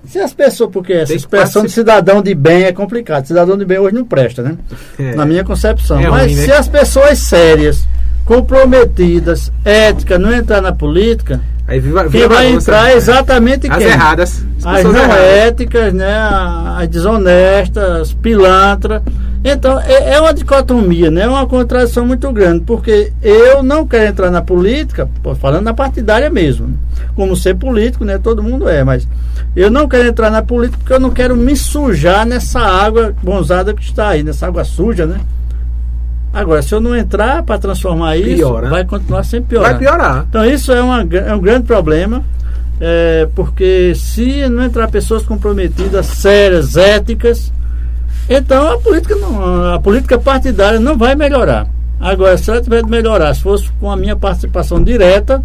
Se 0.05 0.19
as 0.19 0.33
pessoas, 0.33 0.69
porque 0.71 0.93
essa 0.93 1.13
expressão 1.13 1.63
de 1.63 1.71
cidadão 1.71 2.21
de 2.21 2.33
bem 2.33 2.63
é 2.63 2.71
complicado. 2.71 3.25
Cidadão 3.25 3.57
de 3.57 3.65
bem 3.65 3.77
hoje 3.77 3.93
não 3.95 4.05
presta, 4.05 4.41
né? 4.41 4.57
É. 4.97 5.15
na 5.15 5.25
minha 5.25 5.43
concepção. 5.43 5.99
É 5.99 6.07
Mas 6.09 6.27
ruim, 6.27 6.35
né? 6.35 6.43
se 6.45 6.51
as 6.51 6.67
pessoas 6.67 7.17
sérias, 7.19 7.85
comprometidas, 8.23 9.51
éticas, 9.65 10.19
não 10.19 10.33
entrar 10.33 10.61
na 10.61 10.71
política, 10.71 11.41
Aí 11.67 11.81
viva, 11.81 12.03
quem 12.03 12.11
viva 12.11 12.27
vai 12.35 12.45
bagunça. 12.47 12.71
entrar 12.71 12.89
é 12.91 12.95
exatamente 12.95 13.69
As 13.69 13.77
quem? 13.77 13.87
erradas. 13.87 14.45
As 14.63 14.83
não 14.85 14.95
erradas. 14.95 15.17
éticas, 15.19 15.93
né? 15.93 16.15
As 16.77 16.87
desonestas, 16.87 18.13
pilantras. 18.13 19.01
Então, 19.53 19.79
é, 19.79 20.15
é 20.15 20.21
uma 20.21 20.33
dicotomia, 20.33 21.09
né? 21.09 21.21
É 21.21 21.27
uma 21.27 21.45
contradição 21.45 22.05
muito 22.05 22.31
grande, 22.31 22.63
porque 22.65 23.11
eu 23.21 23.63
não 23.63 23.87
quero 23.87 24.09
entrar 24.09 24.31
na 24.31 24.41
política, 24.41 25.09
falando 25.39 25.63
na 25.63 25.73
partidária 25.73 26.29
mesmo, 26.29 26.77
como 27.15 27.35
ser 27.35 27.55
político, 27.55 28.03
né? 28.03 28.17
Todo 28.17 28.43
mundo 28.43 28.67
é, 28.67 28.83
mas 28.83 29.07
eu 29.55 29.71
não 29.71 29.87
quero 29.87 30.07
entrar 30.07 30.29
na 30.29 30.41
política 30.41 30.77
porque 30.79 30.93
eu 30.93 30.99
não 30.99 31.11
quero 31.11 31.35
me 31.35 31.55
sujar 31.55 32.25
nessa 32.25 32.59
água 32.59 33.13
bonzada 33.23 33.73
que 33.73 33.81
está 33.81 34.09
aí, 34.09 34.23
nessa 34.23 34.47
água 34.47 34.63
suja, 34.63 35.05
né? 35.05 35.19
Agora, 36.33 36.61
se 36.61 36.73
eu 36.75 36.79
não 36.79 36.95
entrar 36.95 37.41
para 37.43 37.57
transformar 37.57 38.17
isso, 38.17 38.35
Piora. 38.35 38.69
vai 38.69 38.85
continuar 38.85 39.23
sempre 39.23 39.49
piorar. 39.49 39.71
Vai 39.71 39.79
piorar. 39.79 40.25
Então 40.29 40.45
isso 40.45 40.71
é, 40.71 40.81
uma, 40.81 41.01
é 41.01 41.33
um 41.33 41.39
grande 41.39 41.65
problema, 41.65 42.23
é, 42.79 43.27
porque 43.33 43.93
se 43.95 44.47
não 44.49 44.63
entrar 44.63 44.87
pessoas 44.89 45.23
comprometidas, 45.23 46.05
sérias, 46.05 46.75
éticas, 46.77 47.51
então 48.29 48.71
a 48.73 48.77
política, 48.79 49.15
não, 49.15 49.73
a 49.73 49.79
política 49.79 50.17
partidária 50.17 50.79
não 50.79 50.97
vai 50.97 51.15
melhorar. 51.15 51.67
Agora, 51.99 52.37
se 52.37 52.49
ela 52.49 52.61
tiver 52.61 52.83
de 52.83 52.89
melhorar, 52.89 53.33
se 53.33 53.41
fosse 53.41 53.69
com 53.79 53.89
a 53.89 53.95
minha 53.97 54.15
participação 54.15 54.83
direta, 54.83 55.43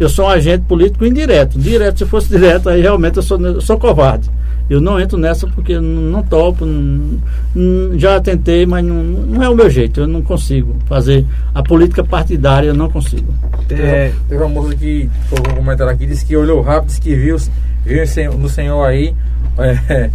eu 0.00 0.08
sou 0.08 0.24
um 0.24 0.28
agente 0.28 0.64
político 0.64 1.04
indireto. 1.04 1.58
Direto, 1.58 1.98
se 1.98 2.06
fosse 2.06 2.28
direto, 2.34 2.68
aí 2.68 2.80
realmente 2.80 3.18
eu 3.18 3.22
sou, 3.22 3.40
eu 3.40 3.60
sou 3.60 3.78
covarde. 3.78 4.28
Eu 4.68 4.80
não 4.80 5.00
entro 5.00 5.18
nessa 5.18 5.46
porque 5.48 5.78
não, 5.80 6.22
topo, 6.22 6.64
não- 6.64 7.98
já 7.98 8.20
tentei, 8.20 8.64
mas 8.64 8.84
não, 8.84 9.02
não 9.02 9.42
é 9.42 9.48
o 9.48 9.54
meu 9.54 9.68
jeito. 9.68 10.00
Eu 10.00 10.06
não 10.06 10.22
consigo 10.22 10.76
fazer 10.86 11.26
a 11.52 11.60
política 11.62 12.04
partidária, 12.04 12.68
eu 12.68 12.74
não 12.74 12.88
consigo. 12.88 13.34
É, 13.68 14.12
Teve 14.28 14.42
uma 14.42 14.48
moça 14.48 14.74
que 14.76 15.10
colocou 15.28 15.52
um 15.52 15.56
comentário 15.56 15.92
aqui, 15.92 16.06
disse 16.06 16.24
que 16.24 16.36
olhou 16.36 16.60
rápido, 16.62 16.86
disse 16.86 17.00
que 17.00 17.14
viu, 17.16 17.36
viu 17.84 18.32
no 18.38 18.48
senhor 18.48 18.84
aí 18.84 19.12
é, 19.58 20.10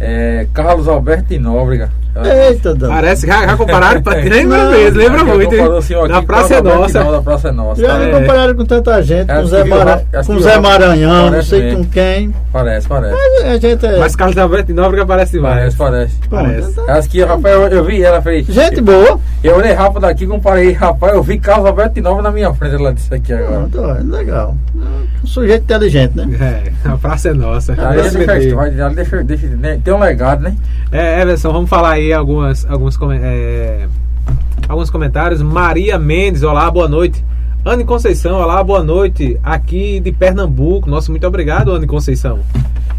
é, 0.00 0.46
Carlos 0.52 0.88
Alberto 0.88 1.28
de 1.28 1.38
Nóbrega. 1.38 1.90
Eita, 2.24 2.74
Dan. 2.74 2.88
parece, 2.88 3.26
já, 3.26 3.46
já 3.46 3.56
compararam? 3.56 4.02
pra- 4.02 4.14
Lembra 4.36 4.64
Não, 4.64 4.70
mesmo, 4.70 4.98
lembra 4.98 5.24
muito. 5.24 5.54
hein? 5.54 5.68
o 5.68 5.82
senhor 5.82 6.04
aqui 6.04 6.12
Na 6.12 6.22
Praça 6.22 6.54
é 6.54 6.62
Nossa. 6.62 6.98
Nóbrega, 6.98 7.10
Da 7.16 7.22
Praça 7.22 7.48
é 7.48 7.52
Nossa. 7.52 7.82
Já 7.82 7.98
me 7.98 8.04
É. 8.06 8.20
compararam 8.20 8.54
com 8.54 8.64
tanta 8.64 9.02
gente, 9.02 9.30
Acho 9.30 9.40
com 9.42 9.44
que 9.44 9.50
Zé, 9.50 9.64
Mara, 9.64 10.04
com 10.26 10.36
que 10.36 10.42
Zé. 10.42 10.58
Maranhão, 10.58 11.30
não 11.30 11.42
sei 11.42 11.62
mesmo. 11.62 11.78
com 11.84 11.90
quem. 11.90 12.34
Parece, 12.52 12.88
parece. 12.88 13.16
A 13.44 13.58
gente 13.58 13.86
é. 13.86 13.98
Mas 13.98 14.16
Carlos 14.16 14.38
Alberto 14.38 14.66
de 14.66 14.72
Nóbrega 14.72 15.04
parece 15.06 15.32
demais. 15.32 15.74
Parece, 15.74 16.16
parece. 16.28 16.72
Parece. 16.76 16.90
Acho 16.90 17.08
que, 17.10 17.22
rapaz, 17.22 17.54
eu, 17.54 17.68
eu 17.68 17.84
vi 17.84 18.02
ela, 18.02 18.20
fez. 18.22 18.46
Gente 18.46 18.80
boa. 18.80 19.18
Eu 19.44 19.56
olhei 19.56 19.72
rápido 19.72 20.00
daqui, 20.00 20.26
comparei, 20.26 20.72
rapaz, 20.72 21.14
eu 21.14 21.22
vi 21.22 21.38
Carlos 21.38 21.66
Alberto 21.66 21.94
de 21.94 22.00
Nóbrega 22.00 22.22
na 22.28 22.30
minha 22.32 22.52
frente, 22.54 22.74
ela 22.74 22.92
disse 22.94 23.14
aqui 23.14 23.32
agora. 23.32 23.68
Ó, 23.76 23.92
legal. 24.16 24.56
Um 25.22 25.26
sujeito 25.26 25.62
inteligente, 25.64 26.16
né? 26.16 26.26
É, 26.84 26.88
a 26.88 26.96
praça 26.96 27.28
é 27.28 27.32
nossa. 27.32 27.74
Aí 27.76 28.00
Esse 28.00 28.16
ele 28.16 28.26
bebê. 28.26 28.40
fez, 28.40 28.52
vai, 28.52 28.70
deixa, 28.70 29.22
deixa, 29.22 29.46
né, 29.48 29.78
tem 29.82 29.92
um 29.92 29.98
legado, 30.00 30.42
né? 30.42 30.54
É, 30.92 31.20
Everson, 31.22 31.52
vamos 31.52 31.68
falar 31.68 31.92
aí 31.92 32.05
algumas, 32.12 32.64
alguns, 32.68 32.98
é, 33.20 33.86
alguns 34.68 34.90
comentários. 34.90 35.42
Maria 35.42 35.98
Mendes, 35.98 36.42
olá, 36.42 36.70
boa 36.70 36.88
noite. 36.88 37.24
Anne 37.64 37.84
Conceição, 37.84 38.40
olá, 38.40 38.62
boa 38.62 38.82
noite. 38.82 39.38
Aqui 39.42 39.98
de 39.98 40.12
Pernambuco. 40.12 40.88
Nossa, 40.88 41.10
muito 41.10 41.26
obrigado, 41.26 41.72
Anne 41.72 41.86
Conceição. 41.86 42.38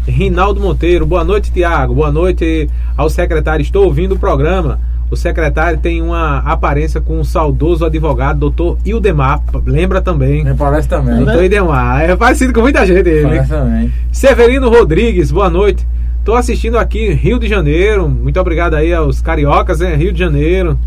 Rinaldo 0.06 0.60
Monteiro, 0.60 1.06
boa 1.06 1.24
noite, 1.24 1.50
Tiago. 1.50 1.94
Boa 1.94 2.12
noite 2.12 2.68
ao 2.96 3.08
secretário. 3.08 3.62
Estou 3.62 3.84
ouvindo 3.84 4.14
o 4.14 4.18
programa. 4.18 4.78
O 5.10 5.16
secretário 5.16 5.78
tem 5.78 6.02
uma 6.02 6.38
aparência 6.40 7.00
com 7.00 7.18
o 7.18 7.24
saudoso 7.24 7.84
advogado, 7.84 8.40
doutor 8.40 8.76
Ildemar. 8.84 9.42
Lembra 9.64 10.02
também. 10.02 10.44
Me 10.44 10.54
parece 10.54 10.86
também. 10.86 11.16
Doutor 11.16 11.44
Ildemar. 11.44 12.02
É 12.02 12.14
parecido 12.14 12.52
com 12.52 12.60
muita 12.60 12.84
gente 12.86 13.08
ele. 13.08 13.22
Parece 13.22 13.48
também. 13.48 13.92
Severino 14.12 14.68
Rodrigues, 14.68 15.30
boa 15.30 15.48
noite. 15.48 15.86
Tô 16.28 16.34
assistindo 16.34 16.76
aqui 16.76 17.10
Rio 17.14 17.38
de 17.38 17.48
Janeiro. 17.48 18.06
Muito 18.06 18.38
obrigado 18.38 18.74
aí 18.74 18.92
aos 18.92 19.18
cariocas, 19.22 19.80
né? 19.80 19.94
Rio 19.94 20.12
de 20.12 20.18
Janeiro. 20.18 20.78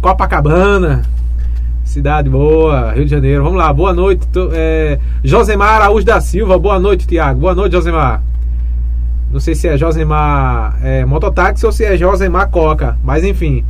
Copacabana. 0.00 1.02
Cidade 1.84 2.28
boa, 2.28 2.90
Rio 2.90 3.04
de 3.04 3.10
Janeiro. 3.12 3.44
Vamos 3.44 3.60
lá, 3.60 3.72
boa 3.72 3.92
noite. 3.92 4.26
Tô, 4.26 4.50
é, 4.52 4.98
Josemar 5.22 5.76
Araújo 5.76 6.04
da 6.04 6.20
Silva, 6.20 6.58
boa 6.58 6.80
noite, 6.80 7.06
Tiago. 7.06 7.38
Boa 7.38 7.54
noite, 7.54 7.74
Josemar. 7.74 8.24
Não 9.32 9.38
sei 9.38 9.54
se 9.54 9.68
é 9.68 9.78
Josemar 9.78 10.76
é, 10.82 11.04
Mototáxi 11.04 11.64
ou 11.64 11.70
se 11.70 11.84
é 11.84 11.96
Josemar 11.96 12.50
Coca, 12.50 12.98
mas 13.04 13.22
enfim. 13.22 13.64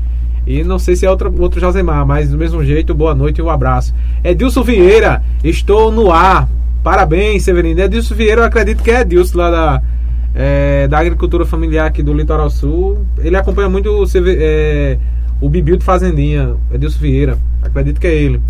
E 0.46 0.64
não 0.64 0.79
sei 0.79 0.96
se 0.96 1.05
é 1.05 1.11
outro, 1.11 1.31
outro 1.42 1.61
Josemar, 1.61 2.07
mas 2.07 2.31
do 2.31 2.38
mesmo 2.38 2.64
jeito, 2.64 2.94
boa 2.94 3.14
noite 3.14 3.37
e 3.37 3.42
um 3.42 3.51
abraço. 3.51 3.94
Edilson 4.25 4.62
Vieira, 4.62 5.22
estou 5.44 5.92
no 5.92 6.11
ar. 6.11 6.48
Parabéns, 6.83 7.42
Severino. 7.42 7.83
Edilson 7.83 8.14
Vieira, 8.14 8.40
eu 8.40 8.46
acredito 8.46 8.83
que 8.83 8.90
é 8.90 9.03
Edilson 9.03 9.37
lá 9.37 9.51
da, 9.51 9.83
é, 10.35 10.88
da 10.88 10.99
agricultura 10.99 11.45
familiar 11.45 11.87
aqui 11.87 12.03
do 12.03 12.12
Litoral 12.12 12.51
Sul. 12.51 13.05
Ele 13.18 13.37
acompanha 13.37 13.68
muito 13.68 13.90
o, 13.90 14.07
Seve- 14.07 14.38
é, 14.38 14.99
o 15.40 15.49
Bibil 15.49 15.77
de 15.77 15.85
Fazendinha, 15.85 16.57
Edilson 16.73 16.99
Vieira, 16.99 17.38
acredito 17.62 18.01
que 18.01 18.07
é 18.07 18.14
ele. 18.14 18.40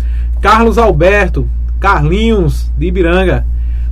Carlos 0.41 0.77
Alberto, 0.77 1.47
Carlinhos 1.79 2.71
de 2.77 2.87
Ibiranga. 2.87 3.45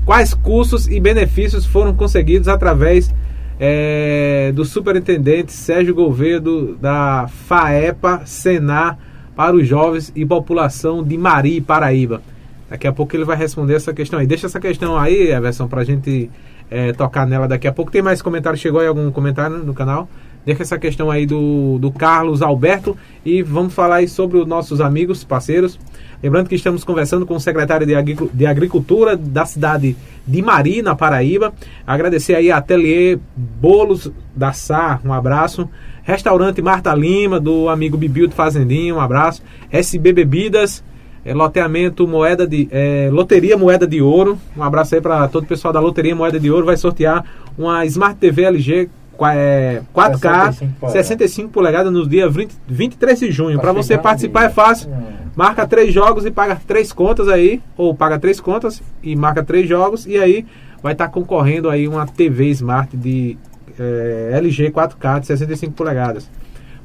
Quais 0.06 0.34
custos 0.34 0.88
e 0.88 1.00
benefícios 1.00 1.66
foram 1.66 1.94
conseguidos 1.94 2.48
através 2.48 3.14
é, 3.60 4.52
do 4.54 4.66
superintendente 4.66 5.52
Sérgio 5.52 5.94
Gouveia 5.94 6.42
da 6.82 7.28
FAEPA 7.28 8.22
Senar 8.26 8.98
para 9.36 9.56
os 9.56 9.68
jovens 9.68 10.12
e 10.16 10.26
população 10.26 11.04
de 11.04 11.18
Mari, 11.18 11.62
Paraíba? 11.62 12.22
Daqui 12.70 12.88
a 12.88 12.92
pouco 12.92 13.16
ele 13.16 13.26
vai 13.26 13.38
responder 13.38 13.76
essa 13.76 13.94
questão 13.94 14.20
aí. 14.20 14.26
Deixa 14.26 14.48
essa 14.48 14.60
questão 14.60 14.98
aí, 14.98 15.32
Everson, 15.32 15.68
para 15.68 15.82
a 15.82 15.84
gente 15.84 16.32
é, 16.72 16.94
tocar 16.94 17.28
nela 17.28 17.48
daqui 17.48 17.68
a 17.68 17.74
pouco. 17.74 17.92
Tem 17.92 18.02
mais 18.02 18.22
comentário? 18.22 18.58
Chegou 18.58 18.80
aí 18.80 18.88
algum 18.88 19.12
comentário 19.12 19.58
no 19.58 19.74
canal? 19.74 20.08
Deixa 20.44 20.64
essa 20.64 20.80
questão 20.80 21.12
aí 21.12 21.28
do, 21.28 21.78
do 21.78 21.92
Carlos 21.92 22.42
Alberto 22.42 22.98
e 23.24 23.44
vamos 23.44 23.76
falar 23.76 23.98
aí 23.98 24.08
sobre 24.08 24.40
os 24.40 24.48
nossos 24.48 24.82
amigos, 24.82 25.24
parceiros. 25.24 25.78
Lembrando 26.24 26.50
que 26.50 26.56
estamos 26.56 26.84
conversando 26.84 27.28
com 27.28 27.36
o 27.36 27.40
secretário 27.40 27.86
de 27.86 28.46
Agricultura 28.46 29.16
da 29.16 29.46
cidade 29.46 29.96
de 30.26 30.42
Mari, 30.42 30.82
na 30.82 30.96
Paraíba. 30.96 31.54
Agradecer 31.86 32.36
aí 32.36 32.52
a 32.52 32.58
Ateliê 32.58 33.20
Bolos 33.36 34.12
da 34.36 34.52
Sá, 34.52 35.00
um 35.06 35.14
abraço. 35.14 35.70
Restaurante 36.04 36.60
Marta 36.62 36.94
Lima, 36.96 37.40
do 37.40 37.70
amigo 37.70 37.96
Bibil 37.96 38.26
de 38.26 38.34
Fazendinha, 38.34 38.96
um 38.96 39.00
abraço. 39.00 39.44
SB 39.72 40.12
Bebidas, 40.12 40.84
é, 41.24 41.34
loteamento 41.34 42.08
Moeda 42.08 42.48
de. 42.48 42.68
É, 42.72 43.10
Loteria 43.12 43.58
Moeda 43.58 43.88
de 43.88 44.02
Ouro. 44.02 44.38
Um 44.56 44.64
abraço 44.64 44.96
aí 44.96 45.02
para 45.02 45.28
todo 45.28 45.44
o 45.44 45.48
pessoal 45.48 45.74
da 45.74 45.80
Loteria 45.80 46.16
Moeda 46.16 46.40
de 46.40 46.50
Ouro. 46.50 46.66
Vai 46.66 46.78
sortear 46.78 47.24
uma 47.58 47.86
Smart 47.86 48.16
TV 48.20 48.44
LG 48.44 48.90
é, 49.30 49.82
4K 49.94 50.54
65, 50.54 50.90
65 50.90 51.50
polegadas 51.50 51.94
no 51.94 52.08
dia 52.08 52.28
20, 52.28 52.56
23 52.68 53.20
de 53.20 53.32
junho. 53.32 53.60
Para 53.60 53.72
você 53.72 53.98
participar 53.98 54.46
é 54.46 54.50
fácil. 54.50 54.90
Marca 55.36 55.68
três 55.68 55.94
jogos 55.94 56.26
e 56.26 56.32
paga 56.32 56.60
três 56.68 56.92
contas 56.92 57.30
aí, 57.30 57.62
ou 57.78 57.96
paga 57.96 58.20
três 58.20 58.40
contas 58.40 58.82
e 59.02 59.16
marca 59.16 59.44
três 59.44 59.68
jogos 59.68 60.06
e 60.06 60.18
aí 60.18 60.46
vai 60.84 60.92
estar 60.92 61.06
tá 61.06 61.12
concorrendo 61.12 61.70
aí 61.70 61.88
uma 61.88 62.06
TV 62.06 62.48
Smart 62.50 62.98
de 62.98 63.38
é, 63.80 64.32
LG 64.34 64.72
4K 64.72 65.22
de 65.22 65.28
65 65.28 65.74
polegadas. 65.74 66.30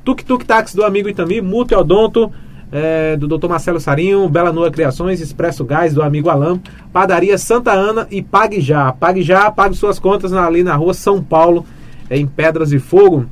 Tuk 0.04 0.24
Tuk 0.24 0.44
Táxi 0.44 0.76
do 0.76 0.84
amigo 0.84 1.08
Itami, 1.08 1.40
Multiodonto 1.40 2.32
é, 2.70 3.16
do 3.16 3.26
Dr. 3.28 3.48
Marcelo 3.48 3.80
Sarinho, 3.80 4.28
Bela 4.28 4.52
Nua 4.52 4.70
Criações, 4.70 5.20
Expresso 5.20 5.64
Gás 5.64 5.94
do 5.94 6.02
amigo 6.02 6.28
Alam, 6.28 6.60
Padaria 6.92 7.38
Santa 7.38 7.72
Ana 7.72 8.06
e 8.10 8.22
Pague 8.22 8.60
Já. 8.60 8.92
Pague 8.92 9.22
Já, 9.22 9.50
pague 9.50 9.76
suas 9.76 9.98
contas 9.98 10.32
ali 10.32 10.62
na 10.62 10.74
rua 10.74 10.94
São 10.94 11.22
Paulo, 11.22 11.64
em 12.10 12.26
Pedras 12.26 12.72
e 12.72 12.78
Fogo. 12.78 13.26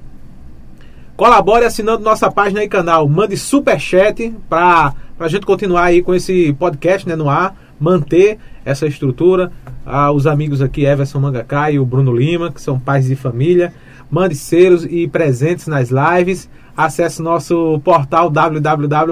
Colabore 1.16 1.64
assinando 1.64 2.02
nossa 2.02 2.30
página 2.30 2.64
e 2.64 2.68
canal. 2.68 3.08
Mande 3.08 3.36
super 3.36 3.78
chat 3.78 4.34
para 4.48 4.92
a 5.18 5.28
gente 5.28 5.46
continuar 5.46 5.84
aí 5.84 6.02
com 6.02 6.12
esse 6.12 6.52
podcast 6.54 7.08
né, 7.08 7.14
no 7.14 7.28
ar, 7.28 7.56
manter 7.78 8.38
essa 8.64 8.86
estrutura. 8.86 9.52
Ah, 9.86 10.10
os 10.10 10.26
amigos 10.26 10.60
aqui, 10.60 10.84
Everson 10.84 11.20
Mangacá 11.20 11.70
e 11.70 11.78
o 11.78 11.86
Bruno 11.86 12.12
Lima, 12.12 12.50
que 12.50 12.60
são 12.60 12.80
pais 12.80 13.06
de 13.06 13.14
família. 13.14 13.72
Mande 14.10 14.34
selos 14.34 14.84
e 14.84 15.06
presentes 15.06 15.66
nas 15.68 15.90
lives. 15.90 16.48
Acesse 16.76 17.22
nosso 17.22 17.80
portal 17.84 18.28
www.pbpe.tv 18.30 19.06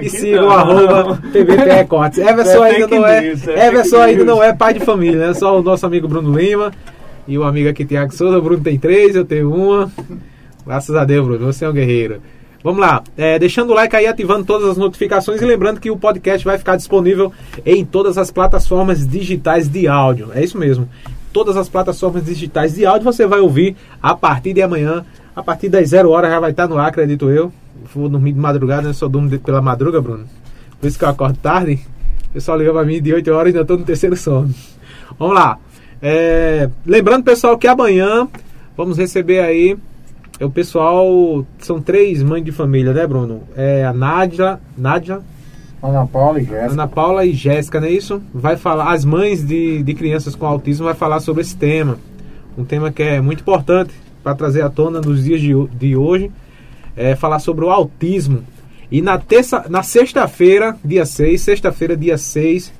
e 0.00 0.08
siga 0.08 0.44
o 0.44 0.50
arroba 0.50 1.16
PBPE 1.32 1.86
Cortes. 1.90 2.18
Everson 2.18 2.62
ainda 2.62 2.86
não 2.86 3.06
é, 3.06 3.32
Everson 3.66 4.00
ainda 4.00 4.24
não 4.24 4.42
é 4.42 4.52
pai 4.52 4.74
de 4.74 4.80
família, 4.80 5.28
né? 5.28 5.34
Só 5.34 5.58
o 5.58 5.62
nosso 5.62 5.84
amigo 5.84 6.06
Bruno 6.06 6.38
Lima. 6.38 6.70
E 7.26 7.36
o 7.38 7.44
amigo 7.44 7.68
aqui, 7.68 7.84
Tiago 7.84 8.14
Souza. 8.14 8.38
O 8.38 8.42
Bruno 8.42 8.62
tem 8.62 8.78
três, 8.78 9.16
eu 9.16 9.24
tenho 9.24 9.52
uma. 9.52 9.90
Graças 10.66 10.94
a 10.94 11.04
Deus, 11.04 11.26
Bruno. 11.26 11.52
Você 11.52 11.64
é 11.64 11.68
um 11.68 11.72
guerreiro. 11.72 12.20
Vamos 12.62 12.80
lá. 12.80 13.02
É, 13.16 13.38
deixando 13.38 13.70
o 13.70 13.74
like 13.74 13.94
aí, 13.94 14.06
ativando 14.06 14.44
todas 14.44 14.68
as 14.68 14.76
notificações 14.76 15.42
e 15.42 15.44
lembrando 15.44 15.80
que 15.80 15.90
o 15.90 15.96
podcast 15.96 16.44
vai 16.44 16.56
ficar 16.58 16.76
disponível 16.76 17.32
em 17.66 17.84
todas 17.84 18.16
as 18.16 18.30
plataformas 18.30 19.06
digitais 19.06 19.68
de 19.68 19.88
áudio. 19.88 20.30
É 20.32 20.44
isso 20.44 20.56
mesmo. 20.56 20.88
Todas 21.32 21.56
as 21.56 21.68
plataformas 21.68 22.24
digitais 22.24 22.74
de 22.74 22.86
áudio 22.86 23.04
você 23.04 23.26
vai 23.26 23.40
ouvir 23.40 23.74
a 24.00 24.14
partir 24.14 24.52
de 24.52 24.62
amanhã. 24.62 25.04
A 25.34 25.42
partir 25.42 25.70
das 25.70 25.88
zero 25.88 26.10
horas 26.10 26.30
já 26.30 26.38
vai 26.38 26.50
estar 26.50 26.68
no 26.68 26.76
ar, 26.76 26.88
acredito 26.88 27.30
eu. 27.30 27.50
Vou 27.94 28.08
dormir 28.08 28.32
de 28.32 28.38
madrugada, 28.38 28.88
né? 28.88 28.92
Só 28.92 29.08
durmo 29.08 29.30
pela 29.38 29.62
madruga, 29.62 30.00
Bruno. 30.00 30.26
Por 30.78 30.86
isso 30.86 30.98
que 30.98 31.04
eu 31.04 31.08
acordo 31.08 31.38
tarde. 31.38 31.80
O 32.28 32.32
pessoal 32.34 32.58
liga 32.58 32.72
pra 32.72 32.84
mim 32.84 33.00
de 33.00 33.12
8 33.12 33.30
horas 33.30 33.46
e 33.46 33.48
ainda 33.48 33.62
estou 33.62 33.78
no 33.78 33.84
terceiro 33.84 34.16
sono. 34.16 34.54
Vamos 35.18 35.34
lá. 35.34 35.58
É, 36.02 36.68
lembrando, 36.84 37.24
pessoal, 37.24 37.56
que 37.56 37.66
amanhã 37.66 38.28
vamos 38.76 38.98
receber 38.98 39.40
aí 39.40 39.76
é 40.38 40.44
o 40.44 40.50
pessoal. 40.50 41.46
São 41.58 41.80
três 41.80 42.22
mães 42.22 42.44
de 42.44 42.52
família, 42.52 42.92
né, 42.92 43.06
Bruno? 43.06 43.42
É 43.56 43.84
a 43.84 43.92
Nádia. 43.92 44.60
Nádia. 44.76 45.20
Ana 45.82 46.06
Paula 46.06 46.40
e 46.40 46.44
Jéssica. 46.44 46.72
Ana 46.72 46.88
Paula 46.88 47.24
e 47.24 47.32
Jéssica, 47.32 47.80
não 47.80 47.88
é 47.88 47.90
isso? 47.90 48.22
Vai 48.34 48.56
falar. 48.56 48.92
As 48.92 49.04
mães 49.04 49.46
de, 49.46 49.82
de 49.82 49.94
crianças 49.94 50.34
com 50.34 50.46
autismo 50.46 50.84
vai 50.84 50.94
falar 50.94 51.20
sobre 51.20 51.40
esse 51.40 51.56
tema. 51.56 51.96
Um 52.56 52.64
tema 52.64 52.92
que 52.92 53.02
é 53.02 53.20
muito 53.20 53.40
importante 53.40 54.01
para 54.22 54.34
trazer 54.34 54.62
à 54.62 54.70
tona 54.70 55.00
nos 55.00 55.24
dias 55.24 55.40
de, 55.40 55.52
de 55.78 55.96
hoje. 55.96 56.30
É 56.96 57.14
falar 57.14 57.38
sobre 57.38 57.64
o 57.64 57.70
autismo. 57.70 58.44
E 58.90 59.00
na, 59.00 59.18
terça, 59.18 59.64
na 59.70 59.82
sexta-feira, 59.82 60.76
dia 60.84 61.06
6, 61.06 61.40
sexta-feira, 61.40 61.96
dia 61.96 62.18
6, 62.18 62.72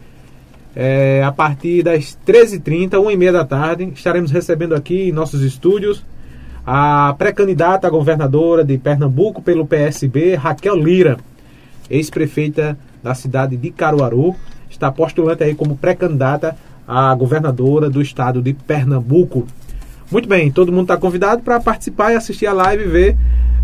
é, 0.76 1.22
a 1.24 1.32
partir 1.32 1.82
das 1.82 2.18
13h30, 2.26 2.90
1h30 2.90 3.32
da 3.32 3.44
tarde, 3.44 3.90
estaremos 3.94 4.30
recebendo 4.30 4.74
aqui 4.74 5.08
em 5.08 5.12
nossos 5.12 5.42
estúdios 5.42 6.04
a 6.66 7.14
pré-candidata 7.18 7.86
a 7.86 7.90
governadora 7.90 8.64
de 8.64 8.78
Pernambuco 8.78 9.42
pelo 9.42 9.66
PSB, 9.66 10.36
Raquel 10.36 10.76
Lira, 10.76 11.18
ex-prefeita 11.90 12.78
da 13.02 13.14
cidade 13.14 13.56
de 13.56 13.70
Caruaru, 13.70 14.36
está 14.70 14.90
postulante 14.90 15.42
aí 15.42 15.54
como 15.54 15.76
pré-candidata 15.76 16.56
a 16.86 17.14
governadora 17.14 17.90
do 17.90 18.00
estado 18.00 18.40
de 18.40 18.52
Pernambuco. 18.52 19.46
Muito 20.12 20.28
bem, 20.28 20.50
todo 20.50 20.70
mundo 20.70 20.82
está 20.82 20.96
convidado 20.96 21.42
para 21.42 21.58
participar 21.58 22.12
e 22.12 22.16
assistir 22.16 22.46
a 22.46 22.52
live, 22.52 22.84
ver, 22.84 23.16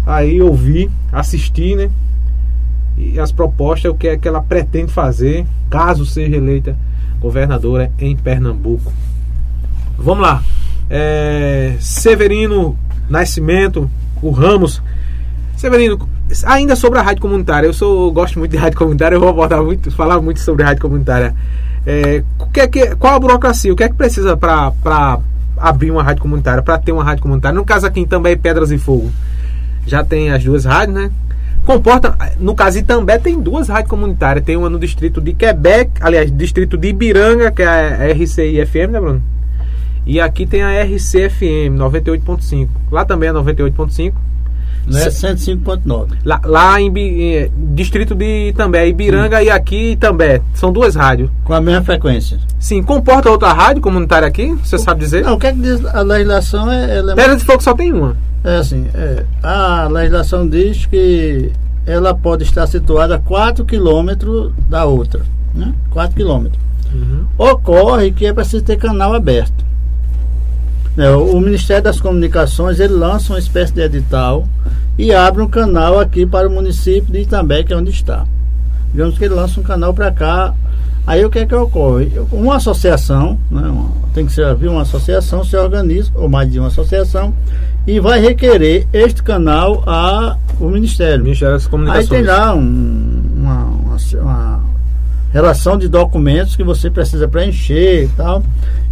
aí 0.06 0.40
ouvir, 0.40 0.90
assistir, 1.12 1.76
né? 1.76 1.90
E 2.96 3.20
as 3.20 3.30
propostas, 3.30 3.92
o 3.92 3.94
que 3.94 4.08
é 4.08 4.16
que 4.16 4.26
ela 4.26 4.40
pretende 4.40 4.90
fazer, 4.90 5.46
caso 5.68 6.06
seja 6.06 6.36
eleita 6.36 6.74
governadora 7.20 7.92
em 7.98 8.16
Pernambuco. 8.16 8.90
Vamos 9.98 10.22
lá. 10.22 10.42
É, 10.88 11.76
Severino 11.80 12.78
Nascimento, 13.10 13.90
o 14.22 14.30
Ramos. 14.30 14.82
Severino, 15.54 16.08
ainda 16.46 16.74
sobre 16.74 16.98
a 16.98 17.02
rádio 17.02 17.20
comunitária, 17.20 17.66
eu 17.66 17.74
sou, 17.74 18.10
gosto 18.10 18.38
muito 18.38 18.52
de 18.52 18.56
rádio 18.56 18.78
comunitária, 18.78 19.16
eu 19.16 19.20
vou 19.20 19.28
abordar 19.28 19.62
muito, 19.62 19.90
falar 19.90 20.20
muito 20.20 20.40
sobre 20.40 20.64
rádio 20.64 20.80
comunitária. 20.80 21.34
É, 21.86 22.24
que 22.58 22.60
é 22.60 22.66
que, 22.66 22.96
qual 22.96 23.14
a 23.14 23.20
burocracia? 23.20 23.72
O 23.72 23.76
que 23.76 23.84
é 23.84 23.88
que 23.88 23.94
precisa 23.94 24.36
para 24.36 25.20
abrir 25.60 25.90
uma 25.90 26.02
rádio 26.02 26.22
comunitária, 26.22 26.62
para 26.62 26.78
ter 26.78 26.92
uma 26.92 27.04
rádio 27.04 27.22
comunitária? 27.22 27.56
No 27.56 27.64
caso 27.64 27.86
aqui 27.86 28.06
também 28.06 28.36
Pedras 28.36 28.70
e 28.70 28.78
Fogo, 28.78 29.10
já 29.86 30.04
tem 30.04 30.30
as 30.30 30.42
duas 30.42 30.64
rádios, 30.64 30.96
né? 30.96 31.10
Comporta, 31.64 32.16
no 32.40 32.54
caso 32.54 32.78
Itambé 32.78 33.18
tem 33.18 33.38
duas 33.38 33.68
rádios 33.68 33.90
comunitárias, 33.90 34.44
tem 34.44 34.56
uma 34.56 34.70
no 34.70 34.78
distrito 34.78 35.20
de 35.20 35.34
Quebec, 35.34 35.90
aliás, 36.00 36.34
distrito 36.34 36.78
de 36.78 36.88
Ibiranga, 36.88 37.50
que 37.50 37.62
é 37.62 37.66
a 37.66 38.12
RCI 38.12 38.64
FM, 38.64 38.90
né, 38.90 39.00
Bruno? 39.00 39.22
E 40.06 40.18
aqui 40.18 40.46
tem 40.46 40.62
a 40.62 40.82
RCFM 40.82 41.76
98.5. 41.76 42.68
Lá 42.90 43.04
também 43.04 43.28
é 43.28 43.32
98.5. 43.32 44.14
Não 44.90 44.98
é 44.98 45.08
105.9. 45.08 46.18
Lá, 46.24 46.40
lá 46.44 46.80
em, 46.80 46.90
em, 46.96 47.50
distrito 47.74 48.14
de 48.14 48.48
Itambé, 48.48 48.88
Ibiranga 48.88 49.38
Sim. 49.38 49.44
e 49.44 49.50
aqui 49.50 49.92
Itambé. 49.92 50.40
São 50.54 50.72
duas 50.72 50.94
rádios. 50.94 51.30
Com 51.44 51.52
a 51.52 51.60
mesma 51.60 51.82
frequência. 51.82 52.38
Sim, 52.58 52.82
comporta 52.82 53.30
outra 53.30 53.52
rádio 53.52 53.82
comunitária 53.82 54.26
aqui? 54.26 54.54
Você 54.64 54.76
o, 54.76 54.78
sabe 54.78 55.00
dizer? 55.00 55.24
Não, 55.24 55.34
o 55.34 55.38
que 55.38 55.46
é 55.46 55.52
que 55.52 55.60
diz 55.60 55.84
a 55.84 56.00
legislação 56.02 56.70
é. 56.70 56.96
Ela 56.96 57.12
é 57.12 57.14
Pedra 57.14 57.36
de 57.36 57.44
Fogo 57.44 57.62
só 57.62 57.74
tem 57.74 57.92
uma. 57.92 58.16
É 58.42 58.56
assim, 58.56 58.86
é, 58.94 59.24
a 59.42 59.88
legislação 59.88 60.48
diz 60.48 60.86
que 60.86 61.52
ela 61.86 62.14
pode 62.14 62.44
estar 62.44 62.66
situada 62.66 63.16
a 63.16 63.18
4 63.18 63.64
quilômetros 63.64 64.52
da 64.68 64.84
outra. 64.84 65.22
Né? 65.54 65.74
4 65.90 66.14
quilômetros. 66.14 66.62
Uhum. 66.92 67.26
Ocorre 67.36 68.12
que 68.12 68.26
é 68.26 68.32
preciso 68.32 68.62
ter 68.62 68.76
canal 68.76 69.14
aberto. 69.14 69.64
É, 70.98 71.10
o 71.10 71.40
Ministério 71.40 71.84
das 71.84 72.00
Comunicações 72.00 72.80
ele 72.80 72.94
lança 72.94 73.32
uma 73.32 73.38
espécie 73.38 73.72
de 73.72 73.80
edital 73.80 74.48
e 74.98 75.14
abre 75.14 75.40
um 75.40 75.48
canal 75.48 76.00
aqui 76.00 76.26
para 76.26 76.48
o 76.48 76.50
município 76.50 77.12
de 77.12 77.20
Itambé, 77.20 77.62
que 77.62 77.72
é 77.72 77.76
onde 77.76 77.90
está. 77.90 78.26
Digamos 78.90 79.16
que 79.16 79.24
ele 79.24 79.34
lança 79.34 79.60
um 79.60 79.62
canal 79.62 79.94
para 79.94 80.10
cá. 80.10 80.52
Aí 81.06 81.24
o 81.24 81.30
que 81.30 81.38
é 81.38 81.46
que 81.46 81.54
ocorre? 81.54 82.10
Uma 82.32 82.56
associação, 82.56 83.38
né, 83.48 83.62
uma, 83.62 83.92
tem 84.12 84.26
que 84.26 84.32
ser 84.32 84.44
uma 84.68 84.82
associação, 84.82 85.44
se 85.44 85.56
organiza, 85.56 86.10
ou 86.16 86.28
mais 86.28 86.50
de 86.50 86.58
uma 86.58 86.66
associação, 86.66 87.32
e 87.86 88.00
vai 88.00 88.20
requerer 88.20 88.88
este 88.92 89.22
canal 89.22 89.84
ao 89.86 90.36
Ministério. 90.68 91.22
Ministério 91.22 91.54
das 91.54 91.66
Comunicações. 91.68 92.10
Aí 92.10 92.16
tem 92.18 92.26
lá 92.26 92.54
um, 92.54 93.22
uma, 93.36 93.64
uma, 93.64 93.96
uma 94.20 94.67
relação 95.32 95.76
de 95.76 95.88
documentos 95.88 96.56
que 96.56 96.62
você 96.62 96.90
precisa 96.90 97.28
preencher 97.28 98.04
e 98.04 98.08
tal, 98.08 98.42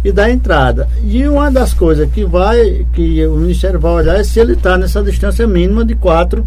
e 0.03 0.11
dar 0.11 0.29
entrada. 0.29 0.87
E 1.03 1.27
uma 1.27 1.49
das 1.51 1.73
coisas 1.73 2.09
que 2.11 2.23
vai, 2.23 2.85
que 2.93 3.25
o 3.25 3.35
Ministério 3.35 3.79
vai 3.79 3.91
olhar 3.91 4.19
é 4.19 4.23
se 4.23 4.39
ele 4.39 4.53
está 4.53 4.77
nessa 4.77 5.01
distância 5.01 5.47
mínima 5.47 5.83
de 5.83 5.95
4 5.95 6.45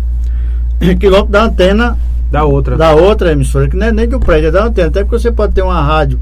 quilômetros 0.99 1.30
da 1.30 1.45
antena 1.45 1.99
Da 2.31 2.45
outra. 2.45 2.76
da 2.76 2.93
outra 2.93 3.33
emissora, 3.33 3.68
que 3.68 3.76
não 3.76 3.87
é 3.89 3.93
nem 3.93 4.09
do 4.09 4.20
prédio, 4.20 4.49
é 4.49 4.51
da 4.51 4.64
antena, 4.64 4.89
até 4.89 5.03
porque 5.03 5.18
você 5.18 5.33
pode 5.33 5.53
ter 5.53 5.62
uma 5.62 5.81
rádio. 5.83 6.18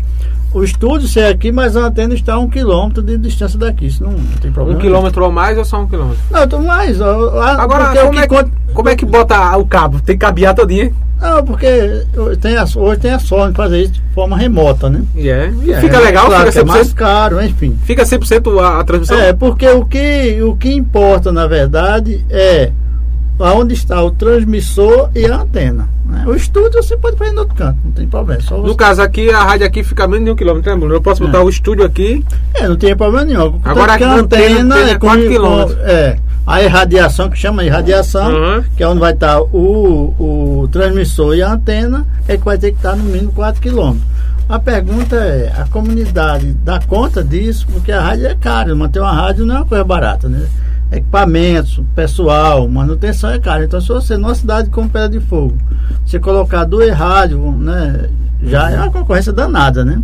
O 0.54 0.64
estúdio 0.64 1.06
ser 1.06 1.24
aqui, 1.26 1.52
mas 1.52 1.76
a 1.76 1.80
antena 1.86 2.14
está 2.14 2.34
a 2.34 2.38
um 2.38 2.48
quilômetro 2.48 3.02
de 3.02 3.18
distância 3.18 3.58
daqui. 3.58 3.86
Isso 3.86 4.02
não, 4.02 4.14
tem 4.40 4.50
Um 4.50 4.54
problema. 4.54 4.80
quilômetro 4.80 5.24
ou 5.24 5.30
mais 5.30 5.58
ou 5.58 5.64
só 5.64 5.82
um 5.82 5.86
quilômetro? 5.86 6.18
Não, 6.30 6.42
então 6.44 6.62
mais. 6.62 6.98
ó, 7.02 7.38
a- 7.38 7.62
Agora, 7.62 7.94
como, 7.94 8.10
que 8.12 8.18
é 8.18 8.22
que, 8.22 8.28
conta- 8.28 8.50
como 8.72 8.88
é 8.88 8.96
que 8.96 9.04
bota 9.04 9.56
o 9.58 9.66
cabo? 9.66 10.00
Tem 10.00 10.16
que 10.16 10.24
cabear 10.24 10.54
todinho? 10.54 10.94
Não, 11.20 11.44
porque 11.44 11.66
tem 12.40 12.56
a, 12.56 12.62
hoje 12.76 13.00
tem 13.00 13.10
a 13.10 13.18
sorte 13.18 13.50
de 13.50 13.56
fazer 13.56 13.80
isso 13.82 13.92
de 13.94 14.02
forma 14.14 14.38
remota, 14.38 14.88
né? 14.88 15.02
E 15.14 15.28
é. 15.28 15.52
E 15.64 15.72
É, 15.72 15.80
fica 15.80 15.98
legal, 15.98 16.26
claro 16.28 16.44
que 16.44 16.52
fica 16.52 16.64
é 16.64 16.64
mais 16.64 16.86
100%, 16.88 16.94
caro, 16.94 17.42
enfim. 17.44 17.76
fica 17.84 18.04
100% 18.04 18.58
a, 18.60 18.80
a 18.80 18.84
transmissão? 18.84 19.18
É, 19.18 19.32
porque 19.34 19.68
o 19.68 19.84
que, 19.84 20.40
o 20.42 20.56
que 20.56 20.72
importa, 20.72 21.30
na 21.32 21.46
verdade, 21.46 22.24
é 22.30 22.70
aonde 23.38 23.74
está 23.74 24.02
o 24.02 24.10
transmissor 24.10 25.10
e 25.14 25.26
a 25.26 25.36
antena. 25.42 25.88
né? 26.04 26.24
O 26.26 26.34
estúdio 26.34 26.82
você 26.82 26.96
pode 26.96 27.16
fazer 27.16 27.32
no 27.32 27.40
outro 27.40 27.54
canto, 27.54 27.78
não 27.84 27.92
tem 27.92 28.06
problema. 28.06 28.40
Só 28.42 28.56
No 28.56 28.62
você... 28.68 28.74
caso 28.76 29.02
aqui, 29.02 29.30
a 29.30 29.42
rádio 29.44 29.66
aqui 29.66 29.82
fica 29.82 30.04
a 30.04 30.08
menos 30.08 30.24
de 30.24 30.30
um 30.30 30.36
quilômetro, 30.36 30.70
né, 30.70 30.76
Bruno? 30.78 30.94
Eu 30.94 31.02
posso 31.02 31.24
botar 31.24 31.38
É. 31.38 31.42
o 31.42 31.48
estúdio 31.48 31.84
aqui. 31.84 32.24
É, 32.54 32.66
não 32.68 32.76
tem 32.76 32.96
problema 32.96 33.24
nenhum. 33.24 33.60
Agora 33.64 33.92
Tanto 33.92 33.98
que 33.98 34.04
a 34.04 34.14
antena 34.14 34.74
tem 34.76 34.90
é 34.90 34.98
quatro 34.98 35.22
com- 35.24 35.28
quilômetros. 35.30 35.78
É, 35.80 36.16
a 36.46 36.62
irradiação, 36.62 37.28
que 37.28 37.36
chama 37.36 37.62
irradiação, 37.64 38.30
Uhum. 38.32 38.64
que 38.76 38.82
é 38.82 38.88
onde 38.88 39.00
vai 39.00 39.12
estar 39.12 39.40
o, 39.42 40.62
o 40.62 40.68
transmissor 40.72 41.34
e 41.36 41.42
a 41.42 41.52
antena, 41.52 42.06
é 42.26 42.36
que 42.38 42.44
vai 42.44 42.56
ter 42.56 42.70
que 42.72 42.78
estar 42.78 42.96
no 42.96 43.04
mínimo 43.04 43.32
4 43.32 43.60
quilômetros. 43.60 44.02
A 44.48 44.58
pergunta 44.58 45.14
é, 45.14 45.52
a 45.54 45.66
comunidade 45.66 46.54
dá 46.64 46.80
conta 46.80 47.22
disso? 47.22 47.66
Porque 47.70 47.92
a 47.92 48.00
rádio 48.00 48.28
é 48.28 48.34
cara, 48.34 48.74
manter 48.74 48.98
uma 49.00 49.12
rádio 49.12 49.44
não 49.44 49.56
é 49.56 49.58
uma 49.58 49.66
coisa 49.66 49.84
barata, 49.84 50.26
né? 50.26 50.46
Equipamentos, 50.90 51.80
pessoal, 51.94 52.66
manutenção 52.68 53.30
é 53.30 53.38
caro. 53.38 53.64
Então 53.64 53.80
se 53.80 53.88
você 53.88 54.16
numa 54.16 54.34
cidade 54.34 54.70
como 54.70 54.88
Pedra 54.88 55.08
de 55.08 55.20
Fogo, 55.20 55.56
você 56.04 56.18
colocar 56.18 56.64
duas 56.64 56.90
rádios, 56.96 57.40
né? 57.58 58.08
Já 58.42 58.70
é 58.70 58.76
uma 58.76 58.90
concorrência 58.90 59.32
danada, 59.32 59.84
né? 59.84 60.00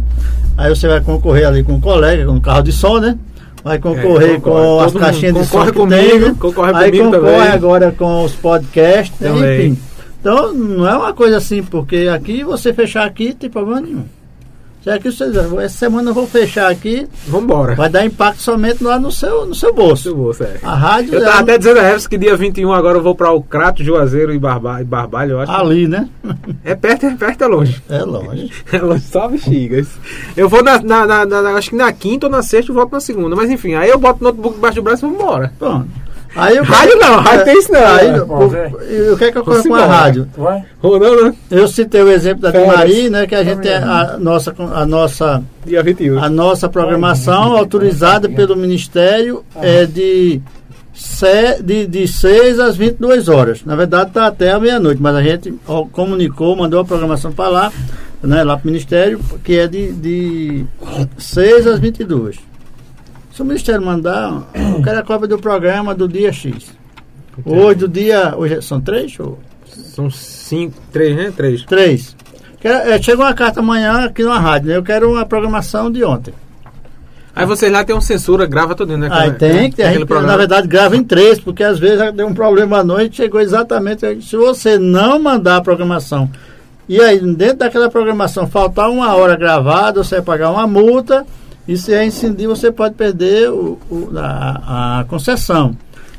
Aí 0.59 0.68
você 0.68 0.87
vai 0.87 1.01
concorrer 1.01 1.47
ali 1.47 1.62
com 1.62 1.74
um 1.74 1.80
colega, 1.80 2.26
com 2.26 2.32
um 2.32 2.41
carro 2.41 2.62
de 2.62 2.72
som, 2.72 2.99
né? 2.99 3.16
Vai 3.62 3.78
concorrer 3.78 4.35
É, 4.35 4.41
com 4.41 4.80
as 4.80 4.93
caixinhas 4.93 5.35
de 5.35 5.45
som 5.47 5.64
que 5.64 5.72
comigo, 5.72 6.01
tem, 6.03 6.20
né? 6.20 6.35
concorre 6.39 6.72
Aí 6.74 6.91
comigo 6.91 7.05
concorre 7.12 7.32
também. 7.32 7.49
agora 7.49 7.93
com 7.93 8.24
os 8.24 8.32
podcasts, 8.35 9.18
Também. 9.18 9.68
enfim. 9.72 9.78
Então 10.20 10.53
não 10.53 10.87
é 10.89 10.97
uma 10.97 11.14
coisa 11.14 11.39
assim, 11.39 11.62
porque 11.62 12.09
aqui 12.14 12.45
você 12.45 12.74
fechar 12.74 13.07
aqui 13.07 13.32
tem 13.32 13.49
problema 13.49 13.80
nenhum. 13.80 14.05
Se 14.85 14.91
aqui 14.91 15.11
você 15.11 15.24
dizer, 15.28 15.51
essa 15.62 15.78
semana 15.78 16.11
eu 16.11 16.14
vou 16.14 16.26
fechar 16.26 16.70
aqui, 16.70 17.09
Vambora. 17.26 17.74
vai 17.74 17.89
dar 17.89 18.05
impacto 18.05 18.43
somente 18.43 18.85
lá 18.85 18.99
no 18.99 19.11
seu, 19.11 19.47
no 19.47 19.55
seu 19.55 19.72
bolso. 19.72 20.03
Seu 20.03 20.14
bolso, 20.14 20.45
é. 20.45 20.59
A 20.62 20.74
rádio 20.74 21.14
Eu 21.14 21.22
é 21.22 21.24
tava 21.24 21.39
um- 21.39 21.41
até 21.41 21.57
dizendo 21.57 21.80
a 21.80 21.89
Everson 21.89 22.09
que 22.11 22.18
dia 22.18 22.37
21 22.37 22.70
agora 22.70 22.99
eu 22.99 23.03
vou 23.03 23.14
pra 23.14 23.32
o 23.32 23.43
Crato, 23.43 23.82
Juazeiro 23.82 24.35
e, 24.35 24.39
Barba, 24.39 24.82
e 24.82 24.85
Barbalho, 24.85 25.30
eu 25.32 25.41
acho. 25.41 25.51
ali, 25.53 25.89
né? 25.89 26.07
É 26.62 26.74
perto, 26.74 27.07
é 27.07 27.14
perto, 27.16 27.45
é 27.45 27.47
longe. 27.47 27.82
É 27.89 28.03
longe. 28.03 28.53
É 28.70 28.78
longe, 28.78 29.05
só 29.05 29.26
bexigas. 29.26 29.89
Eu 30.37 30.51
vou 30.51 30.62
na, 30.62 30.78
na, 30.82 31.07
na- 31.07 31.24
na- 31.24 31.51
acho 31.55 31.70
que 31.70 31.76
na 31.76 31.91
quinta 31.91 32.26
ou 32.26 32.30
na 32.30 32.43
sexta 32.43 32.70
e 32.70 32.74
volto 32.74 32.93
na 32.93 33.01
segunda. 33.01 33.35
Mas 33.35 33.49
enfim, 33.51 33.72
aí 33.74 33.89
eu 33.89 33.99
boto 33.99 34.20
o 34.20 34.24
notebook 34.24 34.57
debaixo 34.57 34.76
do 34.76 34.82
braço 34.82 35.07
e 35.07 35.09
vamos 35.09 35.22
embora. 35.22 35.51
Pronto. 35.59 35.89
Aí 36.37 36.57
eu 36.57 36.64
Rádio 36.64 36.99
não, 36.99 37.16
rádio 37.20 37.45
tem 37.45 37.59
isso 37.59 37.72
não. 37.72 37.87
Aí, 37.87 38.09
É. 38.09 39.11
o, 39.11 39.12
o 39.14 39.16
que 39.16 39.24
é 39.24 39.32
que 39.32 39.39
ocorre 39.39 39.62
com 39.62 39.74
a 39.74 39.87
rádio? 39.87 40.28
Vai. 40.37 40.59
Né? 40.59 41.35
Eu 41.51 41.68
citei 41.68 42.03
o 42.03 42.11
exemplo 42.11 42.43
da. 42.43 42.51
Dimari, 42.51 43.09
né? 43.09 43.26
Que 43.26 43.35
a 43.35 43.45
gente 43.45 43.61
tem 43.61 43.74
a 43.74 44.16
nossa, 44.18 44.55
a 44.59 44.85
nossa 44.85 45.43
Dia 45.64 45.82
21. 45.82 46.22
A 46.22 46.28
nossa 46.28 46.68
programação 46.68 47.57
autorizada 47.57 48.28
pelo 48.28 48.57
Ministério 48.57 49.45
é 49.57 49.87
de, 49.87 50.41
de, 51.62 51.87
de 51.87 52.09
6 52.09 52.61
às 52.61 52.76
22 52.76 53.28
horas. 53.28 53.64
Na 53.64 53.76
verdade, 53.76 54.09
está 54.09 54.26
até 54.26 54.51
a 54.51 54.61
meia-noite, 54.61 55.01
mas 55.01 55.14
a 55.16 55.22
gente 55.22 55.55
ó, 55.66 55.85
comunicou, 55.87 56.55
mandou 56.57 56.80
a 56.80 56.85
programação 56.85 57.32
para 57.32 57.49
lá, 57.49 57.72
né, 58.22 58.43
lá 58.45 58.57
para 58.57 58.64
o 58.64 58.70
Ministério, 58.70 59.20
que 59.43 59.59
é 59.59 59.66
de, 59.66 59.93
de 59.93 60.64
6 61.16 61.66
às 61.66 61.78
22. 61.78 62.37
Se 63.35 63.43
o 63.43 63.45
Ministério 63.45 63.82
mandar, 63.85 64.43
eu 64.55 64.80
quero 64.82 64.99
a 65.01 65.03
cópia 65.03 65.26
do 65.26 65.39
programa 65.39 65.93
do 65.95 66.07
dia 66.07 66.32
X. 66.32 66.66
Hoje, 67.45 67.80
do 67.80 67.89
dia. 67.89 68.32
Hoje 68.37 68.55
é- 68.55 68.61
são 68.61 68.80
três 68.80 69.18
ou? 69.18 69.39
São 69.66 70.09
cinco, 70.09 70.74
três, 70.93 71.16
né? 71.16 71.32
Três. 71.37 71.64
Três. 71.64 72.16
Quero- 72.61 72.89
é, 72.89 73.03
chegou 73.03 73.24
uma 73.24 73.35
carta 73.35 73.59
amanhã 73.59 74.05
aqui 74.05 74.22
na 74.22 74.39
rádio, 74.39 74.68
né? 74.68 74.76
Eu 74.76 74.85
quero 74.85 75.11
uma 75.11 75.26
programação 75.26 75.91
de 75.91 76.05
ontem. 76.05 76.32
Aí 77.35 77.45
vocês 77.45 77.72
lá 77.72 77.82
tem 77.82 77.93
uma 77.97 78.01
censura, 78.01 78.47
grava 78.47 78.76
tudo, 78.76 78.97
né? 78.97 79.09
Aí 79.11 79.32
tem, 79.32 79.68
que 79.68 79.82
a 79.82 79.87
aquele 79.87 79.99
gente, 80.03 80.07
programa. 80.07 80.30
na 80.30 80.39
verdade, 80.39 80.68
grava 80.68 80.97
em 80.97 81.03
três, 81.03 81.41
porque 81.41 81.64
às 81.64 81.80
vezes 81.80 82.12
deu 82.14 82.28
um 82.28 82.35
problema 82.35 82.78
à 82.78 82.85
noite, 82.85 83.16
chegou 83.16 83.41
exatamente. 83.41 84.22
Se 84.22 84.37
você 84.37 84.78
não 84.78 85.18
mandar 85.18 85.57
a 85.57 85.61
programação, 85.61 86.30
e 86.89 87.01
aí 87.01 87.18
dentro 87.35 87.57
daquela 87.59 87.91
programação 87.91 88.47
faltar 88.47 88.89
uma 88.89 89.12
hora 89.16 89.35
gravada, 89.35 90.05
você 90.05 90.14
vai 90.16 90.24
pagar 90.24 90.53
uma 90.53 90.64
multa, 90.68 91.26
e 91.66 91.76
se 91.76 91.92
é 91.92 92.04
incidir, 92.04 92.46
você 92.46 92.70
pode 92.70 92.94
perder 92.94 93.50
o, 93.50 93.78
o- 93.90 94.10
a, 94.16 95.00
a 95.00 95.04
concessão. 95.04 95.76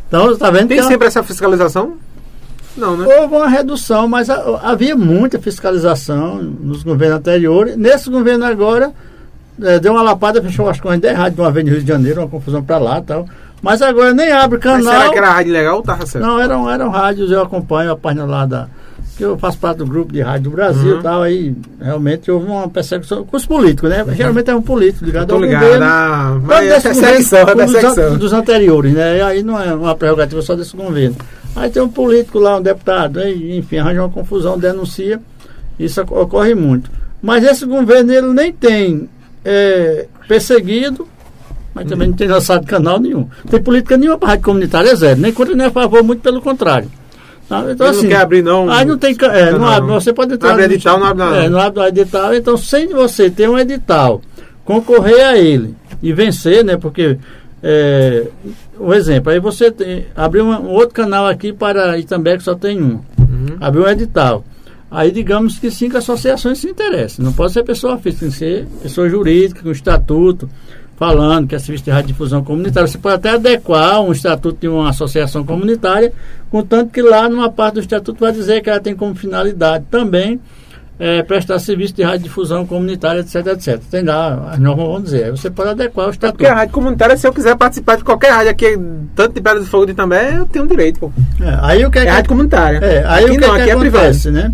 Então, 0.08 0.32
está 0.32 0.50
vendo 0.52 0.68
Tem 0.70 0.78
que 0.78 0.84
é 0.84 0.88
sempre 0.88 1.08
essa 1.08 1.24
fiscalização? 1.24 1.94
Não, 2.78 2.98
né? 2.98 3.06
houve 3.20 3.36
uma 3.36 3.48
redução, 3.48 4.08
mas 4.08 4.30
a- 4.30 4.60
havia 4.64 4.96
muita 4.96 5.40
fiscalização 5.40 6.36
nos 6.42 6.84
governos 6.84 7.20
anteriores. 7.20 7.76
Nesse 7.78 8.10
governo 8.10 8.46
agora, 8.46 8.92
eh, 9.62 9.80
deu 9.80 9.94
uma 9.94 10.02
lapada, 10.02 10.42
fechou 10.42 10.68
as 10.70 10.80
coisas 10.80 11.00
de 11.00 11.10
rádio 11.12 11.36
de 11.36 11.42
uma 11.42 11.52
vez 11.52 11.66
no 11.66 11.72
Rio 11.72 11.82
de 11.82 11.88
Janeiro, 11.88 12.22
uma 12.22 12.28
confusão 12.28 12.62
para 12.64 12.78
lá 12.78 13.00
e 13.00 13.04
tal. 13.04 13.26
Mas 13.62 13.82
agora 13.82 14.14
nem 14.14 14.32
abre 14.32 14.60
Mas 14.62 14.64
canal. 14.84 14.94
será 14.94 15.10
que 15.10 15.18
era 15.18 15.30
rádio 15.32 15.54
legal 15.54 15.78
ou 15.78 15.82
tava 15.82 16.06
certo? 16.06 16.24
Não, 16.26 16.40
eram, 16.40 16.70
eram 16.70 16.90
rádios, 16.90 17.32
eu 17.32 17.42
acompanho 17.42 17.92
a 17.92 17.96
página 17.98 18.26
lá 18.26 18.46
da. 18.46 18.68
Que 19.16 19.24
eu 19.24 19.38
faço 19.38 19.58
parte 19.58 19.78
do 19.78 19.86
grupo 19.86 20.12
de 20.12 20.22
rádio 20.22 20.44
do 20.50 20.50
Brasil 20.52 20.94
Uhum. 20.96 21.00
e 21.00 21.04
tal, 21.04 21.22
aí 21.22 21.56
realmente 21.82 22.30
houve 22.30 22.48
uma 22.48 22.68
perseguição 22.70 23.24
com 23.24 23.38
os 23.38 23.46
políticos, 23.46 23.90
né? 23.90 24.06
Geralmente 24.16 24.50
é 24.50 24.56
um 24.56 24.62
político 24.62 25.06
ligado 25.06 25.34
ao 25.34 25.42
ligado. 25.42 25.62
governo. 25.64 25.86
Ah, 25.86 26.40
mas 26.44 26.68
é 26.70 26.80
perseguição, 26.82 27.40
é 27.40 27.42
governo, 27.46 27.64
dos, 27.72 27.82
perseguição. 27.82 28.14
an- 28.14 28.18
dos 28.18 28.34
anteriores, 28.34 28.94
né? 28.94 29.18
E 29.18 29.22
aí 29.22 29.44
não 29.44 29.60
é 29.62 29.74
uma 29.74 29.96
prerrogativa 29.96 30.42
só 30.42 30.56
desse 30.56 30.76
governo. 30.76 31.16
Aí 31.56 31.70
tem 31.70 31.82
um 31.82 31.88
político 31.90 32.40
lá, 32.40 32.58
um 32.58 32.62
deputado, 32.62 33.20
aí, 33.20 33.58
enfim, 33.58 33.78
arranja 33.78 34.02
uma 34.02 34.10
confusão, 34.10 34.60
denuncia. 34.60 35.22
Isso 35.80 36.02
oc- 36.02 36.12
ocorre 36.12 36.54
muito. 36.54 36.92
Mas 37.22 37.44
esse 37.46 37.66
governo 37.66 38.12
ele 38.12 38.28
nem 38.34 38.52
tem 38.52 39.10
é, 39.46 40.08
perseguido, 40.28 41.08
mas 41.74 41.88
também 41.88 42.10
não 42.10 42.16
tem 42.16 42.28
lançado 42.28 42.66
canal 42.66 43.00
nenhum. 43.00 43.28
Tem 43.50 43.62
política 43.62 43.96
nenhuma 43.98 44.18
para 44.18 44.28
a 44.28 44.32
rádio 44.32 44.46
comunitária, 44.46 44.90
é 44.90 44.96
zero. 44.96 45.20
Nem 45.22 45.32
contra 45.32 45.56
nem 45.56 45.68
a 45.68 45.72
favor, 45.72 46.04
muito 46.04 46.22
pelo 46.22 46.42
contrário. 46.42 46.90
Tá? 47.48 47.60
Então, 47.60 47.70
Ele 47.70 47.78
não 47.78 47.88
assim, 47.88 48.08
quer 48.08 48.16
abrir, 48.18 48.42
não, 48.42 48.70
Aí 48.72 48.86
não 48.86 48.98
tem. 48.98 49.12
É, 49.12 49.52
não 49.52 49.60
canal, 49.60 49.70
abre, 49.70 49.88
não. 49.90 50.00
você 50.00 50.12
pode 50.12 50.34
entrar. 50.34 50.52
Abre 50.52 50.66
edital, 50.66 51.00
não 51.00 51.08
abre 51.08 51.24
nada. 51.24 51.38
É, 51.38 51.50
não 51.50 51.60
abre 51.60 51.84
edital. 51.84 52.34
Então, 52.34 52.58
sem 52.58 52.88
você 52.88 53.30
ter 53.30 53.48
um 53.48 53.58
edital, 53.58 54.22
concorrer 54.64 55.26
a 55.26 55.38
ele 55.38 55.76
e 56.02 56.12
vencer, 56.12 56.64
né? 56.64 56.76
Porque, 56.76 57.18
é, 57.62 58.28
um 58.80 58.92
exemplo, 58.94 59.32
aí 59.32 59.40
você 59.40 59.70
tem, 59.72 60.08
abriu 60.16 60.44
um 60.44 60.70
outro 60.70 60.96
canal 60.96 61.28
aqui 61.28 61.54
para 61.54 61.98
Itambé 62.00 62.38
que 62.38 62.44
só 62.44 62.56
tem 62.56 62.82
um. 62.82 63.00
Uhum. 63.20 63.58
Abriu 63.62 63.84
um 63.84 63.90
edital. 63.90 64.44
Aí, 64.90 65.12
digamos 65.12 65.60
que 65.60 65.70
cinco 65.70 65.98
associações 65.98 66.60
se 66.60 66.70
interessam. 66.70 67.26
Não 67.26 67.34
pode 67.34 67.52
ser 67.54 67.64
pessoa 67.64 67.98
física, 67.98 68.22
tem 68.22 68.30
que 68.30 68.38
ser 68.38 68.68
pessoa 68.82 69.10
jurídica, 69.10 69.62
com 69.62 69.72
estatuto, 69.72 70.50
falando 70.98 71.48
que 71.48 71.56
é 71.56 71.60
serviço 71.60 71.84
de 71.86 71.92
radiodifusão 71.92 72.44
comunitária. 72.44 72.88
Você 72.88 72.98
pode 72.98 73.16
até 73.16 73.32
adequar 73.32 74.02
um 74.02 74.12
estatuto 74.12 74.60
de 74.60 74.68
uma 74.68 74.90
associação 74.90 75.44
comunitária, 75.44 76.14
contanto 76.50 76.92
que 76.92 77.02
lá 77.02 77.28
numa 77.30 77.50
parte 77.50 77.76
do 77.76 77.80
estatuto 77.82 78.20
vai 78.20 78.32
dizer 78.32 78.62
que 78.62 78.70
ela 78.70 78.80
tem 78.80 78.96
como 78.96 79.14
finalidade 79.16 79.86
também 79.92 80.40
é, 80.98 81.22
prestar 81.24 81.60
serviço 81.60 81.94
de 81.94 82.04
radiodifusão 82.04 82.66
comunitária, 82.66 83.20
etc, 83.20 83.48
etc. 83.48 83.80
Tem 83.92 84.04
lá, 84.04 84.52
as 84.52 84.60
normas 84.60 84.88
vão 84.88 85.02
dizer. 85.02 85.26
Aí 85.26 85.32
Você 85.32 85.50
pode 85.50 85.70
adequar 85.72 86.08
o 86.08 86.12
estatuto. 86.12 86.38
Porque 86.38 86.50
a 86.50 86.56
rádio 86.56 86.74
comunitária, 86.74 87.18
se 87.18 87.28
eu 87.28 87.34
quiser 87.34 87.56
participar 87.58 87.98
de 87.98 88.04
qualquer 88.04 88.32
rádio 88.32 88.52
aqui, 88.52 88.78
tanto 89.14 89.34
de 89.34 89.42
Pedra 89.42 89.60
de 89.60 89.66
Fogo 89.68 89.86
de 89.86 89.94
também, 89.94 90.36
eu 90.36 90.46
tenho 90.46 90.68
direito, 90.68 91.00
pô. 91.00 91.12
É, 91.42 91.58
aí 91.62 91.86
o 91.86 91.92
que 91.92 92.00
é, 92.00 92.04
É 92.04 92.06
que 92.06 92.12
rádio 92.12 92.30
comunitária. 92.30 92.78
É, 92.78 93.06
aí 93.06 93.26
aqui 93.26 93.32
o 93.32 93.40
que, 93.40 93.46
não, 93.46 93.56
que 93.56 93.62
aqui 93.62 93.72
é 93.72 93.76
privado. 93.76 94.04
acontece, 94.06 94.32
né? 94.32 94.54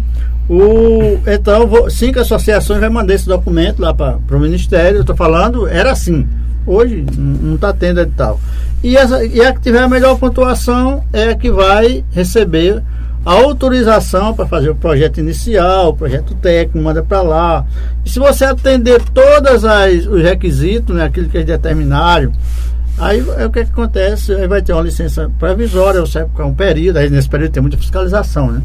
O, 0.54 1.18
então, 1.32 1.66
vou- 1.66 1.90
cinco 1.90 2.20
associações 2.20 2.82
vai 2.82 2.90
mandar 2.90 3.14
esse 3.14 3.26
documento 3.26 3.80
lá 3.82 3.94
para 3.94 4.18
o 4.30 4.40
Ministério. 4.40 4.98
Eu 4.98 5.02
estou 5.02 5.16
falando, 5.16 5.66
era 5.66 5.94
assim. 5.94 6.28
Hoje 6.68 7.06
não 7.18 7.56
está 7.56 7.72
tendo 7.72 8.02
edital. 8.02 8.38
E, 8.84 8.98
essa, 8.98 9.24
e 9.24 9.40
a 9.40 9.54
que 9.54 9.62
tiver 9.62 9.80
a 9.82 9.88
melhor 9.88 10.20
pontuação 10.20 11.06
é 11.14 11.30
a 11.30 11.36
que 11.36 11.50
vai 11.50 12.04
receber 12.12 12.84
a 13.26 13.32
autorização 13.32 14.34
para 14.34 14.46
fazer 14.46 14.70
o 14.72 14.76
projeto 14.76 15.20
inicial, 15.22 15.92
o 15.92 15.96
projeto 15.96 16.36
técnico, 16.36 16.80
manda 16.84 17.02
para 17.02 17.22
lá. 17.22 17.66
E 18.06 18.10
se 18.10 18.20
você 18.20 18.44
atender 18.44 19.02
todos 19.14 19.64
os 19.64 20.22
requisitos, 20.22 20.94
né, 20.94 21.06
aquilo 21.06 21.30
que 21.30 21.38
eles 21.38 21.48
determinaram, 21.48 22.30
Aí 22.98 23.24
é 23.38 23.46
o 23.46 23.50
que, 23.50 23.64
que 23.64 23.72
acontece? 23.72 24.34
Aí 24.36 24.48
vai 24.48 24.62
ter 24.62 24.74
uma 24.74 24.82
licença 24.84 25.32
provisória, 25.40 26.02
você 26.02 26.20
vai 26.20 26.28
ficar 26.28 26.46
um 26.46 26.54
período, 26.54 26.98
aí 26.98 27.10
nesse 27.10 27.28
período 27.28 27.52
tem 27.54 27.62
muita 27.62 27.78
fiscalização, 27.78 28.52
né? 28.52 28.62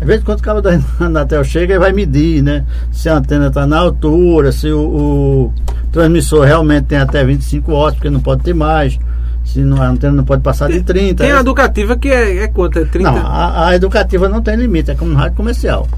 Às 0.00 0.06
vezes 0.06 0.24
quando 0.24 0.38
o 0.38 0.42
cabo 0.42 0.60
da 0.60 0.78
Anatel 0.98 1.44
chega, 1.44 1.74
ele 1.74 1.80
vai 1.80 1.92
medir, 1.92 2.42
né? 2.42 2.64
Se 2.90 3.08
a 3.08 3.16
antena 3.16 3.48
está 3.48 3.66
na 3.66 3.78
altura, 3.78 4.50
se 4.50 4.70
o, 4.70 4.80
o, 4.80 5.52
transmissor 5.92 6.44
realmente 6.44 6.86
tem 6.86 6.98
até 6.98 7.24
25 7.24 7.70
watts, 7.70 7.94
porque 7.96 8.10
não 8.10 8.20
pode 8.20 8.42
ter 8.42 8.54
mais. 8.54 8.98
Se 9.44 9.60
não, 9.60 9.82
a 9.82 9.88
antena 9.88 10.12
não 10.12 10.24
pode 10.24 10.42
passar 10.42 10.70
de 10.70 10.80
30. 10.82 11.24
Tem 11.24 11.32
é, 11.32 11.36
a 11.36 11.40
educativa 11.40 11.96
que 11.96 12.08
é, 12.08 12.44
é 12.44 12.48
quanto? 12.48 12.78
É 12.78 12.84
30? 12.84 13.10
Não, 13.10 13.26
a, 13.26 13.68
a 13.68 13.76
educativa 13.76 14.28
não 14.28 14.40
tem 14.40 14.56
limite, 14.56 14.90
é 14.90 14.94
como 14.94 15.14
rádio 15.14 15.36
comercial. 15.36 15.88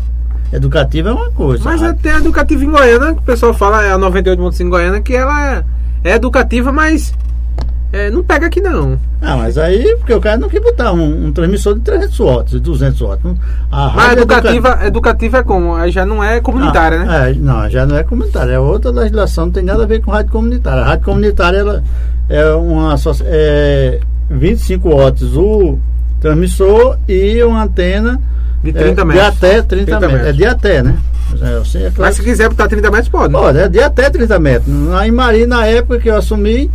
Educativa 0.52 1.10
é 1.10 1.12
uma 1.12 1.30
coisa. 1.30 1.64
Mas 1.64 1.82
a, 1.82 1.88
é, 1.88 1.92
tem 1.92 2.12
a 2.12 2.18
educativa 2.18 2.64
em 2.64 2.70
Goiânia, 2.70 3.14
que 3.14 3.20
o 3.20 3.22
pessoal 3.22 3.54
fala, 3.54 3.84
é 3.84 3.92
a 3.92 3.98
98.5 3.98 4.60
em 4.60 4.68
Goiânia, 4.68 5.00
que 5.00 5.14
ela 5.14 5.56
é, 5.56 5.64
é 6.04 6.14
educativa, 6.14 6.72
mas 6.72 7.12
é, 7.92 8.10
não 8.10 8.22
pega 8.22 8.46
aqui 8.46 8.60
não. 8.60 8.98
Ah, 9.20 9.36
mas 9.36 9.58
aí, 9.58 9.94
porque 9.98 10.12
o 10.14 10.20
cara 10.20 10.36
não 10.38 10.48
quer 10.48 10.60
botar 10.60 10.92
um, 10.92 11.26
um 11.26 11.32
transmissor 11.32 11.74
de 11.74 11.80
300 11.82 12.18
watts, 12.18 12.52
de 12.52 12.60
200 12.60 13.00
watts. 13.00 13.24
A 13.70 13.86
Mas 13.86 13.94
rádio 13.94 14.22
educativa, 14.22 14.78
educativa 14.84 15.38
é 15.38 15.42
como? 15.42 15.74
Aí 15.74 15.90
já 15.90 16.04
não 16.06 16.24
é 16.24 16.40
comunitária, 16.40 17.00
Ah, 17.02 17.04
né? 17.04 17.30
é, 17.30 17.34
não, 17.34 17.68
já 17.70 17.84
não 17.86 17.96
é 17.96 18.02
comunitária, 18.02 18.52
é 18.52 18.58
outra 18.58 18.90
legislação, 18.90 19.46
não 19.46 19.52
tem 19.52 19.62
nada 19.62 19.82
a 19.82 19.86
ver 19.86 20.00
com 20.00 20.10
rádio 20.10 20.32
comunitária. 20.32 20.82
A 20.82 20.86
rádio 20.86 21.04
comunitária 21.04 21.58
ela 21.58 21.84
é 22.28 22.44
uma 22.54 22.94
é 23.26 24.00
25 24.30 24.88
watts 24.88 25.36
o 25.36 25.78
transmissor 26.20 26.96
e 27.08 27.42
uma 27.42 27.64
antena 27.64 28.20
De 28.62 28.72
30 28.72 29.00
é, 29.00 29.04
metros. 29.04 29.22
de 29.22 29.28
até 29.36 29.62
30, 29.62 29.66
30 29.66 30.00
metros. 30.00 30.12
metros. 30.12 30.28
É 30.28 30.32
de 30.32 30.44
até, 30.46 30.82
né? 30.82 30.96
É, 31.40 31.64
sei, 31.64 31.82
é 31.86 31.90
claro 31.90 32.02
Mas 32.02 32.16
se 32.16 32.22
quiser 32.22 32.48
botar 32.48 32.68
30 32.68 32.90
metros, 32.90 33.08
pode. 33.08 33.32
né? 33.32 33.38
Pode, 33.38 33.58
é 33.58 33.68
de 33.68 33.80
até 33.80 34.10
30 34.10 34.38
metros. 34.38 34.74
Lá 34.88 35.06
em 35.06 35.46
na 35.46 35.66
época 35.66 35.98
que 35.98 36.08
eu 36.10 36.16
assumi, 36.16 36.70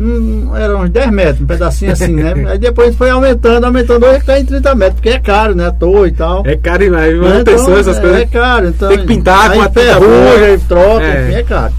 hum, 0.00 0.50
eram 0.56 0.82
uns 0.82 0.90
10 0.90 1.10
metros, 1.10 1.40
um 1.42 1.46
pedacinho 1.46 1.92
assim, 1.92 2.14
né? 2.14 2.32
Aí 2.48 2.58
depois 2.58 2.96
foi 2.96 3.10
aumentando, 3.10 3.64
aumentando, 3.64 4.06
hoje 4.06 4.18
está 4.18 4.38
em 4.40 4.44
30 4.44 4.74
metros, 4.74 4.94
porque 4.96 5.10
é 5.10 5.18
caro, 5.18 5.54
né? 5.54 5.66
À 5.66 5.70
toa 5.72 6.08
e 6.08 6.12
tal. 6.12 6.42
É 6.46 6.56
caro 6.56 6.82
demais, 6.84 7.12
Né? 7.12 7.28
manutenção, 7.28 7.76
essas 7.78 7.98
é, 7.98 8.00
coisas. 8.00 8.20
É 8.20 8.26
caro, 8.26 8.68
então. 8.68 8.88
Tem 8.88 8.98
que 8.98 9.06
pintar 9.06 9.52
com 9.52 9.60
a 9.60 9.68
ferrugem, 9.70 10.58
troca, 10.66 11.04
É. 11.04 11.24
enfim, 11.28 11.34
é 11.38 11.42
caro. 11.42 11.72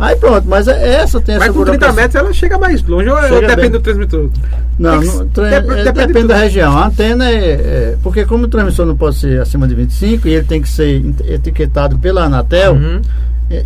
Aí 0.00 0.14
pronto, 0.14 0.44
mas 0.46 0.68
é- 0.68 0.94
essa 1.00 1.20
tem 1.20 1.34
essa 1.34 1.46
Mas 1.46 1.54
com 1.56 1.64
30 1.64 1.72
burocracia. 1.88 2.02
metros 2.02 2.14
ela 2.22 2.32
chega 2.32 2.56
mais 2.56 2.80
longe, 2.84 3.08
ou 3.08 3.16
ou 3.16 3.22
Chega 3.22 3.40
depende 3.40 3.60
bem. 3.62 3.70
do 3.70 3.80
transmissor? 3.80 4.30
Não, 4.78 4.94
é, 4.94 5.60
depende 5.60 5.92
depende, 6.06 6.26
da 6.28 6.36
região. 6.36 6.78
A 6.78 6.86
antena 6.86 7.28
é, 7.28 7.34
é- 7.34 7.94
Porque 8.00 8.24
como 8.24 8.44
o 8.44 8.48
transmissor 8.48 8.86
não 8.86 8.96
pode 8.96 9.16
ser 9.16 9.40
acima 9.40 9.66
de 9.66 9.74
25 9.74 10.28
e 10.28 10.34
ele 10.34 10.44
tem 10.44 10.62
que 10.62 10.68
ser 10.68 11.02
etiquetado 11.28 11.98
pela 11.98 12.22
Anatel. 12.26 12.74
Uhum. 12.74 13.00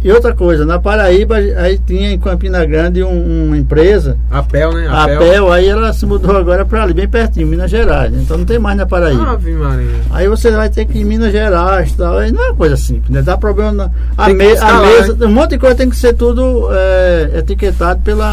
E, 0.04 0.12
outra 0.12 0.32
coisa, 0.32 0.64
na 0.64 0.78
Paraíba, 0.78 1.34
aí 1.36 1.76
tinha 1.76 2.12
em 2.12 2.18
Campina 2.18 2.64
Grande 2.64 3.02
um- 3.02 3.46
uma 3.46 3.56
empresa, 3.58 4.16
A 4.30 4.40
PEL, 4.42 4.72
né? 4.74 4.86
a 4.88 5.08
PEL, 5.08 5.52
aí 5.52 5.68
ela 5.68 5.92
se 5.92 6.06
mudou 6.06 6.36
agora 6.36 6.64
para 6.64 6.84
ali, 6.84 6.94
bem 6.94 7.08
pertinho, 7.08 7.48
Minas 7.48 7.68
Gerais. 7.70 8.12
né? 8.12 8.20
Então 8.22 8.38
não 8.38 8.44
tem 8.44 8.60
mais 8.60 8.76
na 8.76 8.86
Paraíba. 8.86 9.30
Ave 9.32 9.52
Maria. 9.52 9.88
Aí 10.12 10.28
você 10.28 10.52
vai 10.52 10.68
ter 10.68 10.84
que 10.84 10.98
ir 10.98 11.02
em 11.02 11.04
Minas 11.04 11.32
Gerais 11.32 11.90
e 11.90 11.96
tal. 11.96 12.18
Aí 12.18 12.30
não 12.30 12.44
é 12.44 12.48
uma 12.50 12.54
coisa 12.56 12.76
simples, 12.76 13.10
né? 13.10 13.22
Dá 13.22 13.36
problema 13.36 13.72
na 13.72 13.90
a, 14.16 14.28
me- 14.28 14.50
buscar 14.50 14.72
a 14.74 14.80
mesa. 14.82 15.14
né? 15.16 15.26
Um 15.26 15.32
monte 15.32 15.50
de 15.50 15.58
coisa 15.58 15.74
tem 15.74 15.90
que 15.90 15.96
ser 15.96 16.12
tudo 16.12 16.68
é, 16.70 17.30
etiquetado 17.38 18.00
pela 18.02 18.24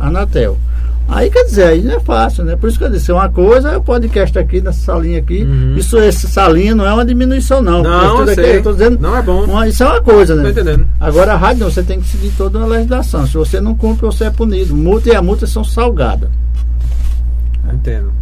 a, 0.00 0.06
Anatel. 0.06 0.56
Aí 1.10 1.30
quer 1.30 1.44
dizer, 1.44 1.64
aí 1.64 1.82
não 1.82 1.94
é 1.94 2.00
fácil, 2.00 2.44
né? 2.44 2.54
Por 2.54 2.68
isso 2.68 2.76
que 2.78 2.84
eu 2.84 2.90
disse, 2.90 3.10
uma 3.10 3.30
coisa 3.30 3.70
é 3.70 3.76
o 3.78 3.82
podcast 3.82 4.38
aqui, 4.38 4.60
nessa 4.60 4.80
salinha 4.80 5.18
aqui. 5.18 5.42
Uhum. 5.42 5.74
Isso, 5.74 5.96
esse 5.98 6.28
salinha 6.28 6.74
não 6.74 6.86
é 6.86 6.92
uma 6.92 7.04
diminuição, 7.04 7.62
não. 7.62 7.82
Não, 7.82 8.20
eu 8.26 8.30
aqui, 8.30 8.40
eu 8.40 8.62
tô 8.62 8.72
dizendo, 8.72 8.98
Não 9.00 9.16
é 9.16 9.22
bom. 9.22 9.44
uma- 9.44 9.66
isso 9.66 9.82
é 9.82 9.86
uma 9.86 10.02
coisa, 10.02 10.36
Tô 10.36 10.42
né? 10.42 10.50
entendendo. 10.50 10.86
Agora 11.00 11.32
a 11.32 11.36
rádio 11.36 11.64
não, 11.64 11.70
você 11.70 11.82
tem 11.82 11.98
que 11.98 12.06
seguir 12.06 12.30
toda 12.36 12.58
uma 12.58 12.66
legislação. 12.66 13.26
Se 13.26 13.32
você 13.38 13.58
não 13.58 13.74
cumpre, 13.74 14.04
você 14.04 14.24
é 14.24 14.30
punido. 14.30 14.76
Multa 14.76 15.08
e 15.08 15.16
a 15.16 15.22
multa 15.22 15.46
são 15.46 15.64
salgadas. 15.64 16.28
Entendo. 17.72 18.12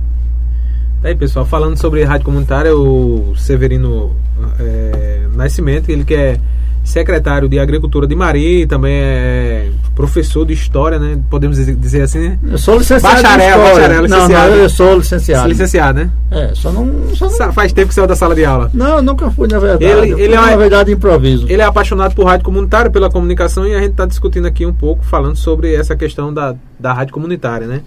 Tá 1.03 1.09
aí, 1.09 1.15
pessoal, 1.17 1.45
falando 1.45 1.77
sobre 1.77 2.05
rádio 2.05 2.25
comunitária, 2.25 2.75
o 2.75 3.35
Severino 3.37 4.15
é, 4.61 5.27
Nascimento, 5.35 5.91
ele 5.91 6.05
que 6.05 6.15
é 6.15 6.39
secretário 6.87 7.49
de 7.49 7.59
Agricultura 7.59 8.07
de 8.07 8.15
Mari, 8.15 8.67
também 8.67 8.95
é 8.95 9.69
professor 9.95 10.47
de 10.47 10.53
História, 10.55 10.99
né? 10.99 11.19
Podemos 11.29 11.57
dizer- 11.57 12.03
assim, 12.03 12.21
né? 12.21 12.39
Eu 12.51 12.57
sou 12.59 12.79
licenciado. 12.79 13.23
Bacharel, 13.23 13.59
bacharel, 13.59 14.03
licenciado. 14.03 14.51
não, 14.51 14.57
eu 14.63 14.69
sou 14.69 14.97
licenciado. 14.97 15.49
Licenciado, 15.49 15.99
né? 15.99 16.11
É, 16.31 16.51
só 16.55 16.71
não. 16.71 17.15
Só 17.15 17.29
não 17.29 17.53
Faz 17.53 17.73
tempo 17.73 17.89
que 17.89 17.95
saiu 17.95 18.07
da 18.07 18.15
sala 18.15 18.35
de 18.35 18.45
aula. 18.45 18.71
Não, 18.73 19.03
nunca 19.03 19.31
fui, 19.31 19.49
na 19.49 19.59
verdade. 19.59 19.85
Ele- 19.85 20.13
Eu 20.13 20.17
fui, 20.17 20.25
ele 20.25 20.35
é 20.35 20.41
na 20.41 20.57
verdade, 20.57 20.93
improviso. 20.93 21.47
Ele 21.49 21.61
é 21.61 21.65
apaixonado 21.65 22.15
por 22.15 22.25
rádio 22.25 22.45
comunitária, 22.45 22.91
pela 22.91 23.11
comunicação, 23.11 23.67
e 23.67 23.75
a 23.75 23.81
gente 23.81 23.91
está 23.91 24.07
discutindo 24.07 24.47
aqui 24.47 24.65
um 24.65 24.73
pouco, 24.73 25.05
falando 25.05 25.37
sobre 25.37 25.75
essa 25.75 25.97
questão 25.97 26.33
da, 26.33 26.55
da 26.79 26.93
rádio 26.93 27.13
comunitária, 27.13 27.67
né? 27.67 27.81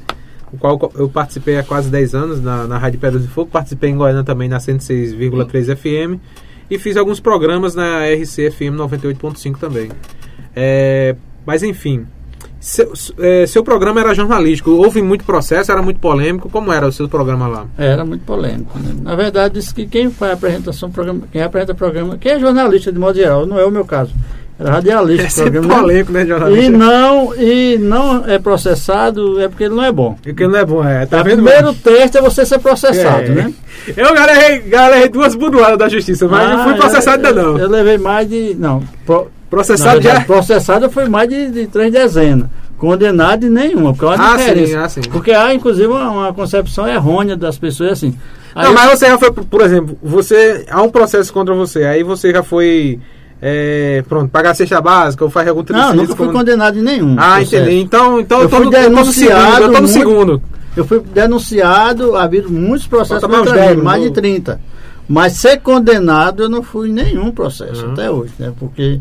O 0.51 0.57
qual 0.57 0.91
eu 0.95 1.07
participei 1.07 1.57
há 1.59 1.63
quase 1.63 1.89
10 1.89 2.15
anos 2.15 2.41
na, 2.41 2.65
na 2.65 2.77
Rádio 2.79 2.99
Pedras 2.99 3.21
de 3.21 3.27
Fogo, 3.27 3.49
participei 3.51 3.91
em 3.91 3.95
Goiânia 3.95 4.23
também 4.23 4.49
na 4.49 4.57
106,3 4.59 5.75
FM 5.75 6.19
e 6.69 6.77
fiz 6.77 6.97
alguns 6.97 7.19
programas 7.19 7.75
na 7.75 8.05
RC 8.05 8.51
FM 8.51 8.75
98.5 8.75 9.57
também. 9.57 9.89
É, 10.55 11.15
mas 11.45 11.63
enfim, 11.63 12.05
seu, 12.59 12.91
é, 13.19 13.45
seu 13.47 13.63
programa 13.63 14.01
era 14.01 14.13
jornalístico, 14.13 14.71
houve 14.71 15.01
muito 15.01 15.23
processo, 15.23 15.71
era 15.71 15.81
muito 15.81 15.99
polêmico, 15.99 16.49
como 16.49 16.71
era 16.73 16.87
o 16.87 16.91
seu 16.91 17.07
programa 17.07 17.47
lá? 17.47 17.65
Era 17.77 18.03
muito 18.03 18.25
polêmico. 18.25 18.77
né? 18.77 18.93
Na 19.01 19.15
verdade, 19.15 19.53
disse 19.53 19.73
que 19.73 19.87
quem 19.87 20.11
faz 20.11 20.33
apresentação, 20.33 20.91
programa, 20.91 21.21
quem 21.31 21.41
apresenta 21.41 21.73
programa, 21.73 22.17
quem 22.17 22.33
é 22.33 22.39
jornalista 22.39 22.91
de 22.91 22.99
modo 22.99 23.15
geral, 23.15 23.45
não 23.45 23.57
é 23.57 23.65
o 23.65 23.71
meu 23.71 23.85
caso. 23.85 24.13
Era 24.59 24.71
radialista. 24.71 25.41
É 25.41 25.43
programa, 25.49 25.67
né? 25.67 25.79
polêmico, 25.81 26.11
né, 26.11 26.25
E 26.61 26.69
não, 26.69 27.33
e 27.35 27.77
não 27.77 28.25
é 28.27 28.37
processado, 28.37 29.39
é 29.39 29.47
porque 29.47 29.63
ele 29.63 29.75
não 29.75 29.83
é 29.85 29.91
bom. 29.91 30.17
Porque 30.21 30.45
não 30.47 30.57
é 30.57 30.65
bom, 30.65 30.83
é. 30.83 31.05
Tá 31.05 31.21
o 31.21 31.23
vendo? 31.23 31.35
primeiro 31.43 31.73
teste 31.73 32.17
é 32.17 32.21
você 32.21 32.45
ser 32.45 32.59
processado, 32.59 33.23
É. 33.23 33.29
né? 33.29 33.53
Eu 33.95 34.13
galerei, 34.13 34.59
galerei 34.69 35.07
duas 35.09 35.33
budoadas 35.35 35.77
da 35.77 35.87
justiça, 35.87 36.27
mas 36.27 36.49
não 36.49 36.63
fui 36.65 36.73
Ah, 36.73 36.77
processado 36.77 37.23
eu, 37.23 37.29
ainda 37.29 37.41
não. 37.43 37.57
Eu 37.57 37.69
levei 37.69 37.97
mais 37.97 38.27
de. 38.29 38.53
Não, 38.59 38.83
pro, 39.05 39.31
processado 39.49 40.01
já. 40.01 40.19
Processado 40.21 40.85
eu 40.85 40.89
fui 40.91 41.07
mais 41.07 41.29
de, 41.29 41.49
de 41.49 41.67
três 41.67 41.91
dezenas. 41.91 42.47
Condenado 42.77 43.41
de 43.41 43.49
nenhuma, 43.49 43.93
porque 43.93 44.05
é 44.05 44.17
Ah, 44.17 44.37
sim, 44.37 44.75
ah, 44.75 44.89
sim. 44.89 45.01
Porque 45.11 45.31
há, 45.31 45.53
inclusive, 45.53 45.87
uma, 45.87 46.09
uma 46.11 46.33
concepção 46.33 46.87
errônea 46.87 47.35
das 47.35 47.57
pessoas 47.57 47.91
assim. 47.93 48.15
Aí 48.55 48.63
Não, 48.63 48.71
eu- 48.71 48.75
mas 48.75 48.91
você 48.99 49.07
já 49.07 49.17
foi, 49.17 49.31
por 49.31 49.61
exemplo, 49.61 49.97
você. 50.03 50.65
Há 50.69 50.81
um 50.81 50.89
processo 50.89 51.31
contra 51.31 51.53
você, 51.53 51.83
aí 51.83 52.03
você 52.03 52.31
já 52.31 52.43
foi. 52.43 52.99
É, 53.41 54.03
pronto, 54.07 54.29
pagar 54.29 54.51
a 54.51 54.53
cesta 54.55 54.81
básica 54.81 55.23
ou 55.23 55.29
faz 55.29 55.47
algum 55.47 55.63
Não, 55.69 55.93
nunca 55.93 56.15
fui 56.15 56.27
como- 56.27 56.39
condenado 56.39 56.77
em 56.77 56.81
nenhum. 56.81 57.15
Ah, 57.17 57.41
entendi. 57.41 57.75
Então, 57.79 58.19
então 58.19 58.39
Eu 58.39 58.43
eu 58.43 58.49
tô, 58.49 58.55
fui 58.57 58.65
no, 58.65 58.73
eu 58.73 58.83
tô 58.83 58.89
no 58.89 59.05
segundo. 59.05 59.29
denunciado 59.35 59.63
Eu 59.63 59.71
tô 59.73 59.81
no 59.81 59.87
segundo. 59.87 60.41
Eu 60.77 60.85
fui 60.85 60.99
denunciado, 60.99 62.15
ha 62.15 62.23
havido 62.23 62.49
muitos 62.49 62.87
processos 62.87 63.27
mais 63.29 63.39
contra 63.45 63.53
mim, 63.61 63.67
dez, 63.73 63.83
mais 63.83 64.01
de 64.01 64.07
vou- 64.09 64.15
30. 64.15 64.61
Mas 65.07 65.33
ser 65.33 65.57
condenado 65.61 66.43
eu 66.43 66.49
não 66.49 66.61
fui 66.61 66.89
em 66.89 66.93
nenhum 66.93 67.31
processo 67.31 67.85
Uhum. 67.85 67.93
até 67.93 68.11
hoje, 68.11 68.31
né? 68.37 68.53
Porque, 68.59 68.99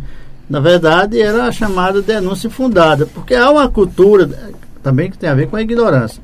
na 0.48 0.58
verdade, 0.60 1.20
era 1.20 1.44
a 1.44 1.52
chamada 1.52 2.00
denúncia 2.00 2.46
infundada. 2.48 3.06
Porque 3.06 3.34
há 3.34 3.50
uma 3.50 3.68
cultura 3.68 4.28
também 4.82 5.10
que 5.10 5.18
tem 5.18 5.28
a 5.28 5.34
ver 5.34 5.48
com 5.48 5.56
a 5.56 5.60
ignorância. 5.62 6.22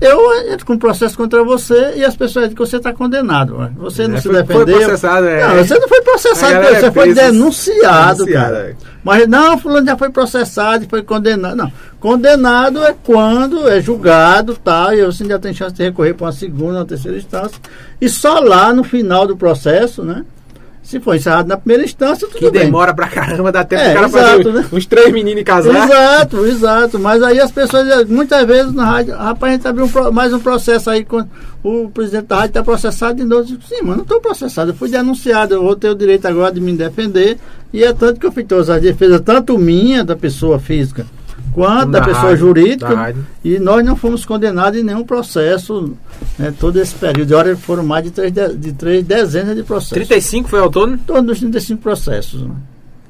Eu 0.00 0.50
entro 0.52 0.66
com 0.66 0.74
um 0.74 0.78
processo 0.78 1.16
contra 1.16 1.42
você 1.42 1.94
e 1.96 2.04
as 2.04 2.14
pessoas 2.14 2.44
dizem 2.46 2.56
que 2.56 2.58
você 2.70 2.76
está 2.76 2.92
condenado. 2.92 3.56
Você 3.78 4.06
não 4.06 4.16
É, 4.16 4.20
se 4.20 4.28
foi- 4.28 4.34
foi 4.44 4.64
defendeu. 4.64 4.78
processado, 4.78 5.26
é. 5.26 5.46
Não, 5.48 5.64
você 5.64 5.78
não 5.78 5.88
foi 5.88 6.00
processado, 6.02 6.52
você 6.66 6.86
é 6.86 6.92
foi 6.92 7.14
denunciado, 7.14 8.24
denunciado, 8.24 8.26
cara. 8.32 8.56
é. 8.70 8.74
Mas 9.02 9.26
não, 9.28 9.56
fulano 9.56 9.86
já 9.86 9.96
foi 9.96 10.10
processado 10.10 10.84
e 10.84 10.88
foi 10.88 11.02
condenado. 11.02 11.56
Não, 11.56 11.72
condenado 11.98 12.82
é 12.84 12.94
quando 13.04 13.68
é 13.68 13.80
julgado, 13.80 14.54
tá, 14.56 14.94
e 14.94 15.04
você 15.04 15.22
ainda 15.22 15.38
tem 15.38 15.54
chance 15.54 15.74
de 15.74 15.82
recorrer 15.84 16.12
para 16.14 16.26
uma 16.26 16.32
segunda, 16.32 16.78
uma 16.80 16.84
terceira 16.84 17.16
instância. 17.16 17.58
E 18.00 18.08
só 18.08 18.38
lá 18.40 18.72
no 18.74 18.84
final 18.84 19.26
do 19.26 19.36
processo, 19.36 20.02
né? 20.02 20.24
Se 20.86 21.00
for 21.00 21.16
encerrado 21.16 21.48
na 21.48 21.56
primeira 21.56 21.82
instância, 21.82 22.28
tudo 22.28 22.38
Que 22.38 22.48
bem. 22.48 22.66
demora 22.66 22.94
pra 22.94 23.08
caramba, 23.08 23.50
dá 23.50 23.64
tempo 23.64 23.82
É, 23.82 23.92
cara 23.92 24.06
exato, 24.06 24.44
fazer 24.44 24.52
né? 24.52 24.66
uns 24.72 24.86
três 24.86 25.12
meninos 25.12 25.42
casar. 25.42 25.84
Exato, 25.84 26.46
exato. 26.46 26.98
Mas 27.00 27.20
aí 27.24 27.40
as 27.40 27.50
pessoas, 27.50 28.08
muitas 28.08 28.46
vezes 28.46 28.72
na 28.72 28.84
rádio, 28.84 29.16
rapaz, 29.16 29.52
a 29.52 29.56
gente 29.56 29.66
abriu 29.66 29.86
um 29.86 30.12
mais 30.12 30.32
um 30.32 30.38
processo 30.38 30.88
aí, 30.88 31.04
com 31.04 31.24
o 31.64 31.90
presidente 31.90 32.26
da 32.26 32.36
rádio 32.36 32.50
está 32.50 32.62
processado 32.62 33.16
de 33.16 33.24
novo. 33.24 33.40
Eu 33.42 33.46
digo, 33.46 33.62
Sim, 33.68 33.80
mas 33.82 33.96
não 33.96 34.02
estou 34.04 34.20
processado, 34.20 34.70
eu 34.70 34.74
fui 34.76 34.88
denunciado, 34.88 35.54
eu 35.54 35.62
vou 35.62 35.74
ter 35.74 35.90
o 35.90 35.94
direito 35.96 36.24
agora 36.26 36.52
de 36.54 36.60
me 36.60 36.72
defender. 36.72 37.36
E 37.72 37.82
é 37.82 37.92
tanto 37.92 38.20
que 38.20 38.26
eu 38.26 38.30
fiz 38.30 38.46
todas 38.46 38.70
as 38.70 38.80
defesas, 38.80 39.20
tanto 39.22 39.58
minha, 39.58 40.04
da 40.04 40.14
pessoa 40.14 40.60
física, 40.60 41.04
quanto 41.56 41.90
da, 41.90 42.00
Da 42.00 42.04
pessoa 42.04 42.24
rádio, 42.24 42.36
jurídica. 42.36 42.94
da. 42.94 43.14
E 43.42 43.58
nós 43.58 43.82
não 43.82 43.96
fomos 43.96 44.26
condenados 44.26 44.78
em 44.78 44.82
nenhum 44.82 45.02
processo, 45.04 45.96
né, 46.38 46.52
todo 46.60 46.78
esse 46.78 46.94
período. 46.94 47.26
De 47.28 47.34
hora 47.34 47.56
foram 47.56 47.82
mais 47.82 48.04
de 48.04 48.10
três, 48.10 48.30
de, 48.30 48.54
de 48.56 48.72
três 48.74 49.02
dezenas 49.02 49.56
de 49.56 49.62
processos. 49.62 49.94
35 50.06 50.48
foi 50.50 50.60
ao 50.60 50.70
todo? 50.70 50.98
Todos 51.06 51.32
os 51.32 51.38
35 51.38 51.80
processos. 51.82 52.42
Né? 52.42 52.50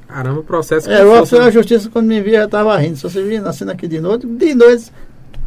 Caramba, 0.08 0.42
processo. 0.44 0.88
É, 0.88 1.04
o 1.04 1.18
oficial 1.20 1.42
da 1.42 1.50
justiça, 1.50 1.90
quando 1.92 2.06
me 2.06 2.20
via, 2.20 2.38
já 2.38 2.44
estava 2.44 2.76
rindo. 2.78 2.96
Se 2.96 3.02
você 3.02 3.20
vir 3.22 3.42
nascendo 3.42 3.72
aqui 3.72 3.88
de 3.88 4.00
noite, 4.00 4.24
de 4.26 4.54
noite, 4.54 4.92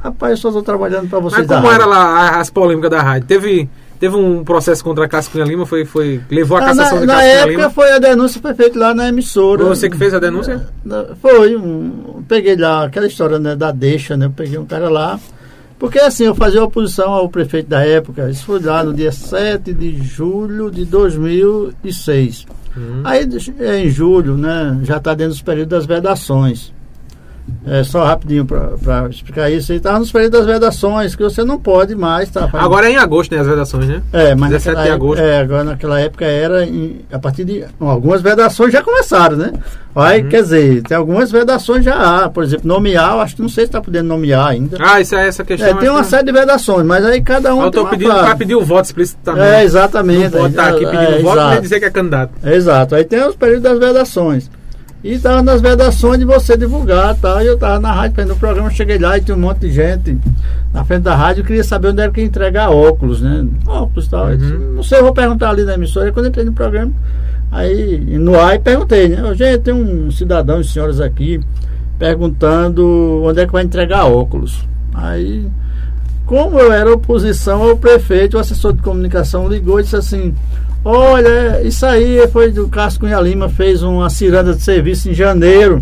rapaz, 0.04 0.32
eu 0.32 0.38
só 0.38 0.50
estou 0.50 0.62
trabalhando 0.62 1.10
para 1.10 1.20
vocês. 1.20 1.48
Mas 1.48 1.58
como 1.58 1.72
era 1.72 1.86
lá 1.86 2.40
as 2.40 2.50
polêmicas 2.50 2.92
da 2.92 3.02
rádio? 3.02 3.28
Teve, 3.28 3.70
teve 4.00 4.16
um 4.16 4.44
processo 4.44 4.84
contra 4.84 5.06
a 5.06 5.08
Cascunha 5.08 5.44
Lima, 5.46 5.66
foi, 5.66 5.86
foi, 5.86 6.22
levou 6.32 6.58
a 6.58 6.62
Ah, 6.62 6.66
cassação 6.68 6.96
na, 6.96 7.02
de 7.02 7.08
na 7.08 7.14
Cascunha 7.16 7.34
época 7.36 7.52
Lima. 7.52 7.70
foi 7.70 7.92
a 7.92 8.00
denúncia 8.00 8.42
foi 8.42 8.54
feita 8.54 8.80
lá 8.80 8.94
na 8.94 9.10
emissora. 9.10 9.62
Foi 9.62 9.70
você 9.76 9.90
que 9.90 9.98
fez 9.98 10.14
a 10.14 10.20
denúncia? 10.20 10.68
Na- 10.86 11.06
Foi, 11.22 11.56
um, 11.56 12.24
peguei 12.28 12.56
lá 12.56 12.86
aquela 12.86 13.08
história 13.08 13.38
né, 13.40 13.56
da 13.56 13.72
deixa, 13.72 14.16
né? 14.18 14.26
Eu 14.28 14.32
peguei 14.32 14.58
um 14.58 14.66
cara 14.66 14.90
lá 14.90 15.20
Porque 15.78 15.98
assim, 16.00 16.26
eu 16.26 16.36
fazia 16.36 16.62
oposição 16.64 17.12
ao 17.14 17.30
prefeito 17.30 17.70
da 17.70 17.86
época, 17.86 18.30
isso 18.30 18.44
foi 18.46 18.60
lá 18.60 18.84
no 18.84 18.94
dia 18.94 19.12
7 19.14 19.74
de 19.74 19.98
julho 20.04 20.70
de 20.70 20.84
2006. 20.86 22.46
Uhum. 22.76 23.02
Aí, 23.04 23.28
em 23.84 23.90
julho, 23.90 24.38
né, 24.38 24.80
já 24.84 24.98
está 24.98 25.14
dentro 25.14 25.32
dos 25.34 25.42
períodos 25.42 25.70
das 25.72 25.86
vedações. 25.86 26.74
É, 27.66 27.84
só 27.84 28.04
rapidinho 28.04 28.46
para 28.46 29.08
explicar 29.10 29.50
isso. 29.50 29.72
Ele 29.72 29.78
estava 29.78 30.00
nos 30.00 30.12
períodos 30.12 30.40
das 30.40 30.48
vedações, 30.48 31.16
que 31.16 31.24
você 31.24 31.44
não 31.44 31.60
pode 31.60 31.96
mais. 31.96 32.30
Tá, 32.30 32.50
agora 32.54 32.88
é 32.88 32.94
em 32.94 32.98
agosto, 32.98 33.34
né? 33.34 33.42
As 33.42 33.48
vedações, 33.48 33.88
né? 33.88 34.02
É, 34.12 34.36
mas 34.36 34.52
17 34.52 34.84
de 34.84 34.90
agosto. 34.90 35.22
É, 35.22 35.40
agora 35.40 35.64
naquela 35.64 36.00
época 36.00 36.26
era 36.26 36.66
em, 36.66 37.02
a 37.12 37.20
partir 37.20 37.46
de. 37.46 37.66
Bom, 37.80 37.90
algumas 37.90 38.22
vedações 38.22 38.72
já 38.74 38.82
começaram, 38.82 39.38
né? 39.38 39.52
Aí, 39.96 40.22
uhum. 40.22 40.30
quer 40.30 40.44
dizer, 40.44 40.84
tem 40.84 40.96
algumas 40.96 41.32
vedações 41.32 41.84
já 41.84 41.96
há. 41.96 42.30
Por 42.30 42.44
exemplo, 42.44 42.68
nomear, 42.68 43.20
acho 43.20 43.36
que 43.36 43.42
não 43.42 43.50
sei 43.50 43.66
se 43.66 43.70
está 43.70 43.82
podendo 43.82 44.08
nomear 44.08 44.48
ainda. 44.48 44.78
Ah, 44.80 45.02
isso 45.02 45.16
é 45.16 45.28
essa 45.28 45.44
questão. 45.44 45.68
É, 45.68 45.74
tem 45.74 45.90
uma 45.90 46.04
série 46.04 46.26
de 46.26 46.32
vedações, 46.32 46.86
mas 46.86 47.04
aí 47.04 47.22
cada 47.22 47.54
um. 47.54 47.62
Eu 47.62 47.68
estou 47.70 47.88
pedindo 47.88 48.12
para 48.12 48.36
pedir 48.36 48.56
o 48.56 48.64
voto 48.64 48.86
explícito 48.86 49.20
também. 49.24 49.44
É, 49.44 49.64
exatamente. 49.64 50.36
Não 50.36 50.48
estar 50.48 50.64
tá 50.64 50.70
aqui 50.70 50.86
pedindo 50.86 51.16
é, 51.16 51.22
voto 51.22 51.50
nem 51.50 51.62
dizer 51.62 51.80
que 51.80 51.86
é 51.86 51.90
candidato. 51.90 52.32
exato. 52.46 52.96
Aí 52.96 53.04
tem 53.04 53.24
os 53.28 53.36
períodos 53.36 53.64
das 53.64 53.80
vedações. 53.80 54.50
E 55.02 55.14
estava 55.14 55.42
nas 55.42 55.62
vedações 55.62 56.20
de 56.20 56.26
você 56.26 56.58
divulgar. 56.58 57.16
E 57.42 57.46
eu 57.46 57.54
estava 57.54 57.80
na 57.80 57.92
rádio 57.92 58.16
fazendo 58.18 58.34
o 58.34 58.38
programa, 58.38 58.70
cheguei 58.70 58.98
lá 58.98 59.18
e 59.18 59.22
tinha 59.22 59.36
um 59.36 59.40
monte 59.40 59.60
de 59.60 59.72
gente 59.72 60.18
na 60.74 60.84
frente 60.84 61.04
da 61.04 61.16
rádio. 61.16 61.42
Eu 61.42 61.46
queria 61.46 61.64
saber 61.64 61.90
onde 61.90 62.02
era 62.02 62.12
que 62.12 62.20
ia 62.20 62.28
entregar 62.28 62.70
óculos, 62.70 63.22
né? 63.22 63.48
Óculos 63.66 64.08
e 64.08 64.10
tal. 64.10 64.26
Uhum. 64.26 64.38
Disse, 64.38 64.54
não 64.54 64.84
sei, 64.84 65.00
eu 65.00 65.04
vou 65.04 65.14
perguntar 65.14 65.52
ali 65.52 65.64
na 65.64 65.76
emissora. 65.76 66.10
E 66.10 66.12
quando 66.12 66.28
entrei 66.28 66.44
no 66.44 66.52
programa, 66.52 66.92
aí 67.50 67.98
no 68.20 68.38
ar 68.38 68.60
perguntei, 68.60 69.08
né? 69.08 69.34
Gente, 69.36 69.60
tem 69.60 69.74
um 69.74 70.12
cidadão 70.12 70.60
e 70.60 70.66
senhoras 70.66 71.00
aqui 71.00 71.40
perguntando 71.98 73.22
onde 73.24 73.40
é 73.40 73.46
que 73.46 73.54
vai 73.54 73.64
entregar 73.64 74.06
óculos. 74.06 74.66
Aí, 74.94 75.48
como 76.26 76.60
eu 76.60 76.74
era 76.74 76.94
oposição 76.94 77.64
ao 77.64 77.78
prefeito, 77.78 78.36
o 78.36 78.40
assessor 78.40 78.74
de 78.74 78.82
comunicação 78.82 79.48
ligou 79.48 79.80
e 79.80 79.84
disse 79.84 79.96
assim. 79.96 80.36
Olha, 80.84 81.62
isso 81.64 81.86
aí 81.86 82.26
foi 82.32 82.52
do 82.52 82.68
Cássio 82.70 83.02
Cunha 83.02 83.20
Lima, 83.20 83.50
fez 83.50 83.84
uma 83.84 84.10
ciranda 84.10 84.54
de 84.54 84.62
serviço 84.62 85.10
em 85.10 85.14
janeiro. 85.14 85.80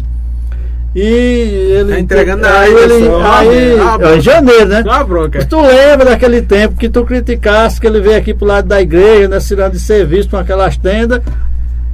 E 0.95 1.01
ele. 1.01 1.93
Tá 1.93 1.99
entregando 1.99 2.45
aí, 2.45 2.73
aí, 2.75 2.83
ele, 2.83 3.07
aí, 3.07 3.79
ah, 3.79 4.15
em 4.15 4.21
janeiro, 4.21 4.65
né? 4.65 4.83
Bronca. 5.07 5.45
Tu 5.45 5.61
lembra 5.61 6.05
daquele 6.05 6.41
tempo 6.41 6.75
que 6.75 6.89
tu 6.89 7.05
criticasse 7.05 7.79
que 7.79 7.85
ele 7.85 8.01
veio 8.01 8.17
aqui 8.17 8.33
pro 8.33 8.47
lado 8.47 8.67
da 8.67 8.81
igreja, 8.81 9.27
né? 9.27 9.39
Ciranda 9.39 9.71
de 9.71 9.79
serviço 9.79 10.29
com 10.29 10.37
aquelas 10.37 10.75
tendas. 10.77 11.21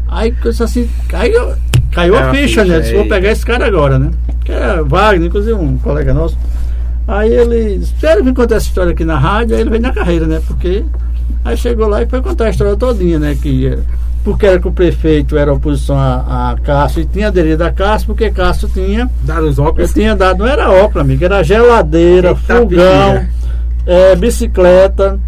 Aí 0.08 0.34
assim, 0.62 0.90
caiu, 1.10 1.54
caiu 1.92 2.16
é 2.16 2.22
a 2.22 2.32
ficha, 2.32 2.64
né? 2.64 2.80
Disse, 2.80 2.94
vou 2.94 3.08
pegar 3.08 3.32
esse 3.32 3.46
cara 3.46 3.66
agora, 3.66 4.00
né? 4.00 4.12
Que 4.46 4.54
é 4.54 4.82
Wagner, 4.82 5.28
inclusive 5.28 5.54
um 5.54 5.78
colega 5.78 6.14
nosso. 6.14 6.38
Aí 7.06 7.34
ele, 7.34 7.76
espera 7.76 8.22
vir 8.22 8.34
contar 8.34 8.56
essa 8.56 8.68
história 8.68 8.94
aqui 8.94 9.04
na 9.04 9.18
rádio, 9.18 9.56
aí 9.56 9.62
ele 9.62 9.70
veio 9.70 9.82
na 9.82 9.92
carreira, 9.92 10.26
né? 10.26 10.42
Porque 10.48 10.86
Aí 11.46 11.58
chegou 11.58 11.88
lá 11.88 12.02
e 12.02 12.06
foi 12.06 12.22
contar 12.22 12.46
a 12.46 12.50
história 12.50 12.76
todinha, 12.76 13.20
né? 13.20 13.38
Que, 13.40 13.78
porque 14.24 14.46
era 14.46 14.60
que 14.60 14.68
o 14.68 14.72
prefeito 14.72 15.38
era 15.38 15.52
oposição 15.52 15.98
a, 15.98 16.52
a 16.52 16.56
Cássio 16.58 17.02
e 17.02 17.06
tinha 17.06 17.28
aderido 17.28 17.64
a 17.64 17.72
Cássio, 17.72 18.08
porque 18.08 18.32
Cássio 18.32 18.70
tinha. 18.70 19.10
Dado 19.24 19.48
os 19.48 19.60
óculos? 19.60 19.94
Tinha 19.94 20.16
dado, 20.16 20.40
não 20.40 20.48
era 20.48 20.72
óculos, 20.72 21.02
amigo, 21.02 21.26
era 21.26 21.44
geladeira, 21.44 22.30
Eita 22.30 22.40
fogão, 22.40 23.26
é, 23.86 24.16
bicicleta, 24.16 25.20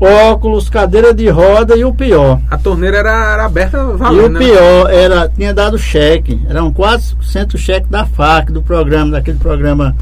óculos, 0.00 0.68
cadeira 0.68 1.14
de 1.14 1.28
roda 1.28 1.76
e 1.76 1.84
o 1.84 1.94
pior. 1.94 2.40
A 2.50 2.58
torneira 2.58 2.98
era, 2.98 3.32
era 3.34 3.44
aberta 3.44 3.84
valendo, 3.84 4.22
E 4.22 4.24
o 4.24 4.28
né? 4.30 4.38
pior 4.40 4.90
era, 4.90 5.28
tinha 5.28 5.54
dado 5.54 5.78
cheque, 5.78 6.40
eram 6.48 6.72
400 6.72 7.60
cheques 7.60 7.88
da 7.88 8.04
FAC, 8.04 8.50
do 8.50 8.62
programa, 8.62 9.12
daquele 9.12 9.38
programa 9.38 9.94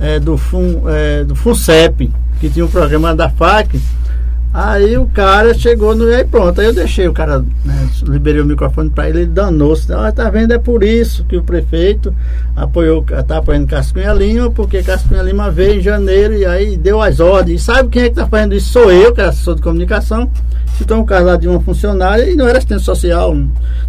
é, 0.00 0.18
do, 0.18 0.36
FUN, 0.36 0.82
é, 0.88 1.22
do 1.22 1.36
FUNCEP, 1.36 2.12
que 2.40 2.50
tinha 2.50 2.64
um 2.64 2.68
programa 2.68 3.14
da 3.14 3.30
FAC 3.30 3.80
Aí 4.58 4.96
o 4.96 5.04
cara 5.04 5.52
chegou 5.52 5.94
no. 5.94 6.06
Aí 6.06 6.24
pronto, 6.24 6.58
aí 6.58 6.68
eu 6.68 6.72
deixei 6.72 7.06
o 7.06 7.12
cara, 7.12 7.40
né, 7.62 7.88
liberei 8.04 8.40
o 8.40 8.46
microfone 8.46 8.88
para 8.88 9.06
ele, 9.06 9.18
ele 9.18 9.26
danou-se. 9.26 9.92
Ah, 9.92 10.10
tá 10.10 10.30
vendo? 10.30 10.54
É 10.54 10.58
por 10.58 10.82
isso 10.82 11.26
que 11.26 11.36
o 11.36 11.42
prefeito 11.42 12.14
apoiou, 12.56 13.04
tá 13.28 13.36
apoiando 13.36 13.66
Cascunha 13.66 14.14
Lima, 14.14 14.50
porque 14.50 14.82
Cascunha 14.82 15.20
Lima 15.20 15.50
veio 15.50 15.78
em 15.78 15.82
janeiro 15.82 16.32
e 16.32 16.46
aí 16.46 16.74
deu 16.74 17.02
as 17.02 17.20
ordens. 17.20 17.60
E 17.60 17.64
sabe 17.64 17.90
quem 17.90 18.04
é 18.04 18.08
que 18.08 18.14
tá 18.14 18.26
fazendo 18.26 18.54
isso? 18.54 18.72
Sou 18.72 18.90
eu, 18.90 19.12
que 19.12 19.20
é 19.20 19.24
assessor 19.24 19.56
de 19.56 19.60
comunicação. 19.60 20.30
Citou 20.78 21.00
um 21.00 21.04
caso 21.04 21.26
lá 21.26 21.36
de 21.36 21.46
uma 21.46 21.60
funcionária 21.60 22.24
e 22.24 22.34
não 22.34 22.48
era 22.48 22.56
assistente 22.56 22.82
social. 22.82 23.36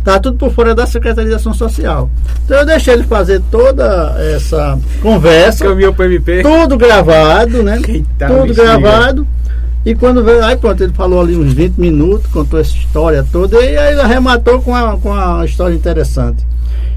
Tá 0.04 0.20
tudo 0.20 0.38
por 0.38 0.52
fora 0.52 0.76
da 0.76 0.86
Secretaria 0.86 1.30
de 1.30 1.36
Ação 1.36 1.54
Social. 1.54 2.10
Então 2.44 2.58
eu 2.58 2.66
deixei 2.66 2.94
ele 2.94 3.04
fazer 3.04 3.42
toda 3.50 4.18
essa 4.36 4.78
conversa. 5.02 5.64
Caminhou 5.64 5.94
pro 5.94 6.04
MP. 6.04 6.42
Tudo 6.42 6.78
gravado, 6.78 7.64
né? 7.64 7.80
Eita, 7.88 8.28
tudo 8.28 8.54
gravado. 8.54 9.26
E 9.88 9.96
quando 9.96 10.22
veio, 10.22 10.44
aí 10.44 10.58
pronto, 10.58 10.84
ele 10.84 10.92
falou 10.92 11.22
ali 11.22 11.38
uns 11.38 11.54
20 11.54 11.78
minutos, 11.78 12.30
contou 12.30 12.60
essa 12.60 12.76
história 12.76 13.26
toda, 13.32 13.56
e 13.64 13.78
aí 13.78 13.94
ele 13.94 14.02
arrematou 14.02 14.62
com 14.62 14.72
uma, 14.72 14.98
com 14.98 15.12
uma 15.12 15.46
história 15.46 15.74
interessante. 15.74 16.46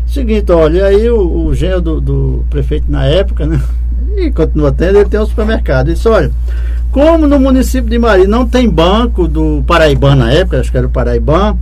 Seguinte, 0.09 0.51
olha, 0.51 0.87
aí 0.87 1.09
o, 1.09 1.47
o 1.47 1.55
genro 1.55 1.81
do, 1.81 2.01
do, 2.01 2.45
prefeito 2.51 2.91
na 2.91 3.05
época, 3.05 3.47
né? 3.47 3.61
E 4.17 4.33
continua 4.33 4.73
tendo, 4.73 4.99
ele 4.99 5.09
tem 5.09 5.21
um 5.21 5.25
supermercado. 5.25 5.87
Ele 5.87 5.95
disse, 5.95 6.09
olha, 6.09 6.33
como 6.91 7.29
no 7.29 7.39
município 7.39 7.89
de 7.89 7.97
Maria 7.97 8.27
não 8.27 8.45
tem 8.45 8.69
banco 8.69 9.29
do 9.29 9.63
Paraibã 9.69 10.17
na 10.17 10.33
época, 10.33 10.59
acho 10.59 10.73
que 10.73 10.77
era 10.77 10.89
o 10.89 10.91
Paraibã, 10.91 11.57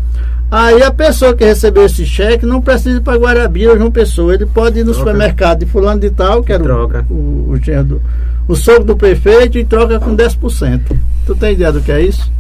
aí 0.51 0.83
a 0.83 0.91
pessoa 0.91 1.35
que 1.35 1.45
recebeu 1.45 1.85
esse 1.85 2.07
cheque 2.07 2.47
não 2.47 2.63
precisa 2.63 2.97
ir 2.97 3.03
para 3.03 3.19
Guarabira 3.19 3.73
ou 3.73 3.77
João 3.77 3.91
Pessoa, 3.91 4.33
ele 4.33 4.47
pode 4.47 4.79
ir 4.79 4.83
no 4.83 4.93
Troca. 4.93 5.11
supermercado 5.11 5.59
de 5.59 5.67
fulano 5.67 6.01
de 6.01 6.09
tal, 6.09 6.43
que 6.43 6.55
era 6.55 6.65
o, 6.65 7.05
o, 7.11 7.51
o 7.51 7.57
genro 7.59 7.85
do 7.85 8.03
o 8.49 8.57
sogro 8.57 8.85
do 8.85 8.97
prefeito 8.97 9.59
e 9.59 9.65
troca 9.65 10.01
com 10.01 10.17
10%. 10.17 10.81
Tu 11.27 11.35
tem 11.37 11.53
ideia 11.53 11.71
do 11.71 11.83
que 11.83 11.93
é 11.93 12.01
isso? 12.01 12.33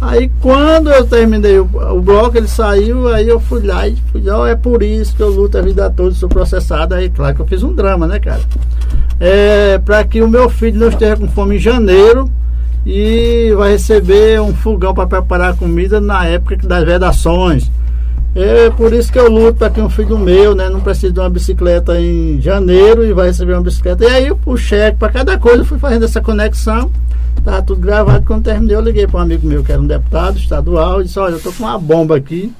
Aí 0.00 0.30
quando 0.40 0.90
eu 0.90 1.06
terminei 1.06 1.58
o, 1.58 1.64
o 1.64 2.02
bloco, 2.02 2.36
ele 2.36 2.48
saiu, 2.48 3.08
aí 3.08 3.28
eu 3.28 3.40
fui 3.40 3.64
lá 3.64 3.88
e 3.88 3.96
fui, 4.12 4.28
ó, 4.28 4.42
oh, 4.42 4.46
é 4.46 4.56
por 4.56 4.82
isso 4.82 5.16
que 5.16 5.22
eu 5.22 5.30
luto 5.30 5.56
a 5.56 5.62
vida 5.62 5.88
toda, 5.88 6.14
sou 6.14 6.28
processado. 6.28 6.94
Aí, 6.94 7.08
claro 7.08 7.34
que 7.36 7.40
eu 7.40 7.46
fiz 7.46 7.62
um 7.62 7.72
drama, 7.72 8.06
né, 8.06 8.18
cara? 8.18 8.40
É, 9.18 9.78
para 9.78 10.04
que 10.04 10.20
o 10.20 10.28
meu 10.28 10.50
filho 10.50 10.78
não 10.78 10.88
esteja 10.88 11.16
com 11.16 11.28
fome 11.28 11.56
em 11.56 11.60
janeiro 11.60 12.28
e 12.84 13.54
vai 13.56 13.72
receber 13.72 14.40
um 14.40 14.52
fogão 14.52 14.92
para 14.92 15.06
preparar 15.06 15.56
comida 15.56 16.00
na 16.00 16.26
época 16.26 16.56
das 16.56 16.84
vedações. 16.84 17.70
É 18.34 18.68
por 18.70 18.92
isso 18.92 19.12
que 19.12 19.18
eu 19.18 19.30
luto 19.30 19.58
para 19.58 19.70
que 19.70 19.80
um 19.80 19.88
filho 19.88 20.18
meu, 20.18 20.56
né, 20.56 20.68
não 20.68 20.80
precise 20.80 21.12
de 21.12 21.20
uma 21.20 21.30
bicicleta 21.30 22.00
em 22.00 22.40
janeiro 22.40 23.04
e 23.04 23.12
vai 23.12 23.28
receber 23.28 23.52
uma 23.52 23.62
bicicleta. 23.62 24.04
E 24.04 24.08
aí 24.08 24.32
o 24.44 24.56
cheque 24.56 24.98
para 24.98 25.12
cada 25.12 25.38
coisa, 25.38 25.58
eu 25.58 25.64
fui 25.64 25.78
fazendo 25.78 26.04
essa 26.04 26.20
conexão. 26.20 26.90
Estava 27.38 27.62
tudo 27.62 27.80
gravado. 27.80 28.24
Quando 28.26 28.44
terminei, 28.44 28.74
eu 28.74 28.80
liguei 28.80 29.06
para 29.06 29.20
um 29.20 29.22
amigo 29.22 29.46
meu 29.46 29.62
que 29.62 29.70
era 29.70 29.80
um 29.80 29.86
deputado 29.86 30.36
estadual 30.36 31.00
e 31.00 31.04
disse: 31.04 31.18
Olha, 31.18 31.32
eu 31.32 31.36
estou 31.36 31.52
com 31.52 31.64
uma 31.64 31.78
bomba 31.78 32.16
aqui 32.16 32.52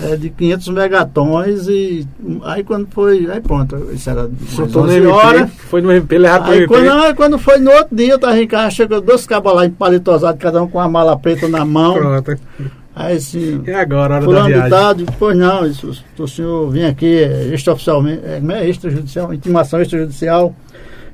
é, 0.00 0.16
de 0.16 0.30
500 0.30 0.68
megatons. 0.68 1.68
E 1.68 2.06
aí, 2.44 2.64
quando 2.64 2.88
foi. 2.90 3.28
Aí, 3.30 3.40
pronto, 3.40 3.90
isso 3.92 4.08
era. 4.08 4.30
Soltou 4.48 4.86
no 4.86 4.92
MP, 4.92 5.06
horas, 5.08 5.50
foi 5.68 5.80
no 5.80 5.92
MP, 5.92 6.18
levado 6.18 6.50
aí, 6.50 6.66
quando, 6.66 6.84
não, 6.84 7.14
quando 7.14 7.38
foi 7.38 7.58
no 7.58 7.70
outro 7.70 7.94
dia, 7.94 8.12
eu 8.12 8.16
estava 8.16 8.38
em 8.40 8.46
casa, 8.46 8.70
chegou 8.70 9.00
dois 9.00 9.26
cabos 9.26 9.54
lá 9.54 9.66
empalitosados, 9.66 10.40
cada 10.40 10.62
um 10.62 10.68
com 10.68 10.78
uma 10.78 10.88
mala 10.88 11.16
preta 11.18 11.48
na 11.48 11.64
mão. 11.64 11.94
Pronto. 11.94 12.36
Aí 12.94 13.20
sim. 13.20 13.62
E 13.66 13.70
agora, 13.72 14.16
hora 14.16 14.26
da 14.26 14.46
viagem? 14.46 15.06
pois 15.18 15.36
não, 15.36 15.66
isso, 15.66 16.04
o 16.18 16.28
senhor 16.28 16.70
vem 16.70 16.84
aqui 16.84 17.22
é, 17.22 17.54
extraoficialmente, 17.54 18.22
é, 18.24 18.40
é 18.54 18.68
extrajudicial, 18.68 19.32
intimação 19.32 19.80
extrajudicial. 19.80 20.54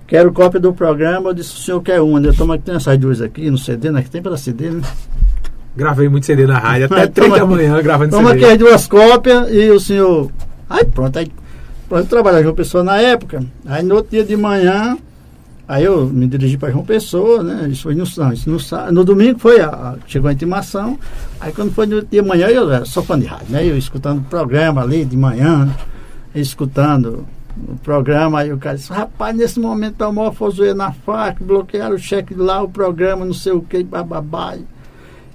Quero 0.06 0.32
cópia 0.32 0.58
do 0.58 0.72
programa. 0.72 1.30
Eu 1.30 1.34
disse, 1.34 1.54
o 1.54 1.58
senhor 1.58 1.82
quer 1.82 2.00
uma, 2.00 2.18
né? 2.18 2.32
Toma 2.36 2.54
aqui, 2.54 2.64
tem 2.64 2.74
essas 2.74 2.98
duas 2.98 3.20
aqui 3.20 3.50
no 3.50 3.58
CD, 3.58 3.90
né? 3.90 4.02
Que 4.02 4.10
tem 4.10 4.22
para 4.22 4.36
CD, 4.36 4.70
né? 4.70 4.80
Gravei 5.76 6.08
muito 6.08 6.26
CD 6.26 6.46
na 6.46 6.58
rádio, 6.58 6.86
até 6.86 7.06
30 7.06 7.38
da 7.38 7.46
manhã 7.46 7.80
gravando 7.82 8.10
toma 8.10 8.30
CD. 8.30 8.40
Toma 8.40 8.52
aqui 8.52 8.64
as 8.64 8.68
duas 8.68 8.86
cópias 8.86 9.48
e 9.52 9.70
o 9.70 9.78
senhor. 9.78 10.32
Aí 10.68 10.84
pronto, 10.84 11.16
aí 11.18 11.30
pronto, 11.88 12.08
trabalhava 12.08 12.42
com 12.42 12.48
uma 12.48 12.56
pessoa 12.56 12.82
na 12.82 12.98
época. 13.00 13.44
Aí 13.66 13.84
no 13.84 13.96
outro 13.96 14.10
dia 14.10 14.24
de 14.24 14.36
manhã, 14.36 14.96
Aí 15.68 15.84
eu 15.84 16.06
me 16.06 16.26
dirigi 16.26 16.56
para 16.56 16.70
João 16.70 16.82
Pessoa, 16.82 17.42
né? 17.42 17.68
Isso 17.68 17.82
foi 17.82 17.94
no, 17.94 18.04
não, 18.16 18.32
isso 18.32 18.48
no, 18.48 18.92
no 18.92 19.04
domingo 19.04 19.38
foi 19.38 19.60
a, 19.60 19.96
chegou 20.06 20.30
a 20.30 20.32
intimação. 20.32 20.98
Aí 21.38 21.52
quando 21.52 21.72
foi 21.72 21.86
no 21.86 22.00
de 22.02 22.22
manhã, 22.22 22.46
eu 22.46 22.72
era 22.72 22.86
só 22.86 23.02
fã 23.02 23.20
de 23.20 23.26
rádio, 23.26 23.48
né? 23.50 23.66
Eu 23.66 23.76
escutando 23.76 24.20
o 24.20 24.24
programa 24.24 24.80
ali 24.80 25.04
de 25.04 25.14
manhã, 25.14 25.68
escutando 26.34 27.26
o 27.68 27.76
programa, 27.76 28.40
aí 28.40 28.52
o 28.52 28.56
cara 28.56 28.76
disse, 28.76 28.90
rapaz, 28.90 29.36
nesse 29.36 29.60
momento 29.60 29.96
tá 29.96 30.08
uma 30.08 30.32
fozoeira 30.32 30.74
na 30.74 30.92
faca, 30.92 31.44
bloquearam 31.44 31.96
o 31.96 31.98
cheque 31.98 32.34
lá, 32.34 32.62
o 32.62 32.68
programa, 32.68 33.26
não 33.26 33.34
sei 33.34 33.52
o 33.52 33.60
que, 33.60 33.82
bababá. 33.82 34.56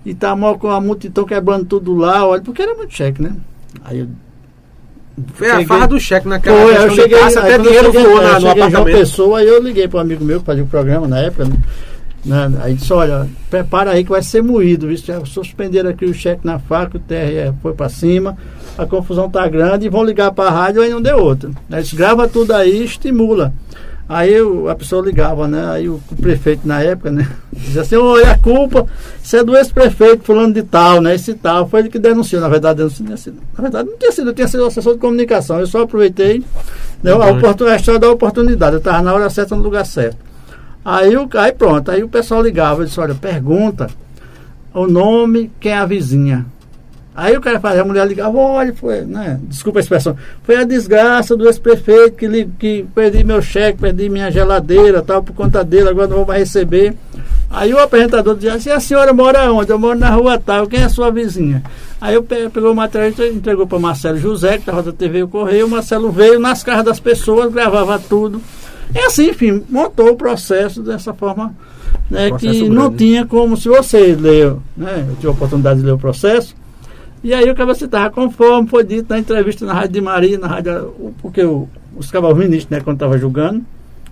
E 0.04 0.16
tá 0.16 0.36
mal 0.36 0.58
com 0.58 0.70
a 0.70 0.82
multidão 0.82 1.26
quebrando 1.26 1.66
tudo 1.66 1.94
lá, 1.94 2.26
olha, 2.26 2.42
porque 2.42 2.62
era 2.62 2.74
muito 2.74 2.94
cheque, 2.94 3.22
né? 3.22 3.36
Aí 3.84 4.00
eu 4.00 4.08
foi 5.34 5.48
cheguei, 5.48 5.64
a 5.64 5.68
farra 5.68 5.88
do 5.88 6.00
cheque 6.00 6.28
naquela 6.28 6.62
foi, 6.62 6.76
eu 6.76 6.90
cheguei, 6.90 7.22
até 7.22 7.58
dinheiro 7.58 7.86
cheguei, 7.92 8.04
voou 8.04 8.22
na, 8.22 8.40
no 8.40 8.50
apartamento. 8.50 8.98
Pessoa, 8.98 9.40
aí 9.40 9.48
eu 9.48 9.62
liguei 9.62 9.88
para 9.88 10.00
um 10.00 10.02
amigo 10.02 10.26
meu 10.26 10.40
que 10.40 10.46
fazia 10.46 10.64
o 10.64 10.68
programa 10.68 11.08
na 11.08 11.20
época, 11.20 11.46
né? 11.46 11.56
né? 12.26 12.52
Aí 12.62 12.74
disse, 12.74 12.92
olha, 12.92 13.28
prepara 13.50 13.92
aí 13.92 14.04
que 14.04 14.10
vai 14.10 14.24
ser 14.24 14.42
moído? 14.42 14.96
Já 14.96 15.24
suspenderam 15.26 15.90
aqui 15.90 16.06
o 16.06 16.14
cheque 16.14 16.46
na 16.46 16.58
faca, 16.58 16.98
o 16.98 17.00
TRE 17.00 17.54
foi 17.62 17.74
para 17.74 17.90
cima, 17.90 18.36
a 18.78 18.86
confusão 18.86 19.30
tá 19.30 19.48
grande 19.48 19.86
e 19.86 19.90
vão 19.90 20.04
ligar 20.04 20.32
para 20.32 20.50
a 20.50 20.52
rádio, 20.52 20.82
aí 20.82 20.90
não 20.90 21.02
deu 21.02 21.18
outra. 21.20 21.52
Aí 21.72 21.84
disse, 21.84 21.96
grava 21.96 22.28
tudo 22.28 22.54
aí 22.54 22.84
estimula. 22.84 23.54
Aí 24.08 24.40
o, 24.42 24.68
a 24.68 24.76
pessoa 24.76 25.04
ligava, 25.04 25.48
né? 25.48 25.66
Aí 25.70 25.88
o, 25.88 26.02
o, 26.12 26.16
prefeito 26.16 26.68
na 26.68 26.82
época, 26.82 27.10
né? 27.10 27.28
Dizia 27.52 27.82
assim, 27.82 27.96
olha, 27.96 28.32
a 28.32 28.38
culpa, 28.38 28.86
isso 29.24 29.38
é 29.38 29.44
do 29.44 29.56
ex-prefeito 29.56 30.24
fulano 30.24 30.54
de 30.54 30.62
tal, 30.62 31.02
né? 31.02 31.16
Esse 31.16 31.34
tal, 31.34 31.68
foi 31.68 31.82
ele 31.82 31.90
que 31.90 31.98
denunciou. 31.98 32.42
Na 32.42 32.50
verdade, 32.50 32.78
denunciou, 32.78 33.08
na 33.08 33.62
verdade 33.62 33.90
não 33.90 33.98
tinha 33.98 34.12
sido, 34.12 34.30
eu 34.30 34.34
tinha 34.34 34.48
sido 34.48 34.66
assessor 34.66 34.94
de 34.94 35.00
comunicação. 35.00 35.60
Eu 35.60 35.68
só 35.68 35.84
aproveitei 35.84 36.44
né, 37.02 37.12
a, 37.12 37.32
oportun, 37.32 37.66
a 37.66 37.76
história 37.78 38.00
da 38.00 38.12
oportunidade. 38.12 38.74
Eu 38.74 38.80
estava 38.80 39.02
na 39.02 39.14
hora 39.14 39.30
certa, 39.30 39.56
no 39.56 39.64
lugar 39.64 39.86
certo. 39.86 40.18
Aí, 40.84 41.16
o, 41.16 41.30
aí 41.36 41.54
pronto, 41.54 41.90
aí 41.90 42.04
o 42.04 42.10
pessoal 42.10 42.42
ligava, 42.42 42.84
e 42.84 42.88
disse, 42.88 43.00
olha, 43.00 43.16
pergunta 43.16 43.88
o 44.74 44.88
nome, 44.88 45.52
quem 45.60 45.72
é 45.72 45.78
a 45.78 45.86
vizinha. 45.86 46.46
Aí 47.16 47.38
o 47.38 47.42
cara 47.42 47.60
faz, 47.60 47.80
a 47.80 47.86
mulher 47.86 48.08
ligava, 48.08 48.36
olha, 48.36 48.74
foi, 48.74 49.02
né? 49.02 49.40
Desculpa 49.44 49.78
a 49.78 49.82
expressão, 49.82 50.18
foi 50.44 50.56
a 50.56 50.64
desgraça 50.64 51.38
do 51.38 51.46
ex-prefeito 51.46 52.18
que, 52.18 52.46
que 52.58 52.86
perdi 52.96 53.24
meu 53.24 53.40
cheque, 53.40 53.80
perdi 53.80 54.10
minha 54.10 54.32
geladeira, 54.32 55.02
tal, 55.02 55.22
por 55.22 55.34
conta 55.34 55.64
dele, 55.64 55.90
agora 55.90 56.08
não 56.08 56.18
vou 56.18 56.26
mais 56.26 56.40
receber. 56.40 56.96
Aí 57.52 57.72
o 57.72 57.80
apresentador 57.80 58.34
dizia 58.34 58.56
assim, 58.56 58.72
a 58.72 58.80
senhora 58.80 59.14
mora 59.14 59.52
onde? 59.52 59.70
Eu 59.70 59.78
moro 59.78 59.98
na 59.98 60.10
rua 60.10 60.40
tal, 60.40 60.66
quem 60.66 60.82
é 60.82 60.86
a 60.86 60.90
sua 60.90 61.12
vizinha? 61.12 61.62
Aí 62.02 62.16
eu 62.16 62.24
pe 62.24 62.50
pegou 62.50 62.72
o 62.72 62.76
material 62.76 63.12
e 63.20 63.30
entregou 63.30 63.68
para 63.68 63.78
Marcelo 63.78 64.18
José, 64.18 64.54
que 64.54 64.62
estava 64.62 64.82
da 64.82 64.92
TV 64.92 65.22
O 65.22 65.28
Correio, 65.28 65.68
o 65.68 65.70
Marcelo 65.70 66.12
veio 66.12 66.40
nas 66.40 66.64
casas 66.64 66.84
das 66.84 67.00
pessoas, 67.00 67.54
gravava 67.54 68.00
tudo. 68.00 68.42
E 68.94 69.00
assim, 69.00 69.30
enfim, 69.30 69.64
montou 69.70 70.10
o 70.10 70.16
processo 70.16 70.82
dessa 70.82 71.14
forma 71.14 71.54
né, 72.10 72.32
que 72.32 72.48
grande. 72.48 72.70
não 72.70 72.92
tinha 72.92 73.26
como, 73.26 73.56
se 73.56 73.70
você 73.70 74.16
leu, 74.16 74.62
né, 74.76 75.06
eu 75.08 75.16
tive 75.16 75.28
a 75.28 75.32
oportunidade 75.32 75.80
de 75.80 75.86
ler 75.86 75.94
o 75.94 75.98
processo, 75.98 76.56
e 77.24 77.34
aí 77.34 77.50
o 77.50 77.56
cara 77.56 77.74
citava, 77.74 78.10
conforme 78.10 78.68
foi 78.68 78.84
dito 78.84 79.10
na 79.10 79.18
entrevista 79.18 79.66
na 79.66 79.74
Rádio 79.74 79.94
de 79.94 80.02
Maria, 80.02 80.38
na 80.38 80.48
rádio, 80.48 81.14
porque 81.22 81.42
o, 81.44 81.70
os 81.96 82.12
cabos 82.12 82.38
ministros, 82.38 82.70
né, 82.70 82.82
quando 82.84 82.98
estava 82.98 83.18
julgando. 83.18 83.64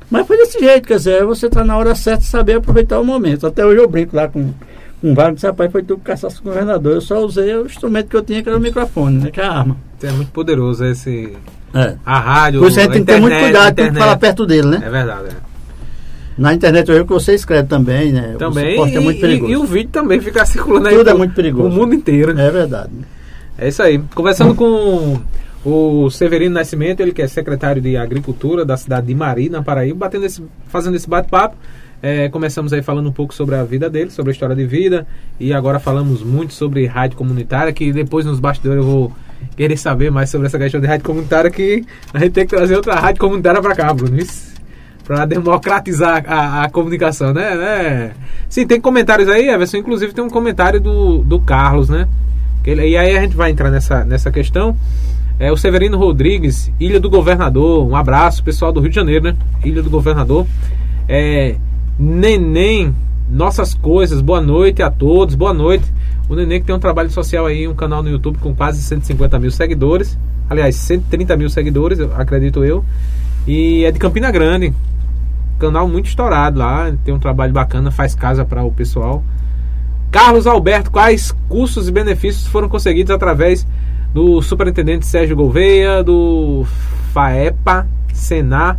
Mas 0.10 0.26
foi 0.26 0.38
desse 0.38 0.60
jeito, 0.60 0.88
quer 0.88 0.98
dizer, 0.98 1.26
você 1.26 1.48
está 1.48 1.64
na 1.64 1.78
hora 1.78 1.94
certa 1.94 2.22
de 2.22 2.28
saber 2.28 2.58
aproveitar 2.58 3.00
o 3.00 3.04
momento. 3.04 3.46
Até 3.46 3.66
hoje 3.66 3.80
eu 3.80 3.90
brinco 3.90 4.16
lá 4.16 4.28
com, 4.28 4.54
com 5.02 5.12
o 5.12 5.14
Wagner, 5.16 5.36
disse, 5.36 5.48
rapaz, 5.48 5.72
foi 5.72 5.84
tu 5.84 5.98
que 5.98 6.04
caçasse 6.04 6.40
o 6.40 6.44
governador. 6.44 6.94
Eu 6.94 7.02
só 7.02 7.20
usei 7.20 7.56
o 7.56 7.66
instrumento 7.66 8.08
que 8.08 8.16
eu 8.16 8.24
tinha, 8.24 8.42
que 8.42 8.50
era 8.50 8.58
o 8.58 8.62
microfone, 8.62 9.26
né, 9.26 9.32
que 9.32 9.42
é 9.42 9.46
a 9.46 9.52
arma. 9.52 9.78
É 10.02 10.12
muito 10.12 10.32
poderoso 10.32 10.86
esse... 10.86 11.34
É. 11.74 11.96
A 12.06 12.20
rádio, 12.20 12.60
Por 12.60 12.70
isso 12.70 12.80
a 12.80 12.84
gente 12.84 12.92
tem 12.94 13.06
que 13.06 13.12
ter 13.14 13.22
muito 13.22 13.38
cuidado, 13.38 13.76
tem 13.76 13.92
que 13.92 13.98
falar 13.98 14.18
perto 14.18 14.46
dele, 14.46 14.68
né? 14.68 14.82
É 14.86 14.90
verdade, 14.90 15.28
é. 15.30 15.51
Na 16.38 16.54
internet 16.54 16.90
eu 16.90 17.06
que 17.06 17.12
você 17.12 17.34
escreve 17.34 17.68
também, 17.68 18.12
né? 18.12 18.36
Também. 18.38 18.80
O 18.80 18.86
é 18.86 19.00
muito 19.00 19.20
perigoso. 19.20 19.52
E, 19.52 19.54
e, 19.54 19.58
o 19.58 19.66
vídeo 19.66 19.90
também 19.90 20.20
fica 20.22 20.46
circulando 20.46 20.88
aí. 20.88 20.98
Tudo 20.98 21.10
é 21.10 21.14
muito 21.14 21.34
perigoso. 21.34 21.68
O 21.68 21.72
mundo 21.72 21.94
inteiro. 21.94 22.40
É 22.40 22.50
verdade. 22.50 22.92
É 23.58 23.68
isso 23.68 23.84
aí. 23.84 24.02
Conversando 24.16 24.56
com 24.56 25.20
o 25.64 26.10
Severino 26.10 26.56
Nascimento, 26.56 27.02
ele 27.02 27.12
que 27.12 27.22
é 27.22 27.28
secretário 27.28 27.82
de 27.82 27.96
Agricultura 27.96 28.66
da 28.66 28.76
cidade 28.78 29.08
de 29.08 29.16
Mari, 29.16 29.50
na 29.50 29.62
Paraíba, 29.62 30.00
batendo 30.00 30.26
esse, 30.26 30.44
fazendo 30.68 30.96
esse 30.96 31.08
bate-papo. 31.08 31.56
É, 32.02 32.30
começamos 32.30 32.74
aí 32.74 32.82
falando 32.82 33.10
um 33.10 33.12
pouco 33.12 33.34
sobre 33.34 33.54
a 33.54 33.64
vida 33.64 33.88
dele, 33.88 34.10
sobre 34.10 34.32
a 34.32 34.34
história 34.34 34.56
de 34.56 34.66
vida, 34.66 35.06
e 35.40 35.54
agora 35.54 35.80
falamos 35.80 36.24
muito 36.24 36.52
sobre 36.52 36.88
rádio 36.88 37.16
comunitária, 37.16 37.72
que 37.72 37.94
depois 37.94 38.26
nos 38.26 38.40
bastidores 38.40 38.84
eu 38.84 38.90
vou 38.90 39.14
querer 39.56 39.78
saber 39.78 40.10
mais 40.10 40.32
sobre 40.32 40.48
essa 40.48 40.58
questão 40.58 40.82
de 40.82 40.88
rádio 40.88 41.06
comunitária, 41.06 41.52
que 41.52 41.86
a 42.12 42.18
gente 42.18 42.32
tem 42.32 42.48
que 42.48 42.56
trazer 42.56 42.76
outra 42.76 42.96
rádio 42.96 43.20
comunitária 43.22 43.62
para 43.62 43.76
cá, 43.76 43.94
Bruno. 43.94 44.18
Isso 44.18 44.51
para 45.12 45.26
democratizar 45.26 46.24
a, 46.26 46.64
a, 46.64 46.70
comunicação, 46.70 47.34
né, 47.34 47.54
né? 47.54 48.12
Sim, 48.48 48.66
tem 48.66 48.80
comentários 48.80 49.28
aí, 49.28 49.50
Everson. 49.50 49.76
Inclusive 49.76 50.14
tem 50.14 50.24
um 50.24 50.30
comentário 50.30 50.80
do, 50.80 51.18
do 51.18 51.38
Carlos, 51.38 51.90
né? 51.90 52.08
Ele, 52.64 52.88
e 52.88 52.96
aí 52.96 53.18
a 53.18 53.22
gente 53.22 53.36
vai 53.36 53.52
entrar 53.52 53.70
nessa, 53.70 54.06
nessa 54.06 54.32
questão. 54.32 54.74
É 55.38 55.52
o 55.52 55.58
Severino 55.58 55.98
Rodrigues, 55.98 56.72
Ilha 56.80 56.98
do 56.98 57.10
Governador. 57.10 57.86
Um 57.86 57.94
abraço, 57.94 58.42
pessoal 58.42 58.72
do 58.72 58.80
Rio 58.80 58.88
de 58.88 58.96
Janeiro, 58.96 59.26
né? 59.26 59.36
Ilha 59.66 59.84
do 59.84 59.90
Governador. 59.90 60.48
É, 61.10 61.58
Neném, 62.00 62.96
nossas 63.30 63.74
coisas. 63.74 64.22
Boa 64.22 64.40
noite 64.40 64.82
a 64.82 64.90
todos. 64.90 65.36
Boa 65.36 65.54
noite. 65.54 65.84
O 66.30 66.36
Neném 66.36 66.62
que 66.62 66.68
tem 66.68 66.76
um 66.76 66.80
trabalho 66.80 67.12
social 67.12 67.48
aí, 67.48 67.68
um 67.68 67.76
canal 67.76 68.02
no 68.02 68.10
YouTube 68.10 68.38
com 68.38 68.56
quase 68.56 68.82
150 68.82 69.38
mil 69.40 69.52
seguidores. 69.52 70.18
Aliás, 70.50 70.78
130 70.78 71.36
mil 71.36 71.50
seguidores, 71.50 72.00
acredito 72.00 72.64
eu. 72.64 72.86
E 73.46 73.84
é 73.84 73.92
de 73.92 74.00
Campina 74.00 74.32
Grande 74.32 74.74
canal 75.62 75.88
muito 75.88 76.08
estourado 76.08 76.58
lá, 76.58 76.92
tem 77.04 77.14
um 77.14 77.20
trabalho 77.20 77.54
bacana, 77.54 77.92
faz 77.92 78.16
casa 78.16 78.44
para 78.44 78.64
o 78.64 78.72
pessoal. 78.72 79.24
Carlos 80.10 80.48
Alberto, 80.48 80.92
quais 80.92 81.34
custos 81.48 81.88
e 81.88 81.92
benefícios 81.92 82.48
foram 82.48 82.68
conseguidos 82.68 83.12
através 83.12 83.66
do 84.12 84.42
superintendente 84.42 85.06
Sérgio 85.06 85.36
Gouveia, 85.36 86.04
do 86.04 86.66
FAEPA, 87.14 87.88
Senar, 88.12 88.78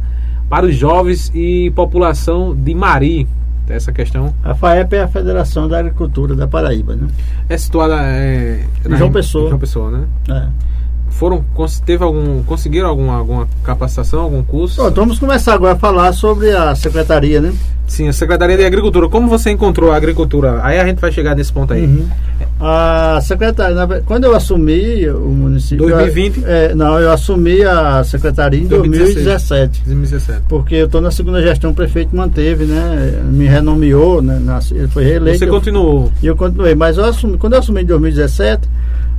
para 0.50 0.66
os 0.66 0.74
jovens 0.74 1.30
e 1.34 1.70
população 1.70 2.54
de 2.54 2.74
Mari? 2.74 3.28
Essa 3.68 3.92
questão. 3.92 4.34
A 4.42 4.54
FAEP 4.54 4.96
é 4.96 5.02
a 5.02 5.08
Federação 5.08 5.68
da 5.68 5.78
Agricultura 5.78 6.34
da 6.34 6.46
Paraíba, 6.46 6.94
né? 6.94 7.06
É 7.48 7.56
situada 7.56 7.94
é, 8.02 8.66
em 8.84 8.96
João 8.96 9.10
Pessoa. 9.10 9.48
João 9.48 9.58
Pessoa, 9.58 9.90
né? 9.90 10.04
É 10.28 10.71
foram 11.12 11.44
teve 11.84 12.02
algum 12.02 12.42
conseguiram 12.42 12.88
alguma, 12.88 13.14
alguma 13.14 13.48
capacitação 13.62 14.20
algum 14.20 14.42
curso? 14.42 14.76
Pronto, 14.76 14.94
vamos 14.94 15.18
começar 15.18 15.54
agora 15.54 15.74
a 15.74 15.78
falar 15.78 16.12
sobre 16.12 16.50
a 16.50 16.74
secretaria 16.74 17.40
né? 17.40 17.52
Sim 17.86 18.08
a 18.08 18.12
secretaria 18.12 18.56
de 18.56 18.64
agricultura. 18.64 19.08
Como 19.08 19.28
você 19.28 19.50
encontrou 19.50 19.92
a 19.92 19.96
agricultura? 19.96 20.60
Aí 20.64 20.78
a 20.80 20.86
gente 20.86 20.98
vai 20.98 21.12
chegar 21.12 21.36
nesse 21.36 21.52
ponto 21.52 21.74
aí. 21.74 21.84
Uhum. 21.84 22.08
a 22.60 23.20
secretaria 23.22 24.02
quando 24.06 24.24
eu 24.24 24.34
assumi 24.34 25.08
o 25.10 25.28
município 25.28 25.88
2020 25.88 26.42
é, 26.44 26.74
não 26.74 26.98
eu 26.98 27.10
assumi 27.12 27.62
a 27.62 28.02
secretaria 28.04 28.60
em 28.60 28.66
2017 28.66 29.82
2017 29.84 30.42
porque 30.48 30.76
eu 30.76 30.86
estou 30.86 31.00
na 31.00 31.10
segunda 31.10 31.42
gestão 31.42 31.70
o 31.70 31.74
prefeito 31.74 32.16
manteve 32.16 32.64
né? 32.64 33.20
Me 33.30 33.46
renomeou 33.46 34.22
né, 34.22 34.38
na, 34.42 34.60
ele 34.70 34.88
foi 34.88 35.04
reeleito. 35.04 35.38
Você 35.38 35.46
continuou? 35.46 36.10
Eu, 36.22 36.32
eu 36.32 36.36
continuei 36.36 36.74
mas 36.74 36.96
eu 36.96 37.04
assumi, 37.04 37.36
quando 37.36 37.54
eu 37.54 37.58
assumi 37.58 37.82
em 37.82 37.86
2017 37.86 38.68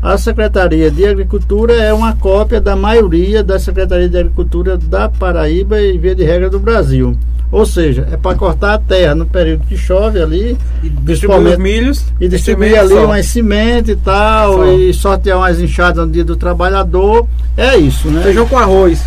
a 0.03 0.17
Secretaria 0.17 0.91
de 0.91 1.05
Agricultura 1.05 1.73
é 1.73 1.93
uma 1.93 2.13
cópia 2.13 2.59
da 2.59 2.75
maioria 2.75 3.41
da 3.41 3.57
Secretaria 3.57 4.09
de 4.09 4.17
Agricultura 4.17 4.77
da 4.77 5.07
Paraíba 5.07 5.81
e 5.81 5.97
via 5.97 6.13
de 6.13 6.25
regra 6.25 6.49
do 6.49 6.59
Brasil. 6.59 7.17
Ou 7.49 7.65
seja, 7.65 8.05
é 8.11 8.17
para 8.17 8.35
cortar 8.35 8.73
a 8.73 8.77
terra 8.77 9.15
no 9.15 9.25
período 9.25 9.63
que 9.65 9.77
chove 9.77 10.21
ali, 10.21 10.57
e 10.83 10.89
distribuir 10.89 11.57
milhos 11.57 12.03
e 12.19 12.27
distribuir 12.27 12.77
ali 12.77 12.89
só. 12.89 13.05
umas 13.05 13.25
semente 13.27 13.91
e 13.91 13.95
tal, 13.95 14.53
só. 14.55 14.73
e 14.73 14.93
sortear 14.93 15.37
umas 15.37 15.61
enxadas 15.61 16.05
no 16.05 16.11
dia 16.11 16.25
do 16.25 16.35
trabalhador. 16.35 17.25
É 17.55 17.77
isso, 17.77 18.09
né? 18.09 18.23
Feijão 18.23 18.45
com 18.45 18.57
arroz. 18.57 19.01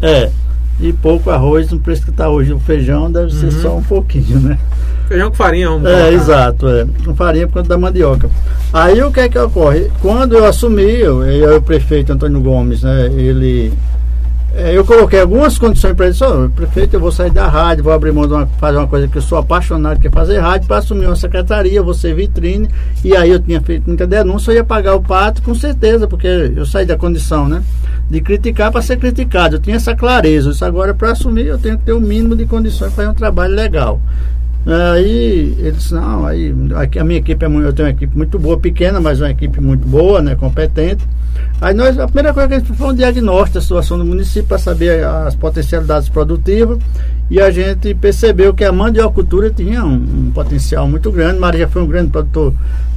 É. 0.00 0.30
E 0.80 0.92
pouco 0.92 1.30
arroz, 1.30 1.70
no 1.70 1.78
preço 1.78 2.02
que 2.02 2.10
está 2.10 2.28
hoje 2.28 2.52
o 2.52 2.58
feijão 2.58 3.10
deve 3.10 3.32
ser 3.32 3.46
uhum. 3.46 3.62
só 3.62 3.76
um 3.76 3.82
pouquinho, 3.82 4.40
né? 4.40 4.58
Feijão 5.08 5.30
com 5.30 5.36
farinha, 5.36 5.68
vamos 5.68 5.86
É, 5.88 5.92
colocar. 5.92 6.12
exato, 6.12 6.68
é. 6.68 6.86
Com 7.04 7.14
farinha 7.14 7.46
por 7.46 7.54
conta 7.54 7.68
da 7.68 7.78
mandioca. 7.78 8.28
Aí 8.72 9.02
o 9.02 9.12
que 9.12 9.20
é 9.20 9.28
que 9.28 9.38
ocorre? 9.38 9.90
Quando 10.00 10.34
eu 10.36 10.44
assumi, 10.44 10.82
eu, 11.00 11.24
eu 11.24 11.58
o 11.58 11.62
prefeito 11.62 12.12
Antônio 12.12 12.40
Gomes, 12.40 12.82
né? 12.82 13.06
Ele. 13.06 13.72
É, 14.56 14.76
eu 14.76 14.84
coloquei 14.84 15.20
algumas 15.20 15.58
condições 15.58 15.94
para 15.94 16.06
ele, 16.06 16.14
só, 16.14 16.48
prefeito, 16.48 16.94
eu 16.94 17.00
vou 17.00 17.10
sair 17.10 17.30
da 17.30 17.48
rádio, 17.48 17.82
vou 17.82 17.92
abrir 17.92 18.12
mão 18.12 18.24
de 18.24 18.34
uma, 18.34 18.46
fazer 18.46 18.78
uma 18.78 18.86
coisa 18.86 19.08
que 19.08 19.18
eu 19.18 19.22
sou 19.22 19.36
apaixonado, 19.36 19.98
que 19.98 20.06
é 20.06 20.10
fazer 20.10 20.38
rádio, 20.38 20.68
para 20.68 20.76
assumir 20.76 21.06
uma 21.06 21.16
secretaria, 21.16 21.82
vou 21.82 21.92
ser 21.92 22.14
vitrine, 22.14 22.68
e 23.02 23.16
aí 23.16 23.30
eu 23.30 23.40
tinha 23.40 23.60
feito 23.60 23.88
muita 23.88 24.06
denúncia, 24.06 24.52
eu 24.52 24.56
ia 24.56 24.64
pagar 24.64 24.94
o 24.94 25.02
pato 25.02 25.42
com 25.42 25.56
certeza, 25.56 26.06
porque 26.06 26.28
eu 26.28 26.64
saí 26.64 26.86
da 26.86 26.96
condição, 26.96 27.48
né? 27.48 27.64
De 28.08 28.20
criticar 28.20 28.70
para 28.70 28.80
ser 28.80 28.96
criticado. 28.98 29.56
Eu 29.56 29.60
tinha 29.60 29.76
essa 29.76 29.96
clareza. 29.96 30.50
Isso 30.50 30.64
agora, 30.64 30.94
para 30.94 31.10
assumir, 31.10 31.46
eu 31.46 31.58
tenho 31.58 31.78
que 31.78 31.84
ter 31.84 31.92
o 31.92 32.00
mínimo 32.00 32.36
de 32.36 32.44
condições 32.46 32.92
para 32.92 32.96
fazer 32.96 33.08
um 33.08 33.14
trabalho 33.14 33.54
legal. 33.54 34.00
Aí 34.66 35.54
ele 35.58 35.72
disse, 35.72 35.92
não, 35.92 36.24
aí 36.24 36.54
aqui, 36.76 36.98
a 36.98 37.04
minha 37.04 37.18
equipe 37.18 37.44
é 37.44 37.48
muito, 37.48 37.66
eu 37.66 37.72
tenho 37.72 37.88
uma 37.88 37.92
equipe 37.92 38.16
muito 38.16 38.38
boa, 38.38 38.58
pequena, 38.58 38.98
mas 38.98 39.20
uma 39.20 39.30
equipe 39.30 39.60
muito 39.60 39.86
boa, 39.86 40.22
né, 40.22 40.34
competente. 40.36 41.06
Aí 41.60 41.74
nós, 41.74 41.98
a 41.98 42.06
primeira 42.06 42.32
coisa 42.32 42.48
que 42.48 42.54
a 42.54 42.58
gente 42.58 42.72
foi 42.72 42.88
um 42.88 42.94
diagnóstico 42.94 43.54
da 43.54 43.60
situação 43.60 43.98
do 43.98 44.04
município 44.04 44.48
para 44.48 44.58
saber 44.58 45.04
as 45.04 45.34
potencialidades 45.34 46.08
produtivas 46.08 46.78
e 47.30 47.40
a 47.40 47.50
gente 47.50 47.94
percebeu 47.94 48.54
que 48.54 48.64
a 48.64 48.72
mandiocultura 48.72 49.50
tinha 49.50 49.84
um, 49.84 49.94
um 49.94 50.30
potencial 50.34 50.88
muito 50.88 51.12
grande. 51.12 51.38
Maria 51.38 51.68
foi 51.68 51.82
um 51.82 51.86
grande 51.86 52.10
produtor 52.10 52.54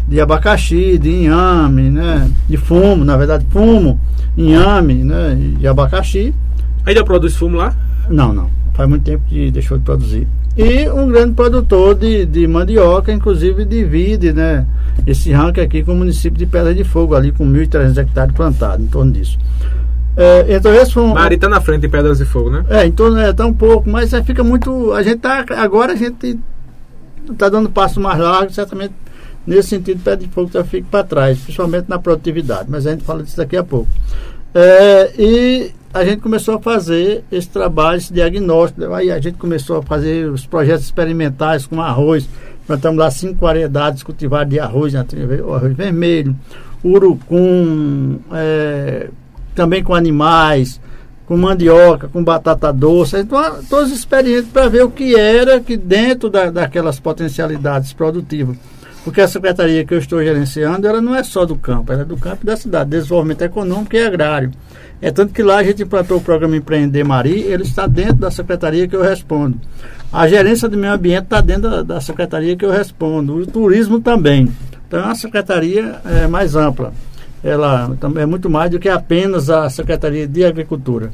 de 0.07 0.21
abacaxi, 0.21 0.97
de 0.97 1.09
inhame, 1.09 1.89
né, 1.89 2.29
de 2.47 2.55
fumo, 2.55 3.03
na 3.03 3.17
verdade 3.17 3.45
fumo, 3.49 3.99
inhame, 4.37 5.03
né, 5.03 5.37
e 5.59 5.67
abacaxi. 5.67 6.33
Ainda 6.85 7.03
produz 7.03 7.35
fumo 7.35 7.57
lá? 7.57 7.75
Não, 8.09 8.31
não. 8.31 8.49
Faz 8.77 8.87
muito 8.87 9.03
tempo 9.03 9.23
que 9.27 9.51
deixou 9.51 9.77
de 9.77 9.83
produzir 9.83 10.27
e 10.57 10.89
um 10.89 11.07
grande 11.07 11.33
produtor 11.33 11.93
de, 11.93 12.25
de 12.25 12.47
mandioca, 12.47 13.11
inclusive 13.13 13.63
divide 13.63 14.33
né, 14.33 14.65
esse 15.05 15.31
ranking 15.31 15.61
aqui 15.61 15.83
com 15.83 15.91
o 15.91 15.95
município 15.95 16.37
de 16.37 16.47
Pedra 16.47 16.73
de 16.73 16.83
Fogo, 16.83 17.13
ali 17.13 17.31
com 17.31 17.45
1.300 17.45 17.97
hectares 17.99 18.33
plantados, 18.33 18.83
em 18.83 18.87
torno 18.87 19.11
disso. 19.11 19.37
É, 20.15 20.55
então 20.55 20.73
esse 20.73 20.93
foi 20.93 21.03
um, 21.03 21.13
Mari 21.13 21.35
está 21.35 21.47
na 21.47 21.61
frente 21.61 21.81
de 21.81 21.89
Pedras 21.89 22.17
de 22.17 22.25
Fogo, 22.25 22.49
né? 22.49 22.65
É, 22.69 22.87
então 22.87 23.15
é, 23.19 23.31
tá 23.31 23.45
um 23.45 23.53
pouco, 23.53 23.87
mas 23.87 24.11
é, 24.13 24.23
fica 24.23 24.43
muito. 24.43 24.91
A 24.93 25.03
gente 25.03 25.19
tá. 25.19 25.45
Agora 25.57 25.93
a 25.93 25.95
gente 25.95 26.39
está 27.31 27.49
dando 27.49 27.69
passo 27.69 28.01
mais 28.01 28.17
largo, 28.17 28.51
certamente 28.51 28.95
nesse 29.45 29.69
sentido, 29.69 30.01
Pedra 30.03 30.25
de 30.25 30.27
Fogo 30.33 30.49
já 30.51 30.63
fica 30.63 30.87
para 30.89 31.03
trás, 31.03 31.37
principalmente 31.37 31.85
na 31.87 31.99
produtividade, 31.99 32.65
mas 32.67 32.87
a 32.87 32.91
gente 32.91 33.03
fala 33.03 33.21
disso 33.21 33.37
daqui 33.37 33.55
a 33.55 33.63
pouco. 33.63 33.89
É, 34.55 35.13
e 35.19 35.71
a 35.97 36.05
gente 36.05 36.21
começou 36.21 36.55
a 36.55 36.59
fazer 36.59 37.23
esse 37.31 37.49
trabalho, 37.49 37.97
esse 37.97 38.13
diagnóstico. 38.13 38.93
Aí 38.93 39.11
a 39.11 39.19
gente 39.19 39.37
começou 39.37 39.77
a 39.77 39.83
fazer 39.83 40.29
os 40.29 40.45
projetos 40.45 40.85
experimentais 40.85 41.65
com 41.65 41.81
arroz. 41.81 42.29
Plantamos 42.65 42.99
lá 42.99 43.09
cinco 43.09 43.45
variedades 43.45 44.03
cultivadas 44.03 44.49
de 44.49 44.59
arroz, 44.59 44.93
né? 44.93 45.05
o 45.45 45.53
arroz 45.53 45.75
vermelho, 45.75 46.35
urucum, 46.83 48.19
é, 48.33 49.09
também 49.55 49.81
com 49.81 49.95
animais, 49.95 50.79
com 51.25 51.37
mandioca, 51.37 52.07
com 52.07 52.23
batata 52.23 52.71
doce. 52.71 53.17
Então, 53.17 53.39
todas 53.69 53.91
as 53.91 53.97
experiências 53.97 54.47
para 54.47 54.67
ver 54.67 54.83
o 54.83 54.91
que 54.91 55.15
era 55.15 55.59
que 55.59 55.77
dentro 55.77 56.29
da, 56.29 56.51
daquelas 56.51 56.99
potencialidades 56.99 57.93
produtivas. 57.93 58.57
Porque 59.03 59.21
a 59.21 59.27
secretaria 59.27 59.85
que 59.85 59.93
eu 59.93 59.99
estou 59.99 60.21
gerenciando, 60.21 60.85
ela 60.85 61.01
não 61.01 61.15
é 61.15 61.23
só 61.23 61.45
do 61.45 61.55
campo, 61.55 61.93
ela 61.93 62.01
é 62.01 62.05
do 62.05 62.17
campo 62.17 62.45
da 62.45 62.57
cidade, 62.57 62.89
desenvolvimento 62.89 63.41
econômico 63.41 63.95
e 63.95 64.03
agrário. 64.03 64.51
É 65.01 65.11
tanto 65.11 65.33
que 65.33 65.43
lá 65.43 65.57
a 65.57 65.63
gente 65.63 65.83
implantou 65.83 66.17
o 66.17 66.21
programa 66.21 66.55
Empreender 66.55 67.03
Mari, 67.03 67.41
ele 67.41 67.63
está 67.63 67.85
dentro 67.85 68.15
da 68.15 68.31
secretaria 68.31 68.87
que 68.87 68.95
eu 68.95 69.01
respondo. 69.01 69.59
A 70.11 70.27
gerência 70.27 70.67
do 70.67 70.77
meio 70.77 70.93
ambiente 70.93 71.25
está 71.25 71.41
dentro 71.41 71.69
da, 71.69 71.83
da, 71.83 72.01
secretaria 72.01 72.55
que 72.55 72.65
eu 72.65 72.71
respondo. 72.71 73.35
O 73.35 73.45
turismo 73.45 73.99
também. 73.99 74.51
Então 74.87 74.99
é 74.99 75.03
uma 75.03 75.15
secretaria 75.15 76.01
é, 76.05 76.27
mais 76.27 76.55
ampla. 76.55 76.93
Ela 77.43 77.95
também 77.99 78.23
é 78.23 78.25
muito 78.25 78.49
mais 78.49 78.71
do 78.71 78.79
que 78.79 78.89
apenas 78.89 79.49
a 79.49 79.69
Secretaria 79.69 80.27
de 80.27 80.43
Agricultura. 80.43 81.11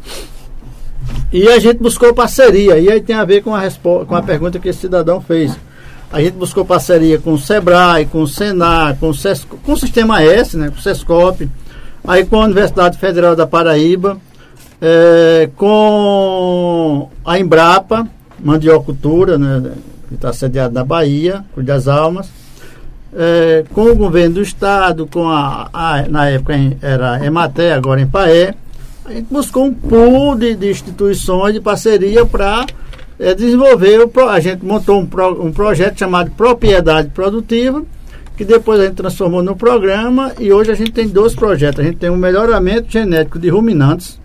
E 1.32 1.50
a 1.50 1.60
gente 1.60 1.80
buscou 1.80 2.14
parceria, 2.14 2.80
e 2.80 2.90
aí 2.90 3.02
tem 3.02 3.16
a 3.16 3.26
ver 3.26 3.44
com 3.44 3.54
a, 3.54 3.64
com 4.06 4.16
a 4.16 4.22
pergunta 4.22 4.58
que 4.58 4.70
esse 4.70 4.80
cidadão 4.80 5.20
fez 5.20 5.58
a 6.14 6.22
gente 6.22 6.36
buscou 6.36 6.64
parceria 6.64 7.18
com 7.18 7.34
o 7.34 7.40
Sebrae, 7.40 8.06
com 8.06 8.22
o 8.22 8.28
Senar, 8.28 8.96
com 9.00 9.10
o, 9.10 9.16
Sesco, 9.16 9.58
com 9.58 9.74
o 9.74 9.78
Sistema 9.78 10.22
S, 10.22 10.56
né, 10.56 10.70
com 10.70 10.78
o 10.78 10.82
Sescop, 10.82 11.50
aí 12.06 12.26
com 12.26 12.42
a 12.42 12.46
Universidade 12.46 12.98
Federal 12.98 13.36
da 13.36 13.48
Paraíba, 13.48 14.18
é, 14.82 15.50
com 15.56 17.10
a 17.26 17.40
Embrapa, 17.40 18.08
Mandiocultura, 18.40 19.38
né, 19.38 19.72
que 20.10 20.16
está 20.16 20.34
sediada 20.34 20.74
na 20.74 20.84
Bahia, 20.84 21.46
Cruz 21.54 21.66
das 21.66 21.88
Almas, 21.88 22.30
é, 23.16 23.64
com 23.74 23.84
o 23.84 23.96
governo 23.96 24.36
do 24.36 24.42
estado, 24.42 25.08
com 25.08 25.30
a, 25.30 25.70
a 25.72 26.08
na 26.10 26.30
época 26.30 26.54
era 26.82 27.26
Ematé, 27.26 27.74
agora 27.74 28.02
em 28.02 28.08
Paé, 28.08 28.56
a 29.06 29.14
gente 29.14 29.28
buscou 29.30 29.66
um 29.66 29.74
pool 29.74 30.36
de, 30.36 30.56
de 30.56 30.72
instituições 30.72 31.54
de 31.54 31.62
parceria 31.62 32.26
para 32.26 32.66
é, 33.20 33.34
desenvolver, 33.34 34.10
a 34.30 34.40
gente 34.40 34.66
montou 34.66 35.00
um, 35.00 35.06
pro, 35.06 35.46
um 35.46 35.52
projeto 35.52 36.00
chamado 36.00 36.32
Propriedade 36.32 37.10
Produtiva, 37.10 37.84
que 38.36 38.44
depois 38.44 38.80
a 38.80 38.86
gente 38.86 38.96
transformou 38.96 39.44
no 39.44 39.56
programa 39.56 40.34
e 40.40 40.52
hoje 40.52 40.72
a 40.72 40.76
gente 40.76 40.92
tem 40.92 41.08
dois 41.08 41.36
projetos. 41.36 41.80
A 41.80 41.84
gente 41.84 41.98
tem 41.98 42.10
um 42.10 42.18
melhoramento 42.18 42.92
genético 42.92 43.38
de 43.38 43.50
ruminantes, 43.50 44.20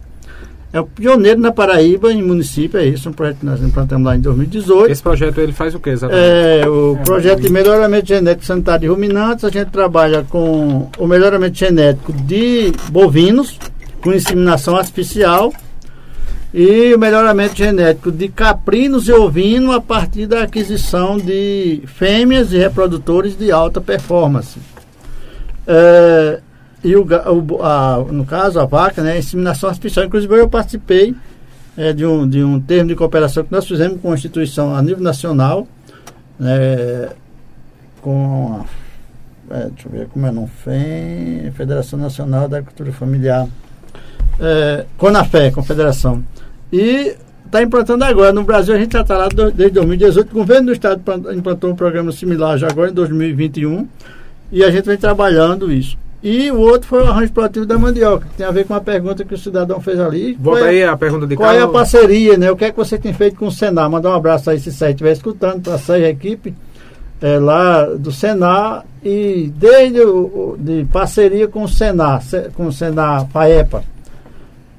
é 0.71 0.81
o 0.81 0.85
pioneiro 0.85 1.41
na 1.41 1.51
Paraíba, 1.51 2.13
em 2.13 2.23
município, 2.23 2.79
é 2.79 2.85
isso, 2.85 3.09
um 3.09 3.13
projeto 3.13 3.39
que 3.39 3.47
nós 3.47 3.63
implantamos 3.63 4.05
lá 4.07 4.15
em 4.15 4.21
2018. 4.21 4.93
Esse 4.93 5.03
projeto 5.03 5.39
ele 5.41 5.53
faz 5.53 5.75
o 5.75 5.81
que 5.81 5.89
exatamente? 5.89 6.27
É, 6.27 6.69
o 6.69 6.99
projeto 7.05 7.41
de 7.41 7.51
melhoramento 7.51 8.07
genético 8.07 8.45
sanitário 8.45 8.83
de 8.83 8.87
ruminantes, 8.89 9.45
a 9.47 9.49
gente 9.49 9.71
trabalha 9.71 10.25
com 10.29 10.91
o 10.99 11.07
melhoramento 11.07 11.57
genético 11.57 12.13
de 12.13 12.71
bovinos, 12.91 13.59
com 14.03 14.13
inseminação 14.13 14.77
artificial, 14.77 15.53
e 16.53 16.95
o 16.95 16.99
melhoramento 16.99 17.57
genético 17.57 18.11
de 18.11 18.29
caprinos 18.29 19.09
e 19.09 19.13
ovinos 19.13 19.75
a 19.75 19.81
partir 19.81 20.27
da 20.27 20.43
aquisição 20.43 21.19
de 21.19 21.83
fêmeas 21.87 22.53
e 22.53 22.59
reprodutores 22.59 23.37
de 23.37 23.53
alta 23.53 23.81
performance. 23.81 24.59
É, 25.67 26.41
e 26.83 26.97
o, 26.97 27.07
a, 27.63 27.99
no 28.11 28.25
caso, 28.25 28.59
a 28.59 28.65
vaca, 28.65 29.03
né, 29.03 29.19
inseminação 29.19 29.69
artificial. 29.69 30.07
Inclusive, 30.07 30.35
eu 30.35 30.49
participei 30.49 31.15
é, 31.77 31.93
de, 31.93 32.07
um, 32.07 32.27
de 32.27 32.43
um 32.43 32.59
termo 32.61 32.89
de 32.89 32.97
cooperação 32.97 33.45
que 33.45 33.53
nós 33.53 33.67
fizemos 33.67 34.01
com 34.01 34.11
a 34.11 34.15
instituição 34.15 34.75
a 34.75 34.81
nível 34.81 35.03
nacional, 35.03 35.69
né, 36.39 37.11
com 38.01 38.63
a, 39.51 39.55
é, 39.55 39.69
deixa 39.71 39.89
eu 39.89 39.93
ver 39.93 40.09
como 40.09 40.27
é 40.27 40.31
não 40.31 40.47
FEM, 40.47 41.51
Federação 41.53 41.99
Nacional 41.99 42.49
da 42.49 42.59
Agricultura 42.59 42.93
Familiar, 42.93 43.47
é, 44.41 44.85
Conafé, 44.97 45.51
Confederação. 45.51 46.23
E 46.73 47.15
está 47.45 47.63
implantando 47.63 48.05
agora. 48.05 48.33
No 48.33 48.45
Brasil, 48.45 48.75
a 48.75 48.79
gente 48.79 48.93
já 48.93 49.01
está 49.01 49.17
lá 49.17 49.29
desde 49.29 49.71
2018. 49.71 50.31
O 50.31 50.35
governo 50.35 50.67
do 50.67 50.73
Estado 50.73 51.03
implantou 51.35 51.71
um 51.71 51.77
programa 51.77 52.13
similar 52.13 52.59
já 52.59 52.69
agora 52.69 52.91
em 52.91 52.95
2021. 52.95 53.89
E 54.51 54.65
a 54.65 54.71
gente 54.71 54.85
vem 54.87 54.97
trabalhando 54.97 55.73
isso. 55.73 55.97
E 56.23 56.51
o 56.51 56.59
outro 56.59 56.89
foi 56.89 57.03
o 57.03 57.07
arranjo 57.07 57.33
produtivo 57.33 57.65
da 57.65 57.79
mandioca, 57.79 58.27
que 58.27 58.39
tem 58.39 58.47
a 58.47 58.51
ver 58.51 58.67
com 58.67 58.75
a 58.75 58.81
pergunta 58.81 59.25
que 59.25 59.35
o 59.35 59.39
cidadão 59.39 59.81
fez 59.81 60.01
ali. 60.01 60.37
Volta 60.41 60.65
aí 60.65 60.83
a 60.83 60.97
pergunta 60.97 61.29
de 61.29 61.37
Qual 61.37 61.47
Carlos. 61.47 61.63
é 61.63 61.65
a 61.65 61.69
parceria, 61.69 62.37
né? 62.37 62.51
O 62.51 62.57
que 62.57 62.65
é 62.65 62.71
que 62.73 62.77
você 62.77 62.99
tem 62.99 63.13
feito 63.13 63.37
com 63.37 63.47
o 63.47 63.53
Senar? 63.53 63.89
Mandar 63.89 64.11
um 64.11 64.15
abraço 64.15 64.51
aí 64.51 64.59
se 64.59 64.73
você 64.73 64.89
estiver 64.89 65.13
escutando, 65.13 65.63
para 65.63 65.95
a 65.95 66.09
equipe 66.09 66.55
é, 67.21 67.39
lá 67.39 67.85
do 67.85 68.11
Senar 68.11 68.85
e 69.05 69.53
desde 69.57 70.01
o, 70.01 70.57
de 70.59 70.85
parceria 70.93 71.47
com 71.47 71.63
o 71.63 71.69
Senar, 71.69 72.21
com 72.55 72.67
o 72.67 72.73
Senar 72.73 73.29
FAEPA, 73.29 73.85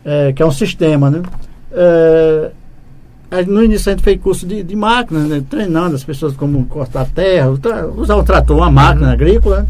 é, 0.04 0.34
que 0.34 0.42
é 0.42 0.46
um 0.46 0.52
sistema, 0.52 1.10
né? 1.10 1.22
É, 1.72 2.52
no 3.48 3.64
início 3.64 3.92
a 3.92 3.96
gente 3.96 4.04
fez 4.04 4.20
curso 4.20 4.48
de, 4.48 4.64
de 4.64 4.76
máquinas, 4.76 5.28
né, 5.28 5.44
treinando 5.48 5.96
as 5.96 6.04
pessoas 6.04 6.36
como 6.36 6.66
cortar 6.66 7.06
terra, 7.06 7.50
usar 7.96 8.16
o 8.16 8.24
trator, 8.24 8.58
uma 8.58 8.72
máquina 8.72 9.08
uhum. 9.08 9.14
agrícola. 9.14 9.68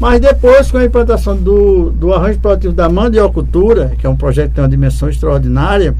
Mas 0.00 0.20
depois, 0.20 0.70
com 0.70 0.78
a 0.78 0.84
implantação 0.84 1.36
do, 1.36 1.90
do 1.90 2.12
arranjo 2.12 2.38
produtivo 2.40 2.72
da 2.72 2.88
mandiocultura, 2.88 3.92
que 3.98 4.06
é 4.06 4.08
um 4.08 4.16
projeto 4.16 4.48
que 4.48 4.54
tem 4.56 4.64
uma 4.64 4.70
dimensão 4.70 5.08
extraordinária, 5.08 5.94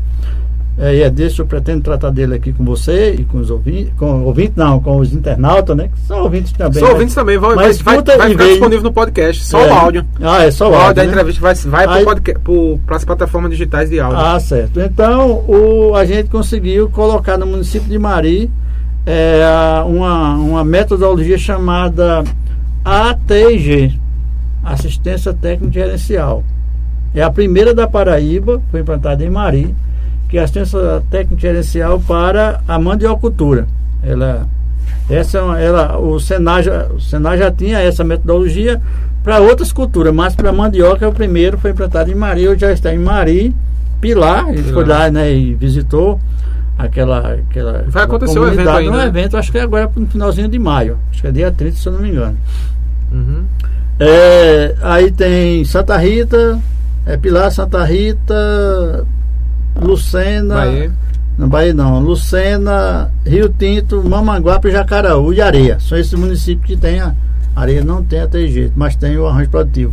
é, 0.78 0.96
e 0.96 1.02
é 1.02 1.10
desse 1.10 1.36
que 1.36 1.42
eu 1.42 1.46
pretendo 1.46 1.82
tratar 1.82 2.10
dele 2.10 2.34
aqui 2.34 2.52
com 2.52 2.64
você 2.64 3.14
e 3.14 3.24
com 3.24 3.38
os 3.38 3.50
ouvintes, 3.50 3.92
com 3.98 4.22
ouvintes 4.24 4.56
não, 4.56 4.80
com 4.80 4.96
os 4.96 5.12
internautas, 5.12 5.76
né? 5.76 5.88
Que 5.88 6.00
são 6.06 6.22
ouvintes 6.22 6.52
também. 6.52 6.78
São 6.78 6.88
né? 6.88 6.94
ouvintes 6.94 7.14
também, 7.14 7.38
vai, 7.38 7.54
vai, 7.54 7.72
vai, 7.72 8.02
vai 8.02 8.30
ficar 8.30 8.44
disponível 8.46 8.82
no 8.82 8.92
podcast, 8.92 9.44
só 9.44 9.60
é. 9.60 9.70
o 9.70 9.74
áudio. 9.74 10.06
Ah, 10.20 10.42
é 10.42 10.50
só 10.50 10.68
o, 10.68 10.72
o 10.72 10.74
áudio. 10.74 10.94
da 10.94 11.02
né? 11.04 11.08
entrevista 11.10 11.40
vai, 11.68 11.86
vai 11.86 12.04
para 12.86 12.96
as 12.96 13.04
plataformas 13.04 13.50
digitais 13.50 13.90
de 13.90 14.00
áudio. 14.00 14.18
Ah, 14.18 14.40
certo. 14.40 14.80
Então, 14.80 15.44
o, 15.46 15.94
a 15.94 16.06
gente 16.06 16.30
conseguiu 16.30 16.88
colocar 16.88 17.36
no 17.36 17.46
município 17.46 17.88
de 17.88 17.98
Mari 17.98 18.50
é, 19.04 19.44
uma, 19.86 20.36
uma 20.36 20.64
metodologia 20.64 21.36
chamada 21.36 22.24
ATG 22.82 23.92
Assistência 24.64 25.34
Técnica 25.34 25.74
Gerencial. 25.74 26.42
É 27.14 27.22
a 27.22 27.30
primeira 27.30 27.74
da 27.74 27.86
Paraíba, 27.86 28.62
foi 28.70 28.80
implantada 28.80 29.22
em 29.22 29.28
Mari 29.28 29.74
que 30.32 30.38
é 30.38 30.40
a 30.40 30.44
assistência 30.44 31.02
técnica 31.10 31.42
gerencial 31.42 32.00
para 32.00 32.62
a 32.66 32.78
mandiocultura. 32.78 33.68
Ela, 34.02 34.48
essa, 35.10 35.38
é 35.58 35.66
ela, 35.66 35.98
o 35.98 36.18
Senar 36.18 36.62
já, 36.62 36.86
o 36.86 36.98
Senar 36.98 37.36
já 37.36 37.50
tinha 37.50 37.78
essa 37.80 38.02
metodologia 38.02 38.80
para 39.22 39.40
outras 39.40 39.74
culturas, 39.74 40.14
mas 40.14 40.34
para 40.34 40.50
mandioca 40.50 41.06
o 41.06 41.12
primeiro 41.12 41.58
foi 41.58 41.72
implantado 41.72 42.10
em 42.10 42.14
Mari, 42.14 42.48
hoje 42.48 42.60
já 42.60 42.72
está 42.72 42.94
em 42.94 42.98
Mari, 42.98 43.54
Pilar, 44.00 44.48
ele 44.48 44.62
foi 44.72 44.86
lá 44.86 45.10
né, 45.10 45.34
e 45.34 45.52
visitou 45.52 46.18
aquela, 46.78 47.34
aquela 47.34 47.84
Vai 47.88 48.04
acontecer 48.04 48.38
o 48.38 48.48
evento 48.48 48.70
ainda. 48.70 48.90
Um 48.90 48.96
né? 48.96 49.06
evento, 49.08 49.36
acho 49.36 49.52
que 49.52 49.58
é 49.58 49.60
agora 49.60 49.90
no 49.94 50.06
finalzinho 50.06 50.48
de 50.48 50.58
maio, 50.58 50.96
acho 51.10 51.20
que 51.20 51.28
é 51.28 51.30
dia 51.30 51.52
30, 51.52 51.76
se 51.76 51.86
eu 51.86 51.92
não 51.92 52.00
me 52.00 52.08
engano. 52.08 52.38
Uhum. 53.12 53.44
É, 54.00 54.76
aí 54.80 55.10
tem 55.10 55.62
Santa 55.66 55.94
Rita, 55.98 56.58
é 57.04 57.18
Pilar, 57.18 57.50
Santa 57.50 57.84
Rita, 57.84 59.06
Lucena. 59.80 60.54
Bahia. 60.56 60.92
Não, 61.38 61.48
Bahia 61.48 61.74
não. 61.74 62.00
Lucena, 62.00 63.10
Rio 63.26 63.48
Tinto, 63.48 64.02
Mamanguape, 64.02 64.70
Jacaraú 64.70 65.32
e 65.32 65.40
Areia. 65.40 65.78
São 65.80 65.96
esses 65.98 66.14
municípios 66.14 66.66
que 66.66 66.76
tem 66.76 67.00
a. 67.00 67.14
Areia 67.54 67.84
não 67.84 68.02
tem 68.02 68.20
até 68.20 68.46
jeito, 68.46 68.72
mas 68.76 68.96
tem 68.96 69.16
o 69.18 69.26
arranjo 69.26 69.50
produtivo. 69.50 69.92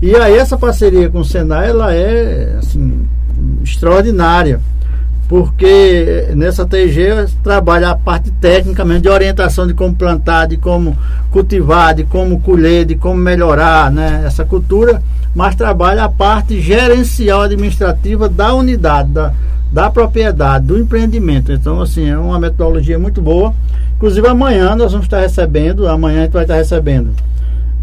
E 0.00 0.16
aí 0.16 0.36
essa 0.36 0.56
parceria 0.56 1.10
com 1.10 1.20
o 1.20 1.24
Senai, 1.24 1.68
ela 1.68 1.94
é 1.94 2.56
assim, 2.58 3.06
extraordinária. 3.62 4.60
Porque 5.28 6.28
nessa 6.34 6.66
TG 6.66 7.26
trabalha 7.42 7.90
a 7.90 7.96
parte 7.96 8.30
técnica 8.30 8.84
mesmo, 8.84 9.02
de 9.02 9.08
orientação 9.08 9.66
de 9.66 9.74
como 9.74 9.94
plantar, 9.94 10.46
de 10.46 10.56
como 10.56 10.96
cultivar, 11.30 11.94
de 11.94 12.04
como 12.04 12.40
colher, 12.40 12.84
de 12.84 12.94
como 12.94 13.16
melhorar 13.16 13.90
né, 13.90 14.22
essa 14.26 14.44
cultura 14.44 15.00
mas 15.34 15.56
trabalha 15.56 16.04
a 16.04 16.08
parte 16.08 16.60
gerencial 16.60 17.42
administrativa 17.42 18.28
da 18.28 18.54
unidade, 18.54 19.10
da, 19.10 19.32
da 19.72 19.90
propriedade, 19.90 20.66
do 20.66 20.78
empreendimento. 20.78 21.50
Então, 21.50 21.80
assim, 21.80 22.08
é 22.08 22.16
uma 22.16 22.38
metodologia 22.38 22.98
muito 22.98 23.20
boa. 23.20 23.52
Inclusive, 23.96 24.26
amanhã 24.28 24.76
nós 24.76 24.92
vamos 24.92 25.06
estar 25.06 25.20
recebendo, 25.20 25.88
amanhã 25.88 26.20
a 26.20 26.22
gente 26.24 26.32
vai 26.32 26.44
estar 26.44 26.54
recebendo 26.54 27.10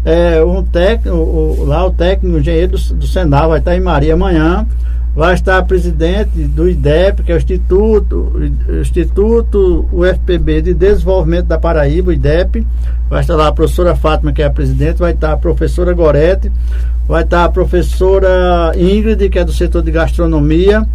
é, 0.04 0.42
um 0.42 0.62
técnico, 0.62 1.64
lá 1.64 1.86
o 1.86 1.90
técnico, 1.90 2.36
o 2.36 2.40
engenheiro 2.40 2.72
do, 2.72 2.94
do 2.94 3.06
Senal 3.06 3.50
vai 3.50 3.58
estar 3.58 3.76
em 3.76 3.80
Maria 3.80 4.14
amanhã. 4.14 4.66
Vai 5.14 5.34
estar 5.34 5.58
a 5.58 5.62
presidente 5.62 6.44
do 6.44 6.66
IDEP, 6.66 7.22
que 7.22 7.32
é 7.32 7.34
o 7.34 7.38
Instituto, 7.38 8.32
o 8.66 8.80
Instituto 8.80 9.86
UFPB 9.92 10.62
de 10.62 10.74
Desenvolvimento 10.74 11.46
da 11.46 11.58
Paraíba, 11.58 12.08
o 12.08 12.12
IDEP. 12.12 12.66
Vai 13.10 13.20
estar 13.20 13.36
lá 13.36 13.48
a 13.48 13.52
professora 13.52 13.94
Fátima, 13.94 14.32
que 14.32 14.40
é 14.40 14.46
a 14.46 14.50
presidente, 14.50 14.98
vai 14.98 15.12
estar 15.12 15.32
a 15.32 15.36
professora 15.36 15.92
Gorete, 15.92 16.50
vai 17.06 17.24
estar 17.24 17.44
a 17.44 17.48
professora 17.50 18.72
Ingrid, 18.74 19.28
que 19.28 19.38
é 19.38 19.44
do 19.44 19.52
setor 19.52 19.82
de 19.82 19.90
gastronomia, 19.90 20.86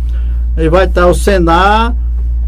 E 0.58 0.68
vai 0.68 0.86
estar 0.86 1.06
o 1.06 1.14
Senar 1.14 1.96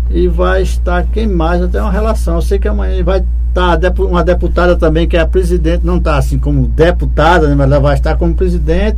e 0.10 0.28
vai 0.28 0.64
estar 0.64 1.06
quem 1.14 1.28
mais? 1.28 1.62
Eu 1.62 1.70
tenho 1.70 1.84
uma 1.84 1.92
relação. 1.92 2.36
Eu 2.36 2.42
sei 2.42 2.58
que 2.58 2.68
amanhã 2.68 3.04
vai 3.04 3.24
estar 3.50 3.80
uma 4.00 4.24
deputada 4.24 4.76
também, 4.76 5.08
que 5.08 5.16
é 5.16 5.20
a 5.20 5.28
presidente, 5.28 5.86
não 5.86 5.98
está 5.98 6.18
assim 6.18 6.40
como 6.40 6.68
deputada, 6.68 7.48
né, 7.48 7.54
mas 7.54 7.68
ela 7.68 7.80
vai 7.80 7.94
estar 7.96 8.16
como 8.16 8.34
presidente 8.34 8.98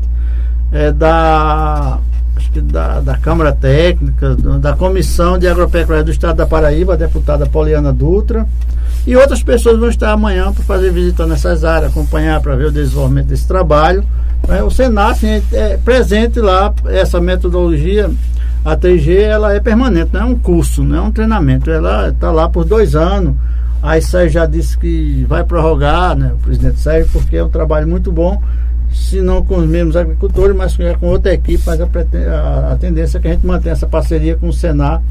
é, 0.71 0.91
da, 0.91 1.99
acho 2.41 2.51
que 2.51 2.59
da, 2.59 2.99
da 2.99 3.17
Câmara 3.17 3.53
Técnica, 3.53 4.35
da 4.59 4.73
Comissão 4.73 5.37
de 5.37 5.47
Agropecuária 5.47 6.03
do 6.03 6.11
Estado 6.11 6.37
da 6.37 6.47
Paraíba, 6.47 6.93
a 6.93 6.97
deputada 6.97 7.45
Poliana 7.45 7.93
Dutra. 7.93 8.47
E 9.05 9.15
outras 9.15 9.41
pessoas 9.41 9.79
vão 9.79 9.89
estar 9.89 10.11
amanhã 10.11 10.51
para 10.51 10.63
fazer 10.63 10.91
visita 10.91 11.25
nessas 11.25 11.63
áreas, 11.63 11.91
acompanhar 11.91 12.41
para 12.41 12.55
ver 12.55 12.65
o 12.65 12.71
desenvolvimento 12.71 13.27
desse 13.27 13.47
trabalho. 13.47 14.03
É, 14.47 14.63
o 14.63 14.67
assim, 14.67 15.41
é 15.51 15.77
presente 15.77 16.39
lá, 16.39 16.73
essa 16.85 17.21
metodologia 17.21 18.09
a 18.65 18.75
3G 18.75 19.21
ela 19.21 19.53
é 19.53 19.59
permanente, 19.59 20.11
não 20.13 20.21
é 20.21 20.25
um 20.25 20.35
curso, 20.35 20.83
não 20.83 20.97
é 20.97 21.01
um 21.01 21.11
treinamento. 21.11 21.69
Ela 21.69 22.09
está 22.09 22.31
lá 22.31 22.49
por 22.49 22.65
dois 22.65 22.95
anos. 22.95 23.35
Aí 23.81 24.01
Sérgio 24.01 24.33
já 24.33 24.45
disse 24.45 24.77
que 24.77 25.25
vai 25.27 25.43
prorrogar, 25.43 26.15
né, 26.15 26.31
o 26.33 26.37
presidente 26.37 26.79
Sérgio, 26.79 27.09
porque 27.11 27.37
é 27.37 27.43
um 27.43 27.49
trabalho 27.49 27.87
muito 27.87 28.11
bom, 28.11 28.39
se 29.01 29.21
não 29.21 29.43
com 29.43 29.57
os 29.57 29.67
mesmos 29.67 29.95
agricultores, 29.95 30.55
mas 30.55 30.77
com 30.99 31.07
outra 31.07 31.33
equipe, 31.33 31.61
mas 31.65 31.81
a, 31.81 32.71
a, 32.71 32.77
tendência 32.77 33.17
é 33.17 33.21
que 33.21 33.27
a 33.27 33.33
gente 33.33 33.45
mantenha 33.45 33.73
essa 33.73 33.87
parceria 33.87 34.35
com 34.35 34.47
o 34.47 34.53
Senar. 34.53 35.01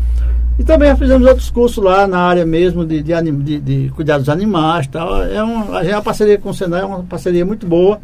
E 0.59 0.64
também 0.64 0.95
fizemos 0.97 1.26
outros 1.26 1.51
cursos 1.51 1.82
lá 1.82 2.07
na 2.07 2.18
área 2.18 2.47
mesmo 2.47 2.84
de, 2.84 3.03
de, 3.03 3.12
de, 3.32 3.61
de 3.61 3.88
cuidar 3.91 4.18
dos 4.18 4.28
animais 4.28 4.86
tal. 4.86 5.22
É 5.24 5.43
uma, 5.43 5.80
a 5.80 6.03
parceria 6.03 6.38
com 6.38 6.51
o 6.51 6.55
Senar 6.55 6.82
é 6.82 6.84
uma 6.84 7.03
parceria 7.03 7.45
muito 7.45 7.66
boa. 7.66 8.01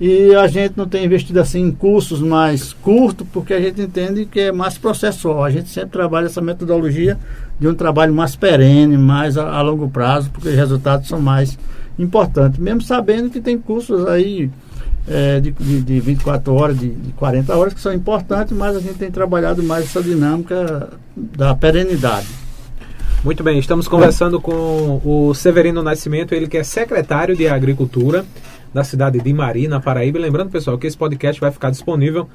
E 0.00 0.34
a 0.34 0.46
gente 0.46 0.74
não 0.76 0.88
tem 0.88 1.04
investido 1.04 1.38
assim 1.38 1.60
em 1.60 1.70
cursos 1.70 2.20
mais 2.20 2.72
curtos, 2.72 3.26
porque 3.30 3.52
a 3.52 3.60
gente 3.60 3.82
entende 3.82 4.24
que 4.24 4.40
é 4.40 4.52
mais 4.52 4.78
processual. 4.78 5.44
A 5.44 5.50
gente 5.50 5.68
sempre 5.68 5.90
trabalha 5.90 6.26
essa 6.26 6.40
metodologia 6.40 7.18
de 7.58 7.68
um 7.68 7.74
trabalho 7.74 8.14
mais 8.14 8.34
perene, 8.34 8.96
mais 8.96 9.36
a, 9.36 9.50
a 9.50 9.60
longo 9.60 9.90
prazo, 9.90 10.30
porque 10.30 10.48
os 10.48 10.54
resultados 10.54 11.06
são 11.06 11.20
mais 11.20 11.58
importantes. 11.98 12.58
Mesmo 12.58 12.80
sabendo 12.80 13.28
que 13.28 13.40
tem 13.40 13.58
cursos 13.58 14.06
aí 14.06 14.50
é, 15.08 15.40
de, 15.40 15.50
de, 15.50 15.80
de 15.80 16.00
24 16.00 16.54
horas, 16.54 16.78
de, 16.78 16.88
de 16.90 17.12
40 17.12 17.56
horas, 17.56 17.74
que 17.74 17.80
são 17.80 17.92
importantes, 17.92 18.56
mas 18.56 18.76
a 18.76 18.80
gente 18.80 18.94
tem 18.94 19.10
trabalhado 19.10 19.62
mais 19.62 19.84
essa 19.84 20.02
dinâmica 20.02 20.90
da 21.16 21.54
perenidade. 21.54 22.28
Muito 23.22 23.42
bem, 23.42 23.58
estamos 23.58 23.86
conversando 23.86 24.40
com 24.40 25.00
o 25.04 25.34
Severino 25.34 25.82
Nascimento, 25.82 26.34
ele 26.34 26.48
que 26.48 26.56
é 26.56 26.64
secretário 26.64 27.36
de 27.36 27.46
Agricultura 27.46 28.24
da 28.72 28.84
cidade 28.84 29.20
de 29.20 29.32
Mari, 29.32 29.68
na 29.68 29.80
Paraíba. 29.80 30.18
E 30.18 30.22
lembrando, 30.22 30.50
pessoal, 30.50 30.78
que 30.78 30.86
esse 30.86 30.96
podcast 30.96 31.40
vai 31.40 31.50
ficar 31.50 31.70
disponível 31.70 32.28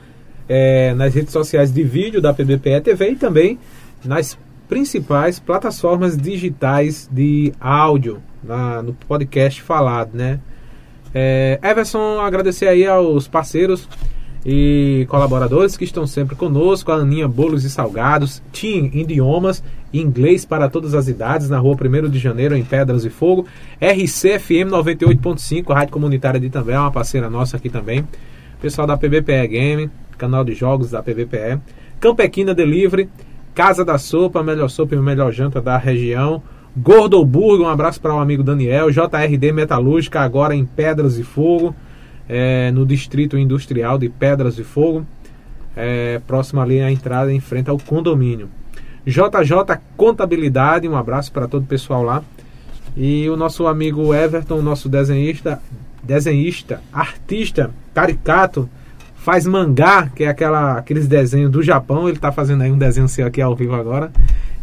é, 0.47 0.93
nas 0.93 1.13
redes 1.13 1.31
sociais 1.31 1.73
de 1.73 1.83
vídeo 1.83 2.21
da 2.21 2.33
PBPE 2.33 2.81
TV 2.83 3.11
e 3.11 3.15
também 3.15 3.57
nas 4.03 4.37
principais 4.67 5.39
plataformas 5.39 6.17
digitais 6.17 7.09
de 7.11 7.53
áudio, 7.59 8.21
na, 8.43 8.81
no 8.81 8.93
podcast 8.93 9.61
falado, 9.61 10.11
né? 10.13 10.39
É, 11.17 11.57
Everson, 11.63 12.19
agradecer 12.19 12.67
aí 12.67 12.85
aos 12.85 13.25
parceiros 13.25 13.87
e 14.45 15.07
colaboradores 15.09 15.77
que 15.77 15.85
estão 15.85 16.05
sempre 16.05 16.35
conosco, 16.35 16.91
a 16.91 16.95
Aninha 16.95 17.25
Bolos 17.25 17.63
e 17.63 17.69
Salgados, 17.69 18.43
Team 18.51 18.89
Idiomas, 18.93 19.63
inglês 19.93 20.43
para 20.43 20.69
todas 20.69 20.93
as 20.93 21.07
idades, 21.07 21.49
na 21.49 21.57
rua 21.57 21.77
1 21.81 22.09
de 22.09 22.19
janeiro, 22.19 22.53
em 22.53 22.65
Pedras 22.65 23.05
e 23.05 23.09
Fogo, 23.09 23.47
RCFM 23.79 24.69
98.5, 24.69 25.73
Rádio 25.73 25.93
Comunitária 25.93 26.37
de 26.39 26.49
também, 26.49 26.75
é 26.75 26.79
uma 26.79 26.91
parceira 26.91 27.29
nossa 27.29 27.55
aqui 27.55 27.69
também, 27.69 28.05
pessoal 28.61 28.85
da 28.85 28.97
PBPE 28.97 29.47
Game, 29.47 29.89
canal 30.17 30.43
de 30.43 30.53
jogos 30.53 30.91
da 30.91 31.01
PBPE, 31.01 31.61
Campequina 31.97 32.53
Delivery, 32.53 33.09
Casa 33.53 33.85
da 33.85 33.97
Sopa, 33.97 34.43
melhor 34.43 34.69
sopa 34.69 34.95
e 34.95 34.99
melhor 34.99 35.31
janta 35.31 35.61
da 35.61 35.77
região, 35.77 36.43
Gordoburgo, 36.77 37.63
um 37.63 37.69
abraço 37.69 38.01
para 38.01 38.13
o 38.13 38.19
amigo 38.19 38.43
Daniel, 38.43 38.91
JRD 38.91 39.53
Metalúrgica, 39.53 40.19
agora 40.19 40.53
em 40.53 40.65
Pedras 40.65 41.17
e 41.17 41.23
Fogo, 41.23 41.73
é, 42.27 42.69
no 42.71 42.85
Distrito 42.85 43.37
Industrial 43.37 43.97
de 43.97 44.09
Pedras 44.09 44.55
de 44.57 44.63
Fogo, 44.63 45.05
é, 45.75 46.19
próximo 46.27 46.59
ali 46.59 46.81
à 46.81 46.91
entrada 46.91 47.31
em 47.31 47.39
frente 47.39 47.69
ao 47.69 47.77
condomínio. 47.77 48.49
JJ 49.05 49.79
Contabilidade, 49.95 50.87
um 50.87 50.97
abraço 50.97 51.31
para 51.31 51.47
todo 51.47 51.63
o 51.63 51.67
pessoal 51.67 52.03
lá. 52.03 52.23
E 52.97 53.29
o 53.29 53.37
nosso 53.37 53.67
amigo 53.67 54.13
Everton, 54.13 54.61
nosso 54.61 54.89
desenhista, 54.89 55.61
desenhista, 56.03 56.81
artista, 56.91 57.71
caricato, 57.93 58.69
faz 59.15 59.45
mangá, 59.45 60.09
que 60.15 60.23
é 60.23 60.27
aquela, 60.27 60.77
aqueles 60.77 61.07
desenhos 61.07 61.51
do 61.51 61.61
Japão. 61.61 62.07
Ele 62.07 62.17
está 62.17 62.31
fazendo 62.31 62.63
aí 62.63 62.71
um 62.71 62.77
desenho 62.77 63.07
seu 63.07 63.27
aqui 63.27 63.41
ao 63.41 63.55
vivo 63.55 63.75
agora. 63.75 64.11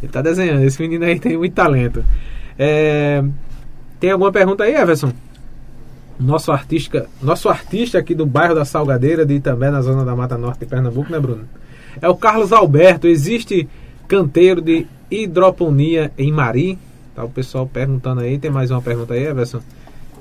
Ele 0.03 0.09
está 0.09 0.21
desenhando. 0.21 0.65
Esse 0.65 0.83
menino 0.83 1.05
aí 1.05 1.19
tem 1.19 1.37
muito 1.37 1.55
talento. 1.55 2.05
É, 2.59 3.25
tem 4.01 4.11
alguma 4.11 4.33
pergunta 4.33 4.65
aí, 4.65 4.75
Everson? 4.75 5.13
nosso 6.23 6.53
artista, 6.53 7.09
nosso 7.21 7.49
artista 7.49 7.99
aqui 7.99 8.15
do 8.15 8.25
bairro 8.25 8.55
da 8.55 8.65
Salgadeira, 8.65 9.27
de 9.27 9.41
também 9.41 9.71
na 9.71 9.83
zona 9.83 10.05
da 10.05 10.15
Mata 10.15 10.39
Norte 10.39 10.61
de 10.61 10.67
Pernambuco, 10.67 11.11
né, 11.11 11.19
Bruno? 11.19 11.45
É 12.01 12.09
o 12.09 12.17
Carlos 12.17 12.53
Alberto. 12.53 13.07
Existe 13.07 13.69
canteiro 14.07 14.61
de 14.61 14.87
hidroponia 15.11 16.13
em 16.17 16.33
Mari? 16.33 16.79
Tá 17.15 17.25
o 17.25 17.29
pessoal 17.29 17.67
perguntando 17.67 18.21
aí. 18.21 18.39
Tem 18.39 18.51
mais 18.51 18.71
uma 18.71 18.81
pergunta 18.81 19.15
aí, 19.15 19.25
Everson? 19.27 19.61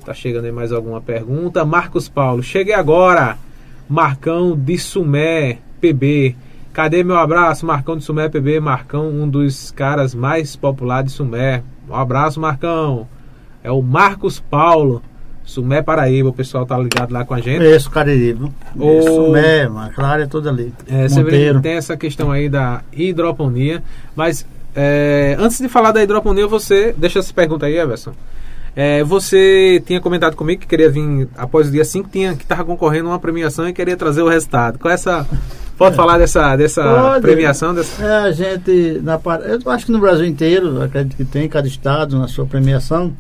Tá 0.06 0.14
chegando 0.14 0.46
aí 0.46 0.52
mais 0.52 0.72
alguma 0.72 1.00
pergunta. 1.00 1.64
Marcos 1.64 2.10
Paulo, 2.10 2.42
cheguei 2.42 2.74
agora. 2.74 3.38
Marcão 3.88 4.58
de 4.58 4.78
Sumé, 4.78 5.60
PB. 5.80 6.36
Cadê 6.74 7.04
meu 7.04 7.18
abraço? 7.18 7.66
Marcão 7.66 7.98
de 7.98 8.04
Sumé, 8.04 8.30
PB. 8.30 8.60
Marcão, 8.60 9.10
um 9.10 9.28
dos 9.28 9.72
caras 9.72 10.16
mais 10.16 10.56
populares 10.56 11.12
de 11.12 11.18
Sumé. 11.18 11.64
Um 11.90 11.96
abraço, 11.96 12.40
Marcão. 12.40 13.08
É 13.64 13.72
o 13.72 13.82
Marcos 13.82 14.40
Paulo. 14.40 15.02
Sumé 15.44 15.82
Paraíba, 15.82 16.30
o 16.30 16.34
pessoal 16.34 16.66
tá 16.66 16.78
ligado 16.78 17.12
lá 17.12 17.26
com 17.26 17.34
a 17.34 17.42
gente. 17.42 17.66
Isso, 17.66 17.90
Cariri. 17.90 18.38
O... 18.76 19.02
Sumé, 19.02 19.64
aquela 19.64 20.08
área 20.08 20.28
toda 20.28 20.50
ali. 20.50 20.74
É, 20.88 21.10
você 21.10 21.60
tem 21.62 21.74
essa 21.74 21.98
questão 21.98 22.32
aí 22.32 22.48
da 22.48 22.84
hidroponia, 22.94 23.84
mas 24.16 24.46
é, 24.76 25.36
antes 25.40 25.60
de 25.60 25.68
falar 25.68 25.92
da 25.92 26.02
hidroponia, 26.02 26.48
você. 26.48 26.94
Deixa 26.98 27.20
essa 27.20 27.34
pergunta 27.34 27.66
aí, 27.66 27.78
Everson. 27.78 28.14
É, 28.76 29.04
você 29.04 29.84
tinha 29.86 30.00
comentado 30.00 30.36
comigo 30.36 30.62
que 30.62 30.68
queria 30.68 30.90
vir 30.90 31.28
após 31.38 31.68
o 31.68 31.72
dia 31.72 31.84
5, 31.84 32.10
tinha, 32.10 32.36
que 32.36 32.44
estava 32.44 32.64
concorrendo 32.64 33.08
a 33.08 33.12
uma 33.12 33.20
premiação 33.20 33.68
e 33.68 33.74
queria 33.74 33.98
trazer 33.98 34.22
o 34.22 34.30
resultado. 34.30 34.80
Qual 34.80 34.92
é 34.92 34.96
essa. 34.96 35.28
Pode 35.78 35.94
é. 35.94 35.98
falar 35.98 36.20
dessa, 36.20 36.56
dessa 36.56 36.84
Pode. 36.84 37.22
premiação? 37.22 37.74
Dessa... 37.74 38.04
É, 38.04 38.18
a 38.18 38.32
gente, 38.32 39.02
na, 39.02 39.20
eu 39.64 39.72
acho 39.72 39.88
que 39.88 39.92
no 39.92 40.00
Brasil 40.00 40.26
inteiro, 40.26 40.82
acredito 40.82 41.18
que 41.18 41.26
tem, 41.26 41.50
cada 41.50 41.68
estado 41.68 42.20
na 42.20 42.28
sua 42.28 42.46
premiação, 42.46 43.12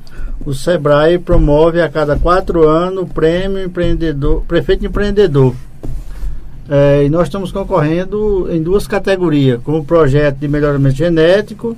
o 0.46 0.54
SEBRAE 0.54 1.18
promove 1.18 1.82
a 1.82 1.90
cada 1.90 2.16
quatro 2.16 2.68
anos 2.68 3.04
o 3.04 3.08
prêmio 3.08 3.64
empreendedor, 3.64 4.44
prefeito 4.48 4.86
empreendedor. 4.86 5.56
É, 6.70 7.04
e 7.04 7.10
nós 7.10 7.24
estamos 7.24 7.52
concorrendo 7.52 8.48
em 8.52 8.62
duas 8.62 8.86
categorias, 8.86 9.60
com 9.64 9.80
o 9.80 9.84
projeto 9.84 10.38
de 10.38 10.48
melhoramento 10.48 10.96
genético 10.96 11.76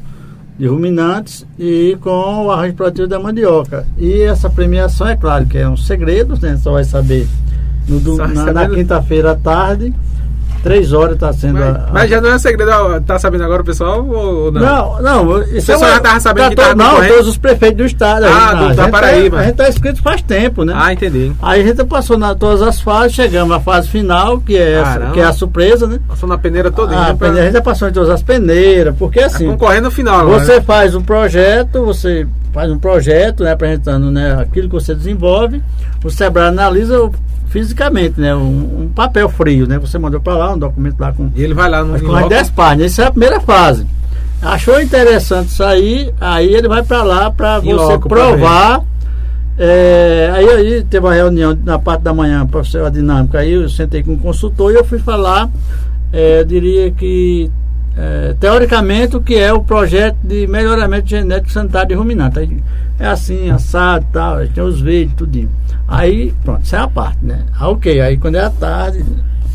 de 0.58 0.68
ruminantes 0.68 1.46
e 1.58 1.98
com 2.02 2.46
o 2.46 2.52
arranjo 2.52 2.76
produtivo 2.76 3.08
da 3.08 3.20
mandioca. 3.20 3.88
E 3.98 4.22
essa 4.22 4.50
premiação, 4.50 5.08
é 5.08 5.16
claro 5.16 5.46
que 5.46 5.58
é 5.58 5.68
um 5.68 5.78
segredo, 5.78 6.38
né? 6.42 6.58
Só 6.58 6.74
vai 6.74 6.84
saber 6.84 7.28
no, 7.88 8.18
na, 8.18 8.54
na 8.54 8.70
quinta-feira 8.70 9.32
à 9.32 9.36
tarde. 9.36 9.94
Três 10.64 10.94
horas 10.94 11.16
está 11.16 11.34
sendo. 11.34 11.60
Mas, 11.60 11.76
a, 11.76 11.90
mas, 11.92 12.10
já 12.10 12.22
não 12.22 12.32
é 12.32 12.40
segredo, 12.40 12.72
tá 13.06 13.20
sabendo 13.20 13.44
agora 13.44 13.62
o 13.62 13.66
pessoal 13.66 14.08
ou 14.08 14.50
não? 14.50 14.62
Não, 14.62 15.02
não. 15.02 15.42
Isso 15.44 15.72
o 15.72 15.76
pessoal 15.76 15.84
é, 15.84 15.92
já 15.92 15.98
estava 15.98 16.20
sabendo 16.22 16.44
tá 16.44 16.50
que 16.50 16.56
tá 16.56 16.76
Não, 16.76 17.06
todos 17.06 17.28
os 17.28 17.38
prefeitos 17.38 17.78
do 17.78 17.86
estado. 17.86 18.26
Ah, 18.26 18.54
do, 18.54 18.74
da 18.74 18.88
Paraíba. 18.88 19.36
Tá, 19.36 19.42
a 19.42 19.46
gente 19.46 19.52
está 19.52 19.68
inscrito 19.68 20.02
faz 20.02 20.22
tempo, 20.22 20.64
né? 20.64 20.74
Ah, 20.74 20.94
entendi. 20.94 21.34
Aí 21.42 21.62
a 21.62 21.66
gente 21.66 21.84
passou 21.84 22.18
na 22.18 22.34
todas 22.34 22.62
as 22.62 22.80
fases, 22.80 23.14
chegamos 23.14 23.54
à 23.54 23.60
fase 23.60 23.90
final, 23.90 24.40
que 24.40 24.56
é, 24.56 24.72
essa, 24.72 25.00
que 25.12 25.20
é 25.20 25.26
a 25.26 25.34
surpresa, 25.34 25.86
né? 25.86 26.00
Passou 26.08 26.30
na 26.30 26.38
peneira 26.38 26.72
toda. 26.72 26.96
Ah, 26.98 27.14
pra... 27.14 27.30
A 27.30 27.44
gente 27.44 27.54
já 27.54 27.62
passou 27.62 27.90
em 27.90 27.92
todas 27.92 28.10
as 28.10 28.24
peneiras, 28.24 28.96
porque 28.98 29.20
tá 29.20 29.26
assim. 29.26 29.46
Tá 29.46 29.52
concorrendo 29.52 29.84
no 29.84 29.92
final 29.92 30.22
agora. 30.22 30.40
Você 30.40 30.56
né? 30.56 30.62
faz 30.62 30.96
um 30.96 31.02
projeto, 31.02 31.84
você 31.84 32.26
faz 32.54 32.72
um 32.72 32.78
projeto, 32.78 33.44
né, 33.44 33.52
apresentando 33.52 34.12
né, 34.12 34.40
aquilo 34.40 34.70
que 34.70 34.76
você 34.76 34.96
desenvolve, 34.96 35.62
o 36.04 36.10
Sebrae 36.10 36.48
analisa 36.48 37.10
fisicamente, 37.54 38.20
né? 38.20 38.36
Um, 38.36 38.82
um 38.82 38.92
papel 38.94 39.30
frio, 39.30 39.68
né? 39.68 39.78
Você 39.78 40.00
mandou 40.00 40.20
para 40.20 40.36
lá 40.36 40.54
um 40.54 40.58
documento 40.58 41.00
lá 41.00 41.14
com. 41.14 41.30
E 41.36 41.44
ele 41.44 41.54
vai 41.54 41.70
lá 41.70 41.84
no. 41.84 42.02
Com 42.02 42.16
as 42.16 42.28
10 42.28 42.50
páginas. 42.50 42.92
Essa 42.92 43.04
é 43.04 43.06
a 43.06 43.12
primeira 43.12 43.40
fase. 43.40 43.86
Achou 44.42 44.82
interessante 44.82 45.50
isso 45.50 45.64
aí, 45.64 46.12
aí 46.20 46.54
ele 46.54 46.68
vai 46.68 46.84
para 46.84 47.04
lá 47.04 47.32
para 47.32 47.60
você 47.60 47.72
loco, 47.72 48.10
provar. 48.10 48.84
É, 49.58 50.32
aí, 50.34 50.50
aí 50.50 50.84
teve 50.84 51.06
uma 51.06 51.14
reunião 51.14 51.58
na 51.64 51.78
parte 51.78 52.02
da 52.02 52.14
manhã 52.14 52.46
para 52.46 52.60
a 52.60 52.90
dinâmica. 52.90 53.40
Aí 53.40 53.54
eu 53.54 53.70
sentei 53.70 54.02
com 54.04 54.16
o 54.16 54.18
consultor 54.18 54.74
e 54.74 54.76
eu 54.76 54.84
fui 54.84 54.98
falar, 54.98 55.48
é, 56.12 56.40
eu 56.40 56.46
diria 56.46 56.92
que 56.92 57.50
é, 57.98 58.36
teoricamente 58.40 59.16
o 59.16 59.22
que 59.22 59.36
é 59.36 59.54
o 59.54 59.64
projeto 59.64 60.18
de 60.24 60.48
melhoramento 60.48 61.08
genético 61.08 61.52
sanitário 61.52 61.90
de 61.90 61.96
ruminante. 61.96 62.64
É 63.00 63.08
assim, 63.08 63.50
assado 63.50 64.06
tal, 64.12 64.48
tem 64.48 64.64
os 64.64 64.82
vídeos, 64.82 65.16
tudinho. 65.16 65.50
Aí, 65.88 66.34
pronto, 66.44 66.64
isso 66.64 66.76
é 66.76 66.80
a 66.80 66.88
parte, 66.88 67.24
né? 67.24 67.44
Ah, 67.58 67.70
ok, 67.70 68.02
aí 68.02 68.18
quando 68.18 68.36
é 68.36 68.44
a 68.44 68.50
tarde, 68.50 69.04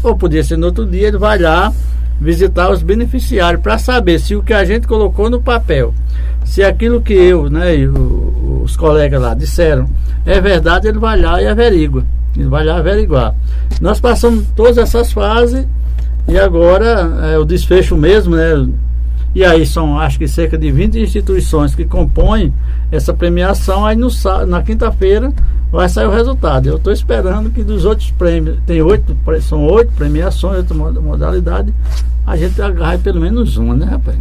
ou 0.02 0.16
podia 0.16 0.42
ser 0.42 0.56
no 0.56 0.66
outro 0.66 0.86
dia, 0.86 1.08
ele 1.08 1.18
vai 1.18 1.38
lá 1.38 1.72
visitar 2.20 2.70
os 2.70 2.82
beneficiários 2.82 3.62
para 3.62 3.78
saber 3.78 4.18
se 4.18 4.34
o 4.34 4.42
que 4.42 4.52
a 4.52 4.64
gente 4.64 4.86
colocou 4.86 5.30
no 5.30 5.40
papel, 5.40 5.94
se 6.44 6.62
aquilo 6.62 7.00
que 7.00 7.12
eu 7.12 7.48
né, 7.48 7.76
e 7.76 7.86
o, 7.86 8.62
os 8.64 8.76
colegas 8.76 9.20
lá 9.20 9.34
disseram 9.34 9.88
é 10.26 10.40
verdade, 10.40 10.88
ele 10.88 10.98
vai 10.98 11.18
lá 11.18 11.40
e 11.40 11.46
averigua. 11.46 12.04
Ele 12.36 12.48
vai 12.48 12.64
lá 12.64 12.76
averiguar. 12.76 13.34
Nós 13.80 13.98
passamos 14.00 14.46
todas 14.54 14.78
essas 14.78 15.10
fases 15.10 15.66
e 16.28 16.38
agora 16.38 17.30
é, 17.32 17.38
o 17.38 17.44
desfecho 17.44 17.96
mesmo, 17.96 18.36
né? 18.36 18.68
E 19.34 19.44
aí 19.44 19.64
são 19.64 19.98
acho 19.98 20.18
que 20.18 20.28
cerca 20.28 20.58
de 20.58 20.70
20 20.70 20.98
instituições 20.98 21.74
que 21.74 21.84
compõem 21.84 22.52
essa 22.90 23.14
premiação. 23.14 23.86
Aí 23.86 23.96
no, 23.96 24.08
na 24.46 24.62
quinta-feira 24.62 25.32
vai 25.70 25.88
sair 25.88 26.06
o 26.06 26.10
resultado. 26.10 26.66
Eu 26.66 26.76
estou 26.76 26.92
esperando 26.92 27.50
que 27.50 27.62
dos 27.62 27.84
outros 27.84 28.10
prêmios, 28.10 28.58
tem 28.66 28.82
oito, 28.82 29.16
são 29.40 29.64
oito 29.66 29.92
premiações, 29.92 30.58
outra 30.70 31.00
modalidade, 31.00 31.72
a 32.26 32.36
gente 32.36 32.60
agarre 32.60 32.98
pelo 32.98 33.20
menos 33.20 33.56
uma, 33.56 33.74
né, 33.74 33.86
rapaz? 33.86 34.18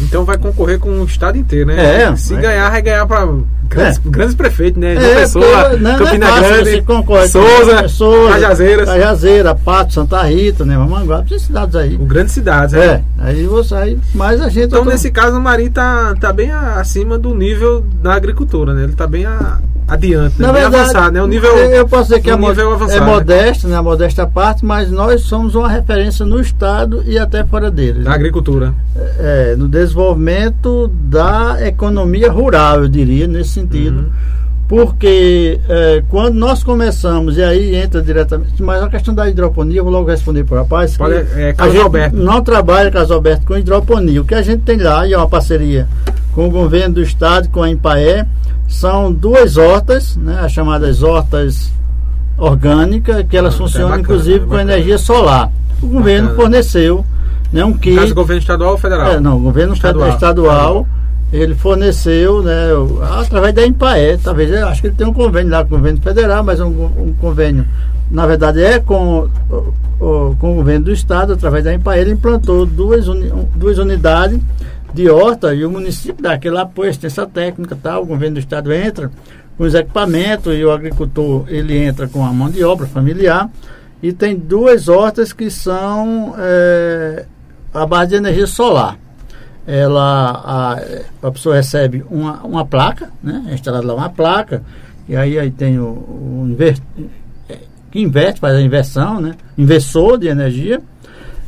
Então 0.00 0.24
vai 0.24 0.38
concorrer 0.38 0.78
com 0.78 0.90
o 1.00 1.04
estado 1.04 1.36
inteiro, 1.36 1.66
né? 1.66 2.04
É. 2.04 2.16
Se 2.16 2.34
ganhar, 2.36 2.70
vai 2.70 2.82
ganhar 2.82 3.06
para 3.06 3.26
grandes, 3.68 3.98
é. 3.98 4.00
grandes 4.04 4.34
prefeitos, 4.34 4.80
né? 4.80 4.94
É, 4.94 5.20
Pessoa, 5.20 5.76
não, 5.76 5.98
Campina 5.98 6.28
não 6.28 6.36
é 6.36 6.40
Grande, 6.62 6.82
concorre, 6.82 7.28
Souza, 7.28 7.88
Souza 7.88 8.32
Cajazeiras. 8.32 8.88
Cajazeira, 8.88 9.54
Pato, 9.54 9.94
Santa 9.94 10.22
Rita, 10.22 10.64
né? 10.64 10.76
Mamanguá, 10.76 11.22
essas 11.24 11.42
cidades 11.42 11.76
aí. 11.76 11.96
Com 11.96 12.06
grandes 12.06 12.32
cidades, 12.32 12.74
é. 12.74 12.84
É, 12.84 13.02
aí 13.18 13.46
você 13.46 13.74
aí, 13.74 13.98
mas 14.14 14.40
a 14.40 14.48
gente... 14.48 14.66
Então, 14.66 14.84
tô... 14.84 14.90
nesse 14.90 15.10
caso, 15.10 15.36
o 15.36 15.40
Marinho 15.40 15.70
tá, 15.70 16.14
tá 16.20 16.32
bem 16.32 16.50
acima 16.50 17.18
do 17.18 17.34
nível 17.34 17.84
da 18.02 18.14
agricultura, 18.14 18.74
né? 18.74 18.84
Ele 18.84 18.94
tá 18.94 19.06
bem 19.06 19.24
a, 19.24 19.58
adiante, 19.90 20.40
né? 20.40 20.46
Na 20.46 20.52
verdade, 20.52 20.76
avançado, 20.76 21.12
né? 21.12 21.22
O 21.22 21.26
nível, 21.26 21.56
eu 21.56 21.86
posso 21.88 22.04
dizer 22.04 22.20
que 22.20 22.30
é, 22.30 22.36
nível 22.36 22.72
avançado, 22.72 23.02
é 23.02 23.06
modesto, 23.06 23.68
né? 23.68 23.76
A 23.76 23.82
modesta 23.82 24.26
parte, 24.26 24.64
mas 24.64 24.90
nós 24.90 25.22
somos 25.22 25.56
uma 25.56 25.68
referência 25.68 26.24
no 26.24 26.40
Estado 26.40 27.02
e 27.04 27.18
até 27.18 27.44
fora 27.44 27.70
dele. 27.70 28.04
Na 28.04 28.10
né? 28.10 28.16
agricultura. 28.16 28.72
É, 29.18 29.56
no 29.58 29.66
desenvolvimento 29.66 30.88
da 30.88 31.58
economia 31.66 32.30
rural, 32.30 32.82
eu 32.82 32.88
diria, 32.88 33.26
nesse 33.26 33.50
sentido. 33.50 33.98
Uhum. 33.98 34.39
Porque 34.70 35.58
é, 35.68 36.00
quando 36.08 36.36
nós 36.36 36.62
começamos, 36.62 37.36
e 37.36 37.42
aí 37.42 37.74
entra 37.74 38.00
diretamente, 38.00 38.62
mas 38.62 38.80
a 38.80 38.88
questão 38.88 39.12
da 39.12 39.28
hidroponia, 39.28 39.80
eu 39.80 39.82
vou 39.82 39.92
logo 39.92 40.08
responder 40.08 40.44
para 40.44 40.58
o 40.58 40.62
rapaz. 40.62 40.96
Pode, 40.96 41.12
é, 41.12 41.52
a 41.58 41.68
gente 41.68 41.82
Alberto. 41.82 42.16
não 42.16 42.40
trabalha, 42.40 42.88
Carlos 42.88 43.10
Alberto, 43.10 43.44
com 43.44 43.58
hidroponia. 43.58 44.22
O 44.22 44.24
que 44.24 44.32
a 44.32 44.42
gente 44.42 44.62
tem 44.62 44.76
lá, 44.76 45.08
e 45.08 45.12
é 45.12 45.18
uma 45.18 45.28
parceria 45.28 45.88
com 46.32 46.46
o 46.46 46.50
governo 46.52 46.94
do 46.94 47.02
estado, 47.02 47.48
com 47.48 47.64
a 47.64 47.68
Empaé, 47.68 48.24
são 48.68 49.12
duas 49.12 49.56
hortas, 49.56 50.16
né, 50.16 50.38
as 50.40 50.52
chamadas 50.52 51.02
hortas 51.02 51.72
orgânicas, 52.38 53.26
que 53.28 53.36
elas 53.36 53.54
ah, 53.54 53.58
funcionam 53.58 53.88
é 53.88 53.98
bacana, 53.98 54.02
inclusive 54.04 54.44
é 54.44 54.46
com 54.46 54.56
energia 54.56 54.98
solar. 54.98 55.50
O 55.82 55.88
governo 55.88 56.28
bacana. 56.28 56.42
forneceu 56.44 57.04
né, 57.52 57.64
um 57.64 57.72
kit. 57.72 57.96
Caso 57.96 58.14
governo 58.14 58.40
estadual 58.40 58.70
ou 58.70 58.78
federal? 58.78 59.10
É, 59.10 59.18
não, 59.18 59.36
o 59.36 59.40
governo 59.40 59.74
estadual. 59.74 60.10
estadual 60.10 60.86
ele 61.32 61.54
forneceu, 61.54 62.42
né, 62.42 62.68
através 63.20 63.54
da 63.54 63.64
Empaé, 63.64 64.16
talvez, 64.16 64.52
acho 64.52 64.80
que 64.80 64.88
ele 64.88 64.96
tem 64.96 65.06
um 65.06 65.12
convênio 65.12 65.50
lá 65.50 65.64
com 65.64 65.74
o 65.74 65.78
governo 65.78 66.02
federal, 66.02 66.42
mas 66.42 66.60
um, 66.60 66.66
um 66.66 67.14
convênio, 67.20 67.64
na 68.10 68.26
verdade, 68.26 68.62
é 68.62 68.80
com, 68.80 69.28
o, 70.00 70.36
com 70.38 70.52
o 70.52 70.54
governo 70.56 70.86
do 70.86 70.92
estado, 70.92 71.32
através 71.32 71.64
da 71.64 71.72
Empaé, 71.72 72.00
ele 72.00 72.12
implantou 72.12 72.66
duas, 72.66 73.06
uni, 73.06 73.30
duas 73.54 73.78
unidades 73.78 74.40
de 74.92 75.08
horta 75.08 75.54
e 75.54 75.64
o 75.64 75.70
município 75.70 76.20
dá 76.20 76.32
aquele 76.32 76.58
apoio, 76.58 76.90
assistência 76.90 77.24
técnica 77.26 77.78
tal, 77.80 78.02
o 78.02 78.06
governo 78.06 78.34
do 78.34 78.40
estado 78.40 78.72
entra 78.72 79.08
com 79.56 79.62
os 79.62 79.74
equipamentos 79.74 80.52
e 80.52 80.64
o 80.64 80.72
agricultor 80.72 81.44
ele 81.46 81.78
entra 81.78 82.08
com 82.08 82.24
a 82.24 82.32
mão 82.32 82.50
de 82.50 82.64
obra 82.64 82.86
familiar 82.86 83.48
e 84.02 84.12
tem 84.12 84.34
duas 84.34 84.88
hortas 84.88 85.32
que 85.32 85.48
são 85.48 86.34
é, 86.38 87.24
a 87.72 87.86
base 87.86 88.10
de 88.10 88.16
energia 88.16 88.48
solar 88.48 88.98
ela 89.70 90.30
a, 90.44 91.26
a 91.28 91.30
pessoa 91.30 91.54
recebe 91.54 92.04
uma, 92.10 92.42
uma 92.42 92.66
placa, 92.66 93.10
né? 93.22 93.46
É 93.48 93.54
instalada 93.54 93.86
lá 93.86 93.94
uma 93.94 94.10
placa, 94.10 94.62
e 95.08 95.14
aí, 95.14 95.38
aí 95.38 95.50
tem 95.50 95.78
o, 95.78 95.84
o 95.84 96.46
inver, 96.48 96.76
que 97.90 98.00
inverte, 98.00 98.40
faz 98.40 98.56
a 98.56 98.60
inversão, 98.60 99.20
né? 99.20 99.34
Inversor 99.56 100.18
de 100.18 100.28
energia, 100.28 100.80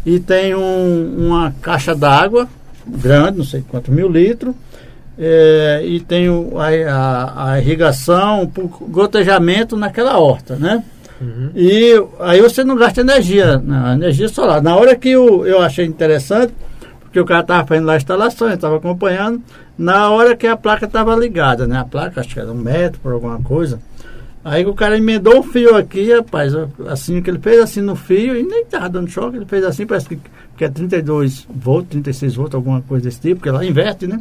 e 0.06 0.20
tem 0.20 0.54
um, 0.54 1.26
uma 1.26 1.52
caixa 1.60 1.94
d'água 1.94 2.48
grande, 2.86 3.38
não 3.38 3.44
sei 3.44 3.64
quantos 3.68 3.94
mil 3.94 4.08
litros, 4.08 4.54
é, 5.18 5.82
e 5.84 6.00
tem 6.00 6.28
o, 6.28 6.58
a, 6.58 7.52
a, 7.52 7.60
irrigação 7.60 8.46
por 8.46 8.68
gotejamento 8.88 9.76
naquela 9.76 10.18
horta, 10.18 10.56
né? 10.56 10.82
Uhum. 11.20 11.50
E 11.54 11.92
aí 12.18 12.40
você 12.40 12.64
não 12.64 12.74
gasta 12.76 13.00
energia, 13.00 13.58
né? 13.58 13.94
energia 13.94 14.28
solar. 14.28 14.60
Na 14.60 14.74
hora 14.74 14.96
que 14.96 15.10
eu, 15.10 15.46
eu 15.46 15.60
achei 15.60 15.84
interessante, 15.86 16.52
porque 17.12 17.20
o 17.20 17.26
cara 17.26 17.42
estava 17.42 17.66
fazendo 17.66 17.84
lá 17.84 17.92
a 17.92 17.96
instalação, 17.98 18.48
estava 18.48 18.76
acompanhando, 18.78 19.42
na 19.76 20.08
hora 20.08 20.34
que 20.34 20.46
a 20.46 20.56
placa 20.56 20.86
estava 20.86 21.14
ligada, 21.14 21.66
né? 21.66 21.78
A 21.78 21.84
placa, 21.84 22.22
acho 22.22 22.30
que 22.32 22.40
era 22.40 22.50
um 22.50 22.54
metro 22.54 22.98
por 23.00 23.12
alguma 23.12 23.38
coisa. 23.42 23.78
Aí 24.42 24.64
o 24.64 24.72
cara 24.72 24.96
emendou 24.96 25.40
um 25.40 25.42
fio 25.42 25.76
aqui, 25.76 26.10
rapaz, 26.10 26.54
assim 26.88 27.20
que 27.20 27.28
ele 27.28 27.38
fez 27.38 27.60
assim 27.60 27.82
no 27.82 27.94
fio, 27.94 28.34
e 28.34 28.42
nem 28.42 28.62
estava 28.62 28.88
dando 28.88 29.10
choque, 29.10 29.36
ele 29.36 29.44
fez 29.44 29.62
assim, 29.62 29.86
parece 29.86 30.08
que, 30.08 30.18
que 30.56 30.64
é 30.64 30.70
32 30.70 31.46
volts, 31.54 31.90
36 31.90 32.34
volts, 32.34 32.54
alguma 32.54 32.80
coisa 32.80 33.04
desse 33.04 33.20
tipo, 33.20 33.36
porque 33.36 33.50
ela 33.50 33.62
inverte, 33.62 34.06
né? 34.06 34.18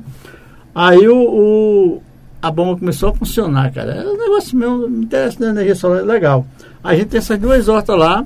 Aí 0.75 1.07
o, 1.07 1.15
o 1.15 2.03
a 2.41 2.51
bomba 2.51 2.77
começou 2.77 3.09
a 3.09 3.13
funcionar, 3.13 3.71
cara. 3.71 3.93
É 3.93 4.05
um 4.05 4.17
negócio 4.17 4.57
meu, 4.57 4.89
me 4.89 5.05
interessa 5.05 5.39
na 5.39 5.51
energia 5.51 5.75
solar, 5.75 5.99
é 5.99 6.03
legal. 6.03 6.45
A 6.83 6.95
gente 6.95 7.09
tem 7.09 7.17
essas 7.19 7.37
duas 7.39 7.67
hortas 7.67 7.97
lá. 7.97 8.25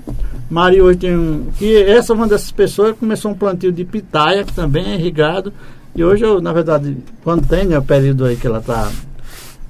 Maria 0.50 0.84
hoje 0.84 1.00
tem 1.00 1.16
um. 1.16 1.48
Que 1.58 1.78
essa 1.84 2.14
é 2.14 2.16
uma 2.16 2.28
dessas 2.28 2.52
pessoas 2.52 2.96
começou 2.98 3.32
um 3.32 3.36
plantio 3.36 3.72
de 3.72 3.84
pitaia, 3.84 4.44
que 4.44 4.54
também 4.54 4.94
é 4.94 4.96
irrigado. 4.96 5.52
E 5.96 6.04
hoje 6.04 6.24
eu, 6.24 6.42
na 6.42 6.54
verdade, 6.54 6.98
quando 7.24 7.48
tem 7.48 7.66
né, 7.66 7.78
o 7.78 7.84
período 7.84 8.26
aí 8.26 8.36
que 8.36 8.48
ela 8.48 8.60
está 8.60 8.92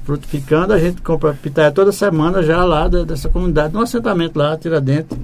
frutificando, 0.04 0.74
a 0.74 0.80
gente 0.80 1.02
compra 1.02 1.34
pitaia 1.34 1.72
toda 1.72 1.92
semana 1.92 2.44
já 2.44 2.64
lá 2.64 2.88
dessa 2.88 3.28
comunidade, 3.28 3.74
num 3.74 3.82
assentamento 3.82 4.38
lá, 4.38 4.56
Tiradentes, 4.56 5.18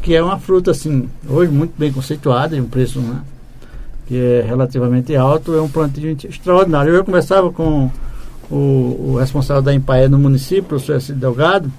que 0.00 0.14
é 0.14 0.22
uma 0.22 0.38
fruta 0.38 0.70
assim, 0.70 1.08
hoje 1.28 1.50
muito 1.50 1.74
bem 1.76 1.92
conceituada 1.92 2.56
e 2.56 2.60
um 2.60 2.68
preço 2.68 3.00
né, 3.00 3.22
que 4.06 4.16
é 4.16 4.42
relativamente 4.42 5.14
alto, 5.16 5.54
é 5.54 5.60
um 5.60 5.68
plantio 5.68 6.16
extraordinário. 6.28 6.94
Eu 6.94 7.04
conversava 7.04 7.50
com 7.50 7.90
o, 8.48 8.56
o 8.56 9.16
responsável 9.18 9.62
da 9.62 9.74
Empaé 9.74 10.08
no 10.08 10.18
município, 10.18 10.62
o 10.62 10.80
professor 10.80 11.14
Delgado, 11.14 11.70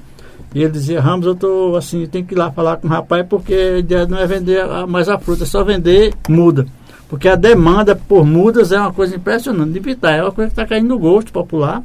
e 0.54 0.62
ele 0.62 0.72
dizia, 0.72 1.00
Ramos, 1.00 1.26
eu 1.26 1.36
tô 1.36 1.76
assim, 1.78 2.06
tem 2.06 2.24
que 2.24 2.34
ir 2.34 2.38
lá 2.38 2.52
falar 2.52 2.78
com 2.78 2.88
o 2.88 2.90
rapaz, 2.90 3.26
porque 3.28 3.54
a 3.54 3.78
ideia 3.80 4.06
não 4.06 4.18
é 4.18 4.28
vender 4.28 4.66
mais 4.88 5.08
a 5.08 5.18
fruta, 5.18 5.44
é 5.44 5.46
só 5.46 5.64
vender 5.64 6.14
muda. 6.28 6.66
Porque 7.08 7.28
a 7.28 7.36
demanda 7.36 7.96
por 7.96 8.26
mudas 8.26 8.72
é 8.72 8.80
uma 8.80 8.94
coisa 8.94 9.16
impressionante. 9.16 9.72
De 9.72 9.80
pitaia 9.82 10.20
é 10.20 10.24
uma 10.24 10.32
coisa 10.32 10.50
que 10.50 10.54
está 10.54 10.66
caindo 10.66 10.88
no 10.88 11.00
gosto 11.00 11.32
popular. 11.32 11.84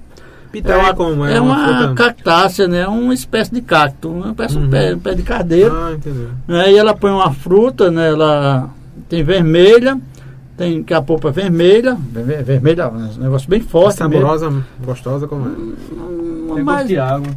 Pitaia 0.52 0.78
é 0.78 0.82
uma, 0.82 0.94
como? 0.94 1.24
É, 1.24 1.34
é 1.34 1.40
uma, 1.40 1.86
uma 1.86 1.94
cactácea, 1.94 2.68
né? 2.68 2.82
É 2.82 2.88
uma 2.88 3.12
espécie 3.12 3.52
de 3.52 3.60
cacto, 3.60 4.08
uma 4.08 4.28
espécie 4.30 4.56
uhum. 4.56 4.64
um, 4.64 4.70
pé, 4.70 4.94
um 4.94 4.98
pé 4.98 5.14
de 5.14 5.22
cardeiro. 5.22 5.74
Ah, 5.74 5.92
entendeu. 5.92 6.30
Né? 6.46 6.72
E 6.72 6.78
ela 6.78 6.94
põe 6.94 7.10
uma 7.10 7.32
fruta, 7.32 7.90
né? 7.90 8.08
Ela 8.08 8.70
tem 9.08 9.24
vermelha, 9.24 9.98
tem 10.56 10.82
que 10.82 10.94
a 10.94 11.02
polpa 11.02 11.28
é 11.28 11.32
vermelha, 11.32 11.96
vermelha, 12.44 12.88
um 12.88 13.22
negócio 13.22 13.48
bem 13.48 13.60
forte. 13.60 13.98
Saborosa, 13.98 14.52
gostosa 14.84 15.28
como 15.28 15.46
é? 15.46 15.48
Hum, 15.50 16.52
tem 16.54 16.64
mas, 16.64 16.76
gosto 16.76 16.88
de 16.88 16.98
água. 16.98 17.28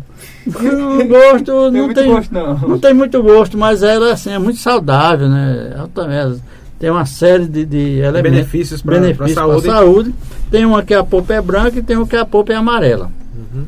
Não 0.49 1.07
gosto, 1.07 1.71
não, 1.71 1.93
tem, 1.93 2.11
gosto, 2.11 2.33
não. 2.33 2.57
não 2.57 2.79
tem 2.79 2.93
muito 2.93 3.21
gosto, 3.21 3.57
mas 3.57 3.83
ela 3.83 4.13
assim, 4.13 4.31
é 4.31 4.39
muito 4.39 4.59
saudável, 4.59 5.29
né? 5.29 5.73
Ela 5.75 6.37
tem 6.79 6.89
uma 6.89 7.05
série 7.05 7.45
de, 7.45 7.65
de 7.65 7.99
elementos, 7.99 8.31
benefícios 8.31 8.81
para 8.81 8.97
a 8.97 9.29
saúde. 9.29 9.65
saúde. 9.65 10.15
Tem 10.49 10.65
uma 10.65 10.81
que 10.81 10.93
a 10.93 11.03
polpa 11.03 11.33
é 11.35 11.41
branca 11.41 11.77
e 11.77 11.83
tem 11.83 11.97
uma 11.97 12.07
que 12.07 12.15
a 12.15 12.25
polpa 12.25 12.53
é 12.53 12.55
amarela. 12.55 13.11
Uhum. 13.35 13.65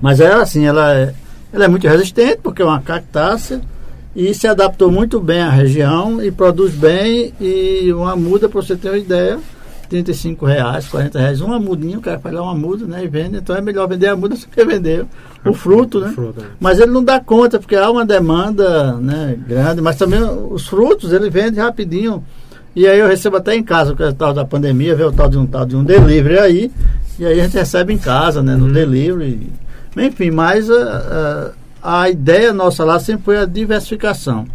Mas 0.00 0.20
ela 0.20 0.42
assim, 0.42 0.66
ela 0.66 0.94
é, 0.94 1.14
ela 1.52 1.64
é 1.64 1.68
muito 1.68 1.86
resistente 1.88 2.38
porque 2.42 2.60
é 2.60 2.64
uma 2.64 2.82
cactácea 2.82 3.60
e 4.14 4.32
se 4.32 4.46
adaptou 4.46 4.90
muito 4.90 5.20
bem 5.20 5.40
à 5.40 5.50
região 5.50 6.22
e 6.22 6.30
produz 6.30 6.72
bem 6.72 7.32
e 7.40 7.92
uma 7.92 8.14
muda, 8.14 8.48
para 8.48 8.62
você 8.62 8.76
ter 8.76 8.90
uma 8.90 8.98
ideia, 8.98 9.38
35 9.88 10.46
reais, 10.46 10.86
40 10.86 11.18
reais, 11.18 11.40
uma 11.40 11.58
mudinha, 11.58 11.98
o 11.98 12.00
cara 12.00 12.18
faz 12.18 12.34
lá 12.34 12.42
uma 12.42 12.54
muda, 12.54 12.86
né, 12.86 13.04
e 13.04 13.08
vende, 13.08 13.38
então 13.38 13.54
é 13.54 13.60
melhor 13.60 13.88
vender 13.88 14.08
a 14.08 14.16
muda 14.16 14.34
do 14.34 14.46
que 14.46 14.64
vender 14.64 15.04
o 15.44 15.52
fruto, 15.52 16.00
né? 16.00 16.14
É. 16.18 16.42
Mas 16.58 16.78
ele 16.78 16.90
não 16.90 17.04
dá 17.04 17.20
conta, 17.20 17.58
porque 17.58 17.76
há 17.76 17.90
uma 17.90 18.04
demanda, 18.04 18.94
né, 18.94 19.38
grande, 19.46 19.80
mas 19.80 19.96
também 19.96 20.20
os 20.22 20.66
frutos 20.66 21.12
ele 21.12 21.28
vende 21.28 21.58
rapidinho. 21.58 22.24
E 22.74 22.88
aí 22.88 22.98
eu 22.98 23.06
recebo 23.06 23.36
até 23.36 23.54
em 23.54 23.62
casa, 23.62 23.90
porque 23.90 24.02
é 24.02 24.08
o 24.08 24.14
tal 24.14 24.32
da 24.32 24.44
pandemia, 24.44 24.96
veio 24.96 25.10
o 25.10 25.12
tal 25.12 25.28
de 25.28 25.38
um 25.38 25.46
tal 25.46 25.64
de 25.64 25.76
um 25.76 25.84
delivery 25.84 26.38
aí, 26.38 26.72
e 27.18 27.24
aí 27.24 27.40
a 27.40 27.44
gente 27.44 27.56
recebe 27.56 27.92
em 27.92 27.98
casa, 27.98 28.42
né, 28.42 28.56
no 28.56 28.66
uhum. 28.66 28.72
delivery. 28.72 29.52
Enfim, 29.96 30.30
mas 30.30 30.68
uh, 30.68 30.72
uh, 30.72 31.50
a 31.84 32.08
ideia 32.08 32.52
nossa 32.52 32.82
lá 32.84 32.98
sempre 32.98 33.24
foi 33.24 33.36
a 33.38 33.44
diversificação. 33.44 34.46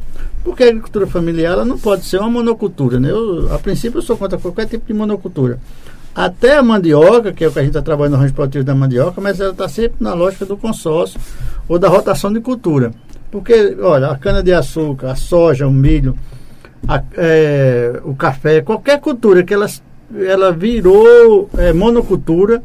Porque 0.43 0.63
a 0.63 0.67
agricultura 0.67 1.05
familiar 1.05 1.53
ela 1.53 1.65
não 1.65 1.77
pode 1.77 2.05
ser 2.05 2.17
uma 2.19 2.29
monocultura. 2.29 2.99
Né? 2.99 3.11
Eu, 3.11 3.53
a 3.53 3.59
princípio 3.59 3.99
eu 3.99 4.01
sou 4.01 4.17
contra 4.17 4.37
qualquer 4.37 4.65
tipo 4.67 4.87
de 4.87 4.93
monocultura. 4.93 5.59
Até 6.15 6.57
a 6.57 6.63
mandioca, 6.63 7.31
que 7.31 7.43
é 7.43 7.47
o 7.47 7.51
que 7.51 7.59
a 7.59 7.61
gente 7.61 7.69
está 7.71 7.81
trabalhando 7.81 8.13
no 8.13 8.19
rancho 8.19 8.33
produtivo 8.33 8.63
da 8.63 8.73
mandioca, 8.73 9.21
mas 9.21 9.39
ela 9.39 9.51
está 9.51 9.69
sempre 9.69 9.97
na 9.99 10.13
lógica 10.13 10.45
do 10.45 10.57
consórcio 10.57 11.19
ou 11.67 11.77
da 11.77 11.87
rotação 11.87 12.33
de 12.33 12.41
cultura. 12.41 12.91
Porque, 13.31 13.77
olha, 13.79 14.07
a 14.07 14.17
cana-de-açúcar, 14.17 15.11
a 15.11 15.15
soja, 15.15 15.67
o 15.67 15.71
milho, 15.71 16.17
a- 16.87 17.03
é, 17.15 18.01
o 18.03 18.15
café, 18.15 18.61
qualquer 18.61 18.99
cultura 18.99 19.43
que 19.43 19.53
ela, 19.53 19.67
ela 20.17 20.51
virou 20.51 21.49
é, 21.57 21.71
monocultura, 21.73 22.61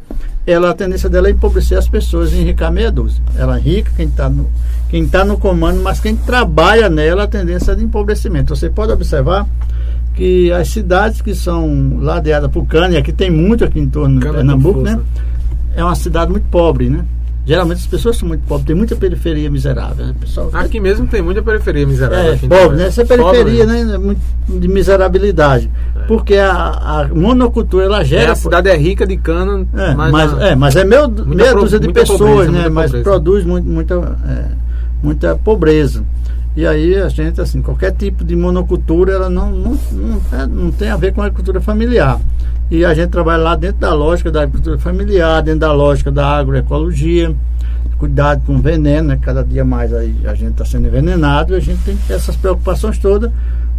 ela, 0.47 0.71
a 0.71 0.75
tendência 0.75 1.09
dela 1.09 1.29
é 1.29 1.31
empobrecer 1.31 1.79
as 1.79 1.89
pessoas 1.89 2.33
e 2.33 2.37
enricar 2.37 2.71
meia 2.71 2.91
dúzia. 2.91 3.23
Ela 3.37 3.59
enrica 3.59 3.91
quem 3.97 4.07
está 4.07 4.29
no, 4.29 4.51
quem 4.91 5.09
tá 5.09 5.25
no 5.25 5.39
comando, 5.39 5.83
mas 5.83 6.01
quem 6.01 6.15
trabalha 6.15 6.89
nela, 6.89 7.25
a 7.25 7.27
tendência 7.27 7.73
é 7.73 7.75
de 7.75 7.85
empobrecimento. 7.85 8.55
Você 8.55 8.69
pode 8.69 8.93
observar 8.93 9.47
que 10.15 10.53
as 10.53 10.69
cidades 10.69 11.21
que 11.21 11.35
são 11.35 11.99
ladeadas 12.01 12.51
por 12.51 12.67
cana, 12.67 12.95
e 12.95 12.97
aqui 12.97 13.13
tem 13.13 13.31
muito 13.31 13.65
aqui 13.65 13.81
em 13.81 13.89
torno 13.89 14.21
de 14.21 14.31
Pernambuco, 14.31 14.83
né? 14.83 15.01
É 15.75 15.83
uma 15.83 15.95
cidade 15.97 16.31
muito 16.31 16.47
pobre, 16.51 16.89
né? 16.89 17.05
Geralmente 17.47 17.79
as 17.81 17.87
pessoas 17.87 18.17
são 18.17 18.27
muito 18.27 18.41
pobres, 18.47 18.67
tem 18.67 18.75
muita 18.75 18.97
periferia 18.97 19.51
miserável. 19.51 20.07
Né? 20.07 20.15
Pessoal, 20.19 20.49
Aqui 20.55 20.81
mesmo 20.81 21.07
tem 21.07 21.21
muita 21.21 21.43
periferia 21.43 21.87
miserável. 21.87 22.33
é, 22.33 22.37
pobre, 22.39 22.77
né? 22.79 22.87
Essa 22.87 23.05
Pobre 23.05 23.25
periferia, 23.39 23.67
mesmo. 23.67 23.99
né? 24.13 24.17
é 24.49 24.59
De 24.59 24.67
miserabilidade. 24.69 25.71
Porque 26.09 26.37
a, 26.37 26.51
a 26.53 27.09
monocultura, 27.15 27.85
ela 27.85 28.01
É, 28.01 28.05
gera. 28.05 28.33
a 28.33 28.35
cidade 28.35 28.69
é 28.71 28.77
rica 28.77 29.07
de 29.07 29.19
cana, 29.19 29.67
É, 29.75 29.95
mas, 29.95 30.11
mas, 30.13 30.35
a- 30.35 30.47
é, 30.49 30.55
mas 30.57 30.77
é 30.77 30.85
meio, 30.85 31.07
meia 31.27 31.55
dúzia 31.55 31.79
de 31.79 31.93
pessoas, 31.93 32.19
pobreza, 32.19 32.51
né? 32.51 32.69
Mas 32.71 32.91
produz 32.93 33.45
muito, 33.45 33.69
muita, 33.69 33.95
é, 34.27 34.45
muita 35.03 35.37
pobreza. 35.37 36.03
E 36.57 36.67
aí 36.67 36.95
a 36.97 37.09
gente, 37.09 37.41
assim, 37.41 37.61
qualquer 37.61 37.93
tipo 37.93 38.25
de 38.25 38.37
monocultura, 38.37 39.13
ela 39.13 39.29
não, 39.29 39.51
não, 39.51 39.79
não, 39.91 40.21
é, 40.33 40.47
não 40.47 40.71
tem 40.71 40.89
a 40.89 40.97
ver 40.97 41.13
com 41.13 41.21
a 41.21 41.27
agricultura 41.27 41.61
familiar. 41.61 42.21
E 42.71 42.85
a 42.85 42.95
gente 42.95 43.11
trabalha 43.11 43.43
lá 43.43 43.57
dentro 43.57 43.79
da 43.81 43.93
lógica 43.93 44.31
da 44.31 44.43
agricultura 44.43 44.79
familiar, 44.79 45.43
dentro 45.43 45.61
da 45.61 45.73
lógica 45.73 46.11
da 46.13 46.39
agroecologia, 46.39 47.35
cuidado 47.99 48.43
com 48.47 48.57
o 48.57 48.59
veneno, 48.59 49.09
né? 49.09 49.19
Cada 49.21 49.43
dia 49.45 49.65
mais 49.65 49.93
aí 49.93 50.15
a 50.25 50.35
gente 50.35 50.53
está 50.53 50.65
sendo 50.65 50.87
envenenado 50.87 51.55
e 51.55 51.57
a 51.57 51.61
gente 51.61 51.83
tem 51.85 51.99
essas 52.09 52.37
preocupações 52.37 52.99
todas, 52.99 53.31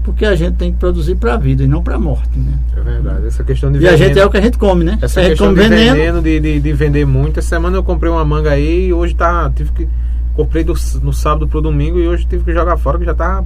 porque 0.03 0.25
a 0.25 0.35
gente 0.35 0.55
tem 0.55 0.71
que 0.71 0.77
produzir 0.77 1.15
para 1.15 1.33
a 1.33 1.37
vida 1.37 1.63
e 1.63 1.67
não 1.67 1.81
para 1.81 1.95
a 1.95 1.99
morte, 1.99 2.37
né? 2.37 2.53
É 2.75 2.81
verdade, 2.81 3.25
essa 3.27 3.43
questão 3.43 3.71
de 3.71 3.79
E 3.79 3.87
a 3.87 3.91
veneno. 3.91 4.07
gente 4.07 4.19
é 4.19 4.25
o 4.25 4.29
que 4.29 4.37
a 4.37 4.41
gente 4.41 4.57
come, 4.57 4.83
né? 4.83 4.97
Essa 5.01 5.19
a 5.19 5.23
gente 5.23 5.31
questão 5.31 5.47
come 5.47 5.63
de 5.63 5.69
veneno, 5.69 5.95
veneno, 5.95 6.21
de, 6.21 6.39
de, 6.39 6.59
de 6.59 6.73
vender 6.73 7.05
muito. 7.05 7.39
Essa 7.39 7.49
semana 7.49 7.77
eu 7.77 7.83
comprei 7.83 8.11
uma 8.11 8.23
manga 8.23 8.51
aí 8.51 8.87
e 8.87 8.93
hoje 8.93 9.15
tá. 9.15 9.49
Tive 9.55 9.71
que. 9.71 9.87
Comprei 10.35 10.63
do, 10.63 10.73
no 11.01 11.13
sábado 11.13 11.47
pro 11.47 11.61
domingo 11.61 11.97
e 11.97 12.07
hoje 12.07 12.25
tive 12.25 12.43
que 12.43 12.53
jogar 12.53 12.77
fora 12.77 12.97
que 12.97 13.05
já 13.05 13.13
tá. 13.13 13.43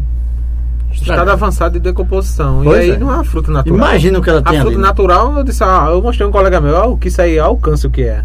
Estado 0.91 1.30
avançado 1.30 1.74
de 1.74 1.80
decomposição. 1.80 2.61
Pois 2.64 2.78
e 2.78 2.82
aí 2.82 2.91
é. 2.91 2.98
não 2.98 3.11
é 3.11 3.16
uma 3.16 3.24
fruta 3.24 3.52
natural. 3.52 3.78
Imagina 3.78 4.20
o 4.20 4.22
que 4.22 4.30
ela 4.30 4.40
A 4.40 4.44
tem 4.44 4.60
fruta 4.60 4.76
ali, 4.76 4.82
né? 4.82 4.88
natural, 4.88 5.38
eu 5.38 5.44
disse, 5.44 5.64
ah, 5.64 5.88
eu 5.91 6.02
mostrei 6.02 6.26
a 6.26 6.30
um 6.30 6.32
colega 6.32 6.60
meu, 6.60 6.76
ó, 6.76 6.88
o 6.88 6.98
que 6.98 7.10
isso 7.10 7.22
aí, 7.22 7.38
ó, 7.40 7.52
o 7.52 7.57
câncer 7.57 7.88
o 7.88 7.91
que 7.91 8.02
é. 8.02 8.24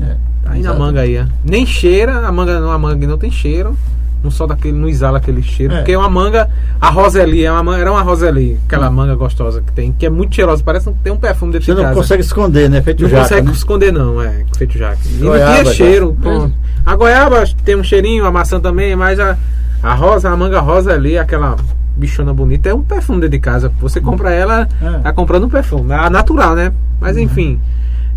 É, 0.00 0.16
Aí 0.44 0.62
na 0.62 0.74
manga 0.74 1.00
aí, 1.00 1.18
ó. 1.18 1.24
Nem 1.42 1.64
cheira, 1.64 2.26
a 2.26 2.30
manga, 2.30 2.58
a 2.58 2.78
manga 2.78 3.06
não 3.06 3.16
tem 3.16 3.30
cheiro. 3.30 3.76
Não 4.24 4.30
só 4.30 4.46
daquele, 4.46 4.76
não 4.76 4.88
exala 4.88 5.18
aquele 5.18 5.42
cheiro. 5.42 5.74
É. 5.74 5.76
Porque 5.76 5.94
uma 5.94 6.08
manga, 6.08 6.48
a 6.80 6.88
Roseli, 6.88 7.44
é 7.44 7.52
uma, 7.52 7.62
manga- 7.62 7.78
era 7.82 7.92
uma 7.92 8.00
Roseli, 8.00 8.58
aquela 8.66 8.90
manga 8.90 9.14
gostosa 9.14 9.60
que 9.60 9.70
tem, 9.72 9.92
que 9.92 10.06
é 10.06 10.08
muito 10.10 10.34
cheirosa, 10.34 10.62
parece 10.64 10.90
que 10.90 10.98
tem 11.00 11.12
um 11.12 11.16
perfume 11.18 11.52
dentro 11.52 11.66
Você 11.66 11.72
de 11.72 11.76
não 11.76 11.84
casa. 11.84 11.94
consegue 12.00 12.22
esconder, 12.22 12.70
né? 12.70 12.80
Feito 12.80 13.02
Não 13.02 13.10
jaca, 13.10 13.22
consegue 13.22 13.46
né? 13.48 13.52
esconder, 13.52 13.92
não, 13.92 14.22
é, 14.22 14.44
feito 14.56 14.78
jaca. 14.78 14.98
E 15.04 15.18
Goiaba, 15.18 15.44
não 15.46 15.52
tinha 15.52 15.64
já. 15.66 15.72
cheiro. 15.72 16.16
pronto. 16.20 16.54
A 16.86 16.96
goiaba 16.96 17.44
tem 17.64 17.76
um 17.76 17.84
cheirinho, 17.84 18.24
a 18.24 18.32
maçã 18.32 18.58
também, 18.58 18.96
mas 18.96 19.20
a, 19.20 19.36
a 19.82 19.92
rosa, 19.94 20.30
a 20.30 20.36
manga 20.36 20.58
rosa 20.60 20.92
ali, 20.94 21.18
aquela 21.18 21.56
bichona 21.96 22.32
bonita, 22.32 22.70
é 22.70 22.74
um 22.74 22.82
perfume 22.82 23.20
dentro 23.20 23.32
de 23.32 23.38
casa. 23.40 23.70
Você 23.80 24.00
compra 24.00 24.30
ela, 24.32 24.66
É. 24.82 24.98
tá 25.00 25.12
comprando 25.12 25.44
um 25.44 25.48
perfume. 25.50 25.92
A 25.92 26.08
natural, 26.08 26.54
né? 26.54 26.72
Mas 27.00 27.16
enfim. 27.18 27.60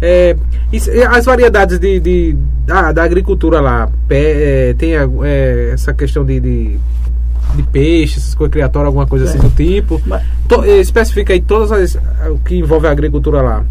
É, 0.02 0.36
as 1.10 1.26
variedades 1.26 1.80
de, 1.80 1.99
de- 1.99 2.38
da, 2.65 2.91
da 2.91 3.03
agricultura 3.03 3.60
lá, 3.61 3.90
pé- 4.07 4.69
é, 4.69 4.74
tem 4.78 4.94
é, 4.95 5.72
essa 5.74 5.94
questão 5.94 6.24
de, 6.26 6.40
de, 6.40 6.78
de 7.56 7.64
peixe, 7.72 8.18
essas 8.19 8.36
coisas 8.36 8.52
criatórias, 8.52 8.88
alguma 8.88 9.07
coisa 9.07 9.26
assim 9.26 9.40
do 9.40 9.49
tipo. 9.49 10.02
Mas- 10.06 10.22
To, 10.48 10.64
especifica 10.65 11.34
aí 11.34 11.41
todas 11.41 11.72
as 11.72 11.95
o 12.32 12.38
que 12.45 12.56
envolve 12.57 12.88
a 12.88 12.91
agricultura 12.91 13.41
lá. 13.41 13.64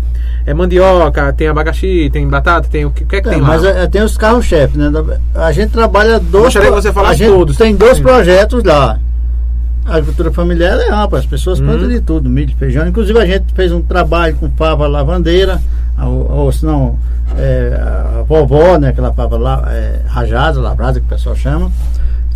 É 0.44 0.52
mandioca, 0.54 1.32
tem 1.32 1.48
abacaxi, 1.48 2.08
tem 2.12 2.28
batata, 2.28 2.68
tem 2.70 2.84
o 2.84 2.90
que, 2.90 3.02
o 3.02 3.06
que 3.06 3.16
é 3.16 3.20
que 3.20 3.28
É, 3.28 3.32
tem 3.32 3.40
lá? 3.40 3.48
mas 3.48 3.64
é, 3.64 3.86
tem 3.86 4.02
os 4.02 4.16
carros-chefe, 4.16 4.76
né? 4.78 4.92
A 5.34 5.50
gente 5.52 5.70
trabalha 5.72 6.20
dois. 6.20 6.44
Gostaria 6.44 6.68
que 6.68 6.74
você 6.74 6.92
falasse 6.92 7.24
todos. 7.24 7.56
Tem 7.56 7.74
dois 7.74 7.96
Sim. 7.96 8.02
projetos 8.02 8.62
lá. 8.62 8.98
A 9.84 9.92
agricultura 9.96 10.30
familiar 10.32 10.78
é 10.78 10.90
ampla, 10.92 11.18
as 11.18 11.26
pessoas 11.26 11.60
Hum. 11.60 11.66
plantam 11.66 11.88
de 11.88 12.00
tudo, 12.00 12.28
milho, 12.28 12.54
feijão. 12.58 12.86
Inclusive 12.86 13.18
a 13.18 13.24
gente 13.26 13.52
fez 13.54 13.72
um 13.72 13.80
trabalho 13.82 14.36
com 14.36 14.50
fava 14.50 14.86
lavandeira, 14.86 15.60
ou, 16.04 16.30
ou 16.30 16.52
se 16.52 16.64
não, 16.66 16.98
é, 17.36 17.78
a 18.18 18.22
vovó, 18.22 18.78
né? 18.78 18.88
Aquela 18.88 19.12
fava 19.12 19.36
lá, 19.38 19.64
é, 19.72 20.02
rajada, 20.06 20.60
lavrada, 20.60 21.00
que 21.00 21.06
o 21.06 21.08
pessoal 21.08 21.34
chama. 21.36 21.70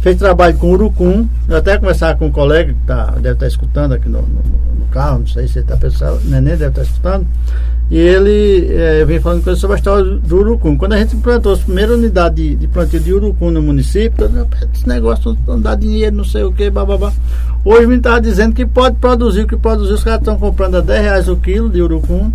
Fez 0.00 0.16
trabalho 0.16 0.56
com 0.56 0.70
urucum. 0.72 1.28
Eu 1.48 1.56
até 1.58 1.76
conversava 1.76 2.16
com 2.18 2.26
um 2.26 2.30
colega 2.30 2.72
que 2.72 2.80
tá, 2.86 3.06
deve 3.16 3.34
estar 3.34 3.46
escutando 3.46 3.92
aqui 3.92 4.08
no, 4.08 4.22
no- 4.22 4.70
no 4.78 4.86
carro, 4.90 5.18
não 5.20 5.26
sei 5.26 5.46
se 5.46 5.58
ele 5.58 5.64
está 5.66 5.76
pensando, 5.76 6.20
neném 6.24 6.56
deve 6.56 6.68
estar 6.68 6.82
escutando. 6.82 7.26
E 7.90 7.98
ele 7.98 8.68
eh, 8.72 9.04
vem 9.04 9.18
falando 9.20 9.42
coisa 9.42 9.58
sobre 9.58 9.74
a 9.74 9.78
história 9.78 10.04
do, 10.04 10.36
urucum. 10.38 10.76
Quando 10.76 10.92
a 10.92 10.98
gente 10.98 11.16
implantou 11.16 11.52
as 11.52 11.58
primeiras 11.58 11.96
unidades 11.98 12.36
de, 12.36 12.54
de 12.56 12.68
plantio 12.68 13.00
de 13.00 13.12
urucum 13.12 13.50
no 13.50 13.60
município, 13.60 14.12
todo 14.16 14.30
mundo, 14.30 14.44
"Rapaz, 14.44 14.68
esse 14.72 14.88
negócio 14.88 15.36
não 15.46 15.60
dá 15.60 15.74
dinheiro, 15.74 16.16
não 16.16 16.24
sei 16.24 16.44
o 16.44 16.52
que, 16.52 16.70
bababá. 16.70 17.12
Hoje 17.64 17.86
me 17.88 17.96
estava 17.96 18.20
dizendo 18.20 18.54
que 18.54 18.64
pode 18.64 18.94
produzir 18.96 19.42
o 19.42 19.46
que 19.46 19.56
produziu, 19.56 19.96
os 19.96 20.04
caras 20.04 20.20
estão 20.20 20.38
comprando 20.38 20.76
a 20.76 20.80
10 20.80 21.02
reais 21.02 21.28
o 21.28 21.36
quilo 21.36 21.68
de 21.68 21.82
urucum. 21.82 22.30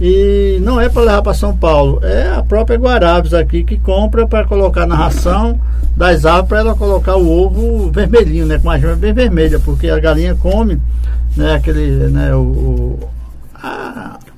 E 0.00 0.58
não 0.62 0.78
é 0.80 0.88
para 0.90 1.02
levar 1.02 1.22
para 1.22 1.32
São 1.34 1.56
Paulo, 1.56 2.00
é 2.02 2.28
a 2.28 2.42
própria 2.42 2.76
Guarabes 2.78 3.32
aqui 3.32 3.64
que 3.64 3.78
compra 3.78 4.26
para 4.26 4.46
colocar 4.46 4.86
na 4.86 4.94
ração 4.94 5.58
das 5.96 6.26
aves 6.26 6.48
para 6.48 6.58
ela 6.58 6.74
colocar 6.74 7.16
o 7.16 7.26
ovo 7.30 7.90
vermelhinho, 7.90 8.44
né? 8.44 8.58
Com 8.58 8.68
a 8.70 8.78
gema 8.78 8.94
bem 8.94 9.14
vermelha, 9.14 9.58
porque 9.58 9.88
a 9.88 9.98
galinha 9.98 10.34
come, 10.34 10.78
né? 11.34 11.54
Aquele, 11.54 12.08
né? 12.10 12.34
O, 12.34 12.40
o- 12.40 12.98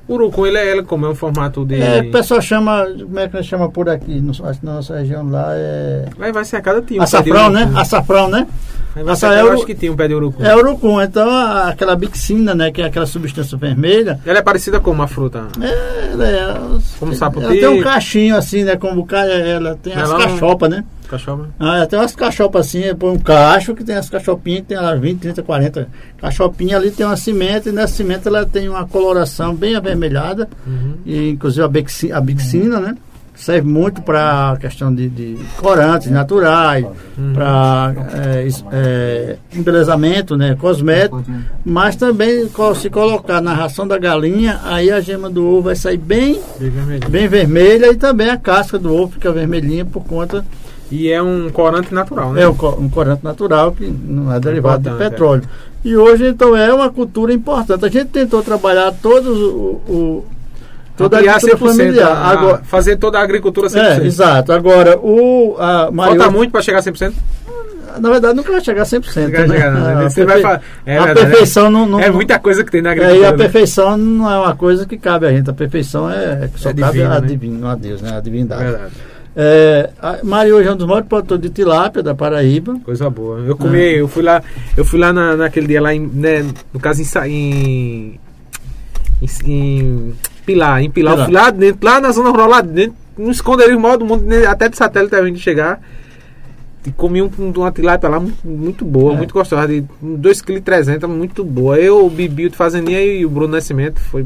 urucum, 0.09 0.45
ele 0.45 0.57
é, 0.57 0.71
ele 0.71 0.83
como 0.83 1.05
é 1.05 1.09
um 1.09 1.15
formato 1.15 1.63
de... 1.63 1.81
é, 1.81 2.01
o 2.01 2.11
pessoal 2.11 2.41
chama, 2.41 2.85
como 3.01 3.19
é 3.19 3.27
que 3.29 3.43
chama 3.43 3.69
por 3.69 3.87
aqui? 3.87 4.19
No, 4.19 4.31
acho 4.31 4.59
que 4.59 4.65
na 4.65 4.73
nossa 4.75 4.97
região 4.97 5.29
lá 5.29 5.49
é. 5.53 6.05
Aí 6.19 6.31
vai 6.31 6.43
ser 6.43 6.61
cada 6.61 6.81
time. 6.81 6.99
Açafrão, 6.99 7.49
né? 7.49 7.71
Açafrão, 7.75 8.27
né? 8.29 8.47
Aí 8.95 9.03
vai 9.03 9.15
ser, 9.15 9.27
é 9.27 9.41
acho 9.41 9.65
que 9.65 9.75
tinha 9.75 9.91
um 9.91 9.95
pé 9.95 10.07
de 10.07 10.15
urucum. 10.15 10.43
É 10.43 10.55
urucum. 10.55 10.99
Então 11.01 11.29
a- 11.29 11.69
aquela 11.69 11.95
bixina, 11.95 12.55
né? 12.55 12.71
Que 12.71 12.81
é 12.81 12.85
aquela 12.85 13.05
substância 13.05 13.55
vermelha. 13.57 14.19
Ela 14.25 14.39
é 14.39 14.41
parecida 14.41 14.79
com 14.79 14.89
uma 14.91 15.07
fruta. 15.07 15.43
É, 15.61 16.09
ela 16.11 16.27
é, 16.27 16.57
Como 16.99 17.13
saputi. 17.13 17.45
ela 17.45 17.53
tem 17.53 17.67
um 17.67 17.81
cachinho 17.83 18.35
assim, 18.35 18.63
né? 18.63 18.75
Como 18.75 19.01
o 19.01 19.05
cara, 19.05 19.31
ela 19.31 19.77
tem 19.81 19.93
as 19.93 20.09
Ela 20.09 20.17
não- 20.17 20.25
cachopas, 20.27 20.69
né? 20.69 20.83
Cachorro. 21.09 21.47
Ah, 21.59 21.85
tem 21.87 21.97
umas 21.97 22.15
cachopas 22.15 22.67
assim, 22.67 22.93
põe 22.95 23.11
um 23.11 23.19
cacho 23.19 23.73
que 23.73 23.83
tem 23.83 23.95
as 23.95 24.09
cachopinhas 24.09 24.61
que 24.61 24.67
tem 24.67 24.77
lá 24.77 24.93
20, 24.95 25.19
30, 25.19 25.41
40 25.43 25.87
cachopinha 26.21 26.77
ali 26.77 26.91
tem 26.91 27.05
uma 27.05 27.17
cimento 27.17 27.69
e 27.69 27.71
nessa 27.71 27.95
cimento 27.95 28.27
ela 28.29 28.45
tem 28.45 28.69
uma 28.69 28.85
coloração 28.87 29.55
bem 29.55 29.75
avermelhada 29.75 30.47
Uhum. 30.67 30.93
e 31.05 31.29
inclusive 31.31 31.63
a, 31.63 31.67
bixi, 31.67 32.11
a 32.11 32.21
bixina, 32.21 32.79
né? 32.79 32.95
Serve 33.35 33.65
muito 33.69 34.01
para 34.01 34.57
questão 34.59 34.93
de, 34.93 35.07
de 35.07 35.37
corantes 35.57 36.11
naturais, 36.11 36.85
Uhum. 37.17 37.31
para 37.33 37.93
é, 38.13 38.47
é, 38.73 39.35
embelezamento, 39.55 40.35
né? 40.35 40.55
Cosmético, 40.59 41.23
mas 41.65 41.95
também 41.95 42.49
se 42.75 42.89
colocar 42.89 43.39
na 43.41 43.53
ração 43.53 43.87
da 43.87 43.97
galinha, 43.97 44.59
aí 44.65 44.91
a 44.91 44.99
gema 44.99 45.29
do 45.29 45.45
ovo 45.45 45.61
vai 45.63 45.75
sair 45.77 45.95
bem, 45.97 46.39
Bem 46.59 46.69
vermelho. 46.69 47.09
bem 47.09 47.27
vermelha 47.29 47.91
e 47.91 47.95
também 47.95 48.29
a 48.29 48.35
casca 48.37 48.77
do 48.77 48.93
ovo 48.93 49.13
fica 49.13 49.31
vermelhinha 49.31 49.85
por 49.85 50.03
conta 50.03 50.43
E 50.91 51.09
é 51.11 51.21
um 51.21 51.49
corante 51.49 51.93
natural, 51.93 52.33
né? 52.33 52.41
é 52.43 52.47
um, 52.49 52.55
co- 52.55 52.77
um 52.79 52.89
corante 52.89 53.23
natural 53.23 53.71
que 53.71 53.85
não 53.85 54.33
é 54.33 54.39
derivado 54.39 54.81
de 54.83 54.89
Importante, 54.89 55.09
petróleo. 55.11 55.43
E 55.85 55.95
hoje, 55.95 56.27
então, 56.27 56.55
é 56.57 56.73
uma 56.73 56.89
cultura 56.89 57.31
importante. 57.31 57.85
A 57.85 57.89
gente 57.89 58.07
tentou 58.07 58.41
trabalhar 58.41 58.91
todos 59.01 59.37
o, 59.37 59.81
o- 59.87 60.25
toda 60.97 61.17
a 61.17 61.19
agricultura 61.19 61.55
100%, 61.57 61.77
familiar. 61.77 62.07
a- 62.11 62.27
Agora, 62.31 62.61
fazer 62.63 62.97
toda 62.97 63.19
a 63.19 63.21
agricultura 63.21 63.67
100%. 63.69 64.01
é, 64.01 64.05
exato. 64.05 64.51
Agora, 64.51 64.97
o 64.97 65.55
a 65.59 65.91
maior, 65.91 66.17
Falta 66.17 66.31
muito 66.31 66.51
para 66.51 66.61
chegar 66.61 66.79
a 66.79 66.81
100%? 66.81 67.13
na 67.99 68.09
verdade, 68.09 68.35
nunca 68.35 68.51
vai 68.51 68.61
chegar 68.61 68.81
a 68.81 68.85
100%. 68.85 69.15
Não 69.27 69.31
vai 69.31 69.47
né? 69.47 69.55
chegar, 69.55 69.71
não. 69.71 69.87
A 70.05 70.09
Você 70.09 70.25
vai 70.25 70.41
perfe- 70.41 70.55
fa- 70.57 70.61
é 70.85 70.97
a 70.97 71.05
verdade, 71.05 71.27
perfeição 71.29 71.69
não, 71.71 71.85
não 71.85 71.99
É 71.99 72.09
muita 72.09 72.39
coisa 72.39 72.63
que 72.63 72.71
tem 72.71 72.81
na 72.81 72.89
é, 72.89 72.91
agricultura. 72.93 73.21
e 73.23 73.25
a 73.27 73.31
né? 73.31 73.37
perfeição 73.37 73.97
não 73.97 74.31
é 74.31 74.37
uma 74.39 74.55
coisa 74.55 74.85
que 74.85 74.97
cabe 74.97 75.25
a 75.27 75.31
gente. 75.31 75.49
A 75.49 75.53
perfeição 75.53 76.09
é, 76.09 76.45
é 76.45 76.49
que 76.53 76.59
só 76.59 76.69
É 76.69 76.73
cabe 76.73 76.93
divina, 76.97 77.15
a 77.17 77.21
né? 77.21 77.27
divino, 77.27 77.67
a 77.67 77.75
Deus, 77.75 78.01
né? 78.01 78.17
A 78.17 78.19
divindade. 78.21 78.63
Verdade. 78.63 78.91
É, 79.35 79.89
a 80.01 80.19
Maria 80.23 80.55
hoje 80.55 80.67
é 80.67 80.71
um 80.71 80.75
dos 80.75 80.87
maiores 80.87 81.07
produtores 81.07 81.41
de 81.43 81.49
tilápia 81.49 82.01
da 82.03 82.13
Paraíba. 82.15 82.79
Coisa 82.83 83.09
boa. 83.09 83.39
Eu 83.39 83.55
comi, 83.55 83.79
É. 83.79 84.01
eu 84.01 84.07
fui 84.07 84.23
lá, 84.23 84.41
eu 84.75 84.83
fui 84.83 84.99
lá 84.99 85.13
na, 85.13 85.35
naquele 85.37 85.67
dia 85.67 85.81
lá 85.81 85.93
em, 85.93 85.99
né, 86.01 86.45
no 86.73 86.79
caso 86.79 87.01
em, 87.01 87.05
em, 87.27 88.19
em, 89.21 89.27
em 89.45 90.13
Pilar, 90.45 90.81
em 90.83 90.89
Pilar, 90.89 91.13
eu 91.13 91.25
Pilar. 91.25 91.25
fui 91.25 91.33
lá 91.33 91.49
dentro, 91.51 91.85
lá 91.85 92.01
na 92.01 92.11
zona 92.11 92.29
rural, 92.29 92.49
lá 92.49 92.61
dentro, 92.61 92.95
no 93.17 93.29
esconderijo 93.31 93.79
maior 93.79 93.97
do 93.97 94.05
mundo, 94.05 94.25
né, 94.25 94.45
até 94.45 94.67
de 94.67 94.75
satélite 94.75 95.15
a 95.15 95.23
gente 95.25 95.39
chegar. 95.39 95.79
E 96.87 96.91
comi 96.91 97.21
um, 97.21 97.29
um- 97.37 97.51
uma 97.57 97.71
tilápia 97.71 98.07
lá 98.09 98.19
muito, 98.21 98.47
muito 98.47 98.85
boa, 98.85 99.13
É. 99.13 99.17
muito 99.17 99.33
gostosa, 99.33 99.67
de 99.67 99.83
2,3 100.01 100.87
kg, 100.87 101.07
muito 101.07 101.43
boa. 101.43 101.77
Eu, 101.77 102.05
o 102.05 102.09
Bibi, 102.09 102.45
o 102.45 102.49
de 102.49 102.55
Fazendinha 102.55 103.01
e 103.01 103.25
o 103.25 103.29
Bruno 103.29 103.51
Nascimento 103.53 103.99
foi 103.99 104.25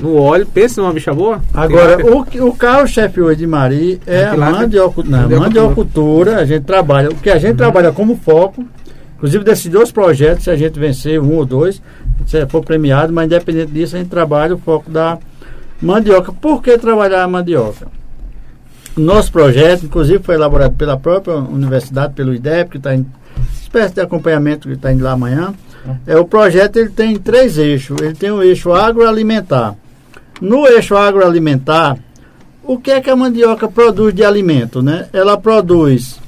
no 0.00 0.16
óleo. 0.16 0.44
Pensa 0.46 0.82
numa 0.82 0.92
bicha 0.92 1.14
boa. 1.14 1.40
Agora, 1.54 1.96
Tilápia. 1.98 2.42
o, 2.44 2.48
o 2.48 2.56
carro-chefe 2.56 3.20
hoje 3.20 3.38
de 3.38 3.46
Mari 3.46 4.00
é 4.06 4.24
a 4.24 4.30
Tilápia. 4.32 4.56
mandiocultura. 4.60 5.16
Não, 5.16 5.22
Mandiocultura. 5.22 5.60
mandiocultura, 5.62 6.36
a 6.38 6.44
gente 6.44 6.64
trabalha. 6.64 7.10
O 7.10 7.14
que 7.14 7.30
a 7.30 7.38
gente 7.38 7.56
trabalha 7.56 7.92
como 7.92 8.16
foco 8.16 8.64
Inclusive, 9.16 9.42
desses 9.42 9.66
dois 9.68 9.90
projetos, 9.90 10.44
se 10.44 10.50
a 10.50 10.54
gente 10.54 10.78
vencer 10.78 11.20
um 11.20 11.34
ou 11.38 11.44
dois, 11.44 11.82
se 12.24 12.46
for 12.46 12.64
premiado, 12.64 13.12
mas 13.12 13.26
independente 13.26 13.72
disso, 13.72 13.96
a 13.96 13.98
gente 13.98 14.08
trabalha 14.08 14.54
o 14.54 14.58
foco 14.58 14.88
da 14.88 15.18
mandioca. 15.82 16.32
Por 16.32 16.62
que 16.62 16.78
trabalhar 16.78 17.24
a 17.24 17.28
mandioca? 17.28 17.88
Nosso 18.98 19.32
projeto, 19.32 19.86
inclusive, 19.86 20.22
foi 20.22 20.34
elaborado 20.34 20.74
pela 20.74 20.96
própria 20.96 21.36
universidade, 21.36 22.14
pelo 22.14 22.34
IDEP, 22.34 22.72
que 22.72 22.76
está 22.78 22.94
em 22.94 23.06
espécie 23.60 23.94
de 23.94 24.00
acompanhamento 24.00 24.68
que 24.68 24.74
está 24.74 24.92
indo 24.92 25.04
lá 25.04 25.12
amanhã. 25.12 25.54
É, 26.06 26.16
o 26.16 26.24
projeto 26.24 26.76
ele 26.76 26.90
tem 26.90 27.16
três 27.16 27.56
eixos. 27.56 27.96
Ele 28.00 28.14
tem 28.14 28.30
o 28.30 28.42
eixo 28.42 28.72
agroalimentar. 28.72 29.74
No 30.40 30.66
eixo 30.66 30.96
agroalimentar, 30.96 31.96
o 32.62 32.78
que 32.78 32.90
é 32.90 33.00
que 33.00 33.08
a 33.08 33.16
mandioca 33.16 33.68
produz 33.68 34.14
de 34.14 34.24
alimento? 34.24 34.82
Né? 34.82 35.06
Ela 35.12 35.36
produz 35.38 36.18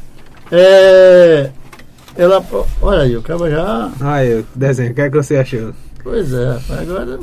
é, 0.50 1.50
ela, 2.16 2.44
olha 2.82 3.02
aí, 3.02 3.16
o 3.16 3.22
cara 3.22 3.50
já. 3.50 3.90
Ah, 4.00 4.24
eu, 4.24 4.44
desenho, 4.54 4.90
o 4.90 4.94
que 4.94 5.00
é 5.00 5.10
que 5.10 5.16
você 5.16 5.36
achou? 5.36 5.72
Pois 6.02 6.32
é, 6.32 6.58
agora. 6.70 7.20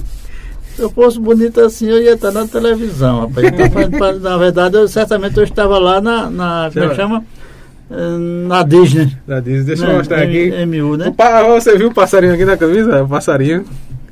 Se 0.77 0.83
eu 0.83 0.91
fosse 0.91 1.19
bonito 1.19 1.59
assim, 1.59 1.89
eu 1.89 1.99
ia 1.99 2.13
estar 2.13 2.31
na 2.31 2.45
televisão, 2.45 3.21
rapaz. 3.21 3.47
Então, 3.47 4.19
na 4.21 4.37
verdade, 4.37 4.77
eu, 4.77 4.87
certamente 4.87 5.35
eu 5.35 5.43
estava 5.43 5.79
lá 5.79 5.99
na. 5.99 6.29
na 6.29 6.69
como 6.71 6.85
é 6.85 6.89
que 6.89 6.95
chama? 6.95 7.23
Eh, 7.89 8.17
na 8.47 8.61
Disney. 8.61 9.17
Na 9.25 9.39
Disney, 9.39 9.63
deixa 9.63 9.85
eu 9.85 9.87
né? 9.87 9.97
mostrar 9.97 10.21
aqui. 10.21 10.51
MU, 10.67 10.95
né? 10.95 11.11
O, 11.17 11.53
você 11.59 11.75
viu 11.75 11.87
o 11.87 11.93
passarinho 11.95 12.35
aqui 12.35 12.45
na 12.45 12.55
camisa? 12.55 13.01
O 13.01 13.07
passarinho. 13.07 13.65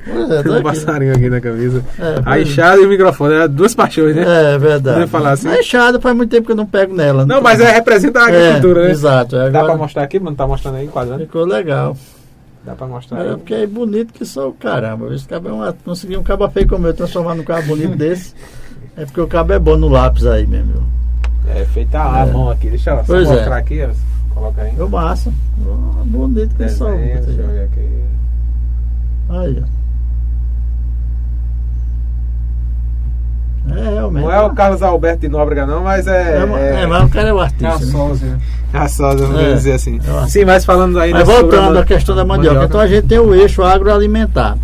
É, 0.07 0.49
um 0.57 0.63
passarinho 0.63 1.13
aqui 1.13 1.29
na 1.29 1.39
camisa. 1.39 1.85
É, 1.99 2.21
a 2.25 2.39
enxada 2.39 2.81
e 2.81 2.85
o 2.85 2.89
microfone, 2.89 3.35
é 3.35 3.47
duas 3.47 3.75
paixões, 3.75 4.15
né? 4.15 4.55
É 4.55 4.57
verdade. 4.57 5.05
falar 5.05 5.33
assim. 5.33 5.47
A 5.47 5.59
enxada 5.59 6.01
faz 6.01 6.15
muito 6.15 6.31
tempo 6.31 6.47
que 6.47 6.51
eu 6.51 6.55
não 6.55 6.65
pego 6.65 6.95
nela. 6.95 7.27
Não, 7.27 7.35
não 7.35 7.43
mas 7.43 7.59
é, 7.59 7.71
representa 7.73 8.21
a 8.21 8.27
agricultura, 8.27 8.81
é, 8.81 8.85
né? 8.85 8.91
Exato. 8.91 9.35
Agora... 9.35 9.51
Dá 9.51 9.63
pra 9.65 9.77
mostrar 9.77 10.01
aqui, 10.01 10.17
mas 10.17 10.29
não 10.29 10.35
tá 10.35 10.47
mostrando 10.47 10.77
aí, 10.77 10.87
quadrando? 10.87 11.21
Ficou 11.21 11.45
legal. 11.45 11.95
Dá 12.65 12.73
pra 12.75 12.87
mostrar 12.87 13.23
é, 13.23 13.29
aí. 13.29 13.37
Porque 13.37 13.53
é 13.53 13.67
bonito 13.67 14.11
que 14.11 14.25
sou 14.25 14.51
caramba. 14.53 15.13
Esse 15.13 15.27
cabo 15.27 15.49
é 15.49 15.51
uma, 15.53 15.73
conseguir 15.73 16.17
um 16.17 16.23
cabo 16.23 16.49
feio 16.49 16.67
como 16.67 16.87
eu 16.87 16.93
transformar 16.93 17.35
num 17.35 17.43
cabo 17.43 17.67
bonito 17.67 17.95
desse. 17.97 18.33
É 18.97 19.05
porque 19.05 19.21
o 19.21 19.27
cabo 19.27 19.53
é 19.53 19.59
bom 19.59 19.77
no 19.77 19.87
lápis 19.87 20.25
aí 20.25 20.47
mesmo. 20.47 20.83
É 21.47 21.63
feita 21.65 22.01
a 22.01 22.25
é. 22.25 22.31
mão 22.31 22.49
aqui. 22.49 22.69
Deixa 22.69 22.91
eu 22.91 23.03
pois 23.05 23.27
mostrar 23.27 23.57
aqui. 23.57 23.87
Coloca 24.33 24.63
aí. 24.63 24.73
Eu 24.75 24.89
massa. 24.89 25.31
Bonito 26.05 26.55
que 26.55 26.67
sou. 26.69 26.89
Deixa 26.89 27.29
eu 27.29 27.47
ver 27.47 27.65
aqui. 27.65 28.03
Aí, 29.29 29.63
ó. 29.63 29.75
É, 33.73 33.89
realmente. 33.89 34.23
Não 34.23 34.31
é 34.31 34.41
o 34.41 34.53
Carlos 34.53 34.81
Alberto 34.83 35.21
de 35.21 35.29
Nóbrega, 35.29 35.65
não, 35.65 35.83
mas 35.83 36.07
é. 36.07 36.37
É, 36.37 36.83
é 36.83 36.85
mas 36.87 37.03
o 37.03 37.09
cara 37.09 37.29
é 37.29 37.33
o 37.33 37.39
artista. 37.39 37.65
É 37.65 37.69
a. 37.69 37.77
Né? 38.13 38.39
É 38.64 38.64
sósia, 38.87 39.25
vamos 39.25 39.41
é, 39.41 39.53
dizer 39.53 39.73
assim. 39.73 39.99
É 39.99 40.27
Sim, 40.27 40.45
mas 40.45 40.65
falando 40.65 40.99
aí. 40.99 41.11
Mas 41.11 41.25
voltando 41.25 41.77
à 41.77 41.85
questão 41.85 42.15
da 42.15 42.25
mandioca. 42.25 42.55
mandioca. 42.55 42.65
Então 42.65 42.81
a 42.81 42.87
gente 42.87 43.07
tem 43.07 43.19
o 43.19 43.33
eixo 43.33 43.63
agroalimentar. 43.63 44.57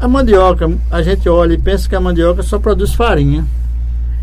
A 0.00 0.08
mandioca, 0.08 0.70
a 0.90 1.02
gente 1.02 1.28
olha 1.28 1.54
e 1.54 1.58
pensa 1.58 1.88
que 1.88 1.94
a 1.94 2.00
mandioca 2.00 2.42
só 2.42 2.58
produz 2.58 2.94
farinha. 2.94 3.44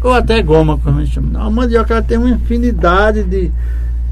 Ou 0.03 0.13
até 0.13 0.41
goma, 0.41 0.77
como 0.77 0.99
a 0.99 1.03
gente 1.03 1.13
chama. 1.13 1.39
A 1.39 1.49
mandioca 1.49 2.01
tem 2.01 2.17
uma 2.17 2.29
infinidade 2.29 3.23
de 3.23 3.51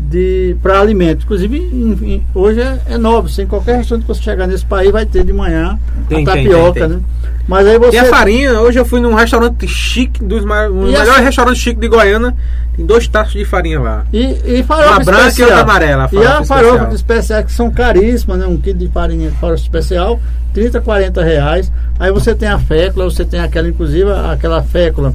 de 0.10 0.56
para 0.62 0.80
alimentos. 0.80 1.26
Inclusive, 1.26 1.58
em, 1.58 2.24
hoje 2.34 2.62
é, 2.62 2.80
é 2.92 2.98
novo. 2.98 3.28
Sem 3.28 3.48
qualquer 3.48 3.78
restaurante 3.78 4.06
que 4.06 4.08
você 4.08 4.22
chegar 4.22 4.48
nesse 4.48 4.66
país, 4.66 4.92
vai 4.92 5.06
ter 5.06 5.24
de 5.24 5.34
manhã 5.34 5.78
tem, 6.08 6.24
a 6.24 6.26
tapioca, 6.26 6.80
tem, 6.80 6.90
tem, 6.90 6.98
né? 6.98 7.04
Mas 7.48 7.68
aí 7.68 7.78
você. 7.78 7.96
E 7.96 8.00
a 8.00 8.06
farinha, 8.06 8.60
hoje 8.60 8.80
eu 8.80 8.86
fui 8.86 9.00
num 9.00 9.14
restaurante 9.14 9.68
chique, 9.68 10.24
dos 10.24 10.44
mais, 10.44 10.72
um 10.72 10.84
melhor 10.84 11.10
assim, 11.10 11.24
restaurante 11.24 11.60
chique 11.60 11.80
de 11.80 11.88
Goiânia. 11.88 12.36
Tem 12.76 12.86
dois 12.86 13.08
tachos 13.08 13.34
de 13.34 13.46
farinha 13.46 13.80
lá. 13.80 14.06
E, 14.12 14.38
e 14.46 14.64
farofa 14.64 14.90
Uma 14.90 15.00
branca 15.00 15.28
especial. 15.28 15.48
e 15.48 15.52
outra 15.52 15.64
amarela. 15.64 16.10
e 16.12 16.18
a 16.26 16.44
farofa 16.44 16.96
especial. 16.96 17.44
que 17.44 17.52
são 17.52 17.72
caríssimas, 17.72 18.40
né? 18.40 18.48
Um 18.48 18.58
quilo 18.58 18.80
de 18.80 18.88
farinha 18.90 19.30
de 19.30 19.38
farofa 19.38 19.62
especial, 19.62 20.20
30, 20.54 20.82
40 20.82 21.24
reais. 21.24 21.72
Aí 22.00 22.12
você 22.12 22.36
tem 22.36 22.50
a 22.50 22.60
fécula, 22.60 23.06
você 23.06 23.24
tem 23.24 23.40
aquela, 23.40 23.68
inclusive, 23.68 24.12
aquela 24.12 24.62
fécula 24.62 25.14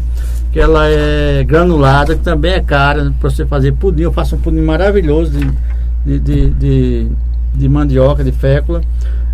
que 0.53 0.59
ela 0.59 0.89
é 0.89 1.45
granulada, 1.45 2.17
que 2.17 2.23
também 2.23 2.53
é 2.53 2.61
cara 2.61 3.05
né, 3.05 3.15
para 3.21 3.31
você 3.31 3.47
fazer 3.47 3.73
pudim. 3.73 4.03
Eu 4.03 4.13
faço 4.13 4.37
um 4.37 4.39
pudim 4.39 4.61
maravilhoso 4.61 5.31
de, 5.31 6.19
de, 6.19 6.51
de, 6.51 7.09
de, 7.55 7.69
mandioca, 7.69 8.25
de 8.25 8.33
fécula. 8.33 8.81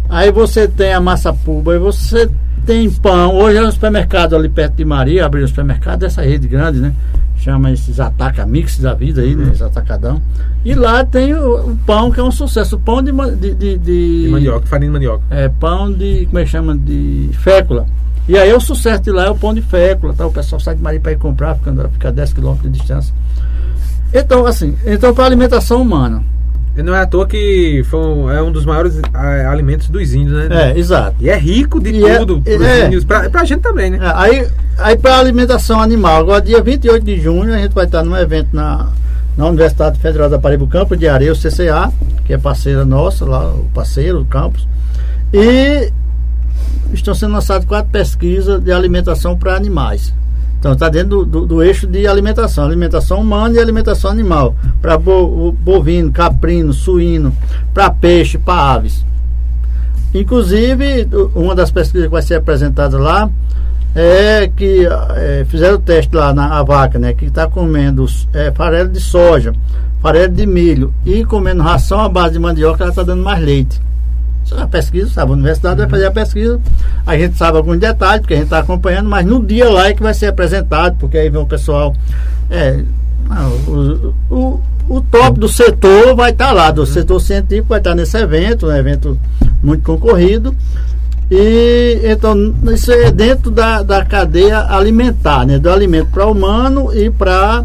Aí 0.08 0.30
você 0.30 0.68
tem 0.68 0.92
a 0.92 1.00
massa 1.00 1.32
pulba, 1.32 1.74
e 1.74 1.78
você 1.78 2.30
tem 2.66 2.90
pão. 2.90 3.34
Hoje 3.34 3.58
é 3.58 3.60
no 3.60 3.72
supermercado 3.72 4.36
ali 4.36 4.48
perto 4.48 4.74
de 4.74 4.84
Maria, 4.84 5.24
abriu 5.24 5.44
um 5.44 5.48
supermercado 5.48 6.00
dessa 6.00 6.22
rede 6.22 6.46
grande, 6.46 6.80
né? 6.80 6.92
Chama 7.38 7.70
esses 7.70 8.00
ataca 8.00 8.44
mix 8.44 8.78
da 8.78 8.92
vida 8.92 9.20
aí, 9.20 9.34
né? 9.34 9.50
Esse 9.52 9.62
atacadão. 9.62 10.20
E 10.64 10.74
lá 10.74 11.04
tem 11.04 11.34
o, 11.34 11.70
o, 11.70 11.76
pão, 11.86 12.10
que 12.10 12.20
é 12.20 12.22
um 12.22 12.30
sucesso. 12.30 12.76
O 12.76 12.78
pão 12.78 13.02
de, 13.02 13.12
de, 13.12 13.54
de, 13.54 13.78
de, 13.78 14.22
de 14.24 14.28
mandioca, 14.30 14.66
farinha 14.66 14.90
de 14.90 14.92
mandioca. 14.94 15.22
É, 15.30 15.48
pão 15.48 15.92
de, 15.92 16.26
como 16.26 16.38
é 16.38 16.44
que 16.44 16.50
chama? 16.50 16.76
De 16.76 17.30
fécula. 17.32 17.86
E 18.28 18.36
aí 18.36 18.52
o 18.52 18.60
sucesso 18.60 19.02
de 19.02 19.10
lá 19.12 19.26
é 19.26 19.30
o 19.30 19.36
pão 19.36 19.54
de 19.54 19.62
fécula, 19.62 20.12
tá? 20.12 20.26
o 20.26 20.32
pessoal 20.32 20.60
sai 20.60 20.74
de 20.74 20.82
Maria 20.82 21.00
para 21.00 21.12
ir 21.12 21.18
comprar, 21.18 21.54
ficando, 21.54 21.88
fica 21.90 22.08
a 22.08 22.12
10 22.12 22.32
km 22.32 22.54
de 22.62 22.70
distância. 22.70 23.14
Então, 24.12 24.46
assim, 24.46 24.76
então 24.84 25.14
para 25.14 25.26
alimentação 25.26 25.80
humana. 25.80 26.22
E 26.76 26.82
não 26.82 26.94
é 26.94 27.00
à 27.00 27.06
toa 27.06 27.26
que 27.26 27.82
foi 27.88 28.00
um, 28.00 28.30
é 28.30 28.42
um 28.42 28.52
dos 28.52 28.66
maiores 28.66 29.00
é, 29.14 29.46
alimentos 29.46 29.88
dos 29.88 30.12
índios, 30.12 30.36
né? 30.36 30.72
É, 30.72 30.78
exato. 30.78 31.16
E 31.20 31.30
é 31.30 31.38
rico 31.38 31.80
de 31.80 31.90
e 31.90 32.04
é, 32.04 32.18
tudo 32.18 32.42
é, 32.44 32.54
pros 32.54 32.66
é, 32.66 32.86
índios, 32.86 33.04
pra, 33.04 33.30
pra 33.30 33.44
gente 33.44 33.60
também, 33.60 33.90
né? 33.90 33.98
É, 34.02 34.12
aí 34.14 34.46
aí 34.76 34.98
para 34.98 35.18
alimentação 35.18 35.80
animal, 35.80 36.20
agora 36.20 36.42
dia 36.42 36.62
28 36.62 37.02
de 37.02 37.18
junho 37.18 37.54
a 37.54 37.58
gente 37.58 37.72
vai 37.72 37.86
estar 37.86 38.04
num 38.04 38.14
evento 38.14 38.48
na, 38.52 38.90
na 39.38 39.46
Universidade 39.46 39.98
Federal 40.00 40.28
da 40.28 40.38
Paraíba, 40.38 40.66
Campo 40.66 40.94
de 40.94 41.08
Areia, 41.08 41.32
o 41.32 41.36
CCA, 41.36 41.90
que 42.26 42.34
é 42.34 42.38
parceira 42.38 42.84
nossa, 42.84 43.24
lá, 43.24 43.48
o 43.48 43.70
parceiro, 43.72 44.20
o 44.20 44.26
campus. 44.26 44.68
E 45.32 45.90
estão 46.92 47.14
sendo 47.14 47.32
lançadas 47.32 47.64
quatro 47.64 47.90
pesquisas 47.90 48.60
de 48.62 48.72
alimentação 48.72 49.36
para 49.36 49.56
animais. 49.56 50.14
Então 50.58 50.72
está 50.72 50.88
dentro 50.88 51.24
do, 51.24 51.24
do, 51.24 51.46
do, 51.46 51.62
eixo 51.62 51.86
de 51.86 52.06
alimentação, 52.06 52.64
alimentação 52.64 53.20
humana 53.20 53.54
e 53.54 53.58
alimentação 53.58 54.10
animal, 54.10 54.54
para 54.80 54.98
bo, 54.98 55.52
bovino, 55.52 56.10
caprino, 56.10 56.72
suíno, 56.72 57.32
para 57.72 57.90
peixe, 57.90 58.38
para 58.38 58.74
aves. 58.74 59.04
Inclusive, 60.14 61.08
uma 61.34 61.54
das 61.54 61.70
pesquisas 61.70 62.06
que 62.06 62.12
vai 62.12 62.22
ser 62.22 62.36
apresentada 62.36 62.98
lá 62.98 63.28
é 63.94 64.48
que 64.48 64.86
é, 65.14 65.46
fizeram 65.48 65.76
o 65.76 65.78
teste 65.78 66.14
lá 66.14 66.32
na 66.32 66.62
vaca, 66.62 66.98
né, 66.98 67.12
que 67.12 67.26
está 67.26 67.46
comendo 67.46 68.06
é, 68.32 68.50
farelo 68.50 68.88
de 68.88 69.00
soja, 69.00 69.54
farelo 70.02 70.32
de 70.32 70.46
milho 70.46 70.92
e 71.04 71.24
comendo 71.24 71.62
ração 71.62 72.00
à 72.00 72.08
base 72.08 72.34
de 72.34 72.38
mandioca, 72.38 72.82
ela 72.82 72.90
está 72.90 73.02
dando 73.02 73.22
mais 73.22 73.42
leite. 73.42 73.80
É 74.52 74.54
uma 74.54 74.68
pesquisa, 74.68 75.10
sabe? 75.10 75.32
A 75.32 75.34
universidade 75.34 75.80
vai 75.80 75.88
fazer 75.88 76.06
a 76.06 76.10
pesquisa. 76.10 76.60
A 77.04 77.16
gente 77.16 77.36
sabe 77.36 77.58
alguns 77.58 77.78
detalhes, 77.78 78.20
porque 78.20 78.34
a 78.34 78.36
gente 78.36 78.46
está 78.46 78.58
acompanhando, 78.60 79.08
mas 79.08 79.26
no 79.26 79.44
dia 79.44 79.68
lá 79.68 79.88
é 79.88 79.94
que 79.94 80.02
vai 80.02 80.14
ser 80.14 80.26
apresentado, 80.26 80.96
porque 80.98 81.18
aí 81.18 81.28
vem 81.28 81.40
o 81.40 81.46
pessoal. 81.46 81.94
É, 82.50 82.80
o, 83.66 84.14
o, 84.30 84.60
o 84.88 85.00
top 85.00 85.40
do 85.40 85.48
setor 85.48 86.14
vai 86.14 86.30
estar 86.30 86.48
tá 86.48 86.52
lá, 86.52 86.70
do 86.70 86.86
setor 86.86 87.20
científico 87.20 87.70
vai 87.70 87.78
estar 87.78 87.90
tá 87.90 87.96
nesse 87.96 88.16
evento, 88.16 88.66
um 88.66 88.76
evento 88.76 89.18
muito 89.62 89.82
concorrido. 89.82 90.54
E 91.28 92.00
então 92.04 92.54
isso 92.72 92.92
é 92.92 93.10
dentro 93.10 93.50
da, 93.50 93.82
da 93.82 94.04
cadeia 94.04 94.60
alimentar, 94.68 95.44
né? 95.44 95.58
Do 95.58 95.70
alimento 95.70 96.10
para 96.12 96.26
humano 96.26 96.96
e 96.96 97.10
para 97.10 97.64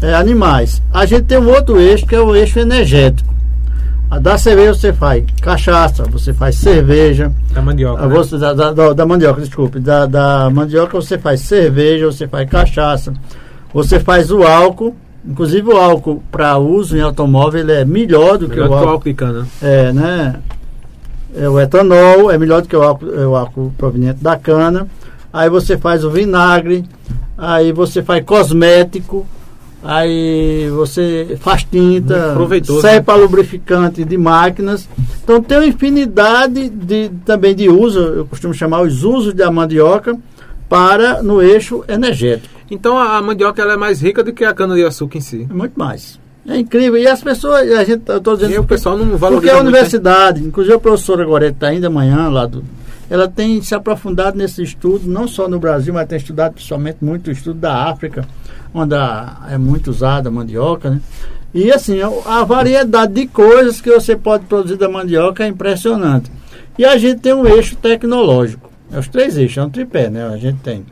é, 0.00 0.14
animais. 0.14 0.80
A 0.92 1.04
gente 1.04 1.24
tem 1.24 1.38
um 1.38 1.48
outro 1.48 1.80
eixo 1.80 2.06
que 2.06 2.14
é 2.14 2.20
o 2.20 2.34
eixo 2.34 2.60
energético. 2.60 3.34
Da 4.08 4.38
cerveja 4.38 4.72
você 4.72 4.92
faz 4.92 5.24
cachaça, 5.42 6.04
você 6.04 6.32
faz 6.32 6.56
cerveja. 6.56 7.32
Da 7.52 7.60
mandioca. 7.60 8.06
Né? 8.06 8.14
Você, 8.14 8.38
da, 8.38 8.52
da, 8.54 8.92
da, 8.92 9.06
mandioca, 9.06 9.40
desculpe. 9.40 9.80
Da, 9.80 10.06
da 10.06 10.48
mandioca 10.48 10.94
você 10.94 11.18
faz 11.18 11.40
cerveja, 11.40 12.06
você 12.06 12.28
faz 12.28 12.48
cachaça, 12.48 13.12
você 13.74 13.98
faz 13.98 14.30
o 14.30 14.42
álcool. 14.42 14.94
Inclusive 15.24 15.68
o 15.68 15.76
álcool 15.76 16.22
para 16.30 16.56
uso 16.56 16.96
em 16.96 17.00
automóvel 17.00 17.60
ele 17.60 17.72
é 17.72 17.84
melhor 17.84 18.38
do 18.38 18.48
melhor 18.48 18.68
que, 18.68 18.72
o, 18.72 18.74
álcool, 18.74 18.78
que 18.78 18.86
o 18.86 18.90
álcool 18.90 19.08
de 19.08 19.14
cana. 19.14 19.46
É, 19.60 19.92
né? 19.92 20.36
É, 21.34 21.48
o 21.48 21.60
etanol 21.60 22.30
é 22.30 22.38
melhor 22.38 22.62
do 22.62 22.68
que 22.68 22.76
o 22.76 22.82
álcool, 22.82 23.12
é, 23.12 23.26
o 23.26 23.34
álcool 23.34 23.74
proveniente 23.76 24.22
da 24.22 24.36
cana. 24.36 24.86
Aí 25.32 25.50
você 25.50 25.76
faz 25.76 26.04
o 26.04 26.10
vinagre, 26.10 26.84
aí 27.36 27.72
você 27.72 28.02
faz 28.02 28.24
cosmético, 28.24 29.26
aí 29.86 30.68
você 30.70 31.36
faz 31.40 31.64
tinta, 31.64 32.34
serve 32.80 32.96
né? 32.96 33.00
para 33.00 33.14
lubrificante 33.14 34.04
de 34.04 34.18
máquinas. 34.18 34.88
Então 35.22 35.42
tem 35.42 35.58
uma 35.58 35.66
infinidade 35.66 36.68
de, 36.68 37.10
também 37.24 37.54
de 37.54 37.68
uso, 37.68 38.00
eu 38.00 38.26
costumo 38.26 38.52
chamar 38.52 38.82
os 38.82 39.04
usos 39.04 39.32
da 39.32 39.50
mandioca 39.50 40.16
para 40.68 41.22
no 41.22 41.40
eixo 41.40 41.84
energético. 41.88 42.54
Então 42.70 42.98
a, 42.98 43.22
mandioca 43.22 43.62
ela 43.62 43.74
é 43.74 43.76
mais 43.76 44.00
rica 44.00 44.24
do 44.24 44.32
que 44.32 44.44
a 44.44 44.52
cana-de-açúcar 44.52 45.18
em 45.18 45.20
si? 45.20 45.46
É 45.48 45.54
muito 45.54 45.78
mais. 45.78 46.18
É 46.48 46.58
incrível. 46.58 46.96
E 46.96 47.06
as 47.06 47.22
pessoas, 47.22 47.70
a 47.72 47.84
gente, 47.84 48.02
eu 48.08 48.18
estou 48.18 48.36
dizendo. 48.36 48.54
E 48.54 48.58
o 48.58 48.64
pessoal 48.64 48.96
não 48.96 49.16
valoriza 49.16 49.40
Porque 49.40 49.50
a 49.50 49.60
universidade, 49.60 50.40
muito, 50.40 50.48
inclusive 50.48 50.74
a 50.74 50.78
professora 50.78 51.24
Gorete 51.24 51.54
está 51.54 51.68
ainda 51.68 51.88
amanhã 51.88 52.28
lá 52.28 52.46
do. 52.46 52.64
Ela 53.08 53.28
tem 53.28 53.62
se 53.62 53.74
aprofundado 53.74 54.36
nesse 54.36 54.62
estudo, 54.62 55.08
não 55.08 55.28
só 55.28 55.48
no 55.48 55.58
Brasil, 55.58 55.94
mas 55.94 56.08
tem 56.08 56.18
estudado 56.18 56.54
principalmente 56.54 56.98
muito 57.00 57.28
o 57.28 57.32
estudo 57.32 57.60
da 57.60 57.84
África 57.84 58.26
onde 58.74 58.94
é 59.48 59.56
muito 59.56 59.88
usada 59.88 60.28
a 60.28 60.32
mandioca, 60.32 60.90
né? 60.90 61.00
E 61.54 61.72
assim, 61.72 61.98
a 62.26 62.44
variedade 62.44 63.14
de 63.14 63.26
coisas 63.26 63.80
que 63.80 63.90
você 63.90 64.14
pode 64.14 64.44
produzir 64.44 64.76
da 64.76 64.88
mandioca 64.88 65.44
é 65.44 65.48
impressionante. 65.48 66.30
E 66.78 66.84
a 66.84 66.98
gente 66.98 67.20
tem 67.20 67.32
um 67.32 67.46
eixo 67.46 67.76
tecnológico. 67.76 68.70
É 68.92 68.98
os 68.98 69.08
três 69.08 69.38
eixos, 69.38 69.56
é 69.56 69.62
um 69.62 69.70
tripé, 69.70 70.10
né? 70.10 70.26
A 70.26 70.36
gente 70.36 70.58
tem 70.58 70.84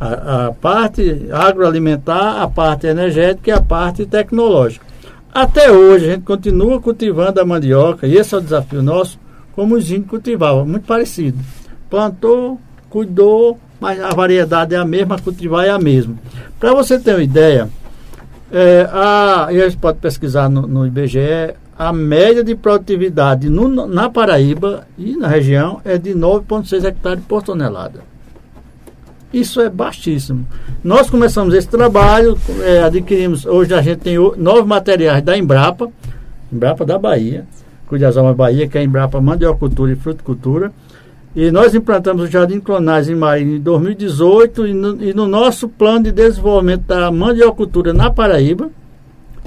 a, 0.00 0.46
a 0.46 0.52
parte 0.52 1.28
agroalimentar, 1.30 2.42
a 2.42 2.48
parte 2.48 2.88
energética 2.88 3.50
e 3.50 3.52
a 3.52 3.60
parte 3.60 4.04
tecnológica. 4.04 4.84
Até 5.32 5.70
hoje 5.70 6.06
a 6.06 6.14
gente 6.14 6.24
continua 6.24 6.80
cultivando 6.80 7.40
a 7.40 7.44
mandioca, 7.44 8.06
e 8.06 8.16
esse 8.16 8.34
é 8.34 8.38
o 8.38 8.40
desafio 8.40 8.82
nosso, 8.82 9.20
como 9.52 9.76
os 9.76 9.88
índios 9.90 10.10
cultivavam, 10.10 10.66
muito 10.66 10.86
parecido. 10.86 11.38
Plantou, 11.90 12.60
cuidou, 12.90 13.58
mas 13.80 14.00
a 14.00 14.10
variedade 14.10 14.74
é 14.74 14.78
a 14.78 14.84
mesma, 14.84 15.18
cultivar 15.18 15.64
é 15.64 15.70
a 15.70 15.78
mesma. 15.78 16.14
Para 16.58 16.74
você 16.74 16.98
ter 16.98 17.14
uma 17.14 17.22
ideia, 17.22 17.68
é, 18.52 18.88
a, 18.92 19.48
e 19.50 19.60
a 19.60 19.68
gente 19.68 19.78
pode 19.78 19.98
pesquisar 19.98 20.48
no, 20.48 20.66
no 20.66 20.86
IBGE, 20.86 21.54
a 21.78 21.92
média 21.92 22.42
de 22.42 22.56
produtividade 22.56 23.48
no, 23.48 23.86
na 23.86 24.10
Paraíba 24.10 24.86
e 24.98 25.16
na 25.16 25.28
região 25.28 25.80
é 25.84 25.96
de 25.96 26.12
9,6 26.12 26.84
hectares 26.84 27.22
por 27.26 27.42
tonelada. 27.42 28.00
Isso 29.32 29.60
é 29.60 29.68
baixíssimo. 29.68 30.46
Nós 30.82 31.10
começamos 31.10 31.54
esse 31.54 31.68
trabalho, 31.68 32.38
é, 32.62 32.82
adquirimos, 32.82 33.44
hoje 33.44 33.74
a 33.74 33.82
gente 33.82 33.98
tem 33.98 34.16
nove 34.36 34.66
materiais 34.66 35.22
da 35.22 35.36
Embrapa, 35.36 35.88
Embrapa 36.50 36.84
da 36.84 36.98
Bahia, 36.98 37.46
Cuiazama 37.86 38.32
Bahia, 38.34 38.66
que 38.66 38.78
é 38.78 38.80
a 38.80 38.84
Embrapa 38.84 39.20
Mandiocultura 39.20 39.92
e 39.92 39.96
Fruticultura. 39.96 40.72
E 41.38 41.52
nós 41.52 41.72
implantamos 41.72 42.24
o 42.24 42.26
Jardim 42.26 42.58
Clonais 42.58 43.08
em 43.08 43.14
Marinho 43.14 43.58
em 43.58 43.60
2018 43.60 44.66
e 44.66 44.74
no, 44.74 45.04
e 45.04 45.14
no 45.14 45.28
nosso 45.28 45.68
plano 45.68 46.02
de 46.02 46.10
desenvolvimento 46.10 46.82
da 46.82 47.12
mandiocultura 47.12 47.92
na 47.92 48.10
Paraíba, 48.10 48.68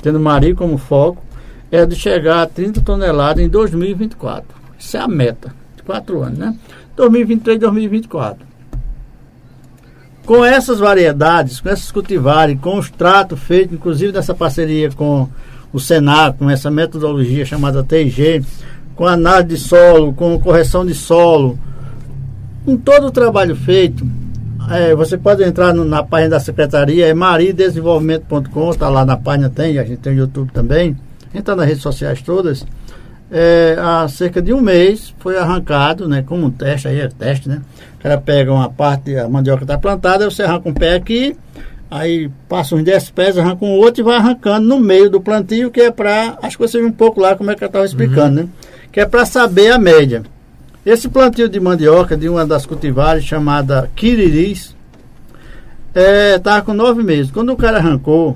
tendo 0.02 0.18
Mari 0.18 0.56
como 0.56 0.78
foco, 0.78 1.22
é 1.70 1.86
de 1.86 1.94
chegar 1.98 2.44
a 2.44 2.48
30 2.48 2.80
toneladas 2.80 3.44
em 3.44 3.50
2024. 3.50 4.48
Isso 4.80 4.96
é 4.96 5.02
a 5.02 5.08
meta 5.10 5.54
de 5.76 5.84
quatro 5.84 6.24
anos, 6.24 6.40
né? 6.40 6.56
2023 6.96 7.60
2024. 7.60 8.48
Com 10.26 10.46
essas 10.46 10.80
variedades, 10.80 11.60
com 11.60 11.68
essas 11.68 11.92
cultivares, 11.92 12.58
com 12.62 12.78
os 12.78 12.90
tratos 12.90 13.38
feitos, 13.38 13.76
inclusive 13.76 14.14
dessa 14.14 14.34
parceria 14.34 14.90
com 14.92 15.28
o 15.74 15.78
Senar, 15.78 16.36
com 16.36 16.50
essa 16.50 16.72
metodologia 16.72 17.44
chamada 17.44 17.84
TIG, 17.84 18.46
com 18.96 19.06
análise 19.06 19.50
de 19.50 19.58
solo, 19.58 20.14
com 20.14 20.40
correção 20.40 20.86
de 20.86 20.94
solo, 20.94 21.60
com 22.66 22.78
todo 22.78 23.08
o 23.08 23.12
trabalho 23.12 23.56
feito, 23.56 24.06
é, 24.70 24.94
você 24.96 25.18
pode 25.18 25.44
entrar 25.44 25.74
no, 25.74 25.84
na 25.84 26.04
página 26.04 26.32
da 26.32 26.40
secretaria, 26.40 27.08
é 27.08 27.14
maridesenvolvimento.com, 27.14 28.70
está 28.70 28.90
lá 28.90 29.06
na 29.06 29.18
página, 29.18 29.50
tem, 29.50 29.78
a 29.78 29.84
gente 29.84 30.00
tem 30.00 30.14
o 30.14 30.18
YouTube 30.18 30.52
também, 30.52 30.96
entra 31.34 31.56
nas 31.56 31.68
redes 31.68 31.82
sociais 31.82 32.22
todas. 32.22 32.66
É, 33.34 33.78
há 33.80 34.08
cerca 34.10 34.42
de 34.42 34.54
um 34.54 34.60
mês 34.60 35.16
foi 35.20 35.38
arrancado, 35.38 36.08
né, 36.08 36.22
como 36.22 36.48
um 36.48 36.52
teste, 36.52 36.88
aí 36.88 37.00
é 37.00 37.08
teste, 37.08 37.48
né? 37.48 37.62
O 37.98 38.04
cara 38.04 38.18
pega 38.18 38.52
uma 38.52 38.70
parte, 38.70 39.16
a 39.16 39.28
mandioca 39.30 39.64
está 39.64 39.78
plantada, 39.78 40.30
você 40.30 40.44
arranca 40.44 40.68
um 40.68 40.74
pé 40.74 40.96
aqui, 40.96 41.36
aí 41.90 42.30
passa 42.50 42.76
uns 42.76 42.84
10 42.84 43.12
pés, 43.12 43.38
arranca 43.38 43.64
um 43.64 43.72
outro 43.72 44.02
e 44.02 44.04
vai 44.04 44.18
arrancando 44.18 44.68
no 44.68 44.80
meio 44.80 45.10
do 45.10 45.22
plantio, 45.22 45.72
que 45.72 45.82
é 45.82 45.92
para, 45.92 46.38
acho 46.42 46.58
que 46.58 46.68
você 46.68 46.80
viu 46.80 46.88
um 46.88 46.92
pouco 46.92 47.22
lá 47.22 47.36
como 47.36 47.52
é 47.52 47.56
que 47.56 47.64
eu 47.64 47.68
estava 47.68 47.86
explicando, 47.86 48.42
uhum. 48.42 48.46
né? 48.46 48.50
Que 48.92 49.00
é 49.00 49.06
para 49.06 49.26
saber 49.26 49.72
a 49.72 49.78
média. 49.78 50.24
Esse 50.84 51.08
plantio 51.08 51.48
de 51.48 51.60
mandioca 51.60 52.18
de 52.18 52.28
uma 52.28 52.44
das 52.44 52.66
cultivares 52.66 53.24
chamada 53.24 53.90
Quiriris, 53.96 54.76
estava 56.36 56.58
é, 56.58 56.62
com 56.62 56.74
nove 56.74 57.04
meses. 57.04 57.32
Quando 57.32 57.52
o 57.52 57.58
cara 57.58 57.78
arrancou, 57.78 58.36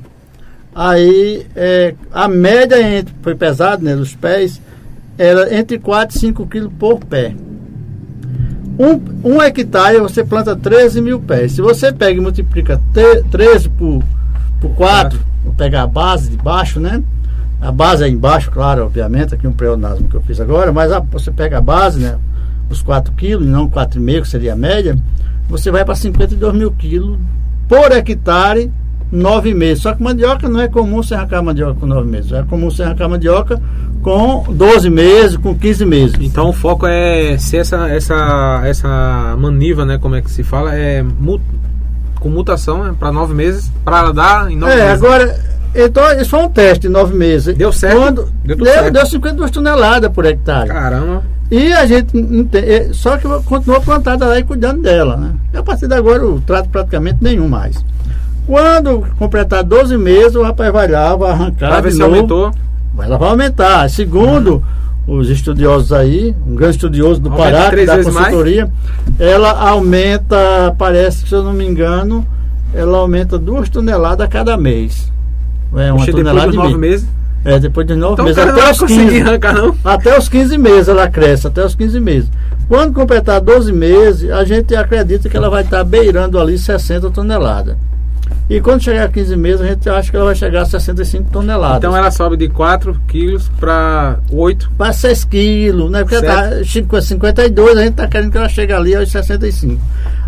aí 0.73 1.47
é, 1.55 1.95
a 2.13 2.27
média 2.27 2.79
entre, 2.79 3.15
foi 3.23 3.33
pesado, 3.33 3.83
né, 3.83 3.95
dos 3.95 4.15
pés, 4.15 4.61
era 5.17 5.55
entre 5.57 5.79
4 5.79 6.15
e 6.15 6.19
5 6.19 6.45
quilos 6.45 6.71
por 6.77 6.99
pé. 6.99 7.33
Um, 8.77 9.31
um 9.31 9.41
hectare 9.41 9.99
você 9.99 10.23
planta 10.23 10.55
13 10.55 11.01
mil 11.01 11.19
pés. 11.19 11.53
Se 11.53 11.61
você 11.61 11.91
pega 11.91 12.19
e 12.19 12.21
multiplica 12.21 12.79
13 13.31 13.69
por, 13.69 14.03
por 14.61 14.69
4, 14.75 15.17
vou 15.45 15.53
pegar 15.53 15.83
a 15.83 15.87
base 15.87 16.29
de 16.29 16.37
baixo, 16.37 16.79
né? 16.79 17.01
A 17.65 17.71
base 17.71 18.03
é 18.03 18.07
embaixo, 18.07 18.51
claro, 18.51 18.85
obviamente, 18.85 19.33
aqui 19.33 19.47
um 19.47 19.51
pleonasmo 19.51 20.07
que 20.07 20.15
eu 20.15 20.21
fiz 20.21 20.39
agora, 20.39 20.71
mas 20.71 20.91
a, 20.91 20.99
você 20.99 21.31
pega 21.31 21.57
a 21.57 21.61
base, 21.61 21.99
né? 21.99 22.17
Os 22.69 22.81
4 22.81 23.11
quilos, 23.13 23.47
não 23.47 23.67
4,5, 23.67 24.21
que 24.21 24.27
seria 24.27 24.53
a 24.53 24.55
média, 24.55 24.97
você 25.49 25.71
vai 25.71 25.83
para 25.83 25.95
52 25.95 26.53
mil 26.53 26.71
quilos 26.71 27.17
por 27.67 27.91
hectare 27.91 28.71
nove 29.11 29.53
meses. 29.53 29.81
Só 29.81 29.93
que 29.93 30.03
mandioca 30.03 30.47
não 30.47 30.61
é 30.61 30.67
comum 30.67 31.01
você 31.01 31.15
arrancar 31.15 31.41
mandioca 31.41 31.79
com 31.79 31.85
nove 31.85 32.09
meses. 32.09 32.31
É 32.31 32.43
comum 32.43 32.69
você 32.69 32.83
arrancar 32.83 33.09
mandioca 33.09 33.61
com 34.01 34.43
12 34.49 34.89
meses, 34.89 35.37
com 35.37 35.55
15 35.55 35.85
meses. 35.85 36.15
Então 36.19 36.49
o 36.49 36.53
foco 36.53 36.85
é 36.85 37.37
ser 37.37 37.57
essa, 37.57 37.87
essa, 37.89 38.61
essa 38.63 39.35
maniva, 39.37 39.85
né? 39.85 39.97
Como 39.97 40.15
é 40.15 40.21
que 40.21 40.29
se 40.29 40.43
fala? 40.43 40.75
É 40.75 41.03
com 42.19 42.29
mutação 42.29 42.83
né, 42.83 42.95
para 42.97 43.11
nove 43.11 43.35
meses, 43.35 43.71
para 43.83 44.11
dar 44.11 44.51
em 44.51 44.57
nove 44.57 44.73
é, 44.73 44.75
meses. 44.77 44.89
É, 44.89 44.91
agora, 44.93 45.39
então, 45.75 46.11
isso 46.13 46.29
foi 46.29 46.39
um 46.39 46.49
teste 46.49 46.87
de 46.87 46.89
nove 46.89 47.15
meses. 47.15 47.55
Deu 47.55 47.71
certo? 47.71 47.97
Quando, 47.97 48.29
deu, 48.43 48.55
deu, 48.55 48.65
certo. 48.65 48.93
deu 48.93 49.05
52 49.05 49.51
toneladas 49.51 50.11
por 50.11 50.25
hectare. 50.25 50.69
Caramba. 50.69 51.23
E 51.51 51.71
a 51.73 51.85
gente 51.85 52.11
só 52.93 53.17
que 53.17 53.27
continuou 53.43 53.81
plantada 53.81 54.25
lá 54.25 54.39
e 54.39 54.43
cuidando 54.43 54.81
dela, 54.81 55.15
né? 55.15 55.31
E 55.53 55.57
a 55.57 55.63
partir 55.63 55.87
de 55.87 55.93
agora 55.93 56.25
o 56.25 56.39
trato 56.41 56.69
praticamente 56.69 57.17
nenhum 57.21 57.47
mais. 57.47 57.83
Quando 58.47 59.05
completar 59.17 59.63
12 59.63 59.97
meses, 59.97 60.35
o 60.35 60.43
rapaz 60.43 60.71
vai 60.71 60.87
lá, 60.87 61.15
vai 61.15 61.31
arrancar. 61.31 61.69
Vai 61.69 61.81
ver 61.81 61.91
se 61.91 61.99
novo, 61.99 62.15
aumentou. 62.15 62.51
Vai 62.93 63.07
lá, 63.07 63.17
vai 63.17 63.29
aumentar. 63.29 63.89
Segundo 63.89 64.63
uhum. 65.07 65.19
os 65.19 65.29
estudiosos 65.29 65.91
aí, 65.91 66.35
um 66.47 66.55
grande 66.55 66.75
estudioso 66.75 67.19
do 67.19 67.31
aumenta 67.31 67.51
Pará, 67.51 67.85
da 67.85 68.03
consultoria, 68.03 68.65
mais? 68.65 69.19
ela 69.19 69.51
aumenta, 69.51 70.75
parece 70.77 71.23
que 71.23 71.29
se 71.29 71.35
eu 71.35 71.43
não 71.43 71.53
me 71.53 71.65
engano, 71.65 72.25
ela 72.73 72.99
aumenta 72.99 73.37
duas 73.37 73.69
toneladas 73.69 74.25
a 74.25 74.29
cada 74.29 74.57
mês. 74.57 75.11
É 75.75 75.91
uma 75.91 75.99
Puxa, 75.99 76.11
tonelada 76.11 76.51
de 76.51 76.57
nove 76.57 76.77
meses. 76.77 77.07
É, 77.43 77.59
depois 77.59 77.85
de 77.85 77.95
nove 77.95 78.13
então, 78.13 78.25
meses. 78.25 78.39
Até 78.39 78.71
os 78.71 78.81
15. 78.81 79.21
Arrancar, 79.21 79.53
não? 79.53 79.75
Até 79.83 80.17
os 80.17 80.27
15 80.27 80.57
meses 80.57 80.87
ela 80.87 81.07
cresce, 81.07 81.45
até 81.45 81.63
os 81.63 81.75
15 81.75 81.99
meses. 81.99 82.29
Quando 82.67 82.93
completar 82.93 83.39
12 83.39 83.71
meses, 83.71 84.31
a 84.31 84.43
gente 84.43 84.75
acredita 84.75 85.29
que 85.29 85.37
ela 85.37 85.49
vai 85.49 85.61
estar 85.61 85.83
beirando 85.83 86.39
ali 86.39 86.57
60 86.57 87.11
toneladas. 87.11 87.77
E 88.49 88.61
quando 88.61 88.81
chegar 88.81 89.05
a 89.05 89.07
15 89.07 89.35
meses, 89.35 89.61
a 89.61 89.67
gente 89.67 89.89
acha 89.89 90.09
que 90.09 90.15
ela 90.15 90.25
vai 90.25 90.35
chegar 90.35 90.61
a 90.61 90.65
65 90.65 91.29
toneladas. 91.31 91.77
Então 91.77 91.95
ela 91.95 92.11
sobe 92.11 92.37
de 92.37 92.47
4 92.47 92.99
quilos 93.07 93.49
para 93.59 94.19
8? 94.31 94.71
Para 94.77 94.93
6 94.93 95.23
quilos, 95.25 95.91
né? 95.91 96.01
Porque 96.01 96.15
ela 96.15 96.59
está 96.61 97.01
52, 97.01 97.77
a 97.77 97.81
gente 97.81 97.91
está 97.91 98.07
querendo 98.07 98.31
que 98.31 98.37
ela 98.37 98.49
chegue 98.49 98.73
ali 98.73 98.95
aos 98.95 99.11
65. 99.11 99.81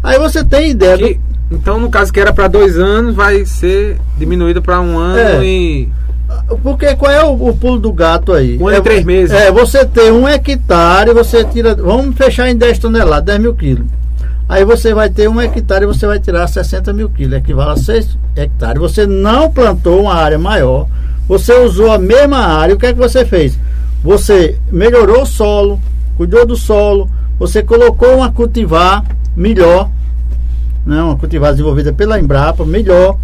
Aí 0.04 0.18
você 0.20 0.44
tem 0.44 0.72
ideia 0.72 0.98
que, 0.98 1.14
do... 1.16 1.37
Então, 1.50 1.80
no 1.80 1.90
caso 1.90 2.12
que 2.12 2.20
era 2.20 2.34
para 2.34 2.48
dois 2.48 2.78
anos, 2.78 3.16
vai 3.16 3.46
ser 3.46 3.98
diminuído 4.18 4.62
para 4.62 4.82
um 4.82 4.98
ano 4.98 5.42
é. 5.42 5.46
e. 5.46 5.90
Porque 6.62 6.94
qual 6.96 7.12
é 7.12 7.24
o, 7.24 7.32
o, 7.50 7.56
pulo 7.56 7.80
do 7.80 7.92
gato 7.92 8.34
aí? 8.34 8.58
Um 8.60 8.68
ano 8.68 8.76
é, 8.76 8.80
e 8.80 8.84
três 8.84 9.06
meses. 9.06 9.34
É, 9.34 9.50
você 9.50 9.86
tem 9.86 10.12
um 10.12 10.28
hectare, 10.28 11.14
você 11.14 11.46
tira. 11.46 11.74
Vamos 11.74 12.18
fechar 12.18 12.50
em 12.50 12.56
10 12.56 12.80
toneladas, 12.80 13.26
10 13.26 13.40
mil 13.40 13.54
quilos. 13.54 13.86
Aí 14.50 14.64
você 14.64 14.94
vai 14.94 15.10
ter 15.10 15.30
um 15.30 15.42
hectare 15.42 15.84
e 15.84 15.88
você 15.88 16.06
vai 16.06 16.20
tirar 16.20 16.48
60 16.48 16.94
mil 16.94 17.10
quilos, 17.10 17.38
equivale 17.38 17.72
a 17.72 17.78
6 17.78 18.18
hectares. 18.36 18.82
Você 18.82 19.06
não 19.06 19.52
plantou 19.52 20.02
uma 20.02 20.16
área 20.16 20.40
maior, 20.40 20.88
você 21.28 21.54
usou 21.54 21.92
a 21.92 21.98
mesma 21.98 22.40
área, 22.40 22.76
o 22.76 22.78
que 22.78 22.86
é 22.86 22.94
que 22.94 23.00
você 23.00 23.26
fez? 23.26 23.60
Você 24.04 24.58
melhorou 24.72 25.24
o 25.24 25.26
solo, 25.26 25.80
cuidou 26.16 26.46
do 26.46 26.56
solo, 26.56 27.10
você 27.38 27.62
colocou 27.62 28.16
uma 28.16 28.32
cultivar 28.32 29.04
melhor, 29.36 29.90
né, 30.88 31.02
uma 31.02 31.18
cultivar 31.18 31.52
desenvolvida 31.52 31.92
pela 31.92 32.20
Embrapa, 32.20 32.66
melhor. 32.66 33.18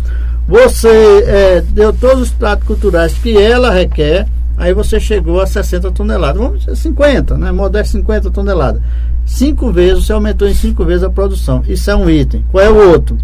Você 0.47 1.23
é, 1.25 1.61
deu 1.61 1.93
todos 1.93 2.23
os 2.23 2.31
tratos 2.31 2.67
culturais 2.67 3.13
que 3.13 3.37
ela 3.37 3.71
requer, 3.71 4.27
aí 4.57 4.73
você 4.73 4.99
chegou 4.99 5.39
a 5.39 5.47
60 5.47 5.89
toneladas, 5.91 6.41
vamos 6.41 6.59
dizer 6.59 6.75
50, 6.75 7.37
né? 7.37 7.51
Modesto 7.53 7.93
50 7.93 8.29
toneladas. 8.29 8.81
Cinco 9.25 9.71
vezes, 9.71 10.05
você 10.05 10.11
aumentou 10.11 10.47
em 10.47 10.53
cinco 10.53 10.83
vezes 10.83 11.03
a 11.03 11.09
produção. 11.09 11.63
Isso 11.65 11.89
é 11.89 11.95
um 11.95 12.09
item. 12.09 12.43
Qual 12.51 12.61
é 12.61 12.69
o 12.69 12.89
outro? 12.89 13.17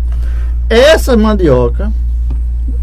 Essa 0.69 1.17
mandioca, 1.17 1.91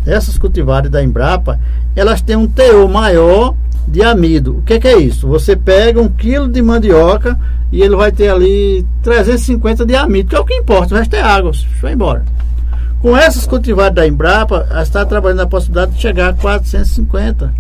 essas 0.05 0.37
cultivares 0.37 0.91
da 0.91 1.03
Embrapa, 1.03 1.59
elas 1.95 2.21
têm 2.21 2.37
um 2.37 2.47
teor 2.47 2.87
maior 2.91 3.55
de 3.87 4.03
amido. 4.03 4.59
O 4.59 4.63
que, 4.63 4.79
que, 4.79 4.89
é 4.89 4.99
isso? 4.99 5.29
Você 5.29 5.55
pega 5.55 6.01
um 6.01 6.09
quilo 6.09 6.49
de 6.49 6.61
mandioca 6.61 7.39
e 7.71 7.83
ele 7.83 7.97
vai 7.97 8.11
ter 8.11 8.29
ali 8.29 8.85
350 9.03 9.85
de 9.85 9.95
amido, 9.95 10.31
que 10.31 10.37
é 10.37 10.41
o 10.41 10.45
que 10.45 10.55
importa, 10.55 10.95
o 10.95 10.99
resto 10.99 11.15
é 11.15 11.21
água, 11.21 11.53
vai 11.81 11.93
embora. 11.93 12.25
Com 13.01 13.17
essas 13.17 13.47
cultivares 13.47 13.95
da 13.95 14.07
Embrapa, 14.07 14.67
está 14.83 15.05
trabalhando 15.05 15.43
a 15.43 15.47
possibilidade 15.47 15.93
de 15.93 16.01
chegar 16.01 16.31
a 16.31 16.35
450 16.35 17.55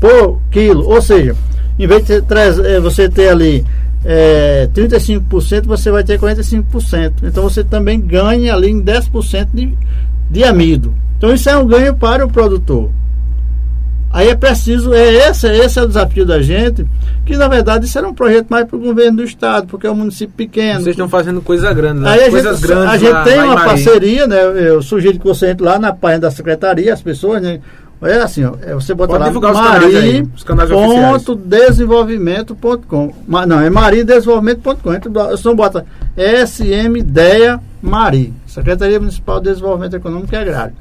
por 0.00 0.40
quilo. 0.50 0.88
Ou 0.88 1.02
seja, 1.02 1.36
em 1.78 1.86
vez 1.86 2.04
de 2.04 2.22
ter, 2.22 2.36
eh, 2.36 2.80
você 2.80 3.08
ter 3.08 3.28
ali 3.28 3.64
é, 4.04 4.68
35%, 4.72 5.66
você 5.66 5.90
vai 5.90 6.04
ter 6.04 6.18
45%. 6.18 7.24
Então 7.24 7.42
você 7.42 7.64
também 7.64 8.00
ganha 8.00 8.54
ali 8.54 8.70
em 8.70 8.82
10% 8.82 9.48
de, 9.52 9.76
de 10.30 10.44
amido. 10.44 10.94
Então 11.16 11.32
isso 11.32 11.48
é 11.48 11.56
um 11.56 11.66
ganho 11.66 11.94
para 11.94 12.24
o 12.24 12.30
produtor. 12.30 12.90
Aí 14.16 14.28
é 14.28 14.34
preciso, 14.36 14.94
é 14.94 15.28
esse, 15.28 15.48
esse 15.48 15.76
é 15.76 15.82
o 15.82 15.88
desafio 15.88 16.24
da 16.24 16.40
gente, 16.40 16.86
que 17.26 17.36
na 17.36 17.48
verdade 17.48 17.84
isso 17.86 17.98
era 17.98 18.08
um 18.08 18.14
projeto 18.14 18.46
mais 18.48 18.64
para 18.64 18.76
o 18.76 18.80
governo 18.80 19.16
do 19.16 19.24
estado, 19.24 19.66
porque 19.66 19.88
é 19.88 19.90
um 19.90 19.94
município 19.96 20.32
pequeno. 20.36 20.76
Vocês 20.82 20.94
estão 20.94 21.08
fazendo 21.08 21.42
coisa 21.42 21.72
grande, 21.74 21.98
né? 22.00 22.10
Aí 22.10 22.24
a 22.24 22.30
Coisas 22.30 22.60
gente, 22.60 22.68
grandes. 22.68 22.94
a 22.94 22.96
gente 22.96 23.10
lá- 23.12 23.24
tem 23.24 23.36
lá 23.38 23.44
uma 23.46 23.64
parceria, 23.64 24.26
né? 24.28 24.36
Eu 24.68 24.80
sugiro 24.82 25.18
que 25.18 25.24
você 25.26 25.48
entre 25.50 25.66
lá 25.66 25.80
na 25.80 25.92
página 25.92 26.20
da 26.20 26.30
secretaria, 26.30 26.94
as 26.94 27.02
pessoas, 27.02 27.42
né? 27.42 27.58
É 28.02 28.16
assim, 28.18 28.44
ó, 28.44 28.52
é 28.62 28.74
você 28.74 28.92
bota 28.94 29.12
Pode 29.12 29.20
lá 29.22 29.28
divulgar 29.28 29.52
os 29.52 29.58
canais 29.60 29.96
aí, 29.96 30.28
os 30.36 30.44
canais 30.44 30.70
oficiais. 30.70 31.24
desenvolvimento.com. 31.46 33.14
Ma- 33.26 33.46
Não, 33.46 33.60
é 33.60 33.70
maridesenvolvimento.com. 33.70 34.90
Você 35.30 35.48
não 35.48 35.56
bota 35.56 35.84
SM 36.16 36.98
Ideia 36.98 37.58
Mari, 37.82 38.32
Secretaria 38.46 38.98
Municipal 39.00 39.40
de 39.40 39.48
Desenvolvimento 39.50 39.96
Econômico 39.96 40.34
e 40.34 40.36
Agrário. 40.36 40.74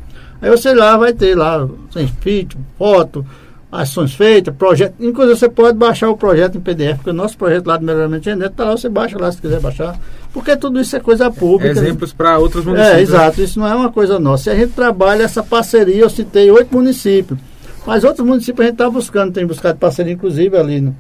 Aí 0.44 0.50
você 0.50 0.74
lá 0.74 0.98
vai 0.98 1.14
ter 1.14 1.36
lá 1.36 1.68
sem 1.92 2.06
vídeo, 2.22 2.60
foto, 2.78 3.26
ações 3.72 4.14
feitas, 4.14 4.54
projeto. 4.56 4.94
Inclusive 5.00 5.40
você 5.40 5.50
pode 5.50 5.78
baixar 5.78 6.10
o 6.10 6.18
projeto 6.18 6.58
em 6.58 6.62
PDF, 6.62 6.98
porque 6.98 7.10
o 7.10 7.14
nosso 7.14 7.38
projeto 7.38 7.66
lá 7.66 7.78
do 7.78 7.86
melhoramento 7.86 8.26
genético 8.26 8.52
está 8.54 8.66
lá, 8.66 8.72
você 8.78 8.90
baixa 8.90 9.18
lá 9.18 9.32
se 9.32 9.42
quiser 9.42 9.60
baixar, 9.60 9.98
porque 10.34 10.56
tudo 10.58 10.80
isso 10.80 10.96
é 10.96 11.00
coisa 11.00 11.32
pública. 11.32 11.74
né? 11.74 11.82
Exemplos 11.88 12.12
para 12.14 12.38
outros 12.38 12.66
municípios. 12.66 12.98
É, 13.00 13.02
exato, 13.02 13.42
isso 13.42 13.58
não 13.60 13.68
é 13.68 13.74
uma 13.74 13.92
coisa 13.92 14.20
nossa. 14.20 14.50
E 14.50 14.54
a 14.54 14.56
gente 14.58 14.74
trabalha 14.74 15.24
essa 15.24 15.42
parceria, 15.42 16.02
eu 16.02 16.10
citei 16.10 16.52
oito 16.52 16.76
municípios. 16.76 17.40
Mas 17.88 18.04
outros 18.04 18.26
municípios 18.28 18.60
a 18.60 18.64
gente 18.66 18.74
está 18.74 18.90
buscando, 18.90 19.32
tem 19.34 19.46
buscado 19.46 19.78
parceria, 19.80 20.14
inclusive 20.14 20.56
ali. 20.58 20.82
no- 20.82 20.96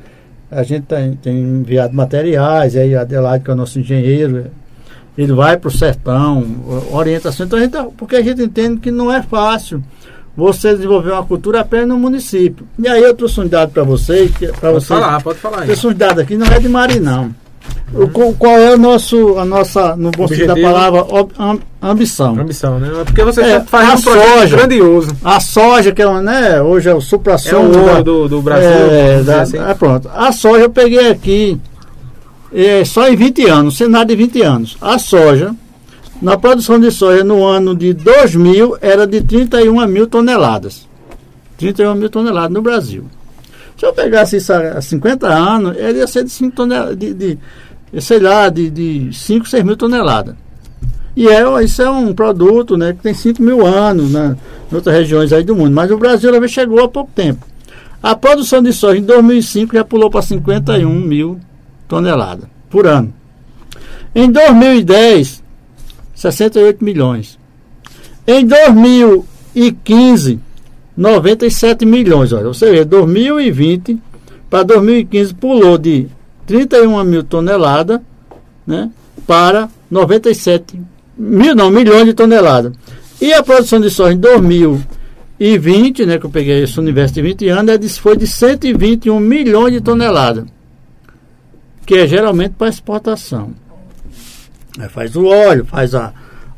a 0.52 0.62
gente 0.64 0.84
tem, 0.86 1.16
tem 1.16 1.36
enviado 1.36 1.96
materiais, 1.96 2.76
aí 2.76 2.96
Adelaide, 2.96 3.44
que 3.44 3.50
é 3.50 3.54
o 3.54 3.58
nosso 3.58 3.80
engenheiro, 3.80 4.46
ele 5.18 5.34
vai 5.34 5.58
para 5.58 5.68
o 5.68 5.72
sertão, 5.72 6.46
orientação. 6.92 7.46
Então 7.46 7.60
a 7.60 7.62
gente 7.62 7.76
porque 7.98 8.16
a 8.16 8.22
gente 8.22 8.42
entende 8.42 8.80
que 8.80 8.92
não 8.92 9.12
é 9.12 9.22
fácil 9.22 9.84
você 10.36 10.74
desenvolver 10.76 11.12
uma 11.12 11.24
cultura 11.24 11.60
apenas 11.62 11.88
no 11.88 11.98
município. 11.98 12.66
E 12.80 12.88
aí 12.88 13.04
eu 13.04 13.14
trouxe 13.14 13.40
um 13.40 13.48
dado 13.48 13.72
para 13.72 13.84
vocês, 13.84 14.32
para 14.32 14.48
Pode 14.50 14.74
vocês. 14.74 14.88
falar, 15.00 15.22
pode 15.22 15.40
falar 15.40 15.62
aí. 15.62 15.72
Esses 15.72 15.94
dados 15.96 16.20
aqui 16.20 16.36
não 16.36 16.48
é 16.48 16.60
de 16.60 16.68
Mari, 16.68 17.00
não. 17.00 17.34
O, 17.94 18.08
qual- 18.08 18.34
é 18.58 18.74
o 18.74 18.78
nosso, 18.78 19.38
a 19.38 19.46
nossa, 19.46 19.96
no 19.96 20.10
bom 20.10 20.28
sentido 20.28 20.48
da 20.48 20.56
palavra, 20.60 21.02
ob- 21.08 21.32
am- 21.38 21.60
ambição? 21.82 22.38
Ambição, 22.40 22.80
né? 22.80 22.90
É 23.02 23.04
Porque 23.04 23.24
você 23.24 23.42
É, 23.42 23.56
a 23.92 23.94
um 23.94 23.98
soja. 23.98 24.58
grandioso. 24.58 25.16
A 25.24 25.40
soja, 25.40 25.92
que 25.92 26.02
é, 26.02 26.08
uma, 26.08 26.20
né, 26.22 26.60
hoje 26.60 26.90
é 26.90 26.96
o 26.96 26.98
É 26.98 27.72
da- 27.72 27.78
ouro 27.92 28.04
do, 28.04 28.28
do 28.30 28.42
Brasil. 28.42 28.68
é, 28.68 29.22
da- 29.22 29.42
assim. 29.44 29.58
é, 29.60 29.74
pronto. 29.76 30.10
A 30.14 30.32
soja 30.32 30.64
eu 30.64 30.70
peguei 30.72 31.08
aqui 31.12 31.62
é, 32.54 32.86
só 32.86 33.10
em 33.10 33.16
20 33.16 33.46
anos, 33.48 33.78
cenário 33.78 34.10
de 34.10 34.16
20 34.16 34.42
anos. 34.44 34.78
A 34.80 35.00
soja, 35.00 35.56
na 36.22 36.38
produção 36.38 36.80
de 36.80 36.92
soja 36.92 37.24
no 37.24 37.44
ano 37.44 37.76
de 37.76 37.94
2000, 37.94 38.78
era 38.80 39.08
de 39.08 39.22
31 39.22 39.88
mil 39.88 40.06
toneladas. 40.06 40.88
31 41.58 41.96
mil 41.96 42.10
toneladas 42.10 42.52
no 42.52 42.62
Brasil. 42.62 43.06
Se 43.76 43.86
eu 43.86 43.94
pegasse 43.94 44.38
isso 44.38 44.54
há 44.54 44.80
50 44.80 45.28
anos, 45.28 45.76
ele 45.78 45.98
ia 45.98 46.08
ser 46.08 46.24
de 46.24 46.30
5 46.30 46.56
toneladas, 46.56 46.98
de, 46.98 47.14
de, 47.14 47.40
sei 48.00 48.20
lá, 48.20 48.48
de, 48.50 48.70
de 48.70 49.10
5, 49.12 49.48
6 49.48 49.64
mil 49.64 49.76
toneladas. 49.76 50.36
E 51.16 51.28
é, 51.28 51.44
isso 51.64 51.82
é 51.82 51.90
um 51.90 52.14
produto 52.14 52.78
né, 52.78 52.94
que 52.94 53.02
tem 53.02 53.14
5 53.14 53.42
mil 53.42 53.66
anos 53.66 54.12
né, 54.12 54.36
em 54.72 54.76
outras 54.76 54.96
regiões 54.96 55.34
aí 55.34 55.44
do 55.44 55.56
mundo. 55.56 55.72
Mas 55.72 55.90
o 55.90 55.98
Brasil 55.98 56.48
chegou 56.48 56.84
há 56.84 56.88
pouco 56.88 57.12
tempo. 57.16 57.46
A 58.02 58.16
produção 58.16 58.62
de 58.62 58.74
soja 58.74 59.00
em 59.00 59.04
2005 59.04 59.76
já 59.76 59.84
pulou 59.84 60.10
para 60.10 60.22
51 60.22 60.90
mil 60.90 61.32
toneladas 61.32 61.53
por 62.70 62.88
ano. 62.88 63.14
Em 64.16 64.32
2010, 64.32 65.44
68 66.16 66.84
milhões. 66.84 67.38
Em 68.28 68.46
2015, 68.46 70.40
97 70.96 71.86
milhões. 71.86 72.32
Olha, 72.34 72.46
você 72.46 72.72
vê, 72.72 72.86
2020 72.86 73.98
para 74.50 74.64
2015 74.64 75.34
pulou 75.34 75.78
de 75.78 76.08
31 76.46 77.04
mil 77.04 77.24
toneladas 77.24 78.00
né, 78.68 78.90
para 79.26 79.68
97 79.90 80.80
mil, 81.18 81.56
não, 81.56 81.70
milhões 81.72 82.06
de 82.06 82.14
toneladas. 82.14 82.74
E 83.20 83.34
a 83.34 83.42
produção 83.42 83.80
de 83.82 83.90
soja 83.90 84.14
em 84.14 84.18
2020, 85.40 86.06
né, 86.06 86.18
que 86.20 86.26
eu 86.26 86.30
peguei 86.30 86.64
esse 86.64 86.80
universo 86.80 87.16
de 87.16 87.22
20 87.22 87.48
anos, 87.50 87.74
é 87.74 87.78
de- 87.78 87.90
foi 87.90 88.16
de 88.18 88.28
121 88.28 89.20
milhões 89.20 89.74
de 89.74 89.82
toneladas, 89.82 90.46
que 91.86 91.96
é 91.96 92.08
geralmente 92.08 92.54
para 92.58 92.68
exportação. 92.68 93.52
Aí 94.80 94.90
faz 94.90 95.16
o 95.16 95.26
óleo, 95.26 95.66
faz 95.66 95.94
a, 95.94 96.14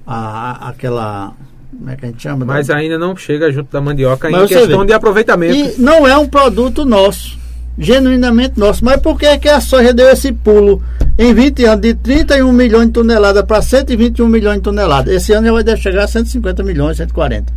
a, 0.06 0.70
aquela. 0.70 1.34
Como 1.78 1.90
é 1.90 1.96
que 1.96 2.06
a 2.06 2.10
gente 2.10 2.24
chama? 2.24 2.46
Mas 2.46 2.70
ainda 2.70 2.98
não 2.98 3.16
chega 3.16 3.52
junto 3.52 3.72
da 3.72 3.82
mandioca 3.82 4.30
em 4.30 4.32
Mas 4.32 4.50
você 4.50 4.60
questão 4.60 4.82
vê. 4.82 4.86
de 4.88 4.94
aproveitamento. 4.94 5.54
E 5.54 5.82
não 5.82 6.08
é 6.08 6.18
um 6.18 6.28
produto 6.28 6.86
nosso, 6.86 7.38
genuinamente 7.78 8.58
nosso. 8.58 8.86
Mas 8.86 9.02
por 9.02 9.20
que, 9.20 9.26
é 9.26 9.38
que 9.38 9.50
a 9.50 9.60
soja 9.60 9.94
deu 9.94 10.08
esse 10.10 10.32
pulo 10.32 10.82
em 11.18 11.34
20 11.34 11.66
anos 11.66 11.82
de 11.82 11.94
31 11.96 12.50
milhões 12.54 12.88
de 12.88 12.94
toneladas 12.94 13.44
para 13.44 13.62
121 13.62 14.28
milhões 14.28 14.58
de 14.58 14.62
toneladas? 14.62 15.14
Esse 15.14 15.34
ano 15.34 15.48
já 15.48 15.54
vai 15.54 15.64
deve 15.64 15.82
chegar 15.82 16.06
a 16.06 16.08
150 16.08 16.64
milhões, 16.64 16.98
140. 16.98 17.52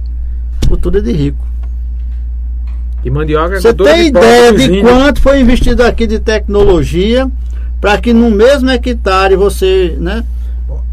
Cultura 0.67 1.01
de 1.01 1.13
rico. 1.13 1.47
E 3.05 3.11
mandioca 3.11 3.55
é 3.55 3.61
Você 3.61 3.73
tem 3.73 4.03
de 4.03 4.09
ideia 4.09 4.53
de 4.53 4.81
quanto 4.81 5.21
foi 5.21 5.41
investido 5.41 5.85
aqui 5.85 6.05
de 6.09 6.19
tecnologia 6.19 7.31
para 7.81 7.99
que 7.99 8.13
no 8.13 8.31
mesmo 8.31 8.71
hectare 8.71 9.37
você, 9.37 9.97
né? 9.99 10.25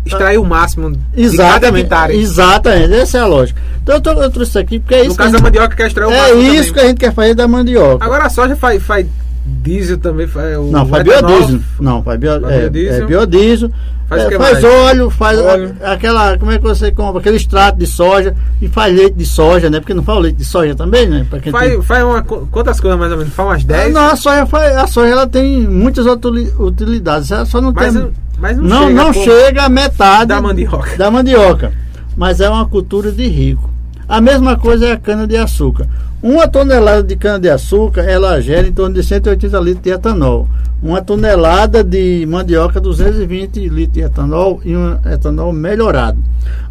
Extrair 0.06 0.38
o 0.38 0.46
máximo 0.46 0.92
de 0.92 0.98
cada 0.98 1.20
Exatamente. 1.22 1.84
hectare. 1.86 2.16
Exatamente, 2.18 2.94
essa 2.94 3.18
é 3.18 3.22
a 3.22 3.26
lógica. 3.26 3.60
Então 3.82 3.96
eu, 3.96 4.02
tô- 4.02 4.12
eu 4.12 4.30
trouxe 4.30 4.50
isso 4.52 4.60
aqui 4.60 4.80
porque 4.80 4.94
é 4.94 4.98
No 5.00 5.04
isso, 5.06 5.12
que 5.14 5.18
caso 5.18 5.30
a 5.30 5.32
da 5.32 5.38
gente, 5.38 5.44
mandioca, 5.46 5.76
quer 5.76 5.88
extrair 5.88 6.08
o 6.08 6.12
é 6.12 6.18
máximo 6.22 6.42
isso 6.42 6.50
também. 6.56 6.74
que 6.74 6.80
a 6.80 6.88
gente 6.88 6.98
quer 7.00 7.14
fazer 7.14 7.34
da 7.34 7.48
mandioca. 7.48 8.06
Agora 8.06 8.26
a 8.26 8.30
soja 8.30 8.56
faz, 8.56 8.84
faz 8.84 9.08
diesel 9.46 9.98
também. 9.98 10.28
Faz, 10.28 10.58
o 10.58 10.64
Não, 10.72 10.86
faz 10.88 11.04
biodiesel. 11.04 11.60
Não, 11.80 12.04
faz, 12.04 12.20
bio, 12.20 12.42
Faz 12.42 12.54
é, 12.54 12.60
biodiesel. 12.62 13.04
é 13.04 13.08
biodiesel. 13.08 13.72
Faz 14.08 14.22
É, 14.24 14.38
faz 14.38 14.64
óleo, 14.64 15.10
faz 15.10 15.40
Óleo. 15.40 15.76
a- 15.84 15.94
aquela. 15.94 16.38
Como 16.38 16.52
é 16.52 16.58
que 16.60 16.64
você 16.64 16.92
compra? 16.92 17.20
Aquele 17.20 17.38
extrato 17.38 17.80
de 17.80 17.88
soja 17.88 18.36
e 18.62 18.68
faz 18.68 18.96
leite 18.96 19.16
de 19.16 19.26
soja, 19.26 19.68
né? 19.68 19.80
Porque 19.80 19.96
não 19.96 20.04
faz 20.04 20.20
leite 20.22 20.36
de 20.38 20.46
soja 20.46 20.76
também, 20.76 21.08
né? 21.10 21.26
Pra 21.28 21.40
quem 21.40 21.52
tem- 21.52 21.60
Faz, 21.72 21.86
faz 21.86 22.04
uma, 22.04 22.22
quantas 22.22 22.80
coisas 22.80 23.00
mais 23.00 23.12
ou 23.12 23.18
menos? 23.18 23.34
Faz 23.34 23.50
umas 23.50 23.64
10? 23.64 23.92
Não, 23.94 24.06
a 24.08 24.16
soja, 24.16 24.46
faz, 24.46 24.76
a 24.78 24.86
soja 24.86 25.12
ela 25.12 25.26
tem 25.26 25.62
muitas 25.62 26.06
utili- 26.06 26.54
utilidades. 26.60 27.32
Ela 27.32 27.46
só 27.48 27.60
não 27.60 27.74
mas, 27.74 27.94
tem. 27.96 28.12
mas 28.38 28.58
não, 28.58 28.64
Não, 28.64 28.88
chega. 28.88 28.94
não 29.04 29.14
chega 29.14 29.64
a 29.64 29.70
metade 29.70 30.26
da 30.28 30.40
mandioca. 30.42 30.98
da 30.98 31.10
mandioca. 31.10 31.74
Mas 32.16 32.40
é 32.40 32.48
uma 32.48 32.68
cultura 32.68 33.12
de 33.12 33.28
rico. 33.28 33.72
A 34.08 34.22
mesma 34.22 34.56
coisa 34.56 34.86
é 34.86 34.92
a 34.92 34.98
cana-de-açúcar. 34.98 35.88
Uma 36.26 36.48
tonelada 36.48 37.04
de 37.04 37.16
cana-de-açúcar, 37.16 38.02
ela 38.02 38.42
gera 38.42 38.68
em 38.68 38.74
torno 38.74 38.96
de 38.96 39.04
180 39.04 39.60
litros 39.60 39.84
de 39.84 39.92
etanol. 39.92 40.48
Uma 40.82 41.00
tonelada 41.00 41.84
de 41.84 42.26
mandioca, 42.28 42.82
220 42.82 43.70
litros 43.70 43.94
de 43.94 44.02
etanol 44.02 44.60
e 44.66 44.76
um 44.76 44.98
etanol 45.06 45.54
melhorado. 45.54 46.18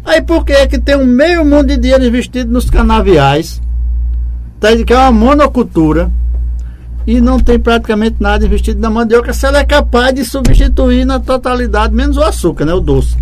Aí 0.03 0.21
por 0.21 0.43
que 0.43 0.51
é 0.51 0.67
que 0.67 0.77
tem 0.77 0.97
um 0.97 1.05
meio 1.05 1.45
mundo 1.45 1.67
de 1.67 1.77
dinheiro 1.77 2.03
investido 2.03 2.51
nos 2.51 2.69
canaviais, 2.69 3.61
tá, 4.59 4.75
que 4.75 4.91
é 4.91 4.97
uma 4.97 5.13
monocultura, 5.13 6.11
e 7.07 7.21
não 7.21 7.39
tem 7.39 7.57
praticamente 7.57 8.17
nada 8.19 8.45
investido 8.45 8.81
na 8.81 8.89
mandioca, 8.89 9.31
se 9.31 9.45
ela 9.45 9.59
é 9.59 9.63
capaz 9.63 10.13
de 10.13 10.25
substituir 10.25 11.05
na 11.05 11.17
totalidade, 11.17 11.95
menos 11.95 12.17
o 12.17 12.23
açúcar, 12.23 12.65
né? 12.65 12.73
O 12.73 12.81
doce. 12.81 13.15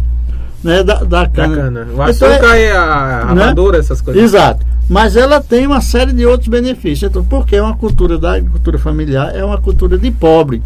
Né, 0.64 0.84
da, 0.84 1.04
da 1.04 1.28
cana. 1.28 1.56
cana. 1.56 1.82
O 1.82 1.94
Então, 1.94 2.04
açúcar 2.04 2.58
e 2.58 2.72
a 2.72 3.26
né? 3.34 3.42
ramadura, 3.44 3.78
essas 3.78 4.00
coisas. 4.02 4.24
Exato. 4.24 4.66
Mas 4.90 5.16
ela 5.16 5.42
tem 5.42 5.66
uma 5.68 5.82
série 5.82 6.14
de 6.14 6.26
outros 6.26 6.48
benefícios. 6.48 7.10
Então, 7.10 7.24
porque 7.24 7.56
é 7.56 7.62
uma 7.62 7.76
cultura 7.76 8.18
da 8.18 8.36
agricultura 8.36 8.78
familiar, 8.78 9.36
é 9.36 9.44
uma 9.44 9.60
cultura 9.60 9.98
de 9.98 10.10
pobre. 10.12 10.62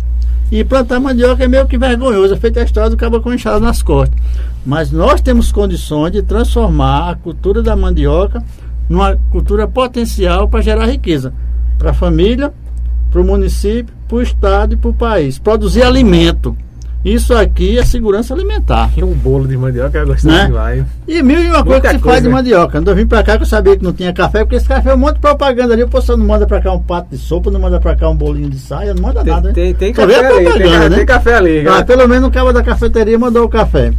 E 0.52 0.64
plantar 0.64 1.00
mandioca 1.00 1.44
é 1.44 1.48
meio 1.48 1.68
que 1.68 1.78
vergonhoso, 1.78 2.34
é 2.34 2.38
feito 2.38 2.60
a 2.60 2.64
história 2.64 2.90
do 2.90 3.22
com 3.22 3.34
enxada 3.34 3.60
nas 3.60 3.82
costas. 3.82 4.18
Mas 4.66 4.92
nós 4.92 5.20
temos 5.20 5.52
condições 5.52 6.12
de 6.12 6.22
transformar 6.22 7.10
a 7.10 7.16
cultura 7.16 7.62
da 7.62 7.76
mandioca 7.76 8.42
numa 8.88 9.18
cultura 9.30 9.68
potencial 9.68 10.48
para 10.48 10.62
gerar 10.62 10.86
riqueza 10.86 11.34
para 11.78 11.92
a 11.92 11.94
família, 11.94 12.52
para 13.12 13.22
o 13.22 13.24
município, 13.24 13.94
para 14.08 14.18
o 14.18 14.22
estado 14.22 14.74
e 14.74 14.78
para 14.78 14.90
o 14.90 14.94
país. 14.94 15.38
Produzir 15.38 15.84
alimento. 15.84 16.58
Isso 17.10 17.34
aqui 17.34 17.78
é 17.80 17.86
segurança 17.86 18.34
alimentar. 18.34 18.90
Um 18.98 19.14
bolo 19.14 19.48
de 19.48 19.56
mandioca 19.56 19.98
eu 19.98 20.08
gosto 20.08 20.28
Né? 20.28 20.46
demais. 20.48 20.84
E 21.08 21.24
mil 21.24 21.40
e 21.42 21.48
uma 21.48 21.64
coisa 21.64 21.70
Muita 21.70 21.88
que 21.90 21.96
se 21.96 22.00
coisa. 22.02 22.10
faz 22.16 22.24
de 22.24 22.30
mandioca. 22.30 22.72
Quando 22.74 22.90
eu 22.90 22.96
vim 22.96 23.08
pra 23.08 23.24
cá 23.24 23.38
que 23.38 23.44
eu 23.44 23.48
sabia 23.48 23.78
que 23.78 23.84
não 23.84 23.94
tinha 23.94 24.12
café, 24.12 24.40
porque 24.40 24.56
esse 24.58 24.68
café 24.68 24.90
é 24.90 24.94
um 24.94 24.98
monte 24.98 25.16
de 25.16 25.22
propaganda 25.22 25.74
ali. 25.74 25.84
O 25.84 25.88
pessoal 25.88 26.18
não 26.18 26.26
manda 26.26 26.46
pra 26.46 26.60
cá 26.60 26.74
um 26.74 26.80
pato 26.80 27.08
de 27.12 27.18
sopa, 27.18 27.50
não 27.50 27.62
manda 27.62 27.80
pra 27.80 27.96
cá 27.96 28.10
um 28.10 28.16
bolinho 28.16 28.50
de 28.50 28.60
saia, 28.60 28.94
não 28.94 29.02
manda 29.04 29.24
nada, 29.24 29.54
Tem, 29.54 29.70
né? 29.70 29.76
tem, 29.80 29.94
tem 29.94 29.94
café 29.94 30.26
ali, 30.28 30.52
tem, 30.52 30.70
né? 30.90 30.90
tem 30.98 31.06
café 31.06 31.36
ali. 31.36 31.60
Ah, 31.62 31.64
cara. 31.66 31.86
pelo 31.86 32.08
menos 32.10 32.28
o 32.28 32.32
cara 32.32 32.52
da 32.52 32.62
cafeteria 32.62 33.18
mandou 33.18 33.46
o 33.46 33.50
café. 33.50 33.94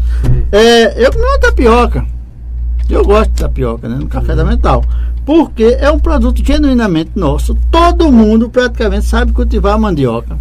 É, 0.53 1.07
eu 1.07 1.11
comi 1.11 1.25
uma 1.25 1.39
tapioca. 1.39 2.05
Eu 2.91 3.05
gosto 3.05 3.31
de 3.31 3.37
tapioca, 3.43 3.89
né? 3.89 3.97
No 3.99 4.07
café 4.09 4.35
da 4.37 4.45
mental. 4.45 4.85
Porque 5.25 5.77
é 5.81 5.91
um 5.91 5.99
produto 5.99 6.43
genuinamente 6.45 7.13
nosso. 7.15 7.57
Todo 7.71 8.11
mundo 8.13 8.49
praticamente 8.51 9.05
sabe 9.07 9.33
cultivar 9.33 9.79
mandioca. 9.79 10.37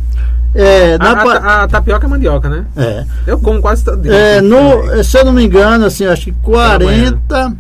É, 0.60 0.98
na 0.98 1.12
a, 1.12 1.16
pa- 1.24 1.38
a- 1.38 1.64
a 1.64 1.68
tapioca 1.68 2.06
é 2.06 2.10
mandioca, 2.10 2.50
né? 2.50 2.66
é. 2.76 3.06
Eu 3.28 3.40
como 3.40 3.62
quase 3.62 3.84
todo 3.84 4.02
dia. 4.02 4.12
É, 4.14 4.42
no, 4.42 5.04
se 5.04 5.18
eu 5.18 5.24
não 5.26 5.32
me 5.32 5.46
engano, 5.46 5.86
assim, 5.86 6.06
acho 6.06 6.26
que 6.26 6.32
40, 6.42 7.54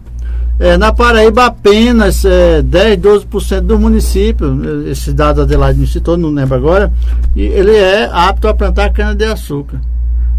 É, 0.59 0.75
na 0.75 0.91
Paraíba, 0.91 1.45
apenas 1.45 2.25
é, 2.25 2.63
10, 2.63 2.97
12% 2.99 3.61
do 3.61 3.77
município, 3.77 4.87
esse 4.89 5.13
dado 5.13 5.43
Adelaide 5.43 5.79
me 5.79 5.85
citou, 5.85 6.17
não 6.17 6.29
lembro 6.31 6.55
agora, 6.55 6.91
e 7.35 7.43
ele 7.43 7.75
é 7.75 8.09
apto 8.11 8.47
a 8.47 8.53
plantar 8.55 8.91
cana-de-açúcar. 8.91 9.79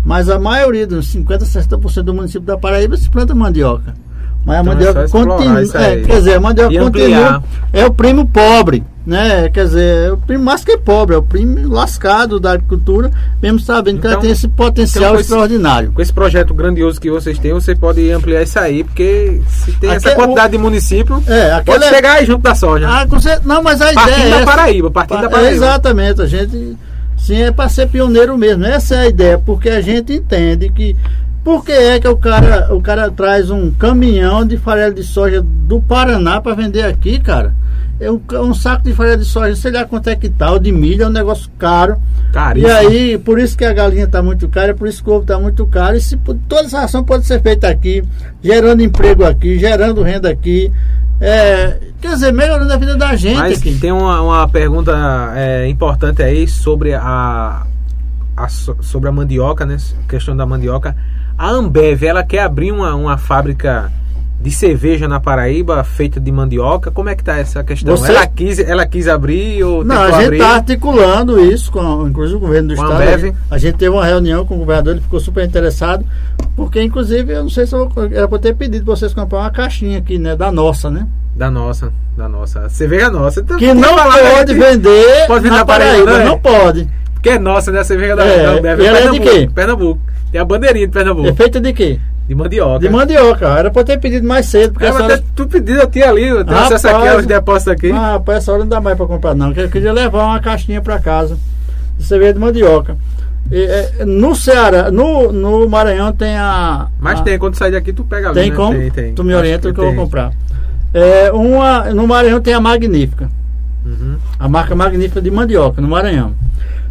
Mas 0.04 0.28
a 0.28 0.36
maioria, 0.38 0.86
dos 0.88 1.06
50, 1.08 1.44
60% 1.44 2.02
do 2.02 2.12
município 2.14 2.40
da 2.42 2.58
Paraíba 2.58 2.96
se 2.96 3.08
planta 3.08 3.32
mandioca. 3.34 3.94
Mas 4.44 4.56
a 4.56 4.60
Então 4.60 4.72
é 4.72 4.76
mandioca 4.76 5.04
explorar 5.04 5.36
continua. 5.36 5.60
É, 5.84 5.96
quer 6.00 6.16
dizer, 6.16 6.34
a 6.34 6.40
mandioca 6.40 6.72
E 6.74 6.78
continua. 6.78 7.06
ampliar. 7.06 7.42
É 7.72 7.84
o 7.84 7.92
primo 7.92 8.26
pobre, 8.26 8.82
né? 9.04 9.48
Quer 9.50 9.64
dizer, 9.66 10.06
é 10.08 10.12
o 10.12 10.16
primo 10.16 10.44
mais 10.44 10.64
que 10.64 10.78
pobre, 10.78 11.14
é 11.14 11.18
o 11.18 11.22
primo 11.22 11.68
lascado 11.68 12.40
da 12.40 12.52
agricultura, 12.52 13.10
mesmo 13.42 13.60
sabendo 13.60 14.00
que 14.00 14.06
ela 14.06 14.14
Então- 14.14 14.22
tem 14.22 14.30
esse 14.30 14.48
potencial 14.48 15.02
então, 15.04 15.14
com 15.16 15.20
esse- 15.20 15.28
extraordinário. 15.32 15.92
Com 15.92 16.00
esse 16.00 16.12
projeto 16.12 16.54
grandioso 16.54 16.98
que 16.98 17.10
vocês 17.10 17.38
têm, 17.38 17.52
você 17.52 17.74
pode 17.74 18.10
ampliar 18.10 18.42
isso 18.42 18.58
aí, 18.58 18.84
porque 18.84 19.42
se 19.48 19.72
tem 19.72 19.90
essa 19.90 20.10
é 20.10 20.14
quantidade 20.14 20.52
de 20.52 20.58
município, 20.58 21.22
É, 21.26 21.60
pode 21.60 21.84
é- 21.84 21.88
chegar 21.90 22.12
aí 22.14 22.24
junto 22.24 22.42
da 22.42 22.54
soja. 22.54 22.88
Ah, 22.88 23.06
cer- 23.20 23.40
não, 23.44 23.62
mas 23.62 23.82
a 23.82 23.92
partindo 23.92 24.18
ideia 24.18 24.34
é 24.34 24.38
da. 24.40 24.44
Paraíba, 24.46 24.90
partindo 24.90 25.20
da 25.20 25.28
Pa- 25.28 25.36
Paraíba. 25.36 25.52
Exatamente, 25.54 26.22
a 26.22 26.26
gente 26.26 26.76
sim 27.18 27.42
é 27.42 27.50
para 27.52 27.68
ser 27.68 27.86
pioneiro 27.88 28.38
mesmo. 28.38 28.64
Essa 28.64 28.94
é 28.94 28.98
a 29.00 29.08
ideia, 29.08 29.36
porque 29.38 29.68
a 29.68 29.82
gente 29.82 30.14
entende 30.14 30.70
que 30.70 30.96
por 31.48 31.64
que 31.64 31.72
é 31.72 31.98
que 31.98 32.06
o 32.06 32.14
cara, 32.14 32.74
o 32.74 32.80
cara 32.82 33.10
traz 33.10 33.50
um 33.50 33.70
caminhão 33.70 34.44
de 34.46 34.58
farelo 34.58 34.94
de 34.94 35.02
soja 35.02 35.40
do 35.42 35.80
Paraná 35.80 36.42
para 36.42 36.54
vender 36.54 36.82
aqui, 36.84 37.18
cara? 37.18 37.54
É 37.98 38.10
um, 38.10 38.20
um 38.42 38.52
saco 38.52 38.84
de 38.84 38.92
farelo 38.92 39.16
de 39.16 39.24
soja, 39.24 39.56
sei 39.56 39.72
lá 39.72 39.86
quanto 39.86 40.10
é 40.10 40.14
que 40.14 40.28
tá, 40.28 40.52
o 40.52 40.58
de 40.58 40.70
milho 40.70 41.04
é 41.04 41.06
um 41.06 41.10
negócio 41.10 41.48
caro. 41.58 41.96
Caríssimo. 42.34 42.70
E 42.70 42.76
aí, 42.76 43.18
por 43.18 43.38
isso 43.38 43.56
que 43.56 43.64
a 43.64 43.72
galinha 43.72 44.04
está 44.04 44.22
muito 44.22 44.46
cara, 44.46 44.74
por 44.74 44.86
isso 44.86 45.02
que 45.02 45.08
o 45.08 45.14
ovo 45.14 45.22
está 45.22 45.38
muito 45.38 45.64
caro. 45.66 45.96
E 45.96 46.00
se, 46.02 46.18
toda 46.46 46.66
essa 46.66 46.80
ação 46.82 47.02
pode 47.02 47.24
ser 47.24 47.40
feita 47.40 47.66
aqui, 47.66 48.04
gerando 48.42 48.82
emprego 48.82 49.24
aqui, 49.24 49.58
gerando 49.58 50.02
renda 50.02 50.28
aqui. 50.28 50.70
É, 51.18 51.78
quer 51.98 52.12
dizer, 52.12 52.30
melhorando 52.30 52.70
a 52.72 52.76
vida 52.76 52.94
da 52.94 53.16
gente 53.16 53.38
Mas 53.38 53.58
aqui. 53.58 53.74
tem 53.78 53.90
uma, 53.90 54.20
uma 54.20 54.46
pergunta 54.48 54.92
é, 55.34 55.66
importante 55.66 56.22
aí 56.22 56.46
sobre 56.46 56.92
a, 56.94 57.62
a 58.36 58.48
so- 58.48 58.76
sobre 58.82 59.08
a 59.08 59.12
mandioca, 59.12 59.64
né? 59.64 59.78
Questão 60.06 60.36
da 60.36 60.44
mandioca. 60.44 60.94
A 61.38 61.48
Ambev, 61.50 62.02
ela 62.02 62.22
quer 62.24 62.40
abrir 62.42 62.72
uma, 62.72 62.94
uma 62.94 63.16
fábrica 63.16 63.92
de 64.40 64.50
cerveja 64.50 65.06
na 65.08 65.18
Paraíba 65.20 65.82
feita 65.84 66.18
de 66.20 66.30
mandioca. 66.32 66.90
Como 66.90 67.08
é 67.08 67.14
que 67.14 67.22
tá 67.24 67.38
essa 67.38 67.62
questão? 67.64 67.96
Você- 67.96 68.10
Ela 68.12 68.26
quis, 68.26 68.58
ela 68.58 68.86
quis 68.86 69.06
abrir 69.08 69.62
ou 69.64 69.84
Não, 69.84 70.00
a 70.02 70.22
gente 70.22 70.34
está 70.34 70.54
articulando 70.56 71.40
isso, 71.40 71.70
com, 71.72 72.06
inclusive 72.08 72.36
o 72.36 72.40
governo 72.40 72.68
do 72.68 72.76
Com 72.76 72.82
a 72.82 72.84
estado. 72.86 73.02
Ambev? 73.02 73.34
A 73.50 73.58
gente 73.58 73.76
teve 73.76 73.90
uma 73.90 74.04
reunião 74.04 74.44
com 74.44 74.54
o 74.56 74.58
governador, 74.58 74.94
ele 74.94 75.02
ficou 75.02 75.18
super 75.20 75.44
interessado, 75.44 76.04
porque 76.56 76.82
inclusive 76.82 77.32
eu 77.32 77.42
não 77.42 77.50
sei 77.50 77.66
se 77.66 77.74
eu 77.74 77.90
era 78.12 78.28
para 78.28 78.38
ter 78.38 78.54
pedido 78.54 78.84
para 78.84 78.96
vocês 78.96 79.12
comprar 79.14 79.38
uma 79.40 79.50
caixinha 79.50 79.98
aqui, 79.98 80.18
né? 80.18 80.34
Da 80.36 80.50
nossa, 80.52 80.88
né? 80.90 81.06
Da 81.36 81.50
nossa, 81.50 81.92
da 82.16 82.28
nossa. 82.28 82.68
Cerveja 82.68 83.10
nossa. 83.10 83.40
Então, 83.40 83.58
Que 83.58 83.72
não 83.74 83.94
pode 83.96 84.54
vender 84.54 85.26
Pode 85.28 85.44
vender 85.44 85.56
na 85.56 85.64
Paraíba, 85.64 86.04
Paraíba, 86.04 86.18
né? 86.18 86.24
não 86.24 86.38
pode. 86.38 86.88
Que 87.22 87.30
é 87.30 87.38
nossa, 87.38 87.70
né? 87.72 87.80
A 87.80 87.84
cerveja 87.84 88.14
da, 88.16 88.24
É, 88.24 88.42
da 88.44 88.50
Ambev. 88.52 88.80
e 88.80 88.86
ela 88.86 88.98
é 88.98 89.10
de 89.10 89.20
quê? 89.20 89.50
Pernambuco. 89.52 90.00
Tem 90.30 90.40
a 90.40 90.44
bandeirinha 90.44 90.86
de 90.86 90.92
Pernambuco. 90.92 91.28
É 91.28 91.32
feita 91.32 91.60
de 91.60 91.72
quê? 91.72 91.98
De 92.28 92.34
mandioca. 92.34 92.78
De 92.80 92.88
mandioca. 92.90 93.46
Era 93.46 93.70
para 93.70 93.84
ter 93.84 93.98
pedido 93.98 94.26
mais 94.26 94.46
cedo, 94.46 94.72
porque 94.74 94.84
É, 94.84 94.88
essa 94.90 95.02
hora... 95.02 95.24
tu 95.34 95.46
pediu, 95.46 95.76
eu 95.76 95.86
tinha 95.86 96.10
ali, 96.10 96.24
eu 96.28 96.44
tenho 96.44 96.58
acesso 96.58 96.88
aqui 96.88 97.08
aos 97.08 97.24
depósitos 97.26 97.72
aqui. 97.72 97.90
Ah, 97.90 98.12
rapaz, 98.12 98.38
essa 98.38 98.52
hora 98.52 98.60
não 98.60 98.68
dá 98.68 98.80
mais 98.80 98.96
para 98.96 99.06
comprar, 99.06 99.34
não. 99.34 99.50
Eu 99.52 99.68
queria 99.70 99.92
levar 99.92 100.24
uma 100.26 100.40
caixinha 100.40 100.82
para 100.82 100.98
casa 100.98 101.38
de 101.96 102.04
cerveja 102.04 102.34
de 102.34 102.38
mandioca. 102.38 102.96
E, 103.50 103.62
é, 103.64 104.04
no 104.04 104.36
Ceará, 104.36 104.90
no, 104.90 105.32
no 105.32 105.66
Maranhão 105.70 106.12
tem 106.12 106.36
a. 106.36 106.88
Mas 107.00 107.20
a- 107.20 107.22
tem, 107.22 107.38
quando 107.38 107.54
sair 107.54 107.70
daqui 107.72 107.94
tu 107.94 108.04
pega 108.04 108.28
ali, 108.28 108.40
Tem 108.42 108.50
né? 108.50 108.56
como? 108.56 108.78
Tem, 108.78 108.90
tem. 108.90 109.14
Tu 109.14 109.24
me 109.24 109.34
orienta 109.34 109.70
o 109.70 109.72
que 109.72 109.80
eu 109.80 109.84
tem. 109.84 109.94
vou 109.94 110.04
comprar. 110.04 110.32
É, 110.92 111.32
uma, 111.32 111.84
no 111.94 112.06
Maranhão 112.06 112.42
tem 112.42 112.52
a 112.52 112.60
Magnífica. 112.60 113.30
Uhum. 113.86 114.16
A 114.38 114.46
marca 114.48 114.74
Magnífica 114.74 115.22
de 115.22 115.30
mandioca, 115.30 115.80
no 115.80 115.88
Maranhão. 115.88 116.34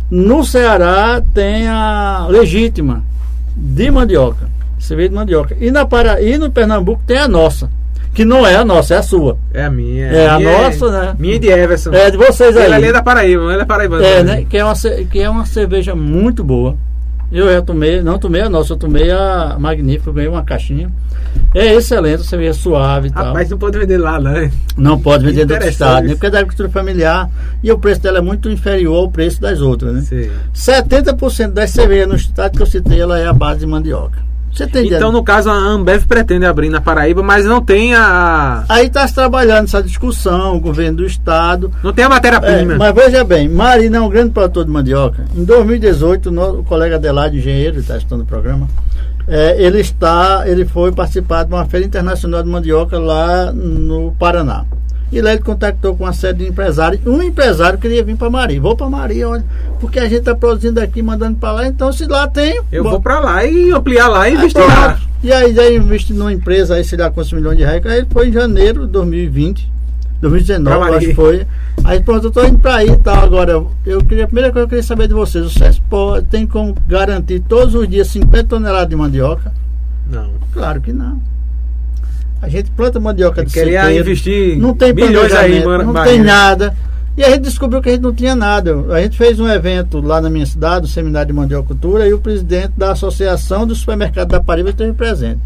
No 0.10 0.44
Ceará 0.44 1.22
tem 1.32 1.68
a 1.68 2.26
Legítima 2.28 3.04
de 3.58 3.90
mandioca. 3.90 4.50
Cerveja 4.80 5.10
de 5.10 5.16
mandioca. 5.16 5.58
E, 5.60 5.72
na 5.72 5.86
Para... 5.86 6.22
e 6.22 6.38
no 6.38 6.52
Pernambuco 6.52 7.02
tem 7.06 7.18
a 7.18 7.28
nossa. 7.28 7.70
Que 8.14 8.24
não 8.24 8.46
é 8.46 8.56
a 8.56 8.64
nossa, 8.64 8.96
é 8.96 8.98
a 8.98 9.04
sua. 9.04 9.38
É 9.54 9.66
a 9.66 9.70
minha. 9.70 10.08
É 10.08 10.28
a 10.28 10.38
minha 10.38 10.62
nossa, 10.64 10.92
né? 10.92 11.16
Minha 11.20 11.36
e 11.36 11.40
de 11.40 11.50
Everson. 11.50 11.94
É 11.94 12.10
de 12.10 12.18
vocês 12.18 12.56
aí. 12.56 12.66
Ele 12.66 12.74
ali 12.74 12.88
é 12.88 12.94
da 12.94 13.04
Paraíba, 13.04 13.54
ele 13.54 13.62
é 13.62 13.66
paraibano. 13.66 14.04
É, 14.04 14.18
também. 14.20 14.36
né? 14.38 14.46
Que 14.50 14.58
é, 14.58 14.66
uma, 14.66 14.74
que 15.12 15.20
é 15.20 15.30
uma 15.30 15.46
cerveja 15.46 15.96
muito 15.96 16.44
boa. 16.44 16.76
Eu 17.32 17.52
já 17.52 17.62
tomei, 17.62 18.02
não 18.02 18.18
tomei 18.18 18.42
a 18.42 18.50
nossa, 18.50 18.74
eu 18.74 18.78
tomei 18.78 19.12
a 19.12 19.58
Magnífica, 19.60 20.10
eu 20.10 20.14
ganhei 20.14 20.30
uma 20.30 20.44
caixinha. 20.44 20.90
É 21.56 21.74
excelente, 21.74 22.24
cerveja 22.24 22.54
suave 22.54 23.08
e 23.08 23.12
tal. 23.12 23.26
Rapaz, 23.28 23.50
não 23.50 23.58
pode 23.58 23.80
vender 23.80 23.98
lá, 23.98 24.20
né? 24.20 24.52
Não 24.78 25.00
pode 25.00 25.26
vender 25.26 25.46
do 25.46 25.54
outro 25.54 25.70
estado, 25.70 26.04
né? 26.08 26.14
porque 26.14 26.28
é 26.28 26.30
da 26.30 26.40
agricultura 26.40 26.70
familiar 26.70 27.30
e 27.64 27.72
o 27.72 27.78
preço 27.80 28.02
dela 28.02 28.18
é 28.20 28.22
muito 28.22 28.50
inferior 28.50 28.96
ao 28.98 29.10
preço 29.10 29.42
das 29.42 29.60
outras, 29.62 29.94
né? 29.94 30.02
Sim. 30.02 30.30
70% 30.54 31.52
das 31.52 31.72
cervejas 31.72 32.08
no 32.08 32.16
estado 32.16 32.56
que 32.56 32.62
eu 32.62 32.66
citei, 32.68 33.00
ela 33.00 33.18
é 33.18 33.26
a 33.28 33.34
base 33.34 33.62
de 33.62 33.66
mandioca. 33.66 34.26
Você 34.54 34.66
tem 34.66 34.86
ideia? 34.88 34.98
Então, 34.98 35.12
no 35.12 35.24
caso, 35.24 35.50
a 35.52 35.54
Ambev 35.54 36.06
pretende 36.08 36.46
abrir 36.46 36.70
na 36.70 36.82
Paraíba, 36.82 37.22
mas 37.22 37.46
não 37.46 37.62
tem 37.62 37.94
a. 37.94 38.64
Aí 38.68 38.88
está 38.88 39.08
se 39.08 39.14
trabalhando 39.14 39.66
essa 39.66 39.84
discussão, 39.84 40.56
o 40.56 40.60
governo 40.60 40.98
do 40.98 41.06
estado. 41.06 41.72
Não 41.84 41.94
tem 41.94 42.06
a 42.06 42.08
É, 42.08 42.10
matéria-prima. 42.10 42.76
mas 42.76 42.96
veja 42.96 43.24
bem, 43.24 43.48
Marina 43.48 43.98
é 43.98 44.02
um 44.02 44.10
grande 44.10 44.32
produtor 44.32 44.66
de 44.66 44.72
mandioca. 44.72 45.26
Em 45.36 45.44
2018, 45.44 46.30
o 46.30 46.32
no- 46.32 46.60
o 46.62 46.64
colega 46.64 46.96
Adelaide, 46.96 47.38
engenheiro, 47.38 47.80
está 47.80 47.98
estudando 47.98 48.22
o 48.22 48.26
programa, 48.26 48.68
é, 49.28 49.62
ele 49.62 49.82
está, 49.82 50.44
ele 50.46 50.66
foi 50.66 50.92
participar 50.92 51.44
de 51.44 51.54
uma 51.54 51.66
feira 51.66 51.86
internacional 51.86 52.42
de 52.42 52.50
mandioca 52.50 52.98
lá 52.98 53.52
no 53.52 54.14
Paraná. 54.14 54.66
E 55.12 55.22
lá 55.22 55.32
ele 55.32 55.42
contactou 55.42 55.96
com 55.96 56.04
uma 56.04 56.14
série 56.14 56.40
de 56.40 56.48
empresários. 56.48 57.06
Um 57.06 57.22
empresário 57.22 57.80
queria 57.80 58.04
vir 58.04 58.18
para 58.18 58.30
Maria. 58.30 58.60
Vou 58.60 58.76
para 58.76 58.90
Maria, 58.90 59.30
olha, 59.30 59.44
porque 59.80 60.00
a 60.00 60.04
gente 60.04 60.20
está 60.20 60.36
produzindo 60.36 60.82
aqui, 60.82 61.02
mandando 61.02 61.38
para 61.38 61.52
lá. 61.54 61.68
Então, 61.68 61.92
se 61.94 62.06
lá 62.06 62.28
tem. 62.28 62.62
Eu 62.72 62.84
bom. 62.84 62.92
vou 62.92 63.02
pra 63.02 63.20
lá 63.20 63.46
e 63.46 63.72
ampliar 63.72 64.10
lá 64.10 64.28
e 64.28 64.32
Aí, 64.32 64.38
investir 64.38 64.62
lá. 64.62 65.00
E 65.24 65.32
aí, 65.32 65.54
daí 65.54 65.78
investi 65.78 66.14
numa 66.14 66.32
empresa, 66.32 66.76
aí 66.76 66.84
sei 66.84 66.98
lá 66.98 67.10
quantos 67.10 67.32
milhões 67.32 67.58
de 67.58 67.64
reais. 67.64 67.86
Aí 67.86 68.00
ele 68.00 68.08
foi 68.12 68.30
em 68.30 68.34
janeiro 68.34 68.86
de 68.86 68.92
2020, 68.92 69.72
2019, 70.22 70.78
Pra 70.80 70.88
eu 70.90 70.94
acho 70.98 71.08
que 71.08 71.14
foi. 71.14 71.48
Aí 71.84 72.02
pronto, 72.02 72.26
eu 72.28 72.32
tô 72.32 72.44
indo 72.46 72.58
pra 72.60 72.76
aí 72.78 72.90
e 72.90 72.98
tal. 72.98 73.24
Agora, 73.24 73.52
eu 73.86 74.04
queria, 74.04 74.24
a 74.24 74.28
primeira 74.28 74.52
coisa 74.52 74.66
que 74.68 74.74
eu 74.74 74.78
queria 74.78 74.84
saber 74.84 75.08
de 75.08 75.14
vocês: 75.14 75.46
o 75.46 75.50
CESPO 75.50 76.22
tem 76.30 76.46
como 76.48 76.76
garantir 76.88 77.40
todos 77.42 77.76
os 77.76 77.88
dias 77.88 78.08
50 78.08 78.44
toneladas 78.46 78.90
de 78.90 78.96
mandioca? 78.96 79.52
Não. 80.10 80.32
Claro 80.54 80.82
que 80.82 80.92
não. 80.92 81.22
A 82.42 82.48
gente 82.50 82.70
planta 82.72 83.00
mandioca 83.00 83.44
de 83.44 83.52
Queria 83.52 83.82
sequeiro, 83.84 84.02
investir 84.06 84.58
não 84.60 84.74
tem 84.74 84.94
bilhões 84.94 85.34
aí, 85.34 85.66
Mar- 85.66 85.84
não 85.84 85.94
tem 86.04 86.22
nada. 86.22 86.76
E 87.18 87.24
a 87.24 87.32
gente 87.32 87.42
descobriu 87.42 87.82
que 87.82 87.90
a 87.90 87.94
gente 87.94 88.02
não 88.04 88.14
tinha 88.14 88.36
nada. 88.36 88.76
A 88.94 89.02
gente 89.02 89.18
fez 89.18 89.40
um 89.40 89.48
evento 89.50 90.00
lá 90.00 90.22
na 90.22 90.30
minha 90.30 90.46
cidade, 90.46 90.86
o 90.86 90.88
Seminário 90.88 91.28
de 91.28 91.34
Mandiocultura, 91.34 92.08
e 92.08 92.14
o 92.14 92.20
presidente 92.20 92.74
da 92.78 92.92
Associação 92.92 93.66
do 93.66 93.74
Supermercado 93.74 94.28
da 94.30 94.40
Paraíba 94.40 94.70
esteve 94.70 94.94
presente. 94.94 95.40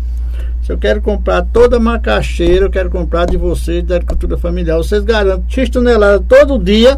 Se 0.71 0.75
eu 0.75 0.79
quero 0.79 1.01
comprar 1.01 1.41
toda 1.41 1.75
a 1.75 1.79
macaxeira, 1.81 2.63
eu 2.63 2.69
quero 2.69 2.89
comprar 2.89 3.25
de 3.25 3.35
vocês 3.35 3.83
da 3.83 3.97
agricultura 3.97 4.37
familiar. 4.37 4.77
Vocês 4.77 5.03
garantem 5.03 5.43
X 5.49 5.69
toneladas 5.69 6.25
todo 6.29 6.57
dia. 6.57 6.97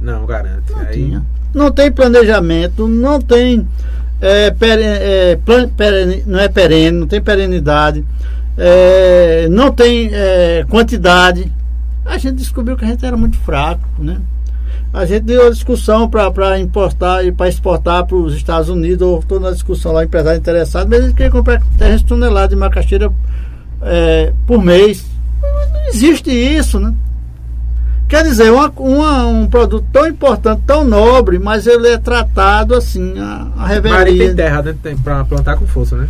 Não, 0.00 0.26
garante. 0.26 0.72
Não 0.72 0.80
aí, 0.80 0.92
tinha. 0.92 1.22
Não 1.54 1.70
tem 1.70 1.92
planejamento, 1.92 2.88
não 2.88 3.20
tem 3.20 3.64
é, 4.20 4.50
pere- 4.50 4.82
é, 4.82 5.36
plan- 5.36 5.68
perene- 5.68 6.24
não 6.26 6.40
é 6.40 6.48
perene, 6.48 6.98
não 6.98 7.06
tem 7.06 7.22
perenidade, 7.22 8.04
é, 8.58 9.46
não 9.48 9.70
tem 9.70 10.10
é, 10.12 10.66
quantidade. 10.68 11.52
A 12.04 12.18
gente 12.18 12.34
descobriu 12.38 12.76
que 12.76 12.84
a 12.84 12.88
gente 12.88 13.06
era 13.06 13.16
muito 13.16 13.36
fraco, 13.38 13.88
né? 14.00 14.16
A 14.92 15.06
gente 15.06 15.22
deu 15.22 15.46
a 15.46 15.50
discussão 15.50 16.08
para 16.08 16.58
importar 16.58 17.24
e 17.24 17.32
para 17.32 17.48
exportar 17.48 18.04
para 18.06 18.16
os 18.16 18.34
Estados 18.34 18.68
Unidos, 18.68 19.06
ou 19.06 19.22
toda 19.22 19.48
a 19.48 19.52
discussão 19.52 19.92
lá, 19.92 20.04
empresário 20.04 20.38
interessado, 20.38 20.88
mas 20.90 20.98
eles 21.00 21.14
queriam 21.14 21.32
comprar 21.32 21.62
300 21.78 22.02
toneladas 22.04 22.50
de 22.50 22.56
macaxeira 22.56 23.10
é, 23.80 24.32
por 24.46 24.62
mês. 24.62 25.04
Não 25.40 25.88
existe 25.88 26.30
isso, 26.30 26.78
né? 26.78 26.92
Quer 28.06 28.24
dizer, 28.24 28.52
uma, 28.52 28.70
uma- 28.76 29.26
um 29.26 29.46
produto 29.46 29.86
tão 29.90 30.06
importante, 30.06 30.60
tão 30.66 30.84
nobre, 30.84 31.38
mas 31.38 31.66
ele 31.66 31.88
é 31.88 31.96
tratado 31.96 32.74
assim, 32.74 33.18
a, 33.18 33.48
a 33.56 33.66
Maria 33.94 34.26
tem 34.26 34.36
terra, 34.36 34.60
né? 34.62 34.74
Tem 34.82 34.94
pra 34.96 35.24
plantar 35.24 35.56
com 35.56 35.66
força, 35.66 35.96
né? 35.96 36.06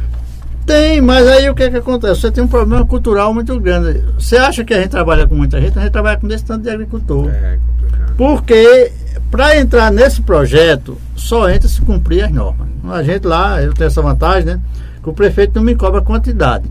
Tem, 0.67 1.01
mas 1.01 1.27
aí 1.27 1.51
o 1.51 1.55
que, 1.55 1.71
que 1.71 1.77
acontece? 1.77 2.21
Você 2.21 2.31
tem 2.31 2.45
um 2.45 2.49
problema 2.49 2.85
cultural 2.87 3.35
muito 3.35 3.59
grande. 3.59 4.01
Você 4.19 4.37
acha 4.37 4.65
que 4.65 4.73
a 4.73 4.81
gente 4.81 4.91
trabalha 4.91 5.27
com 5.27 5.35
muita 5.35 5.61
gente? 5.61 5.79
A 5.79 5.83
gente 5.83 5.93
trabalha 5.93 6.19
com 6.19 6.29
desse 6.29 6.45
tanto 6.45 6.63
de 6.63 6.71
agricultor. 6.71 7.29
É 7.29 7.59
complicado. 7.67 8.17
Porque 8.17 8.93
para 9.31 9.59
entrar 9.59 9.91
nesse 9.91 10.23
projeto, 10.23 10.97
só 11.17 11.49
entra 11.49 11.69
se 11.69 11.81
cumprir 11.81 12.25
as 12.25 12.31
normas. 12.31 12.69
A 12.85 13.03
gente 13.03 13.27
lá, 13.27 13.63
eu 13.63 13.73
tenho 13.73 13.89
essa 13.89 14.03
vantagem, 14.03 14.45
né? 14.45 14.61
Que 15.03 15.09
o 15.09 15.13
prefeito 15.13 15.57
não 15.57 15.63
me 15.63 15.75
cobra 15.75 16.01
quantidade. 16.01 16.71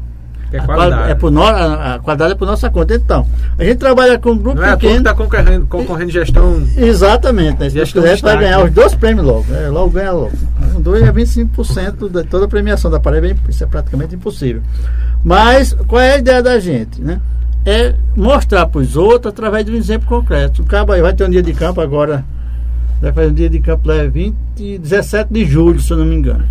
É 0.53 0.57
A 0.59 0.63
qualidade. 0.65 0.95
quali- 1.01 1.11
é 1.11 1.15
por 1.15 1.31
no- 1.31 1.43
a, 1.43 1.95
a 1.95 1.99
qualidade 1.99 2.31
é 2.33 2.35
por 2.35 2.45
nossa 2.45 2.69
conta. 2.69 2.93
Então, 2.95 3.25
a 3.57 3.63
gente 3.63 3.77
trabalha 3.77 4.19
com 4.19 4.31
um 4.31 4.37
grupo 4.37 4.59
Não 4.59 4.67
é 4.67 4.75
pequeno. 4.75 5.03
tá 5.03 5.13
concorrendo, 5.13 5.65
concorrendo 5.67 6.11
gestão. 6.11 6.61
Exatamente, 6.75 7.59
né? 7.59 7.69
Se 7.69 7.75
Gestão 7.77 8.03
quiser, 8.03 8.21
vai 8.21 8.37
ganhar 8.37 8.57
né? 8.59 8.63
os 8.65 8.71
dois 8.71 8.93
prêmios 8.93 9.25
logo. 9.25 9.45
É, 9.53 9.69
logo 9.69 9.89
ganha 9.91 10.11
logo. 10.11 10.31
com 10.73 10.81
2 10.81 11.03
é 11.03 11.11
25% 11.11 12.09
de 12.09 12.23
toda 12.27 12.45
a 12.45 12.47
premiação 12.47 12.91
da 12.91 12.99
parede, 12.99 13.35
isso 13.47 13.63
é 13.63 13.67
praticamente 13.67 14.13
impossível. 14.15 14.61
Mas 15.23 15.73
qual 15.87 16.01
é 16.01 16.13
a 16.13 16.17
ideia 16.17 16.41
da 16.43 16.59
gente, 16.59 17.01
né? 17.01 17.19
É 17.65 17.93
mostrar 18.15 18.65
para 18.65 18.81
os 18.81 18.97
outros 18.97 19.31
através 19.31 19.63
de 19.65 19.71
um 19.71 19.75
exemplo 19.75 20.07
concreto. 20.07 20.63
O 20.63 20.65
cabo 20.65 20.91
aí 20.93 21.01
vai 21.01 21.13
ter 21.13 21.23
um 21.25 21.29
dia 21.29 21.43
de 21.43 21.53
campo 21.53 21.79
agora, 21.79 22.25
vai 22.99 23.13
fazer 23.13 23.27
um 23.27 23.33
dia 23.33 23.49
de 23.49 23.59
campo 23.59 23.87
lá 23.87 24.03
20, 24.03 24.35
17 24.79 25.31
de 25.31 25.45
julho, 25.45 25.79
se 25.79 25.91
eu 25.91 25.97
não 25.97 26.05
me 26.05 26.15
engano. 26.15 26.43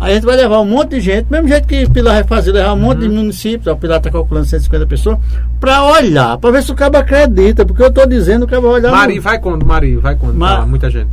Aí 0.00 0.12
a 0.12 0.14
gente 0.14 0.24
vai 0.24 0.36
levar 0.36 0.60
um 0.60 0.64
monte 0.64 0.90
de 0.90 1.00
gente, 1.00 1.26
mesmo 1.30 1.48
jeito 1.48 1.66
que 1.66 1.88
Pilar 1.90 2.14
vai 2.14 2.24
fazer, 2.24 2.52
levar 2.52 2.72
um 2.72 2.76
monte 2.78 3.00
de 3.00 3.08
municípios, 3.08 3.66
o 3.66 3.76
Pilar 3.76 3.98
está 3.98 4.10
calculando 4.10 4.46
150 4.46 4.86
pessoas, 4.86 5.18
para 5.58 5.82
olhar, 5.84 6.38
para 6.38 6.50
ver 6.52 6.62
se 6.62 6.70
o 6.70 6.74
cabo 6.76 6.96
acredita, 6.98 7.66
porque 7.66 7.82
eu 7.82 7.88
estou 7.88 8.06
dizendo 8.06 8.46
que 8.46 8.52
o 8.54 8.56
cabo 8.56 8.68
vai 8.70 8.80
olhar. 8.80 8.92
Mari, 8.92 9.18
vai 9.18 9.38
quando, 9.40 9.66
Mari, 9.66 9.96
vai 9.96 10.14
quando? 10.14 10.36
Ma- 10.36 10.58
Tá, 10.58 10.66
muita 10.66 10.88
gente. 10.88 11.08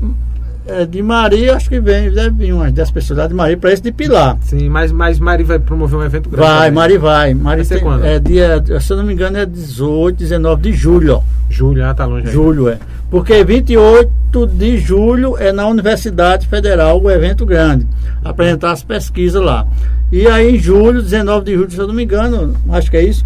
É, 0.67 0.83
de 0.85 1.01
Maria, 1.03 1.55
acho 1.55 1.69
que 1.69 1.79
vem, 1.79 2.09
deve 2.11 2.31
vir 2.31 2.53
umas 2.53 2.71
10 2.73 2.89
pessoas 2.89 3.19
lá 3.19 3.27
de 3.27 3.33
Maria 3.35 3.55
para 3.55 3.71
esse 3.71 3.83
de 3.83 3.91
Pilar. 3.91 4.35
Sim, 4.41 4.67
mas, 4.67 4.91
mas 4.91 5.19
Mari 5.19 5.43
vai 5.43 5.59
promover 5.59 5.99
um 5.99 6.03
evento 6.03 6.27
grande. 6.29 6.47
Vai. 6.47 6.71
Mari 6.71 6.97
vai. 6.97 7.33
Mari 7.35 7.57
Vai 7.57 7.65
ser 7.65 7.75
tem- 7.75 7.83
quando? 7.83 8.03
É 8.03 8.17
dia, 8.19 8.63
se 8.79 8.91
eu 8.91 8.97
não 8.97 9.03
me 9.03 9.13
engano, 9.13 9.37
é 9.37 9.45
18, 9.45 10.17
19 10.17 10.61
de 10.63 10.73
julho. 10.73 11.21
Julho, 11.49 11.85
ah, 11.85 11.93
tá 11.93 12.05
longe 12.05 12.27
aí. 12.27 12.33
Julho 12.33 12.67
é. 12.67 12.79
Porque 13.11 13.43
28 13.43 14.47
de 14.47 14.77
julho 14.79 15.37
é 15.37 15.51
na 15.51 15.67
Universidade 15.67 16.47
Federal 16.47 16.99
o 17.01 17.11
evento 17.11 17.45
grande. 17.45 17.85
Apresentar 18.23 18.71
as 18.71 18.83
pesquisas 18.83 19.41
lá. 19.41 19.67
E 20.11 20.25
aí 20.27 20.55
em 20.55 20.59
julho, 20.59 21.01
19 21.01 21.45
de 21.45 21.53
julho, 21.53 21.71
se 21.71 21.77
eu 21.77 21.87
não 21.87 21.93
me 21.93 22.03
engano, 22.03 22.55
acho 22.71 22.89
que 22.89 22.97
é 22.97 23.03
isso. 23.03 23.23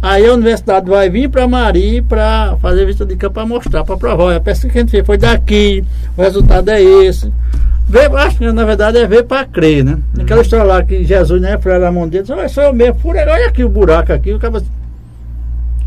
Aí 0.00 0.26
a 0.26 0.32
universidade 0.32 0.88
vai 0.88 1.10
vir 1.10 1.28
para 1.28 1.48
Mari 1.48 2.02
para 2.02 2.56
fazer 2.62 2.86
vista 2.86 3.04
de 3.04 3.16
campo 3.16 3.34
para 3.34 3.46
mostrar, 3.46 3.84
para 3.84 3.96
provar. 3.96 4.24
Olha, 4.24 4.36
A 4.36 4.40
pesquisa 4.40 4.72
que 4.72 4.78
a 4.78 4.80
gente 4.82 4.90
fez 4.90 5.06
foi 5.06 5.18
daqui, 5.18 5.84
o 6.16 6.22
resultado 6.22 6.68
é 6.68 6.80
esse. 6.80 7.32
Ver, 7.88 8.14
acho 8.16 8.38
que 8.38 8.52
na 8.52 8.64
verdade 8.64 8.98
é 8.98 9.06
ver 9.06 9.24
para 9.24 9.46
crer, 9.46 9.82
né? 9.82 9.98
Aquela 10.20 10.42
história 10.42 10.64
lá 10.64 10.82
que 10.82 11.04
Jesus, 11.04 11.40
né, 11.40 11.58
foi 11.58 11.74
a 11.74 11.90
mão 11.90 12.06
dele, 12.06 12.22
disse, 12.22 12.32
olha, 12.32 12.48
sou 12.48 12.64
eu 12.64 12.72
mesmo, 12.72 13.00
fura, 13.00 13.26
olha 13.28 13.48
aqui 13.48 13.64
o 13.64 13.68
buraco 13.68 14.12
aqui, 14.12 14.32
o 14.32 14.38
cara 14.38 14.62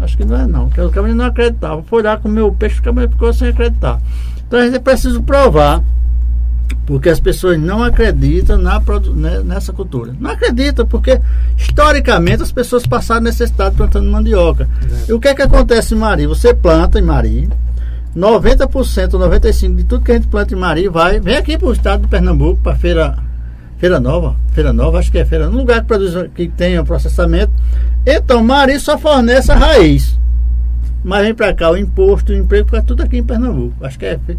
Acho 0.01 0.17
que 0.17 0.25
não 0.25 0.35
é 0.35 0.47
não, 0.47 0.67
porque 0.67 0.81
o 0.81 0.89
caminho 0.89 1.15
não 1.15 1.25
acreditava. 1.25 1.83
Foi 1.83 2.01
lá 2.01 2.17
comer 2.17 2.41
o 2.41 2.51
peixe, 2.51 2.79
o 2.79 2.83
caminho 2.83 3.07
ficou 3.07 3.31
sem 3.31 3.49
acreditar. 3.49 4.01
Então 4.47 4.59
a 4.59 4.65
gente 4.65 4.79
precisa 4.79 5.21
provar, 5.21 5.83
porque 6.85 7.09
as 7.09 7.19
pessoas 7.19 7.59
não 7.59 7.83
acreditam 7.83 8.57
na, 8.57 8.79
né, 9.15 9.41
nessa 9.43 9.71
cultura. 9.73 10.13
Não 10.19 10.31
acreditam, 10.31 10.85
porque 10.85 11.19
historicamente 11.57 12.43
as 12.43 12.51
pessoas 12.51 12.85
passaram 12.85 13.21
necessidade 13.21 13.75
plantando 13.75 14.09
mandioca. 14.09 14.67
E 15.07 15.13
o 15.13 15.19
que 15.19 15.27
é 15.29 15.35
que 15.35 15.41
acontece 15.41 15.93
em 15.93 15.97
Mari? 15.97 16.25
Você 16.27 16.53
planta 16.53 16.99
em 16.99 17.03
Mari, 17.03 17.49
90%, 18.15 19.09
95% 19.11 19.75
de 19.75 19.83
tudo 19.83 20.03
que 20.03 20.11
a 20.11 20.15
gente 20.15 20.27
planta 20.27 20.53
em 20.53 20.57
Mari 20.57 20.87
vai, 20.89 21.19
vem 21.19 21.37
aqui 21.37 21.57
para 21.57 21.67
o 21.67 21.73
estado 21.73 22.01
de 22.01 22.07
Pernambuco, 22.07 22.59
para 22.61 22.75
feira 22.75 23.17
Feira 23.77 23.99
Nova, 23.99 24.35
Feira 24.51 24.71
Nova, 24.71 24.99
acho 24.99 25.11
que 25.11 25.17
é 25.17 25.25
Feira, 25.25 25.49
num 25.49 25.57
lugar 25.57 25.81
que 25.81 25.87
produz 25.87 26.13
que 26.35 26.47
tenha 26.49 26.83
processamento. 26.83 27.51
Então, 28.05 28.43
Mari 28.43 28.79
só 28.79 28.97
fornece 28.97 29.51
a 29.51 29.55
raiz. 29.55 30.19
Mas 31.03 31.23
vem 31.23 31.33
para 31.33 31.51
cá 31.51 31.71
o 31.71 31.77
imposto, 31.77 32.31
o 32.31 32.35
emprego, 32.35 32.65
fica 32.67 32.83
tudo 32.83 33.01
aqui 33.01 33.17
em 33.17 33.23
Pernambuco. 33.23 33.73
Acho 33.83 33.97
que 33.97 34.05
é 34.05 34.19
Fe- 34.19 34.37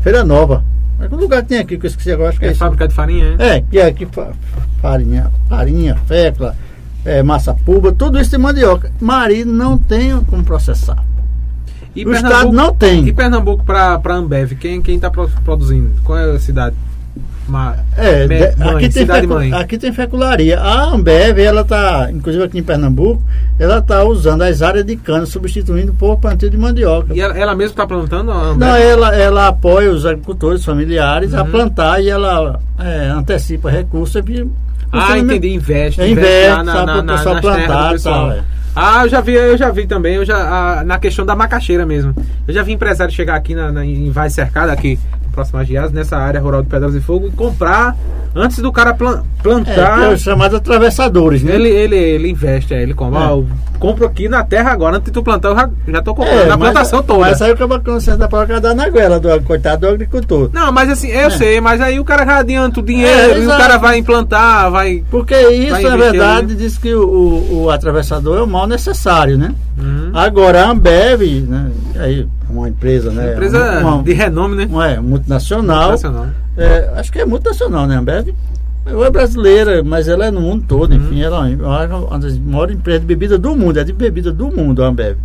Feira 0.00 0.22
Nova. 0.22 0.62
Mas 0.98 1.08
que 1.08 1.14
lugar 1.16 1.42
tem 1.42 1.58
aqui 1.58 1.76
que 1.78 1.86
eu 1.86 1.90
esqueci 1.90 2.12
agora? 2.12 2.30
Acho 2.30 2.38
que 2.38 2.46
é, 2.46 2.50
É 2.50 2.54
fábrica 2.54 2.86
de 2.88 2.94
farinha, 2.94 3.36
é? 3.38 3.56
É, 3.56 3.60
que 3.62 3.78
é 3.78 3.86
aqui 3.86 4.06
fa- 4.06 4.32
farinha, 4.80 5.30
farinha, 5.48 5.96
fécula, 6.06 6.56
é, 7.04 7.22
massa 7.22 7.52
pulba, 7.54 7.92
tudo 7.92 8.18
isso 8.18 8.30
de 8.30 8.38
mandioca. 8.38 8.90
Mari 9.00 9.44
não 9.44 9.76
tem 9.76 10.18
como 10.24 10.44
processar. 10.44 11.02
E 11.96 12.04
O 12.04 12.12
estado 12.12 12.50
não 12.52 12.74
tem. 12.74 13.06
E 13.06 13.12
Pernambuco 13.12 13.64
pra, 13.64 13.98
pra 14.00 14.14
Ambev, 14.16 14.52
quem, 14.56 14.82
quem 14.82 14.98
tá 14.98 15.10
pro- 15.10 15.30
produzindo? 15.44 15.92
Qual 16.02 16.18
é 16.18 16.32
a 16.32 16.40
cidade? 16.40 16.74
Ma, 17.46 17.76
É, 17.96 18.26
Me- 18.26 18.38
mãe, 18.56 18.76
aqui, 18.76 18.88
tem 18.88 19.06
fecu- 19.06 19.28
mãe. 19.34 19.52
aqui 19.52 19.78
tem 19.78 19.92
fecularia. 19.92 20.58
A 20.58 20.84
Ambev, 20.94 21.38
ela 21.38 21.62
tá, 21.64 22.08
inclusive 22.10 22.42
aqui 22.44 22.58
em 22.58 22.62
Pernambuco, 22.62 23.22
ela 23.58 23.82
tá 23.82 24.02
usando 24.04 24.42
as 24.42 24.62
áreas 24.62 24.84
de 24.84 24.96
cana, 24.96 25.26
substituindo 25.26 25.92
por 25.92 26.16
plantio 26.18 26.48
de 26.48 26.56
mandioca. 26.56 27.14
E 27.14 27.20
ela, 27.20 27.36
ela 27.38 27.54
mesma 27.54 27.76
tá 27.76 27.86
plantando 27.86 28.30
a 28.30 28.34
Ambev? 28.34 28.58
Não, 28.58 28.76
ela, 28.76 29.14
ela 29.14 29.48
apoia 29.48 29.90
os 29.90 30.06
agricultores 30.06 30.64
familiares 30.64 31.34
a 31.34 31.42
Uhum. 31.42 31.50
plantar 31.50 32.02
e 32.02 32.08
ela 32.08 32.58
é, 32.78 33.08
antecipa 33.08 33.68
recursos. 33.70 34.16
e- 34.26 34.48
Ah, 34.90 35.18
entendi, 35.18 35.52
investe. 35.52 36.00
Investe 36.00 36.12
investe, 36.12 36.50
lá 36.50 36.62
na, 36.64 36.86
na, 36.86 37.02
na, 37.02 37.16
do 37.16 37.40
plantar 37.40 37.94
e 37.96 38.00
tal, 38.00 38.32
é. 38.32 38.40
Ah, 38.76 39.02
eu 39.04 39.08
já 39.08 39.20
vi, 39.20 39.34
eu 39.34 39.56
já 39.56 39.70
vi 39.70 39.86
também, 39.86 40.14
eu 40.16 40.24
já, 40.24 40.36
ah, 40.36 40.84
na 40.84 40.98
questão 40.98 41.24
da 41.26 41.36
macaxeira 41.36 41.84
mesmo. 41.86 42.14
Eu 42.46 42.52
já 42.54 42.62
vi 42.62 42.72
empresário 42.72 43.12
chegar 43.14 43.36
aqui 43.36 43.54
na, 43.54 43.70
na, 43.70 43.84
em 43.84 44.10
Vai 44.10 44.30
Cercada, 44.30 44.72
aqui 44.72 44.98
próximo 45.34 45.58
a 45.58 45.64
nessa 45.92 46.16
área 46.16 46.40
rural 46.40 46.62
de 46.62 46.68
Pedras 46.68 46.94
e 46.94 47.00
Fogo, 47.00 47.26
e 47.26 47.30
comprar 47.30 47.96
antes 48.34 48.58
do 48.58 48.72
cara 48.72 48.94
plan- 48.94 49.22
É, 49.38 49.42
plantar. 49.42 50.02
é 50.04 50.14
os 50.14 50.20
chamados 50.22 50.56
atravessadores, 50.56 51.42
né? 51.42 51.54
Ele, 51.54 51.68
ele, 51.68 51.96
ele 51.96 52.30
investe, 52.30 52.72
é, 52.74 52.82
ele 52.82 52.94
compra. 52.94 53.20
É. 53.20 53.22
Ah, 53.24 53.42
compro 53.78 54.06
aqui 54.06 54.28
na 54.28 54.42
terra 54.42 54.70
agora, 54.72 54.96
antes 54.96 55.06
de 55.06 55.12
tu 55.12 55.22
plantar, 55.22 55.48
eu 55.50 55.56
já, 55.56 55.70
já 55.88 56.02
tô 56.02 56.14
comprando. 56.14 56.40
É, 56.40 56.46
na 56.46 56.56
plantação 56.56 57.02
toda. 57.02 57.20
Mas 57.20 57.42
aí 57.42 57.52
o 57.52 57.56
cabra 57.56 57.78
consciente 57.80 58.26
para 58.28 58.60
dar 58.60 58.74
na 58.74 58.88
goela 58.88 59.20
do 59.20 59.40
coitado 59.42 59.82
do 59.82 59.88
agricultor. 59.88 60.48
Não, 60.52 60.72
mas 60.72 60.88
assim, 60.90 61.08
eu 61.08 61.26
É. 61.26 61.30
sei, 61.30 61.60
mas 61.60 61.80
aí 61.80 61.98
o 62.00 62.04
cara 62.04 62.24
já 62.24 62.38
adianta 62.38 62.80
o 62.80 62.82
dinheiro 62.82 63.32
É, 63.32 63.38
e 63.40 63.46
o 63.46 63.48
cara 63.50 63.76
vai 63.76 63.98
implantar, 63.98 64.70
vai. 64.70 65.02
Porque 65.10 65.34
isso, 65.50 65.70
Vai 65.72 65.82
na 65.82 65.96
verdade, 65.96 66.46
ali. 66.52 66.54
diz 66.56 66.78
que 66.78 66.94
o, 66.94 67.02
o, 67.06 67.62
o 67.64 67.70
atravessador 67.70 68.38
é 68.38 68.42
o 68.42 68.46
mal 68.46 68.66
necessário, 68.66 69.36
né? 69.36 69.54
Hum. 69.78 70.10
Agora 70.14 70.64
a 70.64 70.70
Ambev, 70.70 71.22
né? 71.48 71.70
Aí, 71.96 72.26
uma 72.60 72.68
empresa, 72.68 73.10
né? 73.10 73.32
Empresa 73.34 73.80
uma, 73.80 74.02
de 74.02 74.12
renome, 74.12 74.56
né? 74.56 74.66
uma- 74.66 74.88
é, 74.90 75.00
multinacional. 75.00 75.90
Nacional. 75.92 76.26
É, 76.56 76.90
acho 76.96 77.10
que 77.12 77.18
é 77.20 77.24
multinacional, 77.26 77.86
né? 77.86 77.96
A 77.96 77.98
Ambev 78.00 78.28
ela 78.86 79.06
é 79.06 79.10
brasileira, 79.10 79.82
mas 79.82 80.08
ela 80.08 80.26
é 80.26 80.30
no 80.30 80.40
mundo 80.42 80.64
todo, 80.68 80.90
Uhum. 80.92 80.96
enfim, 80.98 81.22
ela 81.22 81.48
é 81.48 81.56
uma 81.56 82.18
das 82.18 82.36
maiores 82.38 82.76
empresas 82.76 83.00
de 83.00 83.06
bebida 83.06 83.38
do 83.38 83.56
mundo, 83.56 83.78
é 83.78 83.84
de 83.84 83.92
bebida 83.94 84.30
do 84.30 84.50
mundo, 84.50 84.82
a 84.84 84.88
Ambev. 84.88 85.16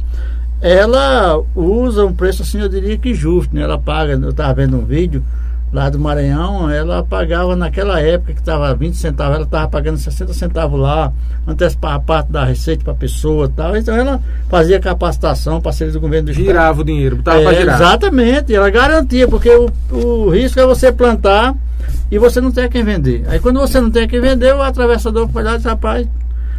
Ela 0.62 1.42
usa 1.56 2.06
um 2.06 2.14
preço 2.14 2.42
assim, 2.42 2.60
eu 2.60 2.68
diria 2.70 2.98
que 2.98 3.14
justo, 3.14 3.54
né? 3.56 3.62
Ela 3.62 3.78
paga, 3.78 4.14
eu 4.14 4.30
estava 4.30 4.54
vendo 4.54 4.78
um 4.78 4.86
vídeo 4.86 5.24
lá 5.72 5.90
do 5.90 6.00
Maranhão, 6.00 6.70
ela 6.70 7.04
pagava 7.04 7.56
naquela 7.56 8.00
época 8.00 8.34
que 8.34 8.40
estava 8.40 8.74
20 8.74 8.96
centavos, 8.96 9.36
ela 9.36 9.46
estava 9.46 9.68
pagando 9.68 9.98
60 9.98 10.34
centavos 10.34 10.80
lá, 10.80 11.12
antecipava 11.48 12.00
parte 12.00 12.32
da 12.32 12.44
receita 12.44 12.84
para 12.84 12.94
a 12.94 12.96
pessoa 12.96 13.46
e 13.46 13.50
tal. 13.50 13.78
Então 13.78 13.96
ela 13.96 14.20
fazia 14.50 14.80
capacitação, 14.80 15.62
parceria 15.62 15.94
do 15.94 16.00
governo 16.00 16.26
do 16.26 16.32
estado. 16.32 16.46
Girava 16.48 16.82
o 16.82 16.84
dinheiro, 16.84 17.18
botava 17.18 17.42
pra 17.42 17.54
É, 17.54 17.60
girar. 17.60 17.76
Exatamente, 17.76 18.54
ela 18.54 18.70
garantia, 18.70 19.28
porque 19.28 19.50
o, 19.50 19.70
o 19.92 20.30
risco 20.30 20.60
é 20.60 20.66
você 20.66 20.92
plantar 20.92 21.56
e 22.12 22.18
você 22.18 22.42
não 22.42 22.52
ter 22.52 22.70
quem 22.70 22.84
vender. 22.84 23.24
Aí 23.28 23.40
quando 23.40 23.60
você 23.60 23.80
não 23.80 23.92
tem 23.92 24.08
quem 24.08 24.20
vender, 24.20 24.54
o 24.56 24.62
atravessador 24.62 25.28
foi 25.30 25.44
lá 25.44 25.54
e 25.54 25.58
disse, 25.58 25.68
rapaz, 25.68 26.08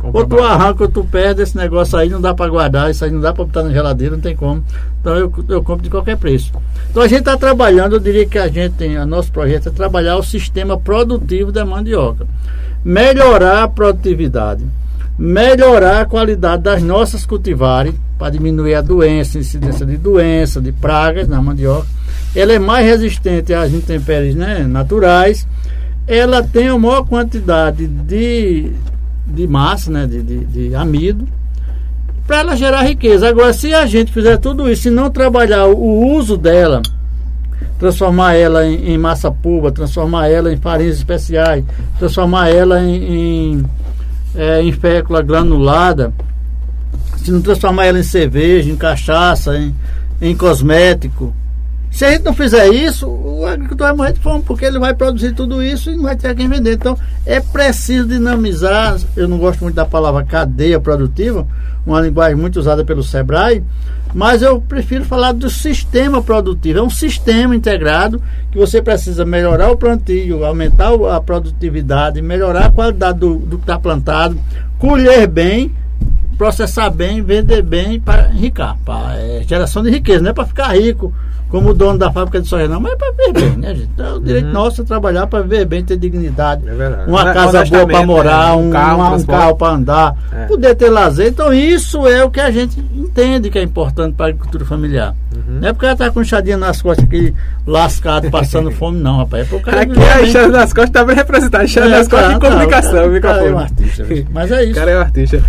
ou 0.02 0.26
tu 0.26 0.38
arranca 0.40 0.84
ou 0.84 0.88
tu 0.88 1.04
perde 1.04 1.42
esse 1.42 1.56
negócio 1.56 1.98
aí, 1.98 2.08
não 2.08 2.20
dá 2.20 2.34
para 2.34 2.50
guardar, 2.50 2.90
isso 2.90 3.04
aí 3.04 3.10
não 3.10 3.20
dá 3.20 3.32
para 3.32 3.44
botar 3.44 3.62
na 3.62 3.70
geladeira, 3.70 4.16
não 4.16 4.22
tem 4.22 4.34
como. 4.34 4.64
Então 5.00 5.14
eu, 5.16 5.32
eu 5.48 5.62
compro 5.62 5.82
de 5.82 5.90
qualquer 5.90 6.16
preço. 6.16 6.52
Então 6.90 7.02
a 7.02 7.08
gente 7.08 7.20
está 7.20 7.36
trabalhando, 7.36 7.96
eu 7.96 8.00
diria 8.00 8.26
que 8.26 8.38
a 8.38 8.48
gente 8.48 8.74
tem, 8.74 8.98
o 8.98 9.06
nosso 9.06 9.30
projeto 9.30 9.68
é 9.68 9.72
trabalhar 9.72 10.16
o 10.16 10.22
sistema 10.22 10.78
produtivo 10.78 11.52
da 11.52 11.64
mandioca. 11.64 12.26
Melhorar 12.84 13.64
a 13.64 13.68
produtividade, 13.68 14.64
melhorar 15.18 16.00
a 16.00 16.04
qualidade 16.06 16.62
das 16.62 16.82
nossas 16.82 17.26
cultivares, 17.26 17.94
para 18.20 18.28
diminuir 18.28 18.74
a 18.74 18.82
doença, 18.82 19.38
a 19.38 19.40
incidência 19.40 19.86
de 19.86 19.96
doença, 19.96 20.60
de 20.60 20.70
pragas 20.72 21.26
na 21.26 21.40
mandioca. 21.40 21.86
Ela 22.36 22.52
é 22.52 22.58
mais 22.58 22.84
resistente 22.84 23.54
às 23.54 23.72
intempéries 23.72 24.34
né, 24.34 24.66
naturais. 24.68 25.48
Ela 26.06 26.42
tem 26.42 26.68
a 26.68 26.78
maior 26.78 27.02
quantidade 27.06 27.86
de, 27.86 28.72
de 29.30 29.46
massa, 29.46 29.90
né, 29.90 30.06
de, 30.06 30.22
de, 30.22 30.44
de 30.44 30.74
amido, 30.74 31.26
para 32.26 32.38
ela 32.38 32.56
gerar 32.56 32.82
riqueza. 32.82 33.28
Agora, 33.28 33.52
se 33.52 33.74
a 33.74 33.86
gente 33.86 34.12
fizer 34.12 34.36
tudo 34.36 34.70
isso 34.70 34.88
e 34.88 34.90
não 34.90 35.10
trabalhar 35.10 35.66
o, 35.66 36.14
uso 36.14 36.36
dela, 36.36 36.80
transformar 37.78 38.34
ela 38.34 38.66
em, 38.66 38.92
em 38.92 38.98
massa 38.98 39.30
pulva, 39.30 39.72
transformar 39.72 40.28
ela 40.28 40.52
em 40.52 40.56
farinhas 40.56 40.96
especiais, 40.96 41.64
transformar 41.98 42.48
ela 42.48 42.80
em, 42.80 43.54
em, 43.54 43.64
é, 44.34 44.62
em 44.62 44.70
fécula 44.70 45.22
granulada, 45.22 46.12
se 47.16 47.30
não 47.32 47.42
transformar 47.42 47.86
ela 47.86 47.98
em 47.98 48.04
cerveja, 48.04 48.70
em 48.70 48.76
cachaça, 48.76 49.56
em, 49.56 49.74
em 50.20 50.36
cosmético. 50.36 51.34
Se 51.90 52.04
a 52.04 52.12
gente 52.12 52.24
não 52.24 52.32
fizer 52.32 52.68
isso, 52.68 53.08
o 53.08 53.44
agricultor 53.44 53.88
vai 53.88 53.96
morrer 53.96 54.12
de 54.12 54.20
fome, 54.20 54.42
porque 54.46 54.64
ele 54.64 54.78
vai 54.78 54.94
produzir 54.94 55.34
tudo 55.34 55.62
isso 55.62 55.90
e 55.90 55.96
não 55.96 56.04
vai 56.04 56.16
ter 56.16 56.34
quem 56.34 56.48
vender. 56.48 56.74
Então, 56.74 56.96
é 57.26 57.40
preciso 57.40 58.06
dinamizar. 58.06 58.96
Eu 59.16 59.26
não 59.26 59.38
gosto 59.38 59.62
muito 59.62 59.74
da 59.74 59.84
palavra 59.84 60.24
cadeia 60.24 60.78
produtiva, 60.78 61.46
uma 61.84 62.00
linguagem 62.00 62.36
muito 62.36 62.60
usada 62.60 62.84
pelo 62.84 63.02
Sebrae, 63.02 63.62
mas 64.14 64.40
eu 64.40 64.60
prefiro 64.60 65.04
falar 65.04 65.32
do 65.32 65.50
sistema 65.50 66.22
produtivo. 66.22 66.78
É 66.78 66.82
um 66.82 66.90
sistema 66.90 67.54
integrado 67.54 68.22
que 68.52 68.58
você 68.58 68.80
precisa 68.80 69.24
melhorar 69.24 69.70
o 69.70 69.76
plantio, 69.76 70.44
aumentar 70.44 70.92
a 71.14 71.20
produtividade, 71.20 72.22
melhorar 72.22 72.66
a 72.66 72.70
qualidade 72.70 73.18
do, 73.18 73.36
do 73.36 73.56
que 73.58 73.64
está 73.64 73.78
plantado, 73.78 74.38
colher 74.78 75.26
bem 75.26 75.72
processar 76.38 76.88
bem, 76.88 77.20
vender 77.20 77.60
bem 77.60 78.00
para 78.00 78.30
enricar, 78.32 78.74
para 78.82 79.14
é, 79.18 79.44
geração 79.46 79.82
de 79.82 79.90
riqueza, 79.90 80.22
não 80.22 80.30
é 80.30 80.32
para 80.32 80.46
ficar 80.46 80.74
rico 80.74 81.12
como 81.50 81.74
dono 81.74 81.98
da 81.98 82.12
fábrica 82.12 82.40
de 82.40 82.46
soja, 82.46 82.68
não, 82.68 82.80
mas 82.80 82.92
é 82.92 82.96
para 82.96 83.10
viver 83.10 83.32
bem, 83.32 83.56
né, 83.56 83.74
gente? 83.74 83.90
Então, 83.92 84.06
é 84.06 84.12
o 84.12 84.20
direito 84.20 84.46
uhum. 84.46 84.52
nosso 84.52 84.82
é 84.82 84.84
trabalhar 84.84 85.26
para 85.26 85.42
viver 85.42 85.64
bem, 85.64 85.84
ter 85.84 85.96
dignidade. 85.96 86.62
É 86.68 87.04
uma 87.08 87.32
casa 87.32 87.64
boa 87.64 87.86
para 87.86 88.06
morar, 88.06 88.56
um, 88.56 88.68
um 88.68 88.70
carro, 88.70 89.16
um 89.16 89.24
carro 89.24 89.56
para 89.56 89.74
andar, 89.74 90.16
é. 90.32 90.44
poder 90.46 90.76
ter 90.76 90.88
lazer. 90.88 91.26
Então, 91.26 91.52
isso 91.52 92.06
é 92.06 92.24
o 92.24 92.30
que 92.30 92.40
a 92.40 92.52
gente 92.52 92.78
entende 92.94 93.50
que 93.50 93.58
é 93.58 93.62
importante 93.62 94.14
para 94.14 94.26
a 94.26 94.28
agricultura 94.28 94.64
familiar. 94.64 95.14
Uhum. 95.34 95.58
Não 95.60 95.68
é 95.68 95.72
porque 95.72 95.86
ela 95.86 95.94
está 95.94 96.10
com 96.10 96.22
chadinha 96.22 96.56
nas 96.56 96.80
costas 96.80 97.04
aqui, 97.04 97.34
lascado, 97.66 98.30
passando 98.30 98.70
fome, 98.70 99.00
não, 99.00 99.18
rapaz. 99.18 99.42
É 99.42 99.48
porque 99.48 99.56
o 99.56 99.72
cara 99.72 99.82
aqui 99.82 100.00
a 100.00 100.22
enxada 100.22 100.48
nas 100.48 100.72
costas 100.72 100.90
está 100.90 101.04
bem 101.04 101.16
representado. 101.16 101.64
Enxada 101.64 101.86
é, 101.86 101.90
nas 101.90 102.08
costas 102.08 102.28
tá, 102.28 102.34
de 102.34 102.40
comunicação, 102.40 103.12
tá, 103.12 103.20
cara 103.20 103.44
é 103.44 103.52
um 103.52 103.58
artista, 103.58 104.06
mas 104.30 104.52
é 104.52 104.62
isso. 104.62 104.72
O 104.72 104.74
cara 104.74 104.90
é 104.92 104.98
um 104.98 105.00
artista. 105.00 105.44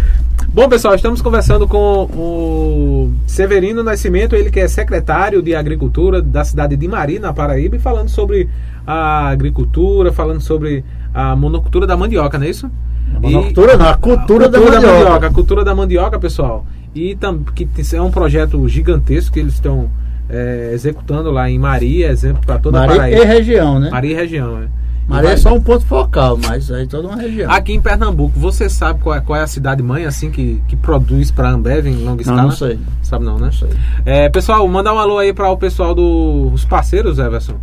Bom, 0.53 0.68
pessoal, 0.68 0.94
estamos 0.95 1.22
conversando 1.22 1.65
com 1.65 2.03
o 2.14 3.14
Severino 3.26 3.82
Nascimento, 3.82 4.36
ele 4.36 4.52
que 4.52 4.60
é 4.60 4.68
secretário 4.68 5.41
de 5.41 5.56
Agricultura 5.56 6.22
da 6.22 6.44
cidade 6.44 6.76
de 6.76 6.88
Mari, 6.90 7.19
na 7.19 7.32
Paraíba, 7.32 7.78
e 7.78 7.80
falando 7.80 8.10
sobre 8.10 8.49
a 8.86 9.30
agricultura, 9.30 10.11
falando 10.11 10.41
sobre 10.41 10.84
a 11.14 11.38
monocultura 11.38 11.88
da 11.88 11.95
mandioca, 11.95 12.38
não 12.38 12.45
é 12.45 12.49
isso? 12.49 12.69
A 13.15 13.19
monocultura 13.22 13.76
e, 13.76 13.78
não, 13.78 13.88
a 13.88 13.94
cultura, 13.95 14.48
a 14.48 14.49
cultura 14.49 14.49
da, 14.49 14.60
mandioca. 14.60 14.82
da, 14.82 14.94
mandioca. 14.94 15.28
A 15.28 15.32
cultura 15.32 15.64
da 15.64 15.73
mandioca, 15.73 16.19
pessoal. 16.19 16.65
E 16.94 17.15
tam, 17.15 17.45
que 17.56 17.65
é 17.95 18.02
um 18.02 18.11
projeto 18.11 18.68
gigantesco 18.68 19.32
que 19.32 19.40
eles 19.40 19.53
estão 19.53 19.90
é, 20.30 20.72
executando 20.73 21.32
lá 21.32 21.49
em 21.49 21.57
Maria, 21.57 22.10
exemplo 22.10 22.41
para 22.45 22.60
toda 22.60 22.78
Maria 22.78 22.94
a 22.94 22.98
Paraíba. 22.98 23.22
e 23.22 23.26
região, 23.26 23.80
né? 23.80 23.90
Maria 23.90 24.11
e 24.11 24.15
região, 24.15 24.61
é. 24.61 24.68
Maria 25.07 25.32
é 25.32 25.38
só 25.38 25.53
um 25.53 25.61
ponto 25.61 25.86
focal, 25.86 26.38
mas 26.38 26.72
aí 26.72 26.88
toda 26.88 27.07
uma 27.07 27.18
região. 27.18 27.52
Aqui 27.52 27.73
em 27.73 27.82
Pernambuco, 27.82 28.40
você 28.40 28.69
sabe 28.69 29.02
qual 29.02 29.15
é, 29.15 29.22
qual 29.22 29.38
é 29.38 29.44
a 29.44 29.48
cidade 29.48 29.84
mãe 29.84 30.06
assim 30.06 30.32
que, 30.32 30.61
que 30.68 30.76
produz 30.76 31.32
para 31.32 31.49
a 31.49 31.52
Ambev 31.52 31.88
em 31.88 32.03
longa 32.03 32.22
escala? 32.22 32.44
Não, 32.44 32.49
não 32.49 32.56
sei. 32.56 32.80
Sabe 33.02 33.26
não, 33.26 33.38
né? 33.38 33.45
Não 33.45 33.52
sei. 33.52 33.69
É, 34.06 34.30
pessoal, 34.30 34.65
mandar 34.68 34.94
um 34.94 34.99
alô 34.99 35.18
aí 35.18 35.34
para 35.34 35.49
o 35.49 35.57
pessoal 35.57 35.94
dos 35.94 36.64
parceiros, 36.65 37.19
Everson. 37.19 37.60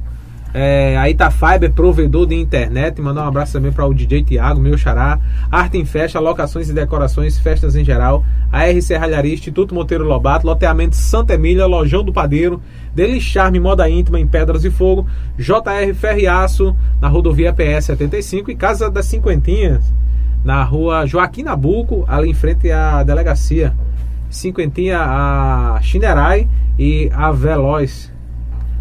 É, 0.53 0.97
a 0.97 1.09
Itafiber, 1.11 1.73
provedor 1.73 2.27
de 2.27 2.35
internet. 2.35 3.01
Mandar 3.01 3.25
um 3.25 3.29
abraço 3.29 3.53
também 3.53 3.71
para 3.71 3.87
o 3.87 3.93
DJ 3.93 4.25
Tiago, 4.25 4.61
meu 4.61 4.77
xará. 4.79 5.19
Arte 5.51 5.77
em 5.77 5.85
Festa, 5.85 6.19
locações 6.19 6.69
e 6.71 6.73
decorações, 6.73 7.39
festas 7.39 7.77
em 7.77 7.85
geral. 7.85 8.25
A 8.51 8.67
R 8.67 8.81
Serralharia, 8.81 9.35
Instituto 9.35 9.75
Monteiro 9.75 10.05
Lobato, 10.05 10.47
loteamento 10.47 10.97
Santa 10.97 11.35
Emília, 11.35 11.67
Lojão 11.67 12.03
do 12.03 12.13
Padeiro. 12.13 12.63
Dele 12.99 13.21
Charme 13.21 13.61
Moda 13.61 13.89
Íntima 13.89 14.19
em 14.19 14.27
Pedras 14.27 14.65
e 14.65 14.73
Fogo. 14.73 15.07
JR 15.39 15.95
Ferriaço, 15.95 16.77
na 17.01 17.07
rodovia 17.07 17.53
PS 17.53 17.85
75. 17.85 18.51
E 18.51 18.57
Casa 18.57 18.91
das 18.91 19.07
Cinquentinhas, 19.07 19.95
na 20.45 20.65
rua 20.65 21.07
Joaquim 21.07 21.45
Nabuco, 21.45 22.05
ali 22.09 22.29
em 22.29 22.35
frente 22.35 22.69
à 22.73 23.05
delegacia. 23.05 23.73
Cinquentinha, 24.29 24.99
a 24.99 25.79
Chinerai 25.81 26.49
e 26.77 27.09
a 27.15 27.31
Veloz. 27.31 28.13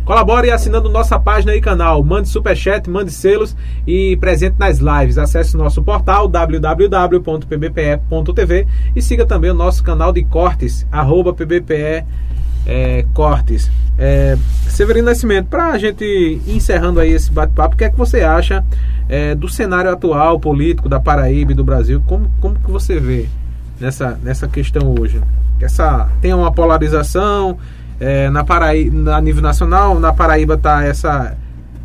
Colabore 0.04 0.50
assinando 0.50 0.90
nossa 0.90 1.20
página 1.20 1.54
e 1.54 1.62
canal. 1.62 2.04
Mande 2.04 2.28
superchat, 2.28 2.90
mande 2.90 3.12
selos 3.12 3.56
e 3.86 4.18
presente 4.18 4.56
nas 4.58 4.80
lives. 4.80 5.20
Acesse 5.20 5.56
nosso 5.56 5.84
portal 5.84 6.28
www.pbpe.tv 6.28 7.38
e 8.96 9.02
siga 9.02 9.28
também 9.28 9.52
o 9.52 9.54
nosso 9.54 9.84
canal 9.84 10.12
de 10.12 10.24
cortes, 10.24 10.88
arroba 10.92 11.36
pbpe 11.36 12.04
é, 12.68 13.06
cortes. 13.14 13.72
É, 13.98 14.38
Severino 14.68 15.08
Nascimento, 15.08 15.48
para 15.48 15.68
a 15.68 15.78
gente 15.78 16.42
encerrando 16.46 17.00
aí 17.00 17.12
esse 17.12 17.32
bate-papo, 17.32 17.74
o 17.74 17.78
que 17.78 17.86
é 17.86 17.90
que 17.90 17.98
você 17.98 18.22
acha 18.22 18.64
é, 19.08 19.34
do 19.34 19.48
cenário 19.48 19.90
atual 19.90 20.40
político 20.40 20.90
da 20.90 21.00
Paraíba 21.00 21.54
e 21.54 21.56
do 21.56 21.64
Brasil? 21.64 22.04
Como, 22.06 22.30
como 22.42 22.60
que 22.60 22.70
você 22.70 23.00
vê 23.00 23.28
nessa, 23.80 24.20
nessa 24.22 24.48
questão 24.48 24.94
hoje? 25.00 25.22
Essa, 25.60 26.10
tem 26.22 26.34
uma 26.34 26.52
polarização, 26.52 27.58
é, 28.00 28.30
na 28.30 28.44
Paraíba, 28.44 29.16
a 29.16 29.22
nível 29.22 29.42
nacional, 29.42 30.00
na 30.00 30.14
Paraíba 30.14 30.54
está 30.56 30.84
essa 30.84 31.36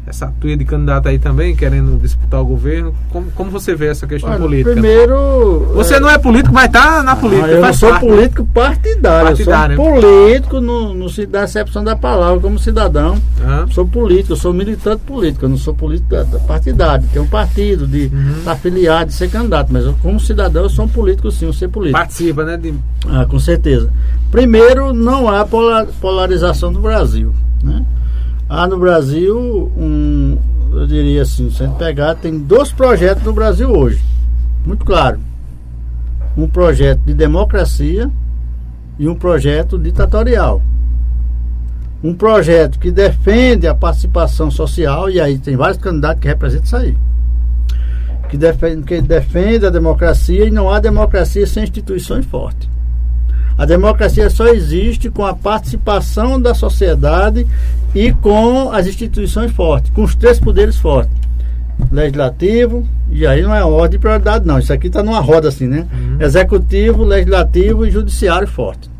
essa 0.06 0.32
tuia 0.40 0.56
de 0.56 0.64
candidato 0.64 1.08
aí 1.08 1.18
também, 1.18 1.54
querendo 1.54 2.00
disputar 2.00 2.40
o 2.40 2.44
governo. 2.44 2.94
Como, 3.10 3.30
como 3.32 3.50
você 3.50 3.74
vê 3.74 3.86
essa 3.86 4.06
questão 4.06 4.30
Olha, 4.30 4.40
política? 4.40 4.72
Primeiro. 4.72 5.70
Você 5.74 5.94
é... 5.94 6.00
não 6.00 6.10
é 6.10 6.18
político, 6.18 6.52
mas 6.52 6.66
está 6.66 7.02
na 7.02 7.14
política. 7.14 7.46
Ah, 7.46 7.50
eu 7.52 7.60
não 7.60 7.72
sou 7.72 7.90
parte, 7.90 8.06
político 8.06 8.44
partidário. 8.46 9.26
partidário. 9.28 9.72
Eu 9.74 9.84
sou 9.84 9.92
político 9.94 10.60
no, 10.60 10.94
no, 10.94 11.06
na 11.30 11.42
acepção 11.42 11.84
da 11.84 11.94
palavra, 11.94 12.40
como 12.40 12.58
cidadão. 12.58 13.12
Uhum. 13.12 13.70
Sou 13.70 13.86
político, 13.86 14.32
eu 14.32 14.36
sou 14.36 14.52
militante 14.52 15.02
político, 15.02 15.44
eu 15.44 15.48
não 15.48 15.56
sou 15.56 15.74
político 15.74 16.08
partidário. 16.48 17.06
Tenho 17.12 17.24
um 17.24 17.28
partido 17.28 17.86
de 17.86 18.10
uhum. 18.12 18.38
estar 18.38 18.52
afiliado, 18.52 19.06
de 19.06 19.14
ser 19.14 19.30
candidato, 19.30 19.72
mas 19.72 19.84
eu, 19.84 19.94
como 20.02 20.18
cidadão, 20.18 20.64
eu 20.64 20.68
sou 20.68 20.84
um 20.84 20.88
político 20.88 21.30
sim, 21.30 21.46
eu 21.46 21.52
ser 21.52 21.68
político. 21.68 21.98
Participa, 21.98 22.44
né? 22.44 22.56
De... 22.56 22.74
Ah, 23.08 23.24
com 23.24 23.38
certeza. 23.38 23.90
Primeiro, 24.32 24.92
não 24.92 25.28
há 25.28 25.46
polarização 26.00 26.72
do 26.72 26.80
Brasil. 26.80 27.32
Né? 27.62 27.84
Há 28.54 28.66
no 28.66 28.78
Brasil, 28.78 29.72
um, 29.78 30.36
eu 30.72 30.86
diria 30.86 31.22
assim, 31.22 31.50
se 31.50 31.62
a 31.62 31.66
gente 31.66 31.78
pegar, 31.78 32.14
tem 32.16 32.38
dois 32.38 32.70
projetos 32.70 33.22
no 33.22 33.32
Brasil 33.32 33.70
hoje. 33.70 34.04
Muito 34.66 34.84
claro. 34.84 35.18
Um 36.36 36.46
projeto 36.46 37.00
de 37.00 37.14
democracia 37.14 38.10
e 38.98 39.08
um 39.08 39.14
projeto 39.14 39.78
ditatorial. 39.78 40.60
Um 42.04 42.12
projeto 42.12 42.78
que 42.78 42.90
defende 42.90 43.66
a 43.66 43.74
participação 43.74 44.50
social, 44.50 45.08
e 45.08 45.18
aí 45.18 45.38
tem 45.38 45.56
vários 45.56 45.78
candidatos 45.78 46.20
que 46.20 46.28
representam 46.28 46.66
isso 46.66 46.76
aí. 46.76 46.96
Que 48.28 48.36
defende, 48.36 48.82
que 48.82 49.00
defende 49.00 49.64
a 49.64 49.70
democracia 49.70 50.44
e 50.44 50.50
não 50.50 50.68
há 50.68 50.78
democracia 50.78 51.46
sem 51.46 51.62
instituições 51.62 52.26
fortes. 52.26 52.68
A 53.62 53.64
democracia 53.64 54.28
só 54.28 54.48
existe 54.48 55.08
com 55.08 55.24
a 55.24 55.36
participação 55.36 56.42
da 56.42 56.52
sociedade 56.52 57.46
e 57.94 58.12
com 58.12 58.72
as 58.72 58.88
instituições 58.88 59.52
fortes, 59.52 59.92
com 59.92 60.02
os 60.02 60.16
três 60.16 60.40
poderes 60.40 60.78
fortes. 60.78 61.16
Legislativo, 61.92 62.84
e 63.08 63.24
aí 63.24 63.40
não 63.40 63.54
é 63.54 63.64
ordem 63.64 63.90
de 63.90 63.98
prioridade, 64.00 64.44
não. 64.44 64.58
Isso 64.58 64.72
aqui 64.72 64.88
está 64.88 65.00
numa 65.00 65.20
roda 65.20 65.46
assim, 65.46 65.68
né? 65.68 65.86
Uhum. 65.92 66.16
Executivo, 66.20 67.04
legislativo 67.04 67.86
e 67.86 67.90
judiciário 67.92 68.48
forte. 68.48 68.90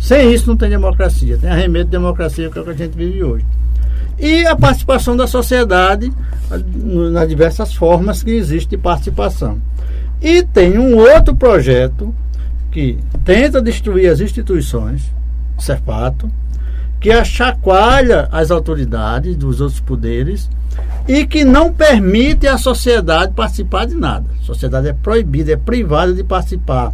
Sem 0.00 0.34
isso 0.34 0.48
não 0.48 0.56
tem 0.56 0.68
democracia. 0.68 1.38
Tem 1.38 1.48
arremedo 1.48 1.84
de 1.84 1.92
democracia 1.92 2.50
que 2.50 2.58
é 2.58 2.60
o 2.60 2.64
que 2.64 2.70
a 2.70 2.74
gente 2.74 2.96
vive 2.96 3.22
hoje. 3.22 3.46
E 4.18 4.44
a 4.46 4.56
participação 4.56 5.16
da 5.16 5.28
sociedade 5.28 6.12
nas 7.12 7.28
diversas 7.28 7.72
formas 7.72 8.20
que 8.20 8.32
existe 8.32 8.70
de 8.70 8.78
participação. 8.78 9.60
E 10.20 10.42
tem 10.42 10.76
um 10.76 10.96
outro 10.96 11.36
projeto 11.36 12.12
que 12.72 12.98
tenta 13.24 13.60
destruir 13.60 14.10
as 14.10 14.20
instituições, 14.20 15.12
isso 15.58 15.70
é 15.70 15.76
fato, 15.76 16.28
que 16.98 17.10
achacoalha 17.10 18.28
as 18.32 18.50
autoridades 18.50 19.36
dos 19.36 19.60
outros 19.60 19.80
poderes 19.80 20.48
e 21.06 21.26
que 21.26 21.44
não 21.44 21.72
permite 21.72 22.46
à 22.46 22.56
sociedade 22.56 23.34
participar 23.34 23.86
de 23.86 23.94
nada. 23.94 24.24
A 24.40 24.44
sociedade 24.44 24.88
é 24.88 24.92
proibida, 24.92 25.52
é 25.52 25.56
privada 25.56 26.14
de 26.14 26.24
participar. 26.24 26.92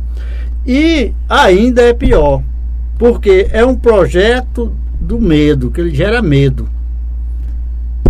E 0.66 1.12
ainda 1.28 1.82
é 1.82 1.92
pior, 1.94 2.42
porque 2.98 3.48
é 3.52 3.64
um 3.64 3.76
projeto 3.76 4.74
do 5.00 5.20
medo, 5.20 5.70
que 5.70 5.80
ele 5.80 5.94
gera 5.94 6.20
medo. 6.20 6.68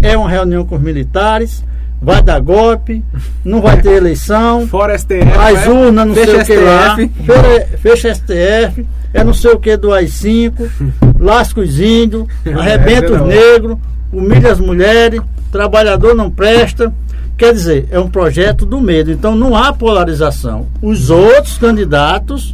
É 0.00 0.16
uma 0.16 0.30
reunião 0.30 0.64
com 0.64 0.76
os 0.76 0.80
militares, 0.80 1.64
vai 2.00 2.22
dar 2.22 2.40
golpe, 2.40 3.02
não 3.44 3.60
vai 3.60 3.80
ter 3.80 3.92
eleição. 3.92 4.66
Fora 4.68 4.96
STF. 4.96 5.22
As 5.38 5.66
é? 5.66 5.70
urnas, 5.70 6.06
não 6.06 6.14
sei 6.14 6.36
o 6.36 6.44
que 6.44 6.56
lá. 6.56 6.96
Fecha, 6.96 7.78
fecha 7.78 8.14
STF, 8.14 8.86
é 9.12 9.24
não 9.24 9.34
sei 9.34 9.52
o 9.52 9.58
que 9.58 9.76
do 9.76 9.92
AI-5, 9.92 10.70
lasca 11.18 11.60
os 11.60 11.80
índios, 11.80 12.26
arrebenta 12.46 13.12
os 13.12 13.28
negros, 13.28 13.76
humilha 14.12 14.52
as 14.52 14.60
mulheres, 14.60 15.20
trabalhador 15.50 16.14
não 16.14 16.30
presta. 16.30 16.92
Quer 17.36 17.52
dizer, 17.52 17.86
é 17.92 18.00
um 18.00 18.08
projeto 18.08 18.66
do 18.66 18.80
medo. 18.80 19.12
Então 19.12 19.36
não 19.36 19.54
há 19.54 19.72
polarização. 19.72 20.66
Os 20.82 21.08
outros 21.08 21.56
candidatos 21.56 22.52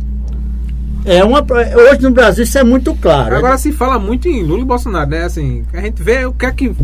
é 1.05 1.24
uma, 1.24 1.44
hoje 1.90 2.02
no 2.02 2.10
Brasil 2.10 2.44
isso 2.44 2.59
é 2.59 2.64
muito 2.64 2.94
claro. 2.94 3.36
Agora 3.36 3.59
se 3.59 3.72
fala 3.72 3.98
muito 3.98 4.28
em 4.28 4.43
Lula 4.43 4.62
e 4.62 4.64
Bolsonaro, 4.64 5.10
né? 5.10 5.24
Assim, 5.24 5.64
a 5.72 5.81
gente 5.81 6.02
vê 6.02 6.24
o 6.24 6.32
que 6.32 6.47
é 6.47 6.51
que 6.51 6.74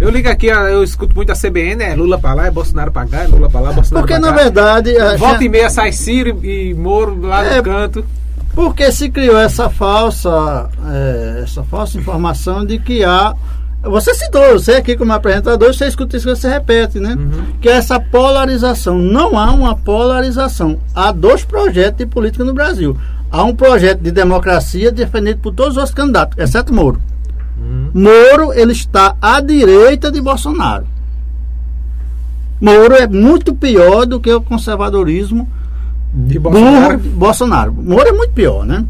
eu 0.00 0.10
ligo 0.10 0.28
aqui, 0.28 0.46
eu 0.46 0.84
escuto 0.84 1.14
muito 1.16 1.32
a 1.32 1.34
CBN, 1.34 1.82
é 1.82 1.94
Lula 1.94 2.18
pra 2.18 2.32
lá, 2.32 2.46
é 2.46 2.50
Bolsonaro 2.50 2.92
pra 2.92 3.04
cá, 3.06 3.24
é 3.24 3.26
Lula 3.26 3.50
pra 3.50 3.60
lá, 3.60 3.72
Bolsonaro 3.72 4.06
Porque, 4.06 4.20
pra 4.20 4.30
cá. 4.30 4.34
Porque, 4.34 4.54
na 4.54 4.62
verdade... 4.62 5.18
Volta 5.18 5.44
e 5.44 5.48
meia 5.48 5.68
sai 5.68 5.92
Ciro 5.92 6.38
e 6.44 6.72
Moro 6.74 7.20
lá 7.20 7.44
é, 7.44 7.56
no 7.56 7.62
canto. 7.64 8.04
Porque 8.54 8.92
se 8.92 9.10
criou 9.10 9.38
essa 9.38 9.68
falsa, 9.68 10.70
é, 10.86 11.40
essa 11.42 11.64
falsa 11.64 11.98
informação 11.98 12.64
de 12.64 12.78
que 12.78 13.02
há... 13.02 13.34
Você 13.82 14.12
citou, 14.12 14.52
você 14.54 14.72
aqui 14.72 14.96
como 14.96 15.12
apresentador, 15.12 15.72
você 15.72 15.86
escuta 15.86 16.16
isso 16.16 16.28
você 16.28 16.48
repete, 16.48 16.98
né? 16.98 17.14
Uhum. 17.14 17.58
Que 17.60 17.68
é 17.68 17.72
essa 17.72 18.00
polarização. 18.00 18.98
Não 18.98 19.38
há 19.38 19.52
uma 19.52 19.76
polarização. 19.76 20.80
Há 20.94 21.12
dois 21.12 21.44
projetos 21.44 21.98
de 21.98 22.06
política 22.06 22.44
no 22.44 22.52
Brasil. 22.52 22.96
Há 23.30 23.44
um 23.44 23.54
projeto 23.54 24.00
de 24.00 24.10
democracia 24.10 24.90
defendido 24.90 25.40
por 25.40 25.52
todos 25.52 25.76
os 25.76 25.90
candidatos, 25.92 26.36
exceto 26.38 26.74
Moro. 26.74 27.00
Uhum. 27.58 27.90
Moro 27.94 28.52
ele 28.52 28.72
está 28.72 29.16
à 29.20 29.40
direita 29.40 30.10
de 30.10 30.20
Bolsonaro. 30.20 30.86
Moro 32.60 32.94
é 32.94 33.06
muito 33.06 33.54
pior 33.54 34.06
do 34.06 34.18
que 34.18 34.32
o 34.32 34.40
conservadorismo 34.40 35.48
de 36.12 36.38
Bolsonaro. 36.38 36.98
Bolsonaro. 36.98 37.72
Moro 37.72 38.08
é 38.08 38.12
muito 38.12 38.32
pior, 38.32 38.64
né? 38.64 38.84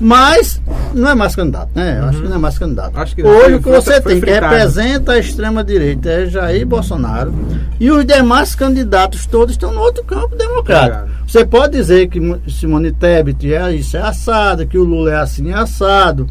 Mas 0.00 0.60
não 0.94 1.10
é 1.10 1.14
mais 1.14 1.36
candidato, 1.36 1.68
né? 1.76 1.98
Eu 2.00 2.06
Acho 2.06 2.22
que 2.22 2.28
não 2.28 2.34
é 2.36 2.38
mais 2.38 2.58
candidato. 2.58 2.92
Hoje 2.98 3.54
o 3.54 3.62
que 3.62 3.68
você 3.68 4.00
tem 4.00 4.14
que 4.20 4.26
fritado. 4.26 4.52
representa 4.54 5.12
a 5.12 5.18
extrema-direita 5.18 6.08
é 6.10 6.26
Jair 6.26 6.66
Bolsonaro 6.66 7.32
e 7.78 7.88
os 7.88 8.04
demais 8.04 8.52
candidatos 8.54 9.26
todos 9.26 9.54
estão 9.54 9.72
no 9.72 9.80
outro 9.80 10.02
campo 10.02 10.34
democrático. 10.34 11.02
Obrigado. 11.04 11.22
Você 11.28 11.44
pode 11.44 11.76
dizer 11.76 12.08
que 12.08 12.18
Mo- 12.18 12.40
Simone 12.48 12.90
Tebet 12.90 13.54
é 13.54 13.72
isso, 13.72 13.96
é 13.96 14.00
assado, 14.02 14.66
que 14.66 14.76
o 14.76 14.82
Lula 14.82 15.12
é 15.12 15.16
assim 15.20 15.50
é 15.50 15.54
assado, 15.54 16.26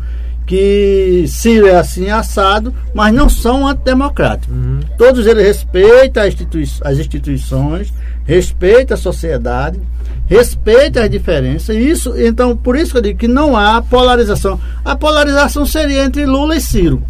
que 0.45 1.23
Ciro 1.29 1.65
é 1.67 1.75
assim 1.77 2.07
é 2.07 2.11
assado, 2.11 2.73
mas 2.93 3.13
não 3.13 3.29
são 3.29 3.65
antidemocráticos. 3.65 4.53
Todos 4.97 5.25
eles 5.25 5.45
respeitam 5.45 6.23
a 6.23 6.27
institui- 6.27 6.67
as 6.83 6.97
instituições, 6.97 7.93
respeitam 8.25 8.95
a 8.95 8.97
sociedade, 8.97 9.79
respeitam 10.31 11.03
as 11.03 11.09
diferenças. 11.09 11.75
Isso, 11.75 12.13
então, 12.17 12.55
por 12.55 12.77
isso 12.77 12.93
que 12.93 12.97
eu 12.99 13.01
digo 13.01 13.19
que 13.19 13.27
não 13.27 13.57
há 13.57 13.81
polarização. 13.81 14.57
A 14.83 14.95
polarização 14.95 15.65
seria 15.65 16.05
entre 16.05 16.25
Lula 16.25 16.55
e 16.55 16.61
Ciro. 16.61 17.03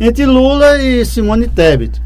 Entre 0.00 0.26
Lula 0.26 0.82
e 0.82 1.04
Simone 1.06 1.46
Tebet. 1.46 2.02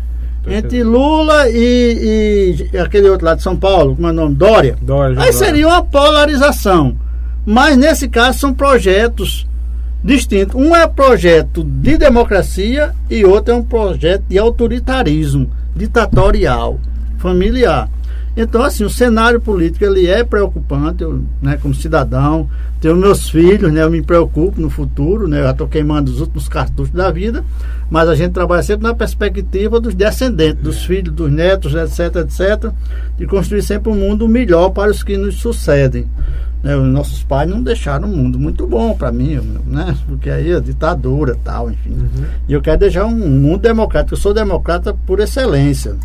Entre 0.47 0.83
Lula 0.83 1.49
e, 1.49 2.69
e 2.71 2.79
aquele 2.79 3.09
outro 3.09 3.25
lá 3.25 3.35
de 3.35 3.43
São 3.43 3.57
Paulo, 3.57 3.95
como 3.95 4.09
é 4.09 4.11
o 4.11 4.15
nome? 4.15 4.35
Dória. 4.35 4.77
Dória, 4.83 5.19
Aí 5.19 5.33
seria 5.33 5.67
uma 5.67 5.83
polarização. 5.83 6.95
Mas 7.47 7.75
nesse 7.77 8.09
caso 8.09 8.41
são 8.41 8.53
projetos 8.53 9.47
distintos. 10.05 10.55
Um 10.55 10.77
é 10.77 10.87
projeto 10.87 11.65
de 11.65 11.97
democracia 11.97 12.93
e 13.09 13.25
outro 13.25 13.55
é 13.55 13.57
um 13.57 13.63
projeto 13.63 14.25
de 14.29 14.39
autoritarismo, 14.39 15.51
ditatorial, 15.75 16.79
familiar. 17.19 17.89
Então, 18.37 18.63
assim, 18.63 18.83
o 18.83 18.91
cenário 18.91 19.41
político 19.41 19.85
ele 19.85 20.07
é 20.07 20.25
preocupante, 20.25 21.03
eu, 21.03 21.23
né, 21.41 21.59
como 21.61 21.75
cidadão, 21.75 22.49
tenho 22.81 22.97
meus 22.97 23.29
filhos, 23.29 23.71
né, 23.71 23.83
eu 23.83 23.91
me 23.91 24.03
preocupo 24.03 24.59
no 24.59 24.71
futuro, 24.71 25.29
né, 25.29 25.41
eu 25.41 25.45
já 25.45 25.51
estou 25.51 25.69
queimando 25.69 26.11
os 26.11 26.21
últimos 26.21 26.49
cartuchos 26.49 26.95
da 26.95 27.11
vida, 27.11 27.45
mas 27.91 28.09
a 28.09 28.15
gente 28.15 28.33
trabalha 28.33 28.63
sempre 28.63 28.85
na 28.85 28.95
perspectiva 28.95 29.79
dos 29.79 29.95
descendentes, 29.95 30.63
dos 30.63 30.83
filhos, 30.83 31.15
dos 31.15 31.31
netos, 31.31 31.75
etc, 31.75 32.17
etc, 32.17 32.73
de 33.19 33.27
construir 33.27 33.63
sempre 33.63 33.93
um 33.93 33.97
mundo 33.97 34.27
melhor 34.27 34.71
para 34.71 34.91
os 34.91 35.03
que 35.03 35.17
nos 35.19 35.35
sucedem. 35.37 36.07
Né, 36.63 36.75
os 36.77 36.87
nossos 36.87 37.23
pais 37.23 37.51
não 37.51 37.63
deixaram 37.63 38.09
um 38.09 38.17
mundo 38.17 38.39
muito 38.39 38.67
bom 38.67 38.95
para 38.95 39.11
mim, 39.11 39.41
né? 39.67 39.97
Porque 40.07 40.31
aí 40.31 40.55
a 40.55 40.61
ditadura 40.61 41.37
tal, 41.43 41.69
enfim. 41.69 41.97
E 42.49 42.53
eu 42.53 42.63
quero 42.63 42.79
deixar 42.79 43.05
um 43.05 43.17
mundo 43.17 43.63
democrático. 43.63 44.15
Eu 44.15 44.19
sou 44.19 44.33
democrata 44.33 44.95
por 45.05 45.19
excelência. 45.19 45.97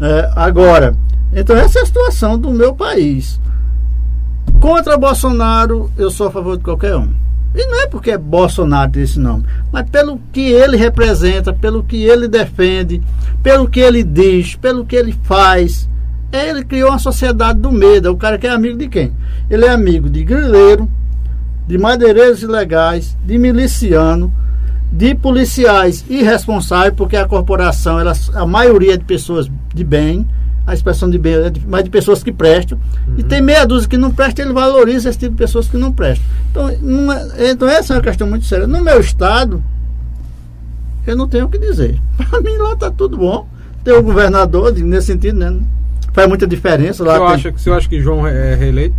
É, 0.00 0.30
agora, 0.36 0.94
então 1.32 1.56
essa 1.56 1.80
é 1.80 1.82
a 1.82 1.86
situação 1.86 2.38
do 2.38 2.50
meu 2.50 2.74
país. 2.74 3.40
Contra 4.60 4.96
Bolsonaro, 4.96 5.90
eu 5.96 6.10
sou 6.10 6.28
a 6.28 6.30
favor 6.30 6.56
de 6.56 6.64
qualquer 6.64 6.96
um. 6.96 7.12
E 7.54 7.66
não 7.66 7.80
é 7.80 7.86
porque 7.86 8.10
é 8.10 8.18
Bolsonaro 8.18 8.98
esse 9.00 9.18
nome, 9.18 9.44
mas 9.72 9.88
pelo 9.88 10.20
que 10.32 10.52
ele 10.52 10.76
representa, 10.76 11.52
pelo 11.52 11.82
que 11.82 12.04
ele 12.04 12.28
defende, 12.28 13.02
pelo 13.42 13.68
que 13.68 13.80
ele 13.80 14.04
diz, 14.04 14.54
pelo 14.54 14.84
que 14.84 14.94
ele 14.94 15.16
faz. 15.22 15.88
Ele 16.30 16.62
criou 16.62 16.90
uma 16.90 16.98
sociedade 16.98 17.58
do 17.58 17.72
medo. 17.72 18.10
O 18.12 18.16
cara 18.16 18.38
que 18.38 18.46
é 18.46 18.50
amigo 18.50 18.76
de 18.76 18.86
quem? 18.86 19.12
Ele 19.48 19.64
é 19.64 19.70
amigo 19.70 20.10
de 20.10 20.22
grileiro, 20.22 20.88
de 21.66 21.78
madeireiros 21.78 22.42
ilegais, 22.42 23.16
de 23.24 23.38
miliciano, 23.38 24.32
de 24.90 25.14
policiais 25.14 26.04
irresponsáveis, 26.08 26.94
porque 26.96 27.16
a 27.16 27.26
corporação, 27.26 27.98
ela, 28.00 28.12
a 28.34 28.46
maioria 28.46 28.94
é 28.94 28.96
de 28.96 29.04
pessoas 29.04 29.48
de 29.74 29.84
bem, 29.84 30.26
a 30.66 30.74
expressão 30.74 31.08
de 31.08 31.18
bem 31.18 31.34
é 31.34 31.50
de, 31.50 31.60
mas 31.66 31.84
de 31.84 31.90
pessoas 31.90 32.22
que 32.22 32.32
prestam, 32.32 32.78
e 33.16 33.22
tem 33.22 33.40
meia 33.42 33.66
dúzia 33.66 33.88
que 33.88 33.96
não 33.96 34.10
presta, 34.10 34.42
ele 34.42 34.52
valoriza 34.52 35.08
esse 35.08 35.18
tipo 35.18 35.32
de 35.32 35.38
pessoas 35.38 35.68
que 35.68 35.76
não 35.76 35.92
prestam. 35.92 36.24
Então, 36.50 36.68
é- 36.70 37.50
então 37.50 37.68
essa 37.68 37.94
é 37.94 37.96
uma 37.96 38.02
questão 38.02 38.26
muito 38.26 38.44
séria. 38.46 38.66
No 38.66 38.82
meu 38.82 39.00
estado, 39.00 39.62
eu 41.06 41.16
não 41.16 41.26
tenho 41.28 41.46
o 41.46 41.48
que 41.48 41.58
dizer. 41.58 41.98
Para 42.30 42.40
mim 42.40 42.56
lá 42.58 42.72
está 42.74 42.90
tudo 42.90 43.16
bom. 43.16 43.48
Tem 43.84 43.94
o 43.94 44.02
governador, 44.02 44.72
nesse 44.74 45.06
sentido, 45.08 45.38
né? 45.38 45.58
Faz 46.12 46.28
muita 46.28 46.46
diferença 46.46 47.02
lá. 47.04 47.14
senhor 47.14 47.26
tem- 47.26 47.34
acha, 47.50 47.58
senhor 47.58 47.76
acha 47.76 47.88
que 47.88 48.00
João 48.00 48.26
é 48.26 48.54
reeleito? 48.54 48.94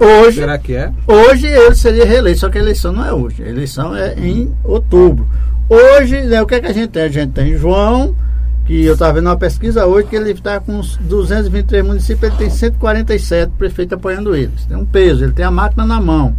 Hoje, 0.00 0.40
Será 0.40 0.56
que 0.56 0.74
é? 0.74 0.90
Hoje 1.06 1.46
ele 1.46 1.74
seria 1.74 2.06
reeleito, 2.06 2.40
só 2.40 2.48
que 2.48 2.56
a 2.56 2.60
eleição 2.60 2.90
não 2.92 3.04
é 3.04 3.12
hoje. 3.12 3.42
A 3.42 3.48
eleição 3.48 3.94
é 3.94 4.14
em 4.18 4.50
outubro. 4.64 5.28
Hoje, 5.68 6.22
né, 6.22 6.40
o 6.40 6.46
que 6.46 6.54
é 6.54 6.60
que 6.60 6.66
a 6.66 6.72
gente 6.72 6.88
tem? 6.88 7.02
A 7.02 7.08
gente 7.08 7.32
tem 7.32 7.56
João, 7.56 8.16
que 8.64 8.84
eu 8.84 8.94
estava 8.94 9.12
vendo 9.12 9.26
uma 9.26 9.36
pesquisa 9.36 9.84
hoje, 9.84 10.08
que 10.08 10.16
ele 10.16 10.30
está 10.30 10.58
com 10.58 10.72
uns 10.78 10.96
223 10.96 11.84
municípios, 11.84 12.30
ele 12.30 12.38
tem 12.38 12.50
147 12.50 13.52
prefeitos 13.58 13.92
apoiando 13.92 14.34
ele. 14.34 14.50
Isso 14.56 14.66
Tem 14.66 14.76
um 14.76 14.86
peso, 14.86 15.22
ele 15.22 15.32
tem 15.32 15.44
a 15.44 15.50
máquina 15.50 15.84
na 15.84 16.00
mão. 16.00 16.34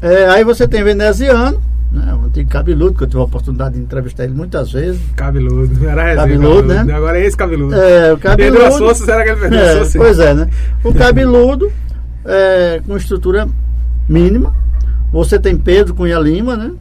É, 0.00 0.26
aí 0.26 0.44
você 0.44 0.68
tem 0.68 0.84
Veneziano, 0.84 1.60
né, 1.90 2.14
o 2.14 2.26
antigo 2.26 2.48
cabeludo, 2.48 2.94
que 2.94 3.02
eu 3.02 3.08
tive 3.08 3.20
a 3.20 3.24
oportunidade 3.24 3.74
de 3.74 3.80
entrevistar 3.80 4.24
ele 4.24 4.34
muitas 4.34 4.70
vezes. 4.70 5.00
Cabeludo. 5.16 5.72
Era 5.88 6.04
resenha, 6.04 6.16
Cabeludo, 6.16 6.68
né? 6.68 6.94
Agora 6.94 7.18
é 7.18 7.26
esse 7.26 7.36
cabeludo. 7.36 7.74
É, 7.74 8.12
o 8.12 8.18
cabeludo. 8.18 8.64
as 8.64 8.78
forças, 8.78 9.04
será 9.04 9.24
que 9.24 9.30
ele 9.30 9.40
perdeu 9.40 9.58
É, 9.58 9.84
pois 9.96 10.18
é, 10.18 10.34
né? 10.34 10.48
O 10.84 10.92
cabeludo, 10.94 11.72
é, 12.24 12.80
com 12.86 12.96
estrutura 12.96 13.48
mínima. 14.08 14.54
Você 15.12 15.38
tem 15.38 15.56
Pedro 15.56 15.94
Cunha 15.94 16.18
Lima, 16.18 16.56
né? 16.56 16.72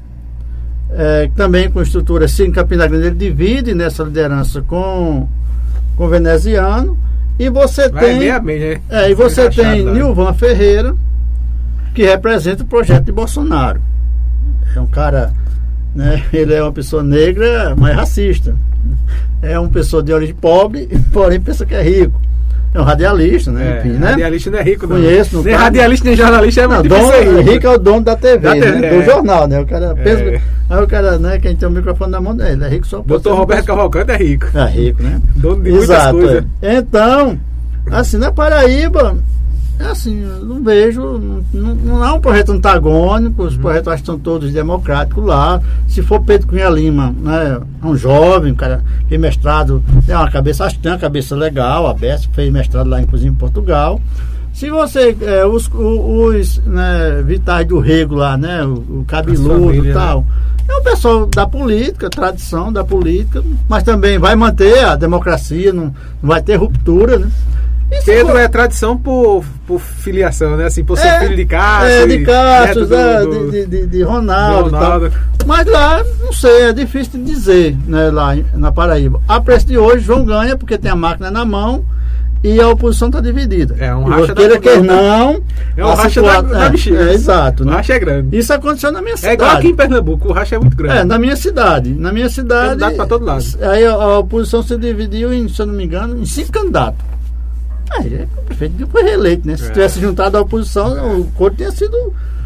É, 0.90 1.30
também 1.36 1.70
com 1.70 1.82
estrutura 1.82 2.26
assim, 2.26 2.46
em 2.46 2.52
Campina 2.52 2.88
Grande, 2.88 3.08
ele 3.08 3.16
divide 3.16 3.74
nessa 3.74 4.04
liderança 4.04 4.62
com 4.62 5.28
com 5.98 6.06
o 6.06 6.10
veneziano. 6.10 6.98
E 7.40 7.50
você 7.50 7.90
Vai 7.90 8.06
tem. 8.06 8.20
meio, 8.20 8.42
né? 8.42 8.82
É, 8.90 9.12
e 9.12 9.14
você 9.14 9.50
tem 9.50 9.84
lá. 9.84 9.94
Nilvan 9.94 10.34
Ferreira, 10.34 10.96
que 11.94 12.04
representa 12.04 12.64
o 12.64 12.68
projeto 12.68 13.06
de 13.06 13.12
Bolsonaro. 13.12 13.82
É 14.76 14.80
um 14.80 14.88
cara, 14.88 15.34
né, 15.94 16.24
ele 16.32 16.54
é 16.54 16.64
uma 16.64 16.72
pessoa 16.72 17.04
negra, 17.04 17.76
mas 17.76 17.96
racista. 17.96 18.56
É 19.42 19.60
uma 19.60 19.70
pessoa 19.70 20.02
de 20.02 20.14
origem 20.14 20.36
pobre, 20.36 20.88
porém 21.12 21.40
pensa 21.40 21.66
que 21.66 21.76
é 21.76 21.82
rico. 21.82 22.20
É 22.78 22.82
um 22.82 22.84
radialista, 22.84 23.52
né? 23.52 23.66
É, 23.66 23.80
Enfim, 23.80 23.98
né? 23.98 24.10
Radialista 24.12 24.52
não 24.52 24.60
é 24.60 24.62
rico, 24.62 24.86
não. 24.88 24.96
Conheço, 24.98 25.36
não 25.38 25.44
Nem 25.44 25.56
tá- 25.56 25.60
radialista, 25.64 26.06
nem 26.08 26.16
jornalista 26.16 26.62
é 26.62 26.68
Não, 26.68 26.84
dono, 26.84 27.08
ser 27.08 27.42
rico 27.42 27.66
é 27.66 27.70
o 27.72 27.78
dono 27.80 28.02
da 28.02 28.16
TV, 28.16 28.38
Da 28.38 28.54
né? 28.56 28.62
TV, 28.62 28.86
é. 28.86 28.90
do 29.00 29.04
jornal, 29.04 29.48
né? 29.48 29.60
O 29.60 29.66
cara 29.66 29.96
pensa. 29.96 30.22
É. 30.24 30.42
Aí 30.70 30.84
o 30.84 30.88
cara, 30.88 31.18
né, 31.18 31.40
quem 31.40 31.56
tem 31.56 31.68
o 31.68 31.72
microfone 31.72 32.12
na 32.12 32.22
mão 32.22 32.36
dele, 32.36 32.64
é 32.64 32.68
rico 32.68 32.86
só 32.86 32.98
por 32.98 33.08
Doutor 33.08 33.36
Roberto 33.36 33.66
Cavalcante 33.66 34.12
é 34.12 34.18
rico. 34.18 34.46
É 34.54 34.66
rico, 34.70 35.02
né? 35.02 35.20
Dono 35.36 35.64
de 35.64 35.72
muitas 35.72 35.90
Exato. 35.90 36.18
coisas. 36.20 36.44
é. 36.62 36.76
Então, 36.76 37.40
assim, 37.92 38.18
na 38.18 38.32
Paraíba, 38.32 39.18
é 39.80 39.86
assim, 39.86 40.22
eu 40.22 40.44
não 40.46 40.64
vejo, 40.64 41.02
não, 41.54 41.76
não, 41.76 42.06
é 42.06 42.12
um 42.12 42.20
projeto 42.20 42.52
antagônico, 42.52 43.42
Uhum. 43.44 43.48
os 43.48 43.58
projetos 43.58 43.88
acho 43.90 44.04
que 44.04 44.10
estão 44.10 44.20
todos 44.20 44.52
democráticos 44.52 45.24
lá. 45.24 45.62
Se 45.88 46.02
for 46.02 46.22
Pedro 46.22 46.48
Cunha 46.48 46.70
Lima, 46.70 47.14
né, 47.22 47.60
um 47.84 47.96
jovem, 47.96 48.52
um 48.52 48.56
cara 48.56 48.84
fez 49.08 49.20
mestrado, 49.20 49.84
tem 50.06 50.16
uma 50.16 50.30
cabeça, 50.32 50.66
acho 50.66 50.76
que 50.76 50.82
tem 50.82 50.92
uma 50.92 50.98
cabeça 50.98 51.36
legal, 51.36 51.88
aberta, 51.88 52.28
fez 52.34 52.52
mestrado 52.52 52.90
lá, 52.90 53.02
inclusive 53.02 53.30
em 53.30 53.36
Portugal. 53.36 54.02
Se 54.54 54.72
você, 54.72 55.16
é, 55.22 55.46
os, 55.46 55.70
os 55.72 56.58
né, 56.66 57.22
vitais 57.24 57.68
do 57.68 57.80
rego 57.80 58.16
lá, 58.16 58.36
né, 58.36 58.64
o, 58.66 59.02
o 59.02 59.06
cabeludo 59.08 59.86
e 59.86 59.94
tal, 59.94 60.26
é 60.68 60.76
o 60.76 60.82
pessoal 60.82 61.28
da 61.28 61.46
política, 61.46 62.10
tradição 62.10 62.74
da 62.74 62.84
política, 62.84 63.44
mas 63.70 63.84
também 63.84 64.18
vai 64.18 64.36
manter 64.36 64.84
a 64.84 64.96
democracia, 64.96 65.72
não, 65.72 65.86
não 65.86 65.94
vai 66.24 66.42
ter 66.42 66.56
ruptura, 66.56 67.20
né? 67.20 67.30
E 67.90 68.00
se 68.02 68.06
Pedro 68.06 68.38
é 68.38 68.48
tradição 68.50 68.98
por, 68.98 69.46
por 69.66 69.80
filiação, 69.80 70.58
né? 70.58 70.66
Assim, 70.66 70.84
por 70.84 70.98
ser 70.98 71.08
É, 71.08 71.20
filho 71.20 71.36
de 71.38 71.46
Cássio. 71.46 71.90
É, 71.90 72.08
de 72.08 72.26
Castro, 72.26 72.86
do- 72.86 72.96
né, 72.96 73.20
do- 73.22 73.52
de, 73.52 73.66
de, 73.66 73.88
de 73.88 74.04
Ronaldo, 74.04 74.66
de 74.66 74.72
tal. 74.72 74.82
Ronaldo. 75.00 75.14
Mas 75.46 75.66
lá, 75.68 76.04
não 76.22 76.34
sei, 76.34 76.64
é 76.64 76.74
difícil 76.74 77.14
de 77.20 77.26
dizer, 77.32 77.78
né, 77.88 78.10
lá 78.12 78.36
na 78.56 78.72
Paraíba. 78.74 79.22
A 79.28 79.40
preço 79.40 79.66
de 79.68 79.78
hoje, 79.78 80.04
João 80.04 80.26
ganha 80.26 80.58
porque 80.58 80.78
tem 80.78 80.92
a 80.92 80.96
máquina 80.98 81.32
na 81.32 81.46
mão 81.46 81.86
e 82.44 82.60
a 82.60 82.68
oposição 82.68 83.08
está 83.08 83.22
dividida. 83.22 83.76
É 83.80 83.96
um 83.96 84.04
racha 84.04 84.36
queira 84.36 84.56
da- 84.56 84.60
que 84.60 84.78
não. 84.82 85.42
É 85.78 85.86
um 85.86 85.94
racha 85.94 86.22
da, 86.22 86.42
da 86.42 86.66
é, 86.66 86.70
bexiga. 86.70 87.02
é, 87.10 87.14
exato. 87.14 87.64
O 87.64 87.66
né? 87.66 87.72
racha 87.78 87.94
é 87.94 88.00
grande. 88.00 88.38
Isso 88.38 88.52
aconteceu 88.54 88.92
na 88.92 89.02
minha 89.02 89.14
É 89.14 89.18
cidade. 89.18 89.34
igual 89.36 89.52
aqui 89.56 89.68
em 89.70 89.76
Pernambuco, 89.76 90.28
o 90.28 90.34
racha 90.34 90.56
é 90.58 90.60
muito 90.60 90.76
grande. 90.76 90.98
É, 91.00 91.04
na 91.06 91.18
minha 91.18 91.38
cidade. 91.38 91.90
Na 91.94 92.12
minha 92.12 92.30
cidade. 92.30 92.70
Candidato 92.72 92.96
pra 92.98 93.06
todo 93.06 93.24
lado. 93.24 93.46
Aí 93.62 93.86
a, 93.86 93.92
a 93.94 94.20
oposição 94.20 94.62
se 94.62 94.78
dividiu 94.78 95.32
em, 95.34 95.48
se 95.48 95.62
eu 95.62 95.66
não 95.68 95.74
me 95.74 95.86
engano, 95.86 96.20
em 96.22 96.26
cinco 96.26 96.52
candidatos. 96.52 97.00
Aí 97.92 98.28
o 98.38 98.42
prefeito 98.46 98.88
foi 98.88 99.04
reeleito, 99.04 99.48
né? 99.48 99.56
Se 99.58 99.66
É. 99.68 99.70
tivesse 99.72 100.00
juntado 100.00 100.38
a 100.38 100.42
oposição, 100.42 101.20
o 101.22 101.26
coro 101.32 101.54
tinha 101.56 101.72
sido 101.72 101.96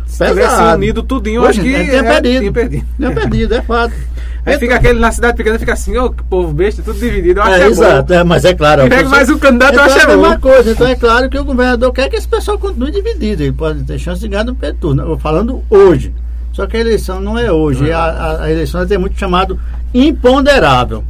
Se 0.06 0.20
pesado. 0.20 0.34
tivesse 0.40 0.62
unido 0.76 1.04
tudinho, 1.04 1.42
eu 1.42 1.46
acho 1.48 1.60
Poxa, 1.60 1.72
que 1.72 1.86
tinha 1.86 2.00
é, 2.00 2.04
perdido. 2.04 2.40
tinha 2.40 2.52
perdido. 2.52 2.86
Tinha 2.98 3.12
perdido, 3.12 3.56
é 3.56 3.62
fato. 3.62 3.94
Aí 4.46 4.58
fica 4.58 4.76
aquele 4.76 5.00
na 5.00 5.12
cidade 5.12 5.38
pequena, 5.38 5.60
fica 5.60 5.74
assim, 5.74 5.96
ó, 5.98 6.10
que 6.10 6.24
povo 6.24 6.52
besta, 6.52 6.82
tudo 6.82 7.00
dividido. 7.00 7.40
Eu 7.40 7.44
acho 7.44 7.54
É, 7.54 7.58
que 7.60 7.64
é 7.64 7.68
exato, 7.68 8.14
é, 8.14 8.24
mas 8.24 8.44
é 8.44 8.54
claro. 8.56 8.90
Pega 8.90 9.08
mais 9.08 9.30
um 9.30 9.38
candidato, 9.38 9.74
eu 9.76 9.82
então 9.82 9.86
acho 9.86 9.96
é 9.96 10.00
que 10.00 10.06
a 10.06 10.14
é 10.14 10.18
mesma 10.18 10.34
bom. 10.36 10.42
coisa. 10.42 10.72
Então 10.72 10.88
é 10.88 10.96
claro 10.96 11.30
que 11.30 11.38
o 11.38 11.44
governador 11.46 11.94
quer 11.94 12.10
que 12.10 12.16
esse 12.16 12.28
pessoal 12.28 12.58
continue 12.58 12.92
dividido. 12.92 13.44
Ele 13.44 13.52
pode 13.52 13.84
ter 13.84 14.00
chance 14.00 14.20
de 14.22 14.28
ganhar 14.28 14.44
no 14.44 14.56
primeiro 14.56 14.78
turno. 14.78 15.04
Eu 15.04 15.18
falando 15.20 15.64
hoje. 15.70 16.12
Só 16.54 16.66
que 16.66 16.76
a 16.76 16.80
eleição 16.80 17.20
não 17.22 17.38
é 17.38 17.52
hoje. 17.52 17.92
A, 17.92 18.00
a- 18.04 18.44
a 18.46 18.52
eleição 18.52 18.86
tem 18.86 18.98
muito 18.98 19.18
chamado 19.18 19.60
imponderável. 19.94 21.04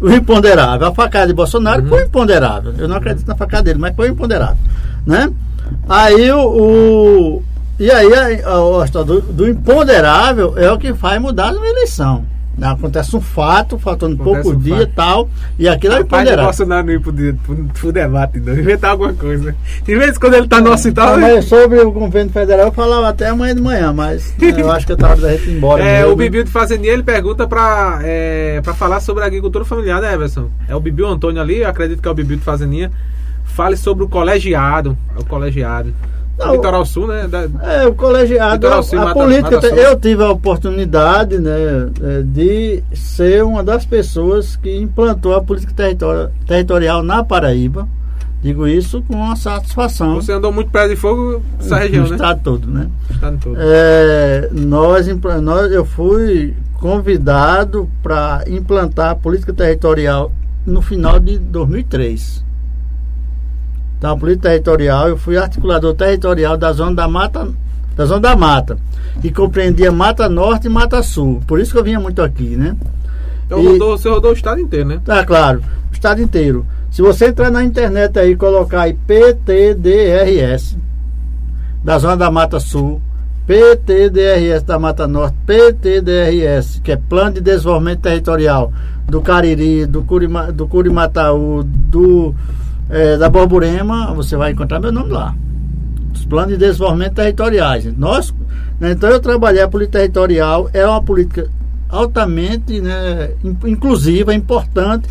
O 0.00 0.10
imponderável. 0.10 0.86
A 0.88 0.94
facada 0.94 1.26
de 1.26 1.32
Bolsonaro 1.34 1.82
Uhum. 1.82 1.88
foi 1.88 2.02
imponderável. 2.04 2.72
Eu 2.78 2.86
não 2.88 2.96
acredito 2.96 3.26
na 3.26 3.34
facada 3.34 3.64
dele, 3.64 3.78
mas 3.78 3.94
foi 3.96 4.08
imponderável. 4.08 4.56
Né? 5.06 5.30
Aí 5.88 6.30
o, 6.30 6.40
o- 6.40 7.42
E 7.78 7.90
aí 7.90 8.12
a, 8.14 8.48
a, 8.48 8.82
a, 8.84 9.02
do, 9.04 9.20
do 9.20 9.48
imponderável 9.48 10.54
é 10.56 10.70
o 10.70 10.78
que 10.78 10.92
faz 10.94 11.20
mudar 11.20 11.52
uma 11.54 11.66
eleição. 11.66 12.24
Acontece 12.60 13.16
um 13.16 13.20
fato, 13.20 13.78
faltando 13.78 14.14
Acontece 14.20 14.42
pouco 14.42 14.58
um 14.58 14.60
dia 14.60 14.82
e 14.82 14.86
tal, 14.86 15.28
e 15.58 15.68
aquilo 15.68 15.94
é 15.94 16.00
imponderável. 16.00 16.40
O 16.40 16.46
Bolsonaro 16.46 16.86
não 16.86 16.92
ir 16.92 17.00
pro, 17.00 17.12
pro, 17.12 17.64
pro 17.64 17.92
debate, 17.92 18.40
não, 18.40 18.54
inventar 18.54 18.90
alguma 18.90 19.12
coisa. 19.12 19.54
De 19.84 19.96
vez 19.96 20.18
quando 20.18 20.34
ele 20.34 20.48
tá 20.48 20.60
no 20.60 20.72
hospital. 20.72 21.18
Não, 21.18 21.20
mas 21.20 21.44
sobre 21.44 21.78
o 21.80 21.90
governo 21.90 22.30
federal 22.30 22.66
eu 22.66 22.72
falava 22.72 23.08
até 23.08 23.28
amanhã 23.28 23.54
de 23.54 23.62
manhã, 23.62 23.92
mas 23.92 24.34
né, 24.38 24.54
eu 24.56 24.70
acho 24.70 24.86
que 24.86 24.96
tá 24.96 25.10
hora 25.10 25.20
da 25.20 25.30
gente 25.30 25.50
ir 25.50 25.56
embora. 25.56 25.84
É, 25.84 25.98
mesmo. 26.00 26.12
o 26.12 26.16
Bibiu 26.16 26.44
de 26.44 26.50
Fazendinha 26.50 26.92
ele 26.92 27.02
pergunta 27.02 27.46
pra, 27.46 28.00
é, 28.02 28.60
pra 28.62 28.74
falar 28.74 29.00
sobre 29.00 29.22
a 29.22 29.26
agricultura 29.26 29.64
familiar, 29.64 30.00
né, 30.00 30.12
Everson? 30.12 30.50
É 30.68 30.74
o 30.74 30.80
Bibiu 30.80 31.06
Antônio 31.06 31.40
ali, 31.40 31.58
eu 31.58 31.68
acredito 31.68 32.02
que 32.02 32.08
é 32.08 32.10
o 32.10 32.14
Bibiu 32.14 32.36
de 32.36 32.44
Fazendinha. 32.44 32.90
Fale 33.44 33.76
sobre 33.76 34.04
o 34.04 34.08
colegiado. 34.08 34.96
É 35.16 35.20
o 35.20 35.24
colegiado. 35.24 35.92
Não, 36.38 36.52
Litoral 36.52 36.86
Sul, 36.86 37.08
né? 37.08 37.26
Da, 37.26 37.48
é, 37.62 37.86
o 37.86 37.94
colegiado, 37.94 38.66
Sul, 38.84 38.98
a, 38.98 39.06
Mata, 39.06 39.14
política, 39.14 39.56
Mata 39.56 39.66
eu 39.66 39.98
tive 39.98 40.22
a 40.22 40.30
oportunidade 40.30 41.38
né, 41.38 41.90
é, 42.00 42.22
de 42.22 42.82
ser 42.94 43.42
uma 43.42 43.62
das 43.64 43.84
pessoas 43.84 44.54
que 44.54 44.76
implantou 44.76 45.34
a 45.34 45.42
política 45.42 45.72
territorial, 45.74 46.30
territorial 46.46 47.02
na 47.02 47.24
Paraíba. 47.24 47.88
Digo 48.40 48.68
isso 48.68 49.02
com 49.02 49.14
uma 49.14 49.34
satisfação. 49.34 50.14
Você 50.14 50.32
andou 50.32 50.52
muito 50.52 50.70
perto 50.70 50.90
de 50.90 50.96
fogo 50.96 51.42
nessa 51.58 51.76
região, 51.76 52.04
no 52.04 52.10
né? 52.10 52.14
estado 52.14 52.40
todo, 52.44 52.70
né? 52.70 52.88
estado 53.10 53.38
todo. 53.42 53.56
É, 53.58 54.48
nós, 54.52 55.08
nós, 55.42 55.72
eu 55.72 55.84
fui 55.84 56.54
convidado 56.74 57.90
para 58.00 58.44
implantar 58.46 59.10
a 59.10 59.14
política 59.16 59.52
territorial 59.52 60.30
no 60.64 60.80
final 60.80 61.18
de 61.18 61.36
2003. 61.36 62.44
Então, 63.98 64.12
a 64.12 64.16
política 64.16 64.48
territorial, 64.48 65.08
eu 65.08 65.18
fui 65.18 65.36
articulador 65.36 65.92
territorial 65.94 66.56
da 66.56 66.72
zona 66.72 66.94
da 66.94 67.08
mata, 67.08 67.48
da 67.96 68.04
zona 68.04 68.20
da 68.20 68.36
mata, 68.36 68.78
que 69.20 69.32
compreendia 69.32 69.90
Mata 69.90 70.28
Norte 70.28 70.68
e 70.68 70.70
Mata 70.70 71.02
Sul. 71.02 71.42
Por 71.46 71.58
isso 71.58 71.72
que 71.72 71.78
eu 71.78 71.84
vinha 71.84 71.98
muito 71.98 72.22
aqui, 72.22 72.56
né? 72.56 72.76
Então, 73.44 73.60
e, 73.60 73.66
rodou, 73.66 73.98
você 73.98 74.08
rodou 74.08 74.30
o 74.30 74.34
estado 74.34 74.60
inteiro, 74.60 74.88
né? 74.88 75.00
Tá, 75.04 75.24
claro, 75.24 75.62
o 75.90 75.92
estado 75.92 76.22
inteiro. 76.22 76.64
Se 76.92 77.02
você 77.02 77.26
entrar 77.26 77.50
na 77.50 77.64
internet 77.64 78.18
aí 78.18 78.30
e 78.30 78.36
colocar 78.36 78.82
aí 78.82 78.94
PTDRS, 78.94 80.76
da 81.82 81.98
zona 81.98 82.16
da 82.16 82.30
Mata 82.30 82.60
Sul, 82.60 83.00
PTDRS 83.46 84.62
da 84.62 84.78
Mata 84.78 85.08
Norte, 85.08 85.34
PTDRS, 85.44 86.80
que 86.84 86.92
é 86.92 86.96
Plano 86.96 87.32
de 87.32 87.40
Desenvolvimento 87.40 88.00
Territorial 88.00 88.72
do 89.06 89.22
Cariri, 89.22 89.86
do, 89.86 90.02
Curima, 90.02 90.52
do 90.52 90.68
Curimataú, 90.68 91.62
do 91.64 92.34
é, 92.90 93.16
da 93.16 93.28
Borborema, 93.28 94.12
você 94.14 94.36
vai 94.36 94.52
encontrar 94.52 94.80
meu 94.80 94.92
nome 94.92 95.10
lá. 95.10 95.34
Os 96.14 96.24
planos 96.24 96.52
de 96.52 96.56
desenvolvimento 96.56 97.14
territoriais. 97.14 97.84
Nós, 97.96 98.34
né, 98.80 98.92
então 98.92 99.10
eu 99.10 99.20
trabalhei 99.20 99.62
a 99.62 99.68
política 99.68 99.98
territorial, 99.98 100.68
é 100.72 100.86
uma 100.86 101.02
política 101.02 101.50
altamente 101.88 102.80
né, 102.80 103.30
inclusiva, 103.64 104.34
importante, 104.34 105.08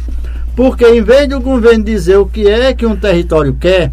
porque 0.55 0.87
em 0.87 1.01
vez 1.01 1.27
do 1.27 1.39
governo 1.39 1.83
dizer 1.83 2.17
o 2.17 2.25
que 2.25 2.47
é 2.47 2.73
que 2.73 2.85
um 2.85 2.95
território 2.95 3.53
quer, 3.53 3.91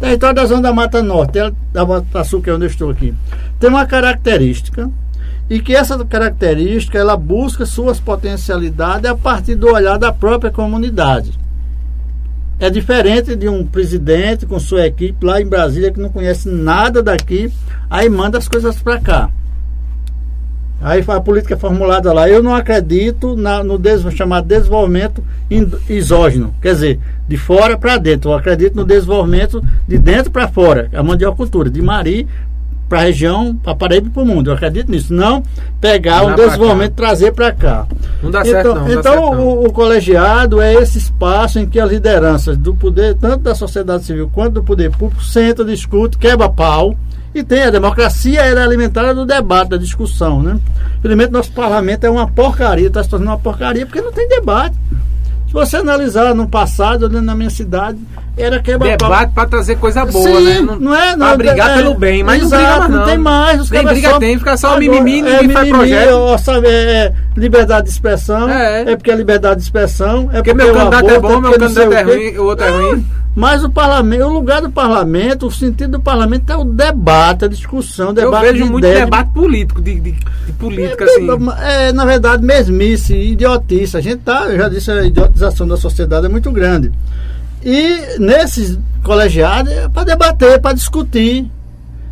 território 0.00 0.36
da 0.36 0.46
zona 0.46 0.62
da 0.62 0.72
Mata 0.72 1.02
Norte, 1.02 1.38
da 1.72 1.84
Mata 1.84 2.24
Sul, 2.24 2.40
que 2.40 2.50
é 2.50 2.54
onde 2.54 2.64
eu 2.64 2.70
estou 2.70 2.90
aqui, 2.90 3.14
tem 3.58 3.70
uma 3.70 3.86
característica 3.86 4.90
e 5.50 5.60
que 5.60 5.74
essa 5.74 6.02
característica 6.04 6.98
ela 6.98 7.16
busca 7.16 7.64
suas 7.64 7.98
potencialidades 7.98 9.10
a 9.10 9.16
partir 9.16 9.54
do 9.54 9.72
olhar 9.72 9.98
da 9.98 10.12
própria 10.12 10.50
comunidade. 10.50 11.32
É 12.60 12.68
diferente 12.68 13.36
de 13.36 13.48
um 13.48 13.64
presidente 13.64 14.44
com 14.44 14.58
sua 14.58 14.86
equipe 14.86 15.24
lá 15.24 15.40
em 15.40 15.46
Brasília 15.46 15.92
que 15.92 16.00
não 16.00 16.08
conhece 16.10 16.48
nada 16.48 17.02
daqui, 17.02 17.52
aí 17.88 18.08
manda 18.08 18.36
as 18.36 18.48
coisas 18.48 18.80
para 18.82 19.00
cá. 19.00 19.30
Aí 20.80 21.04
a 21.06 21.20
política 21.20 21.54
é 21.54 21.56
formulada 21.56 22.12
lá. 22.12 22.28
Eu 22.28 22.42
não 22.42 22.54
acredito 22.54 23.34
na, 23.34 23.64
no 23.64 23.78
des, 23.78 24.02
chamado 24.14 24.46
desenvolvimento 24.46 25.24
isógeno, 25.88 26.54
quer 26.62 26.74
dizer, 26.74 27.00
de 27.26 27.36
fora 27.36 27.76
para 27.76 27.96
dentro. 27.96 28.30
Eu 28.30 28.34
acredito 28.34 28.76
no 28.76 28.84
desenvolvimento 28.84 29.62
de 29.86 29.98
dentro 29.98 30.30
para 30.30 30.46
fora, 30.46 30.88
a 30.92 31.02
mandiocultura, 31.02 31.68
de 31.68 31.82
Mari 31.82 32.28
para 32.88 33.00
a 33.00 33.02
região, 33.02 33.54
para 33.54 33.74
Paraíba 33.74 34.08
e 34.08 34.10
para 34.10 34.22
o 34.22 34.26
mundo. 34.26 34.50
Eu 34.50 34.54
acredito 34.54 34.90
nisso. 34.90 35.12
Não 35.12 35.42
pegar 35.80 36.24
o 36.24 36.30
um 36.30 36.34
desenvolvimento 36.34 36.92
e 36.92 36.94
trazer 36.94 37.32
para 37.32 37.52
cá. 37.52 37.86
Não 38.22 38.30
dá 38.30 38.40
então, 38.40 38.52
certo, 38.52 38.74
não. 38.74 38.90
então, 38.90 39.02
certo, 39.02 39.20
não. 39.20 39.40
O, 39.40 39.66
o, 39.66 39.72
colegiado 39.72 40.60
é 40.60 40.74
esse 40.74 40.98
espaço 40.98 41.58
em 41.58 41.66
que 41.66 41.78
as 41.78 41.90
lideranças 41.90 42.56
do 42.56 42.74
poder, 42.74 43.14
tanto 43.14 43.42
da 43.42 43.54
sociedade 43.54 44.04
civil 44.04 44.30
quanto 44.32 44.54
do 44.54 44.64
poder 44.64 44.90
público, 44.90 45.22
sentam, 45.22 45.64
discutem, 45.64 46.18
quebra 46.18 46.48
pau. 46.48 46.96
E 47.34 47.44
tem 47.44 47.62
a 47.62 47.70
democracia, 47.70 48.40
ela 48.40 48.60
é 48.60 48.64
alimentada 48.64 49.14
do 49.14 49.26
debate, 49.26 49.68
da 49.68 49.76
discussão, 49.76 50.42
né? 50.42 50.58
Infelizmente, 50.98 51.30
nosso 51.30 51.52
parlamento 51.52 52.04
é 52.04 52.10
uma 52.10 52.26
porcaria, 52.26 52.88
está 52.88 53.02
se 53.02 53.10
tornando 53.10 53.32
uma 53.32 53.38
porcaria 53.38 53.84
porque 53.84 54.00
não 54.00 54.10
tem 54.10 54.26
debate. 54.28 54.74
Se 55.46 55.52
você 55.52 55.76
analisar 55.76 56.34
no 56.34 56.48
passado, 56.48 57.08
na 57.08 57.34
minha 57.34 57.50
cidade, 57.50 57.98
era 58.42 58.60
quebra 58.60 58.96
Debate 58.96 59.32
para 59.32 59.48
trazer 59.48 59.76
coisa 59.76 60.04
boa, 60.04 60.40
Sim, 60.40 60.44
né? 60.44 60.60
Não, 60.60 60.78
não 60.78 60.94
é, 60.94 61.16
não. 61.16 61.26
Pra 61.26 61.36
brigar 61.36 61.70
é, 61.70 61.82
pelo 61.82 61.94
bem, 61.94 62.22
mas 62.22 62.42
exato, 62.42 62.62
não 62.64 62.68
briga 62.68 62.88
mais, 62.88 62.90
não. 62.90 63.06
tem 63.06 63.18
mais. 63.18 63.60
Os 63.60 63.70
Nem 63.70 63.84
briga 63.84 64.10
só, 64.10 64.18
tem, 64.18 64.38
fica 64.38 64.56
só 64.56 64.66
agora, 64.68 64.80
mimimi, 64.80 65.22
ninguém 65.22 65.32
é, 65.32 65.52
faz 65.52 65.66
mimimi, 65.66 65.70
projeto. 65.70 66.14
Ó, 66.14 66.38
sabe, 66.38 66.68
é, 66.68 67.12
liberdade 67.36 67.86
de 67.86 67.92
expressão. 67.92 68.48
É. 68.48 68.92
É. 68.92 68.96
porque 68.96 69.10
a 69.10 69.16
liberdade 69.16 69.56
de 69.56 69.62
expressão. 69.62 70.30
É 70.32 70.42
porque, 70.42 70.54
porque 70.54 70.54
meu 70.54 70.72
candidato 70.74 71.10
é 71.10 71.18
bom, 71.18 71.40
meu 71.40 71.58
candidato 71.58 71.92
é 71.92 72.02
ruim, 72.02 72.36
o 72.36 72.44
outro 72.44 72.64
é 72.66 72.70
ruim. 72.70 73.06
Mas 73.38 73.62
o 73.62 73.70
parlamento, 73.70 74.24
o 74.24 74.32
lugar 74.32 74.60
do 74.60 74.68
parlamento, 74.68 75.46
o 75.46 75.50
sentido 75.50 75.92
do 75.92 76.00
parlamento 76.00 76.50
é 76.50 76.56
o 76.56 76.64
debate, 76.64 77.44
a 77.44 77.48
discussão, 77.48 78.06
o 78.06 78.10
Eu 78.10 78.14
debate 78.14 78.46
vejo 78.46 78.64
de 78.64 78.70
muito 78.70 78.82
debate 78.82 79.30
político, 79.30 79.80
de, 79.80 80.00
de, 80.00 80.10
de 80.10 80.52
política, 80.58 81.04
é, 81.04 81.08
assim. 81.08 81.28
É, 81.62 81.92
na 81.92 82.04
verdade, 82.04 82.44
mesmice, 82.44 83.14
idiotice. 83.14 83.96
A 83.96 84.00
gente 84.00 84.22
tá, 84.22 84.46
eu 84.48 84.58
já 84.58 84.68
disse, 84.68 84.90
a 84.90 85.04
idiotização 85.04 85.68
da 85.68 85.76
sociedade 85.76 86.26
é 86.26 86.28
muito 86.28 86.50
grande. 86.50 86.90
E 87.64 88.18
nesses 88.18 88.78
colegiados 89.02 89.72
é 89.72 89.88
para 89.88 90.04
debater, 90.04 90.60
para 90.60 90.74
discutir. 90.74 91.50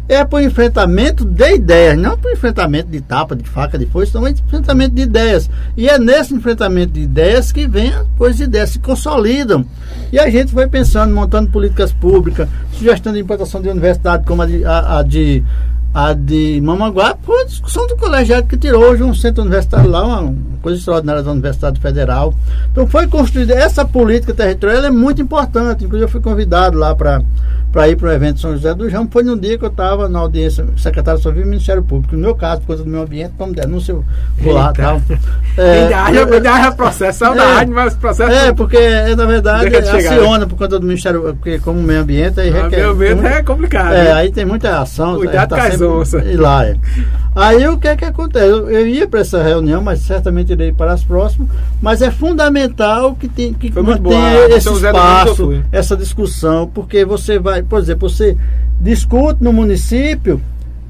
É 0.09 0.25
para 0.25 0.37
o 0.37 0.41
enfrentamento 0.41 1.25
de 1.25 1.57
ideias, 1.57 1.99
não 1.99 2.17
para 2.17 2.31
o 2.31 2.33
enfrentamento 2.33 2.89
de 2.89 3.01
tapa, 3.01 3.35
de 3.35 3.43
faca, 3.43 3.77
de 3.77 3.87
foice, 3.87 4.15
não 4.15 4.29
enfrentamento 4.29 4.95
de 4.95 5.03
ideias. 5.03 5.51
E 5.77 5.89
é 5.89 5.99
nesse 5.99 6.33
enfrentamento 6.33 6.93
de 6.93 7.01
ideias 7.01 7.51
que 7.51 7.67
vem 7.67 7.93
as 7.93 8.39
ideias 8.39 8.71
se 8.71 8.79
consolidam. 8.79 9.67
E 10.13 10.19
a 10.21 10.31
gente 10.31 10.53
foi 10.53 10.69
pensando, 10.69 11.13
montando 11.13 11.51
políticas 11.51 11.93
públicas, 11.93 12.49
sugestão 12.73 13.13
de 13.13 13.19
implantação 13.19 13.61
de 13.61 13.69
universidade 13.69 14.25
como 14.25 14.43
a 14.43 14.47
de, 14.47 14.65
a, 14.65 14.99
a 14.99 15.03
de 15.03 15.43
a 15.97 16.13
de 16.13 16.61
Mamanguá 16.61 17.17
foi 17.23 17.41
a 17.41 17.45
discussão 17.47 17.87
do 17.87 17.97
colegiado 17.97 18.47
que 18.47 18.59
tirou 18.59 18.85
hoje 18.85 19.03
um 19.03 19.15
centro 19.15 19.41
universitário 19.41 19.89
lá, 19.91 20.05
uma 20.05 20.35
coisa 20.61 20.79
extraordinária 20.79 21.23
da 21.23 21.31
Universidade 21.31 21.81
Federal. 21.81 22.35
Então 22.71 22.87
foi 22.87 23.07
construída 23.07 23.55
essa 23.55 23.83
política 23.83 24.35
territorial, 24.35 24.85
é 24.85 24.91
muito 24.91 25.23
importante. 25.23 25.87
Inclusive 25.87 26.05
eu 26.05 26.09
fui 26.11 26.21
convidado 26.21 26.77
lá 26.77 26.95
para 26.95 27.23
para 27.77 27.91
ir 27.91 27.97
para 27.97 28.09
o 28.09 28.13
evento 28.13 28.37
de 28.37 28.41
São 28.41 28.53
José 28.53 28.75
do 28.75 28.89
Jambo. 28.89 29.11
Foi 29.13 29.23
num 29.23 29.37
dia 29.37 29.59
que 29.59 29.65
eu 29.67 29.69
estava 29.69 30.09
na 30.09 30.21
audiência 30.21 30.67
secretário 30.79 31.21
do 31.21 31.31
Ministério 31.31 31.83
Público. 31.83 32.17
No 32.17 32.23
meu 32.23 32.35
caso, 32.35 32.63
por 32.63 32.69
causa 32.69 32.83
do 32.83 32.89
meio 32.89 33.03
ambiente, 33.03 33.35
como 33.37 33.53
denúncia, 33.53 33.93
eu 33.93 34.03
vou 34.39 34.55
lá 34.55 34.73
e 34.75 34.79
tal. 34.79 35.03
É, 35.59 35.89
já 35.89 36.71
processo, 36.73 37.21
saudade, 37.21 37.71
é, 37.71 37.75
mas 37.75 37.95
processo. 37.95 38.31
É, 38.31 38.53
porque 38.53 38.79
na 39.17 39.25
verdade 39.25 39.75
aciona 39.75 40.47
por 40.47 40.59
conta 40.59 40.79
do 40.79 40.87
Ministério, 40.87 41.35
porque 41.41 41.59
como 41.59 41.83
meio 41.83 42.03
ambiente 42.03 42.39
aí 42.39 42.51
ah, 42.51 42.65
requer. 42.65 42.77
Meio 42.77 42.91
ambiente 42.91 43.15
muito, 43.15 43.27
é 43.27 43.43
complicado. 43.43 43.95
É, 43.95 44.13
aí 44.13 44.31
tem 44.31 44.45
muita 44.45 44.79
ação. 44.81 45.17
Cuidado 45.17 45.49
tá 45.49 45.57
com 45.57 45.75
as 45.75 45.81
onças. 45.81 46.27
E 46.27 46.37
lá, 46.37 46.67
é. 46.67 46.77
Aí 47.35 47.69
o 47.69 47.79
que 47.79 47.87
é 47.87 47.97
que 47.97 48.05
acontece? 48.07 48.47
Eu, 48.47 48.71
eu 48.71 48.87
ia 48.87 49.07
para 49.07 49.21
essa 49.21 49.43
reunião, 49.43 49.83
mas 49.83 50.01
certamente 50.01 50.53
irei 50.53 50.73
para 50.73 50.93
as 50.93 51.05
próximas. 51.05 51.49
Mas 51.83 52.01
é 52.01 52.11
fundamental 52.11 53.15
que, 53.15 53.29
tem, 53.29 53.53
que 53.53 53.71
mantenha 53.71 54.49
esse 54.49 54.71
espaço, 54.71 55.63
essa 55.71 55.97
discussão, 55.97 56.67
porque 56.67 57.05
você 57.05 57.39
vai, 57.39 57.63
por 57.67 57.79
exemplo, 57.79 58.09
você 58.09 58.37
discute 58.81 59.43
no 59.43 59.53
município 59.53 60.41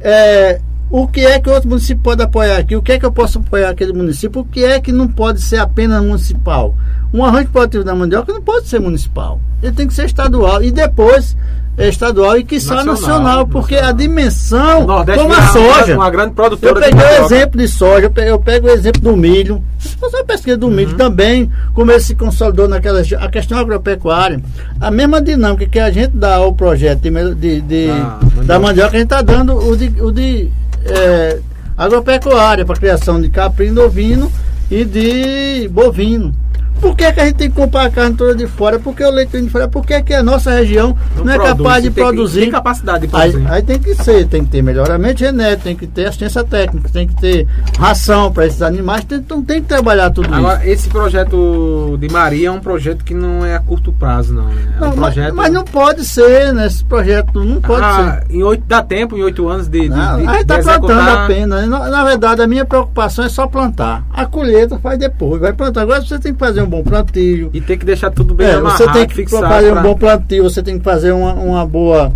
é, 0.00 0.60
o 0.90 1.06
que 1.08 1.20
é 1.20 1.40
que 1.40 1.50
outro 1.50 1.68
município 1.68 2.02
pode 2.02 2.22
apoiar 2.22 2.58
aqui, 2.58 2.76
o 2.76 2.82
que 2.82 2.92
é 2.92 2.98
que 2.98 3.04
eu 3.04 3.12
posso 3.12 3.38
apoiar 3.38 3.70
aquele 3.70 3.92
município, 3.92 4.40
o 4.40 4.44
que 4.44 4.64
é 4.64 4.80
que 4.80 4.92
não 4.92 5.08
pode 5.08 5.40
ser 5.40 5.58
apenas 5.58 6.02
municipal. 6.02 6.74
Um 7.12 7.24
arranjo 7.24 7.48
produtivo 7.48 7.84
da 7.84 7.94
mandioca 7.94 8.32
não 8.32 8.42
pode 8.42 8.68
ser 8.68 8.78
municipal, 8.78 9.40
ele 9.62 9.72
tem 9.72 9.86
que 9.86 9.94
ser 9.94 10.06
estadual. 10.06 10.62
E 10.62 10.70
depois 10.70 11.36
estadual 11.78 12.38
e 12.38 12.44
que 12.44 12.54
nacional, 12.54 12.84
nacional, 12.86 13.46
porque 13.46 13.74
nacional. 13.74 13.94
a 13.94 13.96
dimensão 13.96 14.86
como 14.86 15.34
a 15.34 15.46
soja. 15.48 15.94
Uma 15.94 16.10
grande 16.10 16.32
produtora 16.32 16.78
eu 16.78 16.82
peguei 16.82 17.06
o 17.06 17.24
exemplo 17.24 17.60
de 17.60 17.68
soja, 17.68 18.06
eu 18.06 18.10
pego, 18.10 18.28
eu 18.28 18.38
pego 18.38 18.66
o 18.66 18.70
exemplo 18.70 19.02
do 19.02 19.16
milho. 19.16 19.62
Fazer 20.00 20.16
uma 20.16 20.24
pesquisa 20.24 20.56
do 20.56 20.66
uhum. 20.66 20.72
milho 20.72 20.96
também, 20.96 21.50
como 21.74 21.90
ele 21.92 22.00
se 22.00 22.14
consolidou 22.14 22.66
naquela 22.66 23.02
a 23.20 23.28
questão 23.28 23.58
agropecuária. 23.58 24.40
A 24.80 24.90
mesma 24.90 25.20
dinâmica 25.20 25.66
que 25.66 25.78
a 25.78 25.90
gente 25.90 26.16
dá 26.16 26.36
ao 26.36 26.54
projeto 26.54 27.02
de, 27.02 27.34
de, 27.34 27.60
de 27.60 27.90
ah, 27.90 28.18
da 28.44 28.58
mandioca, 28.58 28.96
a 28.96 28.98
gente 28.98 29.04
está 29.04 29.22
dando 29.22 29.56
o 29.56 29.76
de, 29.76 30.02
o 30.02 30.10
de 30.10 30.50
é, 30.86 31.38
agropecuária 31.76 32.64
para 32.64 32.76
criação 32.76 33.20
de 33.20 33.28
caprino 33.28 33.82
ovino 33.84 34.32
e 34.70 34.84
de 34.84 35.68
bovino. 35.68 36.34
Por 36.80 36.94
que, 36.96 37.10
que 37.12 37.20
a 37.20 37.24
gente 37.24 37.36
tem 37.36 37.50
que 37.50 37.56
comprar 37.56 37.84
a 37.86 37.90
carne 37.90 38.14
toda 38.16 38.34
de 38.34 38.46
fora? 38.46 38.78
Por 38.78 38.94
que 38.94 39.02
o 39.04 39.10
leite 39.10 39.40
de 39.40 39.48
fora? 39.48 39.66
Por 39.68 39.84
que, 39.84 40.02
que 40.02 40.14
a 40.14 40.22
nossa 40.22 40.50
região 40.50 40.96
não, 41.16 41.24
não 41.24 41.32
é 41.32 41.36
produz, 41.36 41.56
capaz 41.58 41.82
de 41.82 41.90
tem 41.90 42.04
produzir? 42.04 42.40
tem 42.40 42.50
capacidade 42.50 43.00
de 43.00 43.08
produzir. 43.08 43.46
Aí, 43.46 43.56
aí 43.56 43.62
tem 43.62 43.78
que 43.78 43.94
ser, 43.94 44.26
tem 44.26 44.44
que 44.44 44.50
ter 44.50 44.62
melhoramento 44.62 45.20
genético, 45.20 45.62
tem 45.64 45.76
que 45.76 45.86
ter 45.86 46.06
assistência 46.06 46.44
técnica, 46.44 46.88
tem 46.92 47.06
que 47.06 47.16
ter 47.16 47.46
ração 47.78 48.32
para 48.32 48.46
esses 48.46 48.62
animais, 48.62 49.04
tem, 49.04 49.18
então 49.18 49.42
tem 49.42 49.60
que 49.62 49.68
trabalhar 49.68 50.10
tudo 50.10 50.26
isso. 50.26 50.34
Agora, 50.34 50.66
esse 50.68 50.88
projeto 50.88 51.96
de 51.98 52.08
Maria 52.08 52.48
é 52.48 52.50
um 52.50 52.60
projeto 52.60 53.04
que 53.04 53.14
não 53.14 53.44
é 53.44 53.54
a 53.56 53.60
curto 53.60 53.92
prazo, 53.92 54.34
não. 54.34 54.44
né? 54.44 54.54
É 54.74 54.76
um 54.76 54.80
Não, 54.80 54.96
mas- 54.96 55.14
projeto. 55.14 55.34
mas, 55.34 55.52
não 55.52 55.64
pode 55.64 56.04
ser, 56.04 56.52
né? 56.52 56.66
Esse 56.66 56.84
projeto 56.84 57.42
não 57.44 57.60
pode 57.60 57.82
Ah, 57.84 58.20
ser. 58.26 58.34
em 58.36 58.42
oito, 58.42 58.64
dá 58.66 58.82
tempo, 58.82 59.16
em 59.16 59.22
oito 59.22 59.48
anos, 59.48 59.68
de, 59.68 59.80
de, 59.80 59.88
Não, 59.88 60.18
de, 60.18 60.26
a 60.26 60.32
gente 60.32 60.42
está 60.42 60.58
plantando 60.78 61.08
apenas. 61.10 61.68
Na, 61.68 61.88
na 61.88 62.04
verdade, 62.04 62.42
a 62.42 62.46
minha 62.46 62.64
preocupação 62.64 63.24
é 63.24 63.28
só 63.28 63.46
plantar. 63.46 64.04
A 64.12 64.26
colheita 64.26 64.78
faz 64.78 64.98
depois, 64.98 65.40
vai 65.40 65.52
plantar. 65.52 65.82
Agora 65.82 66.02
você 66.02 66.18
tem 66.18 66.32
que 66.32 66.38
fazer 66.38 66.62
um 66.62 66.65
bom 66.66 66.82
plantio. 66.82 67.50
E 67.52 67.60
tem 67.60 67.78
que 67.78 67.84
deixar 67.84 68.10
tudo 68.10 68.34
bem 68.34 68.46
É, 68.48 68.54
amarrado, 68.54 68.78
você 68.84 68.92
tem 68.92 69.06
que 69.06 69.26
fazer 69.28 69.68
um 69.70 69.72
pra- 69.72 69.82
bom 69.82 69.94
plantio, 69.96 70.42
você 70.42 70.62
tem 70.62 70.78
que 70.78 70.84
fazer 70.84 71.12
uma, 71.12 71.32
uma 71.34 71.66
boa. 71.66 72.12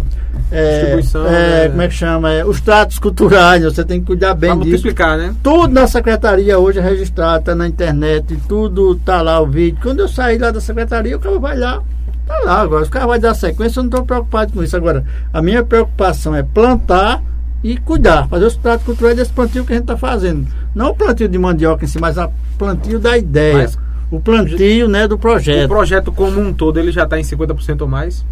é, 0.53 0.79
Distribuição, 0.81 1.27
é, 1.27 1.31
né? 1.31 1.69
Como 1.69 1.83
é 1.83 1.89
que 1.89 1.95
chama? 1.95 2.33
É, 2.33 2.45
os 2.45 2.61
tratos 2.61 2.99
culturais, 2.99 3.63
você 3.65 3.85
tem 3.85 4.01
que 4.01 4.07
cuidar 4.07 4.35
bem 4.35 4.51
pra 4.51 4.59
disso. 4.59 4.69
multiplicar, 4.71 5.17
né? 5.19 5.35
Tudo 5.43 5.73
na 5.73 5.87
secretaria 5.87 6.59
hoje 6.59 6.79
é 6.79 6.83
registrado, 6.83 7.45
tá 7.45 7.55
na 7.55 7.67
internet, 7.69 8.37
tudo 8.49 8.95
tá 8.97 9.23
lá 9.23 9.41
o 9.41 9.47
vídeo. 9.47 9.79
Quando 9.83 10.01
eu 10.01 10.09
sair 10.09 10.39
lá 10.39 10.51
da 10.51 10.61
secretaria, 10.61 11.17
o 11.17 11.21
cara 11.21 11.39
vai 11.39 11.57
lá, 11.57 11.81
tá 12.27 12.39
lá. 12.45 12.61
Agora, 12.63 12.85
o 12.85 12.89
cara 12.91 13.07
vai 13.07 13.19
dar 13.19 13.35
sequência, 13.35 13.79
eu 13.79 13.85
não 13.85 13.91
estou 13.91 14.05
preocupado 14.05 14.53
com 14.53 14.63
isso. 14.63 14.77
Agora, 14.77 15.05
a 15.33 15.41
minha 15.43 15.65
preocupação 15.65 16.35
é 16.35 16.43
plantar 16.43 17.23
e 17.63 17.77
cuidar, 17.77 18.27
fazer 18.29 18.47
os 18.47 18.57
tratos 18.57 18.87
culturais 18.87 19.17
desse 19.17 19.31
plantio 19.33 19.65
que 19.65 19.73
a 19.73 19.77
gente 19.77 19.85
está 19.85 19.97
fazendo. 19.97 20.47
Não 20.75 20.91
o 20.91 20.95
plantio 20.95 21.29
de 21.29 21.39
mandioca 21.39 21.85
em 21.85 21.89
si, 21.89 21.99
mas 22.01 22.17
o 22.17 22.29
plantio 22.59 22.99
da 22.99 23.19
ideia. 23.19 23.55
Mas- 23.59 23.79
o 24.11 24.21
plantio 24.21 24.89
né, 24.89 25.07
do 25.07 25.15
O 25.15 25.19
projeto. 25.19 25.69
projeto 25.69 26.13
como 26.13 26.41
um 26.41 26.53
todo, 26.53 26.79
ele 26.79 26.91
já 26.91 27.05
está 27.05 27.19
em 27.19 27.23
50% 27.23 27.83
ou 27.83 27.89
mais? 27.89 28.25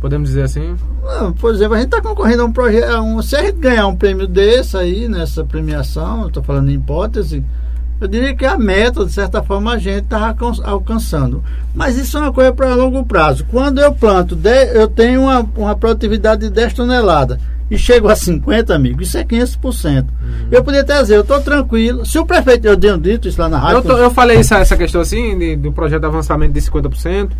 Podemos 0.00 0.28
dizer 0.28 0.42
assim? 0.42 0.76
Não, 1.02 1.32
por 1.32 1.54
exemplo, 1.54 1.74
a 1.74 1.78
gente 1.78 1.86
está 1.86 2.02
concorrendo 2.02 2.42
a 2.42 2.44
um 2.46 2.52
projeto. 2.52 3.00
Um, 3.00 3.22
se 3.22 3.36
a 3.36 3.42
gente 3.42 3.58
ganhar 3.58 3.86
um 3.86 3.96
prêmio 3.96 4.26
desse 4.26 4.76
aí, 4.76 5.08
nessa 5.08 5.44
premiação, 5.44 6.26
estou 6.26 6.42
falando 6.42 6.70
em 6.70 6.74
hipótese, 6.74 7.42
eu 8.00 8.06
diria 8.06 8.36
que 8.36 8.44
a 8.44 8.58
meta, 8.58 9.06
de 9.06 9.12
certa 9.12 9.42
forma, 9.42 9.72
a 9.72 9.78
gente 9.78 10.04
está 10.04 10.34
alcançando. 10.64 11.42
Mas 11.74 11.96
isso 11.96 12.18
é 12.18 12.20
uma 12.20 12.32
coisa 12.32 12.52
para 12.52 12.74
longo 12.74 13.04
prazo. 13.06 13.46
Quando 13.50 13.80
eu 13.80 13.92
planto, 13.94 14.38
eu 14.74 14.86
tenho 14.86 15.22
uma, 15.22 15.40
uma 15.56 15.74
produtividade 15.74 16.42
de 16.42 16.50
10 16.50 16.74
toneladas 16.74 17.38
e 17.70 17.76
chego 17.76 18.08
a 18.08 18.14
50, 18.16 18.74
amigo, 18.74 19.02
isso 19.02 19.18
é 19.18 19.24
500%. 19.24 20.06
Eu 20.50 20.62
poderia 20.62 20.82
até 20.82 21.00
dizer, 21.02 21.16
eu 21.16 21.22
estou 21.22 21.40
tranquilo. 21.40 22.06
Se 22.06 22.18
o 22.18 22.24
prefeito, 22.26 22.66
eu 22.66 22.76
tenho 22.76 22.96
dito 22.98 23.26
isso 23.28 23.40
lá 23.40 23.48
na 23.48 23.58
rádio. 23.58 23.78
Eu, 23.78 23.82
tô- 23.82 23.96
eu 23.96 24.10
falei 24.10 24.36
essa, 24.38 24.58
essa 24.58 24.76
questão 24.76 25.00
assim, 25.00 25.36
de- 25.38 25.56
do 25.56 25.72
projeto 25.72 26.00
de 26.00 26.06
avançamento 26.06 26.52
de 26.52 26.60
50% 26.60 27.30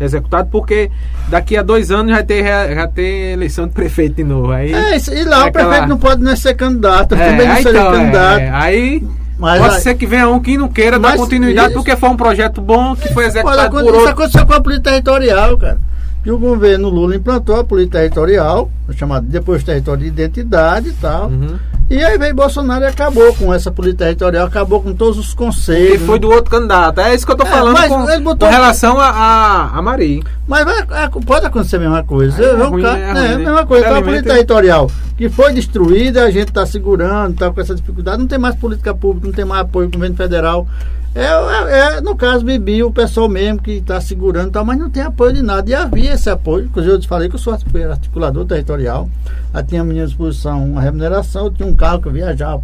executado, 0.00 0.48
porque 0.50 0.90
daqui 1.28 1.56
a 1.56 1.62
dois 1.62 1.90
anos 1.90 2.10
vai 2.12 2.24
ter, 2.24 2.44
já 2.44 2.86
ter 2.88 3.32
eleição 3.34 3.66
de 3.66 3.72
prefeito 3.72 4.16
de 4.16 4.24
novo. 4.24 4.50
Aí, 4.50 4.72
É, 4.72 4.96
isso, 4.96 5.12
e 5.14 5.24
lá 5.24 5.46
É 5.46 5.48
o 5.48 5.52
prefeito 5.52 5.70
aquela- 5.72 5.86
não 5.86 5.98
pode 5.98 6.22
nem 6.22 6.34
ser 6.36 6.54
candidato, 6.54 7.14
É, 7.14 7.30
também 7.30 7.46
não 7.48 7.56
seria 7.56 7.70
então, 7.70 7.94
é, 7.94 7.96
candidato. 7.98 8.40
é, 8.40 8.50
aí 8.50 9.06
Mas 9.38 9.60
pode 9.60 9.80
ser 9.80 9.94
que 9.94 10.06
venha 10.06 10.28
um 10.28 10.40
que 10.40 10.56
não 10.58 10.68
queira 10.68 10.98
dar 10.98 11.16
continuidade, 11.16 11.68
isso- 11.68 11.76
porque 11.76 11.96
foi 11.96 12.08
um 12.08 12.16
projeto 12.16 12.60
bom 12.60 12.94
que 12.96 13.08
foi 13.12 13.24
Olha, 13.24 13.30
executado 13.30 13.70
quando- 13.70 13.84
por 13.84 13.90
isso 13.94 13.98
outro. 14.00 14.12
aconteceu 14.12 14.46
com 14.46 14.52
a 14.54 14.60
política 14.60 14.90
territorial, 14.90 15.56
cara. 15.56 15.78
Que 16.22 16.30
o 16.30 16.38
governo 16.38 16.88
Lula 16.88 17.16
implantou 17.16 17.56
a 17.58 17.64
política 17.64 17.98
territorial, 17.98 18.70
chamada 18.96 19.26
depois 19.28 19.64
território 19.64 20.02
de 20.02 20.08
identidade 20.08 20.90
e 20.90 20.92
tal. 20.92 21.26
Uhum. 21.28 21.56
E 21.90 22.02
aí 22.02 22.16
veio 22.16 22.34
Bolsonaro 22.34 22.84
e 22.84 22.86
acabou 22.86 23.34
com 23.34 23.52
essa 23.52 23.70
política 23.72 24.04
territorial, 24.04 24.46
acabou 24.46 24.80
com 24.80 24.94
todos 24.94 25.18
os 25.18 25.30
Que 25.30 25.36
conselhos. 25.36 26.02
foi 26.06 26.18
do 26.20 26.30
outro 26.30 26.50
candidato. 26.50 27.00
É 27.00 27.12
isso 27.14 27.26
que 27.26 27.32
eu 27.32 27.36
tô 27.36 27.42
É, 27.44 27.50
falando 27.50 27.72
mas 27.74 27.88
com, 27.88 28.22
botou- 28.22 28.48
com 28.48 28.54
relação 28.54 28.98
a, 29.00 29.08
a, 29.10 29.78
a 29.78 29.82
Mari. 29.82 30.22
Mas 30.46 30.64
é, 30.66 31.08
pode 31.26 31.44
acontecer 31.44 31.76
a 31.76 31.80
mesma 31.80 32.04
coisa. 32.04 32.40
É 32.42 32.50
É, 32.50 32.54
um 32.54 32.70
ruim, 32.70 32.82
né? 32.82 33.00
É 33.00 33.02
é, 33.02 33.10
a 33.10 33.14
né? 33.14 33.36
mesma 33.38 33.66
coisa. 33.66 33.84
Então, 33.86 33.98
a 33.98 34.02
política 34.02 34.30
territorial 34.32 34.90
que 35.18 35.28
foi 35.28 35.52
destruída, 35.52 36.22
a 36.24 36.30
gente 36.30 36.48
está 36.48 36.64
segurando, 36.64 37.32
está 37.34 37.50
com 37.50 37.60
essa 37.60 37.74
dificuldade, 37.74 38.18
não 38.18 38.26
tem 38.28 38.38
mais 38.38 38.54
política 38.54 38.94
pública, 38.94 39.26
não 39.26 39.34
tem 39.34 39.44
mais 39.44 39.62
apoio 39.62 39.88
do 39.88 39.92
governo 39.98 40.16
federal. 40.16 40.66
É, 41.14 41.24
é- 41.24 41.96
é, 41.96 42.00
no 42.00 42.16
caso, 42.16 42.42
Bibi, 42.42 42.82
o 42.82 42.90
pessoal 42.90 43.28
mesmo 43.28 43.60
que 43.60 43.72
está 43.72 44.00
segurando, 44.00 44.50
tal, 44.50 44.64
mas 44.64 44.78
não 44.78 44.88
tem 44.88 45.02
apoio 45.02 45.34
de 45.34 45.42
nada. 45.42 45.68
E 45.70 45.74
havia 45.74 46.14
esse 46.14 46.30
apoio, 46.30 46.64
inclusive 46.64 46.94
eu 46.94 46.98
te 47.00 47.06
falei 47.06 47.28
que 47.28 47.34
eu 47.34 47.38
sou 47.38 47.52
articulador 47.52 48.46
territorial, 48.46 49.10
eu 49.52 49.62
tinha 49.62 49.82
à 49.82 49.84
minha 49.84 50.06
disposição 50.06 50.64
uma 50.64 50.80
remuneração, 50.80 51.46
eu 51.46 51.50
tinha 51.50 51.68
um 51.68 51.74
carro 51.74 52.00
que 52.00 52.08
eu 52.08 52.12
viajava, 52.12 52.62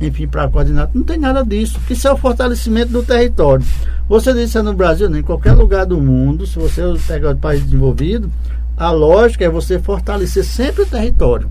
enfim, 0.00 0.28
para 0.28 0.48
coordenar. 0.48 0.88
Não 0.94 1.02
tem 1.02 1.18
nada 1.18 1.44
disso, 1.44 1.80
isso 1.90 2.06
é 2.06 2.12
o 2.12 2.16
fortalecimento 2.16 2.92
do 2.92 3.02
território. 3.02 3.66
Você 4.08 4.32
disse 4.32 4.56
é 4.56 4.62
no 4.62 4.74
Brasil, 4.74 5.10
nem 5.10 5.20
em 5.20 5.24
qualquer 5.24 5.52
lugar 5.54 5.84
do 5.84 6.00
mundo, 6.00 6.46
se 6.46 6.56
você 6.56 6.82
pegar 7.04 7.32
o 7.32 7.36
país 7.36 7.64
desenvolvido, 7.64 8.30
a 8.76 8.92
lógica 8.92 9.44
é 9.44 9.48
você 9.48 9.76
fortalecer 9.80 10.44
sempre 10.44 10.82
o 10.82 10.86
território 10.86 11.50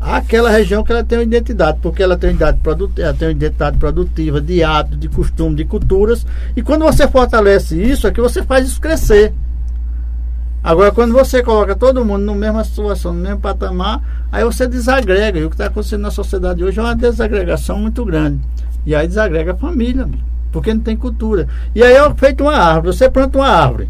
aquela 0.00 0.50
região 0.50 0.84
que 0.84 0.92
ela 0.92 1.02
tem 1.02 1.18
uma 1.18 1.24
identidade, 1.24 1.78
porque 1.82 2.02
ela 2.02 2.16
tem 2.16 2.30
identidade, 2.30 2.58
produtiva, 2.58 3.14
tem 3.14 3.28
uma 3.28 3.32
identidade 3.32 3.78
produtiva, 3.78 4.40
de 4.40 4.62
hábito, 4.62 4.96
de 4.96 5.08
costume, 5.08 5.56
de 5.56 5.64
culturas. 5.64 6.26
E 6.56 6.62
quando 6.62 6.84
você 6.84 7.08
fortalece 7.08 7.80
isso, 7.80 8.06
é 8.06 8.10
que 8.10 8.20
você 8.20 8.42
faz 8.42 8.66
isso 8.66 8.80
crescer. 8.80 9.32
Agora, 10.62 10.90
quando 10.90 11.12
você 11.12 11.42
coloca 11.42 11.74
todo 11.74 12.04
mundo 12.04 12.24
na 12.24 12.34
mesma 12.34 12.64
situação, 12.64 13.12
no 13.12 13.20
mesmo 13.20 13.40
patamar, 13.40 14.02
aí 14.30 14.44
você 14.44 14.66
desagrega. 14.66 15.38
E 15.38 15.44
o 15.44 15.48
que 15.48 15.54
está 15.54 15.66
acontecendo 15.66 16.02
na 16.02 16.10
sociedade 16.10 16.62
hoje 16.62 16.78
é 16.78 16.82
uma 16.82 16.94
desagregação 16.94 17.78
muito 17.78 18.04
grande. 18.04 18.40
E 18.84 18.94
aí 18.94 19.06
desagrega 19.06 19.52
a 19.52 19.56
família, 19.56 20.08
porque 20.52 20.74
não 20.74 20.80
tem 20.80 20.96
cultura. 20.96 21.48
E 21.74 21.82
aí 21.82 21.94
é 21.94 22.14
feito 22.14 22.42
uma 22.42 22.56
árvore. 22.56 22.94
Você 22.94 23.08
planta 23.08 23.38
uma 23.38 23.48
árvore. 23.48 23.88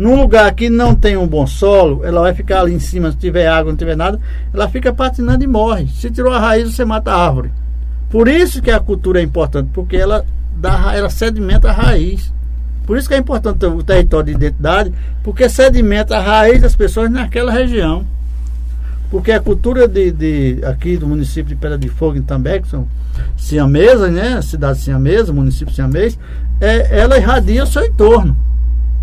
Num 0.00 0.18
lugar 0.18 0.54
que 0.54 0.70
não 0.70 0.94
tem 0.94 1.14
um 1.14 1.26
bom 1.26 1.46
solo, 1.46 2.02
ela 2.06 2.22
vai 2.22 2.32
ficar 2.32 2.60
ali 2.62 2.72
em 2.72 2.78
cima, 2.78 3.10
se 3.10 3.18
tiver 3.18 3.46
água, 3.46 3.70
não 3.70 3.76
tiver 3.76 3.94
nada, 3.94 4.18
ela 4.50 4.66
fica 4.66 4.94
patinando 4.94 5.44
e 5.44 5.46
morre. 5.46 5.88
Se 5.88 6.10
tirou 6.10 6.32
a 6.32 6.38
raiz, 6.38 6.74
você 6.74 6.86
mata 6.86 7.12
a 7.12 7.26
árvore. 7.26 7.50
Por 8.08 8.26
isso 8.26 8.62
que 8.62 8.70
a 8.70 8.80
cultura 8.80 9.20
é 9.20 9.22
importante, 9.22 9.68
porque 9.74 9.98
ela, 9.98 10.24
dá, 10.56 10.94
ela 10.94 11.10
sedimenta 11.10 11.68
a 11.68 11.72
raiz. 11.72 12.32
Por 12.86 12.96
isso 12.96 13.08
que 13.08 13.14
é 13.14 13.18
importante 13.18 13.66
o 13.66 13.82
território 13.82 14.24
de 14.24 14.32
identidade, 14.32 14.90
porque 15.22 15.50
sedimenta 15.50 16.16
a 16.16 16.20
raiz 16.22 16.62
das 16.62 16.74
pessoas 16.74 17.10
naquela 17.10 17.52
região. 17.52 18.02
Porque 19.10 19.32
a 19.32 19.38
cultura 19.40 19.86
de, 19.86 20.10
de- 20.12 20.60
aqui 20.64 20.96
do 20.96 21.06
município 21.06 21.54
de 21.54 21.56
Pedra 21.56 21.76
de 21.76 21.90
Fogo, 21.90 22.16
em 22.16 22.22
També, 22.22 22.58
que 22.60 22.68
são 22.68 22.88
siamesas, 23.36 24.10
né? 24.10 24.40
Cidade 24.40 24.78
siamesa, 24.78 25.30
município 25.30 25.74
siamês, 25.74 26.18
é, 26.58 27.00
ela 27.00 27.18
irradia 27.18 27.64
o 27.64 27.66
seu 27.66 27.84
entorno. 27.84 28.34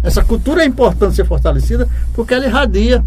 Essa 0.07 0.23
cultura 0.23 0.63
é 0.63 0.65
importante 0.65 1.15
ser 1.15 1.25
fortalecida 1.25 1.88
porque 2.13 2.34
ela 2.34 2.45
irradia. 2.45 3.03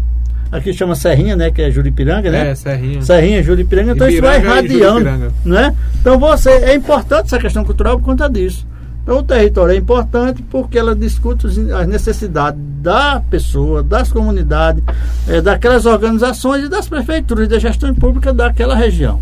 Aqui 0.51 0.73
chama 0.73 0.95
Serrinha, 0.95 1.35
né? 1.35 1.49
Que 1.49 1.61
é 1.61 1.71
Juripiranga, 1.71 2.29
né? 2.29 2.49
É, 2.49 2.55
Serrinha. 2.55 3.01
Serrinha, 3.01 3.41
Juripiranga, 3.41 3.93
então 3.93 4.07
isso 4.09 4.21
vai 4.21 4.37
Ibiranga 4.37 4.61
irradiando. 4.61 5.33
Né? 5.45 5.75
Então 5.99 6.19
você 6.19 6.49
é 6.49 6.75
importante 6.75 7.27
essa 7.27 7.39
questão 7.39 7.63
cultural 7.63 7.97
por 7.97 8.05
conta 8.05 8.29
disso. 8.29 8.67
Então 9.01 9.17
o 9.17 9.23
território 9.23 9.73
é 9.73 9.77
importante 9.77 10.43
porque 10.43 10.77
ela 10.77 10.95
discute 10.95 11.47
as 11.47 11.87
necessidades 11.87 12.59
da 12.81 13.19
pessoa, 13.29 13.81
das 13.81 14.11
comunidades, 14.11 14.83
eh, 15.27 15.41
daquelas 15.41 15.85
organizações 15.85 16.65
e 16.65 16.69
das 16.69 16.87
prefeituras 16.87 17.47
da 17.47 17.57
gestão 17.57 17.95
pública 17.95 18.31
daquela 18.31 18.75
região. 18.75 19.21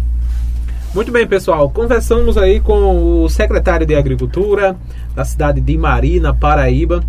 Muito 0.94 1.12
bem, 1.12 1.28
pessoal. 1.28 1.70
Conversamos 1.70 2.36
aí 2.38 2.60
com 2.60 3.24
o 3.24 3.30
secretário 3.30 3.86
de 3.86 3.94
Agricultura 3.94 4.76
da 5.16 5.24
cidade 5.24 5.62
de 5.62 5.78
Marina, 5.78 6.34
Paraíba. 6.34 7.04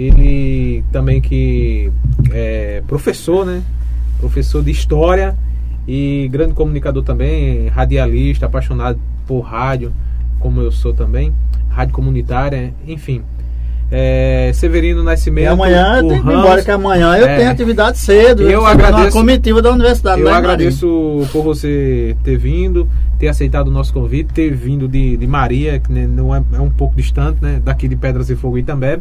Ele 0.00 0.82
também 0.90 1.20
que 1.20 1.90
é 2.32 2.82
professor, 2.86 3.44
né? 3.44 3.62
Professor 4.18 4.62
de 4.62 4.70
História 4.70 5.36
e 5.86 6.28
grande 6.32 6.54
comunicador 6.54 7.02
também, 7.02 7.68
radialista, 7.68 8.46
apaixonado 8.46 8.98
por 9.26 9.40
rádio, 9.40 9.92
como 10.38 10.60
eu 10.60 10.70
sou 10.72 10.92
também, 10.94 11.32
rádio 11.68 11.92
comunitária, 11.94 12.72
enfim. 12.86 13.22
É, 13.92 14.52
Severino 14.54 15.00
E 15.02 15.04
Nascimento. 15.04 15.48
amanhã 15.50 15.96
eu 15.98 16.04
o 16.06 16.08
tenho 16.10 16.22
que 16.22 16.28
ir 16.28 16.32
embora, 16.32 16.62
que 16.62 16.70
amanhã 16.70 17.16
eu 17.16 17.26
É. 17.26 17.36
tenho 17.38 17.50
atividade 17.50 17.98
cedo. 17.98 18.42
Eu 18.48 18.60
vou 18.60 18.68
agradeço- 18.68 19.10
comitiva 19.16 19.60
da 19.60 19.70
universidade 19.72 20.20
Eu 20.20 20.30
Marília. 20.30 20.38
agradeço 20.52 21.26
por 21.32 21.42
você 21.42 22.16
ter 22.22 22.36
vindo, 22.38 22.88
ter 23.18 23.26
aceitado 23.28 23.66
o 23.68 23.70
nosso 23.72 23.92
convite, 23.92 24.32
ter 24.32 24.54
vindo 24.54 24.86
de, 24.86 25.16
de 25.16 25.26
Maria, 25.26 25.80
que 25.80 25.90
né, 25.92 26.06
não 26.06 26.32
é, 26.34 26.40
é 26.54 26.60
um 26.60 26.70
pouco 26.70 26.94
distante, 26.94 27.42
né? 27.42 27.60
Daqui 27.64 27.88
de 27.88 27.96
Pedras 27.96 28.30
e 28.30 28.36
Fogo 28.36 28.56
e 28.58 28.62
também. 28.62 28.98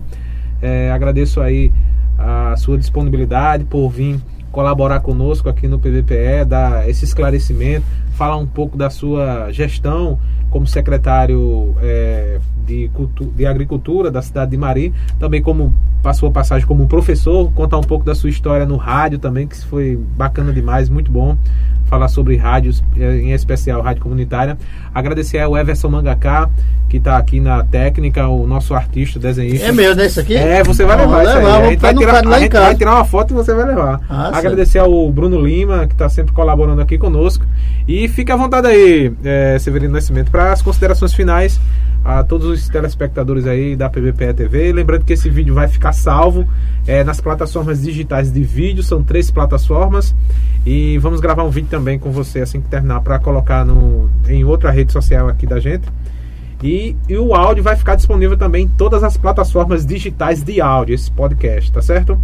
É, 0.61 0.91
agradeço 0.91 1.41
aí 1.41 1.71
a 2.17 2.55
sua 2.57 2.77
disponibilidade 2.77 3.63
por 3.63 3.89
vir 3.89 4.19
colaborar 4.51 4.99
conosco 4.99 5.47
aqui 5.47 5.67
no 5.67 5.79
PVPE, 5.79 6.45
dar 6.47 6.89
esse 6.89 7.05
esclarecimento, 7.05 7.85
falar 8.19 8.35
um 8.35 8.45
pouco 8.45 8.77
da 8.77 8.89
sua 8.89 9.49
gestão 9.49 10.19
como 10.49 10.67
secretário 10.67 11.73
é, 11.81 12.37
de, 12.67 12.91
de 13.33 13.45
Agricultura 13.45 14.11
da 14.11 14.21
cidade 14.21 14.51
de 14.51 14.57
Mari, 14.57 14.93
também 15.17 15.41
como 15.41 15.73
passou 16.03 16.27
a 16.27 16.31
passagem 16.31 16.67
como 16.67 16.85
professor, 16.85 17.49
contar 17.53 17.77
um 17.77 17.83
pouco 17.83 18.03
da 18.03 18.13
sua 18.13 18.29
história 18.29 18.65
no 18.65 18.75
rádio 18.75 19.19
também, 19.19 19.47
que 19.47 19.57
foi 19.65 19.95
bacana 20.17 20.51
demais, 20.51 20.89
muito 20.89 21.09
bom 21.09 21.37
falar 21.89 22.07
sobre 22.07 22.37
rádios, 22.37 22.83
eh, 22.97 23.17
em 23.17 23.31
especial 23.31 23.81
rádio 23.81 24.03
comunitária. 24.03 24.57
Agradecer 24.93 25.39
ao 25.39 25.57
Everson 25.57 25.89
Mangaká, 25.89 26.47
que 26.87 26.97
está 26.97 27.17
aqui 27.17 27.39
na 27.39 27.63
técnica, 27.63 28.27
o 28.27 28.45
nosso 28.47 28.73
artista, 28.73 29.19
desenhista. 29.19 29.67
É 29.67 29.71
meu, 29.71 29.95
né? 29.95 30.05
Isso 30.05 30.19
aqui? 30.19 30.35
É, 30.35 30.63
você 30.63 30.85
vai 30.85 30.97
levar. 30.97 31.23
Vamos 31.23 31.35
levar, 31.35 31.61
a 31.61 31.69
gente, 31.69 31.79
vai 31.79 31.93
tirar, 31.95 32.23
vai 32.23 32.75
tirar 32.75 32.95
uma 32.95 33.05
foto 33.05 33.31
e 33.31 33.35
você 33.35 33.53
vai 33.53 33.65
levar. 33.65 34.01
Ah, 34.09 34.37
Agradecer 34.37 34.79
ao 34.79 35.11
Bruno 35.11 35.41
Lima, 35.41 35.87
que 35.87 35.93
está 35.93 36.07
sempre 36.09 36.33
colaborando 36.33 36.81
aqui 36.81 36.97
conosco. 36.97 37.45
E 37.87 38.07
fique 38.09 38.31
à 38.31 38.35
vontade 38.35 38.67
aí, 38.67 39.13
é, 39.23 39.57
Severino 39.59 39.93
Nascimento, 39.93 40.31
para 40.31 40.51
as 40.51 40.61
considerações 40.61 41.13
finais 41.13 41.59
a 42.03 42.23
todos 42.23 42.47
os 42.47 42.69
telespectadores 42.69 43.45
aí 43.45 43.75
da 43.75 43.89
PBPE 43.89 44.33
TV. 44.33 44.71
Lembrando 44.71 45.05
que 45.05 45.13
esse 45.13 45.29
vídeo 45.29 45.53
vai 45.53 45.67
ficar 45.67 45.91
salvo 45.93 46.47
é, 46.87 47.03
nas 47.03 47.19
plataformas 47.19 47.81
digitais 47.81 48.31
de 48.31 48.41
vídeo, 48.41 48.83
são 48.83 49.03
três 49.03 49.29
plataformas. 49.29 50.15
E 50.65 50.97
vamos 50.97 51.19
gravar 51.19 51.43
um 51.43 51.49
vídeo 51.49 51.69
também 51.69 51.97
com 51.97 52.11
você 52.11 52.39
assim 52.39 52.61
que 52.61 52.67
terminar 52.67 53.01
para 53.01 53.19
colocar 53.19 53.65
no, 53.65 54.09
em 54.27 54.43
outra 54.43 54.71
rede 54.71 54.91
social 54.91 55.27
aqui 55.27 55.45
da 55.45 55.59
gente. 55.59 55.87
E, 56.61 56.95
e, 57.07 57.17
o 57.17 57.33
áudio 57.33 57.63
vai 57.63 57.75
ficar 57.77 57.95
disponível 57.95 58.35
também 58.35 58.65
em 58.65 58.67
todas 58.67 59.01
as 59.01 59.15
plataformas 59.15 59.85
digitais 59.85 60.43
de 60.43 60.59
áudio, 60.59 60.93
esse 60.93 61.09
podcast, 61.09 61.71
tá 61.71 61.81
certo? 61.81 62.19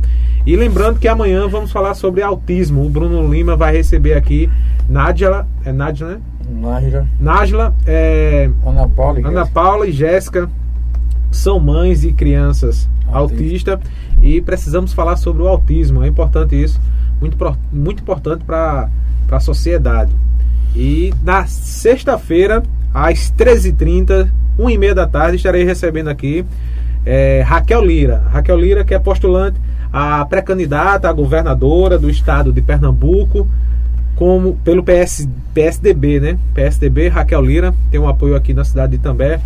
E 0.45 0.55
lembrando 0.57 0.99
que 0.99 1.07
amanhã 1.07 1.47
vamos 1.47 1.71
falar 1.71 1.93
sobre 1.93 2.21
autismo. 2.21 2.85
O 2.85 2.89
Bruno 2.89 3.31
Lima 3.31 3.55
vai 3.55 3.73
receber 3.73 4.13
aqui 4.13 4.49
Nádia, 4.89 5.47
é 5.63 5.71
Nádia, 5.71 6.07
né? 6.07 6.21
Nájila. 6.49 7.07
Nájila, 7.19 7.75
é, 7.85 8.49
Ana 8.65 8.87
Paula 8.87 9.19
e 9.19 9.23
Ana 9.23 9.39
Jéssica. 9.39 9.53
Paula 9.53 9.87
e 9.87 9.91
Jéssica 9.91 10.49
são 11.31 11.59
mães 11.59 12.03
e 12.03 12.13
crianças 12.13 12.87
autistas 13.11 13.79
e 14.21 14.41
precisamos 14.41 14.93
falar 14.93 15.15
sobre 15.17 15.43
o 15.43 15.47
autismo. 15.47 16.03
É 16.03 16.07
importante 16.07 16.61
isso, 16.61 16.79
muito, 17.19 17.37
muito 17.71 18.01
importante 18.01 18.43
para 18.43 18.89
a 19.31 19.39
sociedade. 19.39 20.11
E 20.75 21.13
na 21.23 21.47
sexta-feira, 21.47 22.61
às 22.95 23.29
13h30, 23.29 24.29
1h30 24.57 24.93
da 24.93 25.05
tarde, 25.05 25.35
estarei 25.35 25.65
recebendo 25.65 26.07
aqui 26.07 26.45
é, 27.05 27.43
Raquel 27.45 27.83
Lira. 27.83 28.23
Raquel 28.31 28.57
Lira, 28.57 28.85
que 28.85 28.93
é 28.93 28.99
postulante 28.99 29.59
a 29.91 30.23
pré-candidata 30.23 31.09
a 31.09 31.13
governadora 31.13 31.99
do 31.99 32.09
estado 32.09 32.53
de 32.53 32.61
Pernambuco 32.61 33.45
como 34.15 34.55
pelo 34.63 34.81
PS, 34.81 35.27
PSDB, 35.53 36.21
né? 36.21 36.37
PSDB, 36.53 37.09
Raquel 37.09 37.41
Lira, 37.41 37.75
tem 37.91 37.99
um 37.99 38.07
apoio 38.07 38.33
aqui 38.33 38.53
na 38.53 38.63
cidade 38.63 38.91
de 38.91 38.95
Itambé, 38.95 39.41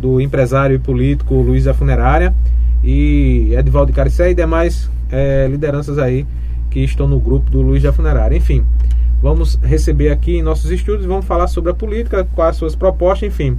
do 0.00 0.20
empresário 0.20 0.74
e 0.74 0.78
político 0.80 1.36
Luiz 1.36 1.64
da 1.64 1.74
Funerária 1.74 2.34
e 2.82 3.54
Edvaldo 3.56 3.92
Caricé 3.92 4.32
e 4.32 4.34
demais 4.34 4.90
é, 5.12 5.46
lideranças 5.48 5.98
aí 5.98 6.26
que 6.68 6.80
estão 6.80 7.06
no 7.06 7.20
grupo 7.20 7.48
do 7.48 7.62
Luiz 7.62 7.84
da 7.84 7.92
Funerária. 7.92 8.36
Enfim, 8.36 8.64
vamos 9.22 9.58
receber 9.62 10.10
aqui 10.10 10.36
em 10.36 10.42
nossos 10.42 10.70
estúdios, 10.70 11.06
vamos 11.06 11.26
falar 11.26 11.48
sobre 11.48 11.70
a 11.70 11.74
política, 11.74 12.26
quais 12.34 12.50
as 12.50 12.56
suas 12.56 12.76
propostas, 12.76 13.28
enfim. 13.28 13.58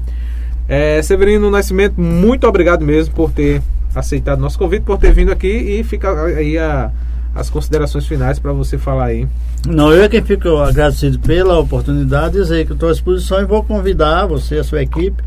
É, 0.67 1.01
Severino 1.01 1.49
Nascimento, 1.49 1.99
muito 1.99 2.47
obrigado 2.47 2.85
mesmo 2.85 3.13
por 3.13 3.31
ter 3.31 3.61
aceitado 3.93 4.39
nosso 4.39 4.57
convite, 4.57 4.83
por 4.83 4.97
ter 4.97 5.11
vindo 5.11 5.31
aqui 5.31 5.47
e 5.47 5.83
fica 5.83 6.23
aí 6.23 6.57
a 6.57 6.91
as 7.33 7.49
considerações 7.49 8.05
finais 8.07 8.39
para 8.39 8.51
você 8.51 8.77
falar 8.77 9.05
aí. 9.05 9.27
Não, 9.67 9.91
eu 9.91 10.03
é 10.03 10.09
que 10.09 10.21
fico 10.21 10.57
agradecido 10.57 11.19
pela 11.19 11.59
oportunidade 11.59 12.33
de 12.33 12.41
dizer 12.41 12.65
que 12.65 12.73
estou 12.73 12.89
à 12.89 12.91
disposição 12.91 13.41
e 13.41 13.45
vou 13.45 13.63
convidar 13.63 14.25
você 14.25 14.55
e 14.55 14.59
a 14.59 14.63
sua 14.63 14.81
equipe 14.81 15.21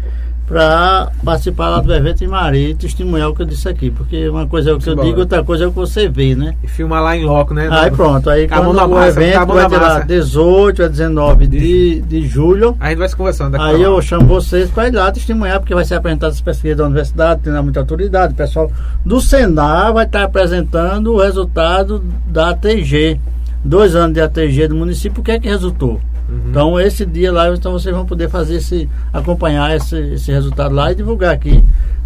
para 0.52 1.10
participar 1.24 1.70
lá 1.70 1.80
do 1.80 1.94
evento 1.94 2.22
em 2.22 2.28
Maria 2.28 2.68
e 2.68 2.74
testemunhar 2.74 3.30
o 3.30 3.34
que 3.34 3.40
eu 3.40 3.46
disse 3.46 3.66
aqui. 3.66 3.90
Porque 3.90 4.28
uma 4.28 4.46
coisa 4.46 4.70
é 4.70 4.74
o 4.74 4.78
que 4.78 4.90
eu 4.90 4.96
digo, 4.96 5.20
outra 5.20 5.42
coisa 5.42 5.64
é 5.64 5.66
o 5.66 5.70
que 5.70 5.78
você 5.78 6.10
vê, 6.10 6.34
né? 6.34 6.54
E 6.62 6.68
filmar 6.68 7.02
lá 7.02 7.16
em 7.16 7.24
loco, 7.24 7.54
né? 7.54 7.68
Aí 7.70 7.90
pronto, 7.90 8.28
aí 8.28 8.46
quando 8.46 8.68
o 8.68 8.88
massa, 8.88 9.08
evento 9.08 9.46
vai 9.46 9.68
ter 9.68 9.78
lá 9.78 9.98
18 10.00 10.82
a 10.82 10.88
19 10.88 11.46
de, 11.46 12.02
de 12.02 12.26
julho. 12.26 12.76
Aí 12.78 12.88
a 12.88 12.90
gente 12.90 12.98
vai 12.98 13.08
se 13.08 13.16
conversando. 13.16 13.58
Aí 13.58 13.80
eu 13.80 14.02
chamo 14.02 14.26
vocês 14.26 14.70
para 14.70 14.88
ir 14.88 14.92
lá 14.92 15.10
testemunhar, 15.10 15.58
porque 15.58 15.74
vai 15.74 15.86
ser 15.86 15.94
apresentado 15.94 16.32
as 16.32 16.40
pesquisas 16.42 16.76
da 16.76 16.84
universidade, 16.84 17.40
tem 17.40 17.62
muita 17.62 17.80
autoridade. 17.80 18.34
O 18.34 18.36
pessoal 18.36 18.70
do 19.06 19.22
Senar 19.22 19.94
vai 19.94 20.04
estar 20.04 20.24
apresentando 20.24 21.14
o 21.14 21.18
resultado 21.18 22.04
da 22.26 22.50
ATG. 22.50 23.18
Dois 23.64 23.94
anos 23.94 24.12
de 24.12 24.20
ATG 24.20 24.68
do 24.68 24.74
município, 24.74 25.22
o 25.22 25.24
que 25.24 25.30
é 25.30 25.38
que 25.38 25.48
resultou? 25.48 25.98
Uhum. 26.32 26.50
Então 26.50 26.80
esse 26.80 27.04
dia 27.04 27.30
lá, 27.30 27.48
então 27.48 27.72
vocês 27.72 27.94
vão 27.94 28.06
poder 28.06 28.28
fazer 28.28 28.56
esse, 28.56 28.88
acompanhar 29.12 29.76
esse, 29.76 29.96
esse 29.96 30.32
resultado 30.32 30.74
lá 30.74 30.90
e 30.90 30.94
divulgar 30.94 31.32
aqui 31.32 31.62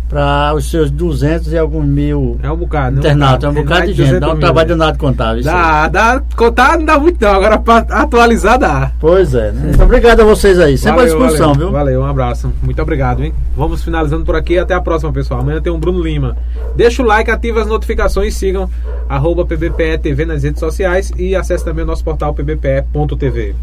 para 0.08 0.54
os 0.54 0.70
seus 0.70 0.90
200 0.90 1.52
e 1.52 1.58
alguns 1.58 1.84
mil 1.84 2.38
é 2.42 2.50
um 2.50 2.56
bocado, 2.56 2.98
internautas, 2.98 3.44
é 3.44 3.48
um 3.48 3.54
bocado 3.54 3.86
de 3.86 3.92
gente, 3.94 4.20
dá 4.20 4.32
um 4.32 4.38
trabalho 4.38 4.68
danado 4.68 4.98
contar. 4.98 5.40
Dá, 5.42 5.88
dá, 5.88 6.22
contar 6.36 6.78
não 6.78 6.84
dá 6.84 6.98
muito 6.98 7.20
não, 7.20 7.32
agora 7.32 7.58
para 7.58 7.78
atualizar 8.02 8.58
dá. 8.58 8.92
Pois 9.00 9.34
é, 9.34 9.50
né? 9.50 9.72
Então, 9.74 9.84
obrigado 9.86 10.20
a 10.20 10.24
vocês 10.24 10.58
aí, 10.60 10.78
sempre 10.78 10.98
valeu, 10.98 11.04
à 11.04 11.16
disposição, 11.16 11.48
valeu, 11.48 11.66
viu? 11.66 11.72
Valeu, 11.72 12.00
um 12.02 12.06
abraço, 12.06 12.52
muito 12.62 12.80
obrigado, 12.80 13.24
hein? 13.24 13.34
Vamos 13.56 13.82
finalizando 13.82 14.24
por 14.24 14.36
aqui, 14.36 14.58
até 14.58 14.74
a 14.74 14.80
próxima, 14.80 15.12
pessoal. 15.12 15.40
Amanhã 15.40 15.60
tem 15.60 15.72
um 15.72 15.78
Bruno 15.78 16.00
Lima. 16.00 16.36
Deixa 16.76 17.02
o 17.02 17.06
like, 17.06 17.30
ativa 17.30 17.60
as 17.60 17.66
notificações, 17.66 18.34
sigam 18.34 18.70
arroba 19.08 19.44
PBPE 19.44 19.98
TV 19.98 20.24
nas 20.24 20.42
redes 20.44 20.60
sociais 20.60 21.12
e 21.16 21.34
acesse 21.34 21.64
também 21.64 21.82
o 21.82 21.86
nosso 21.86 22.04
portal 22.04 22.32
pbpe.tv. 22.32 23.54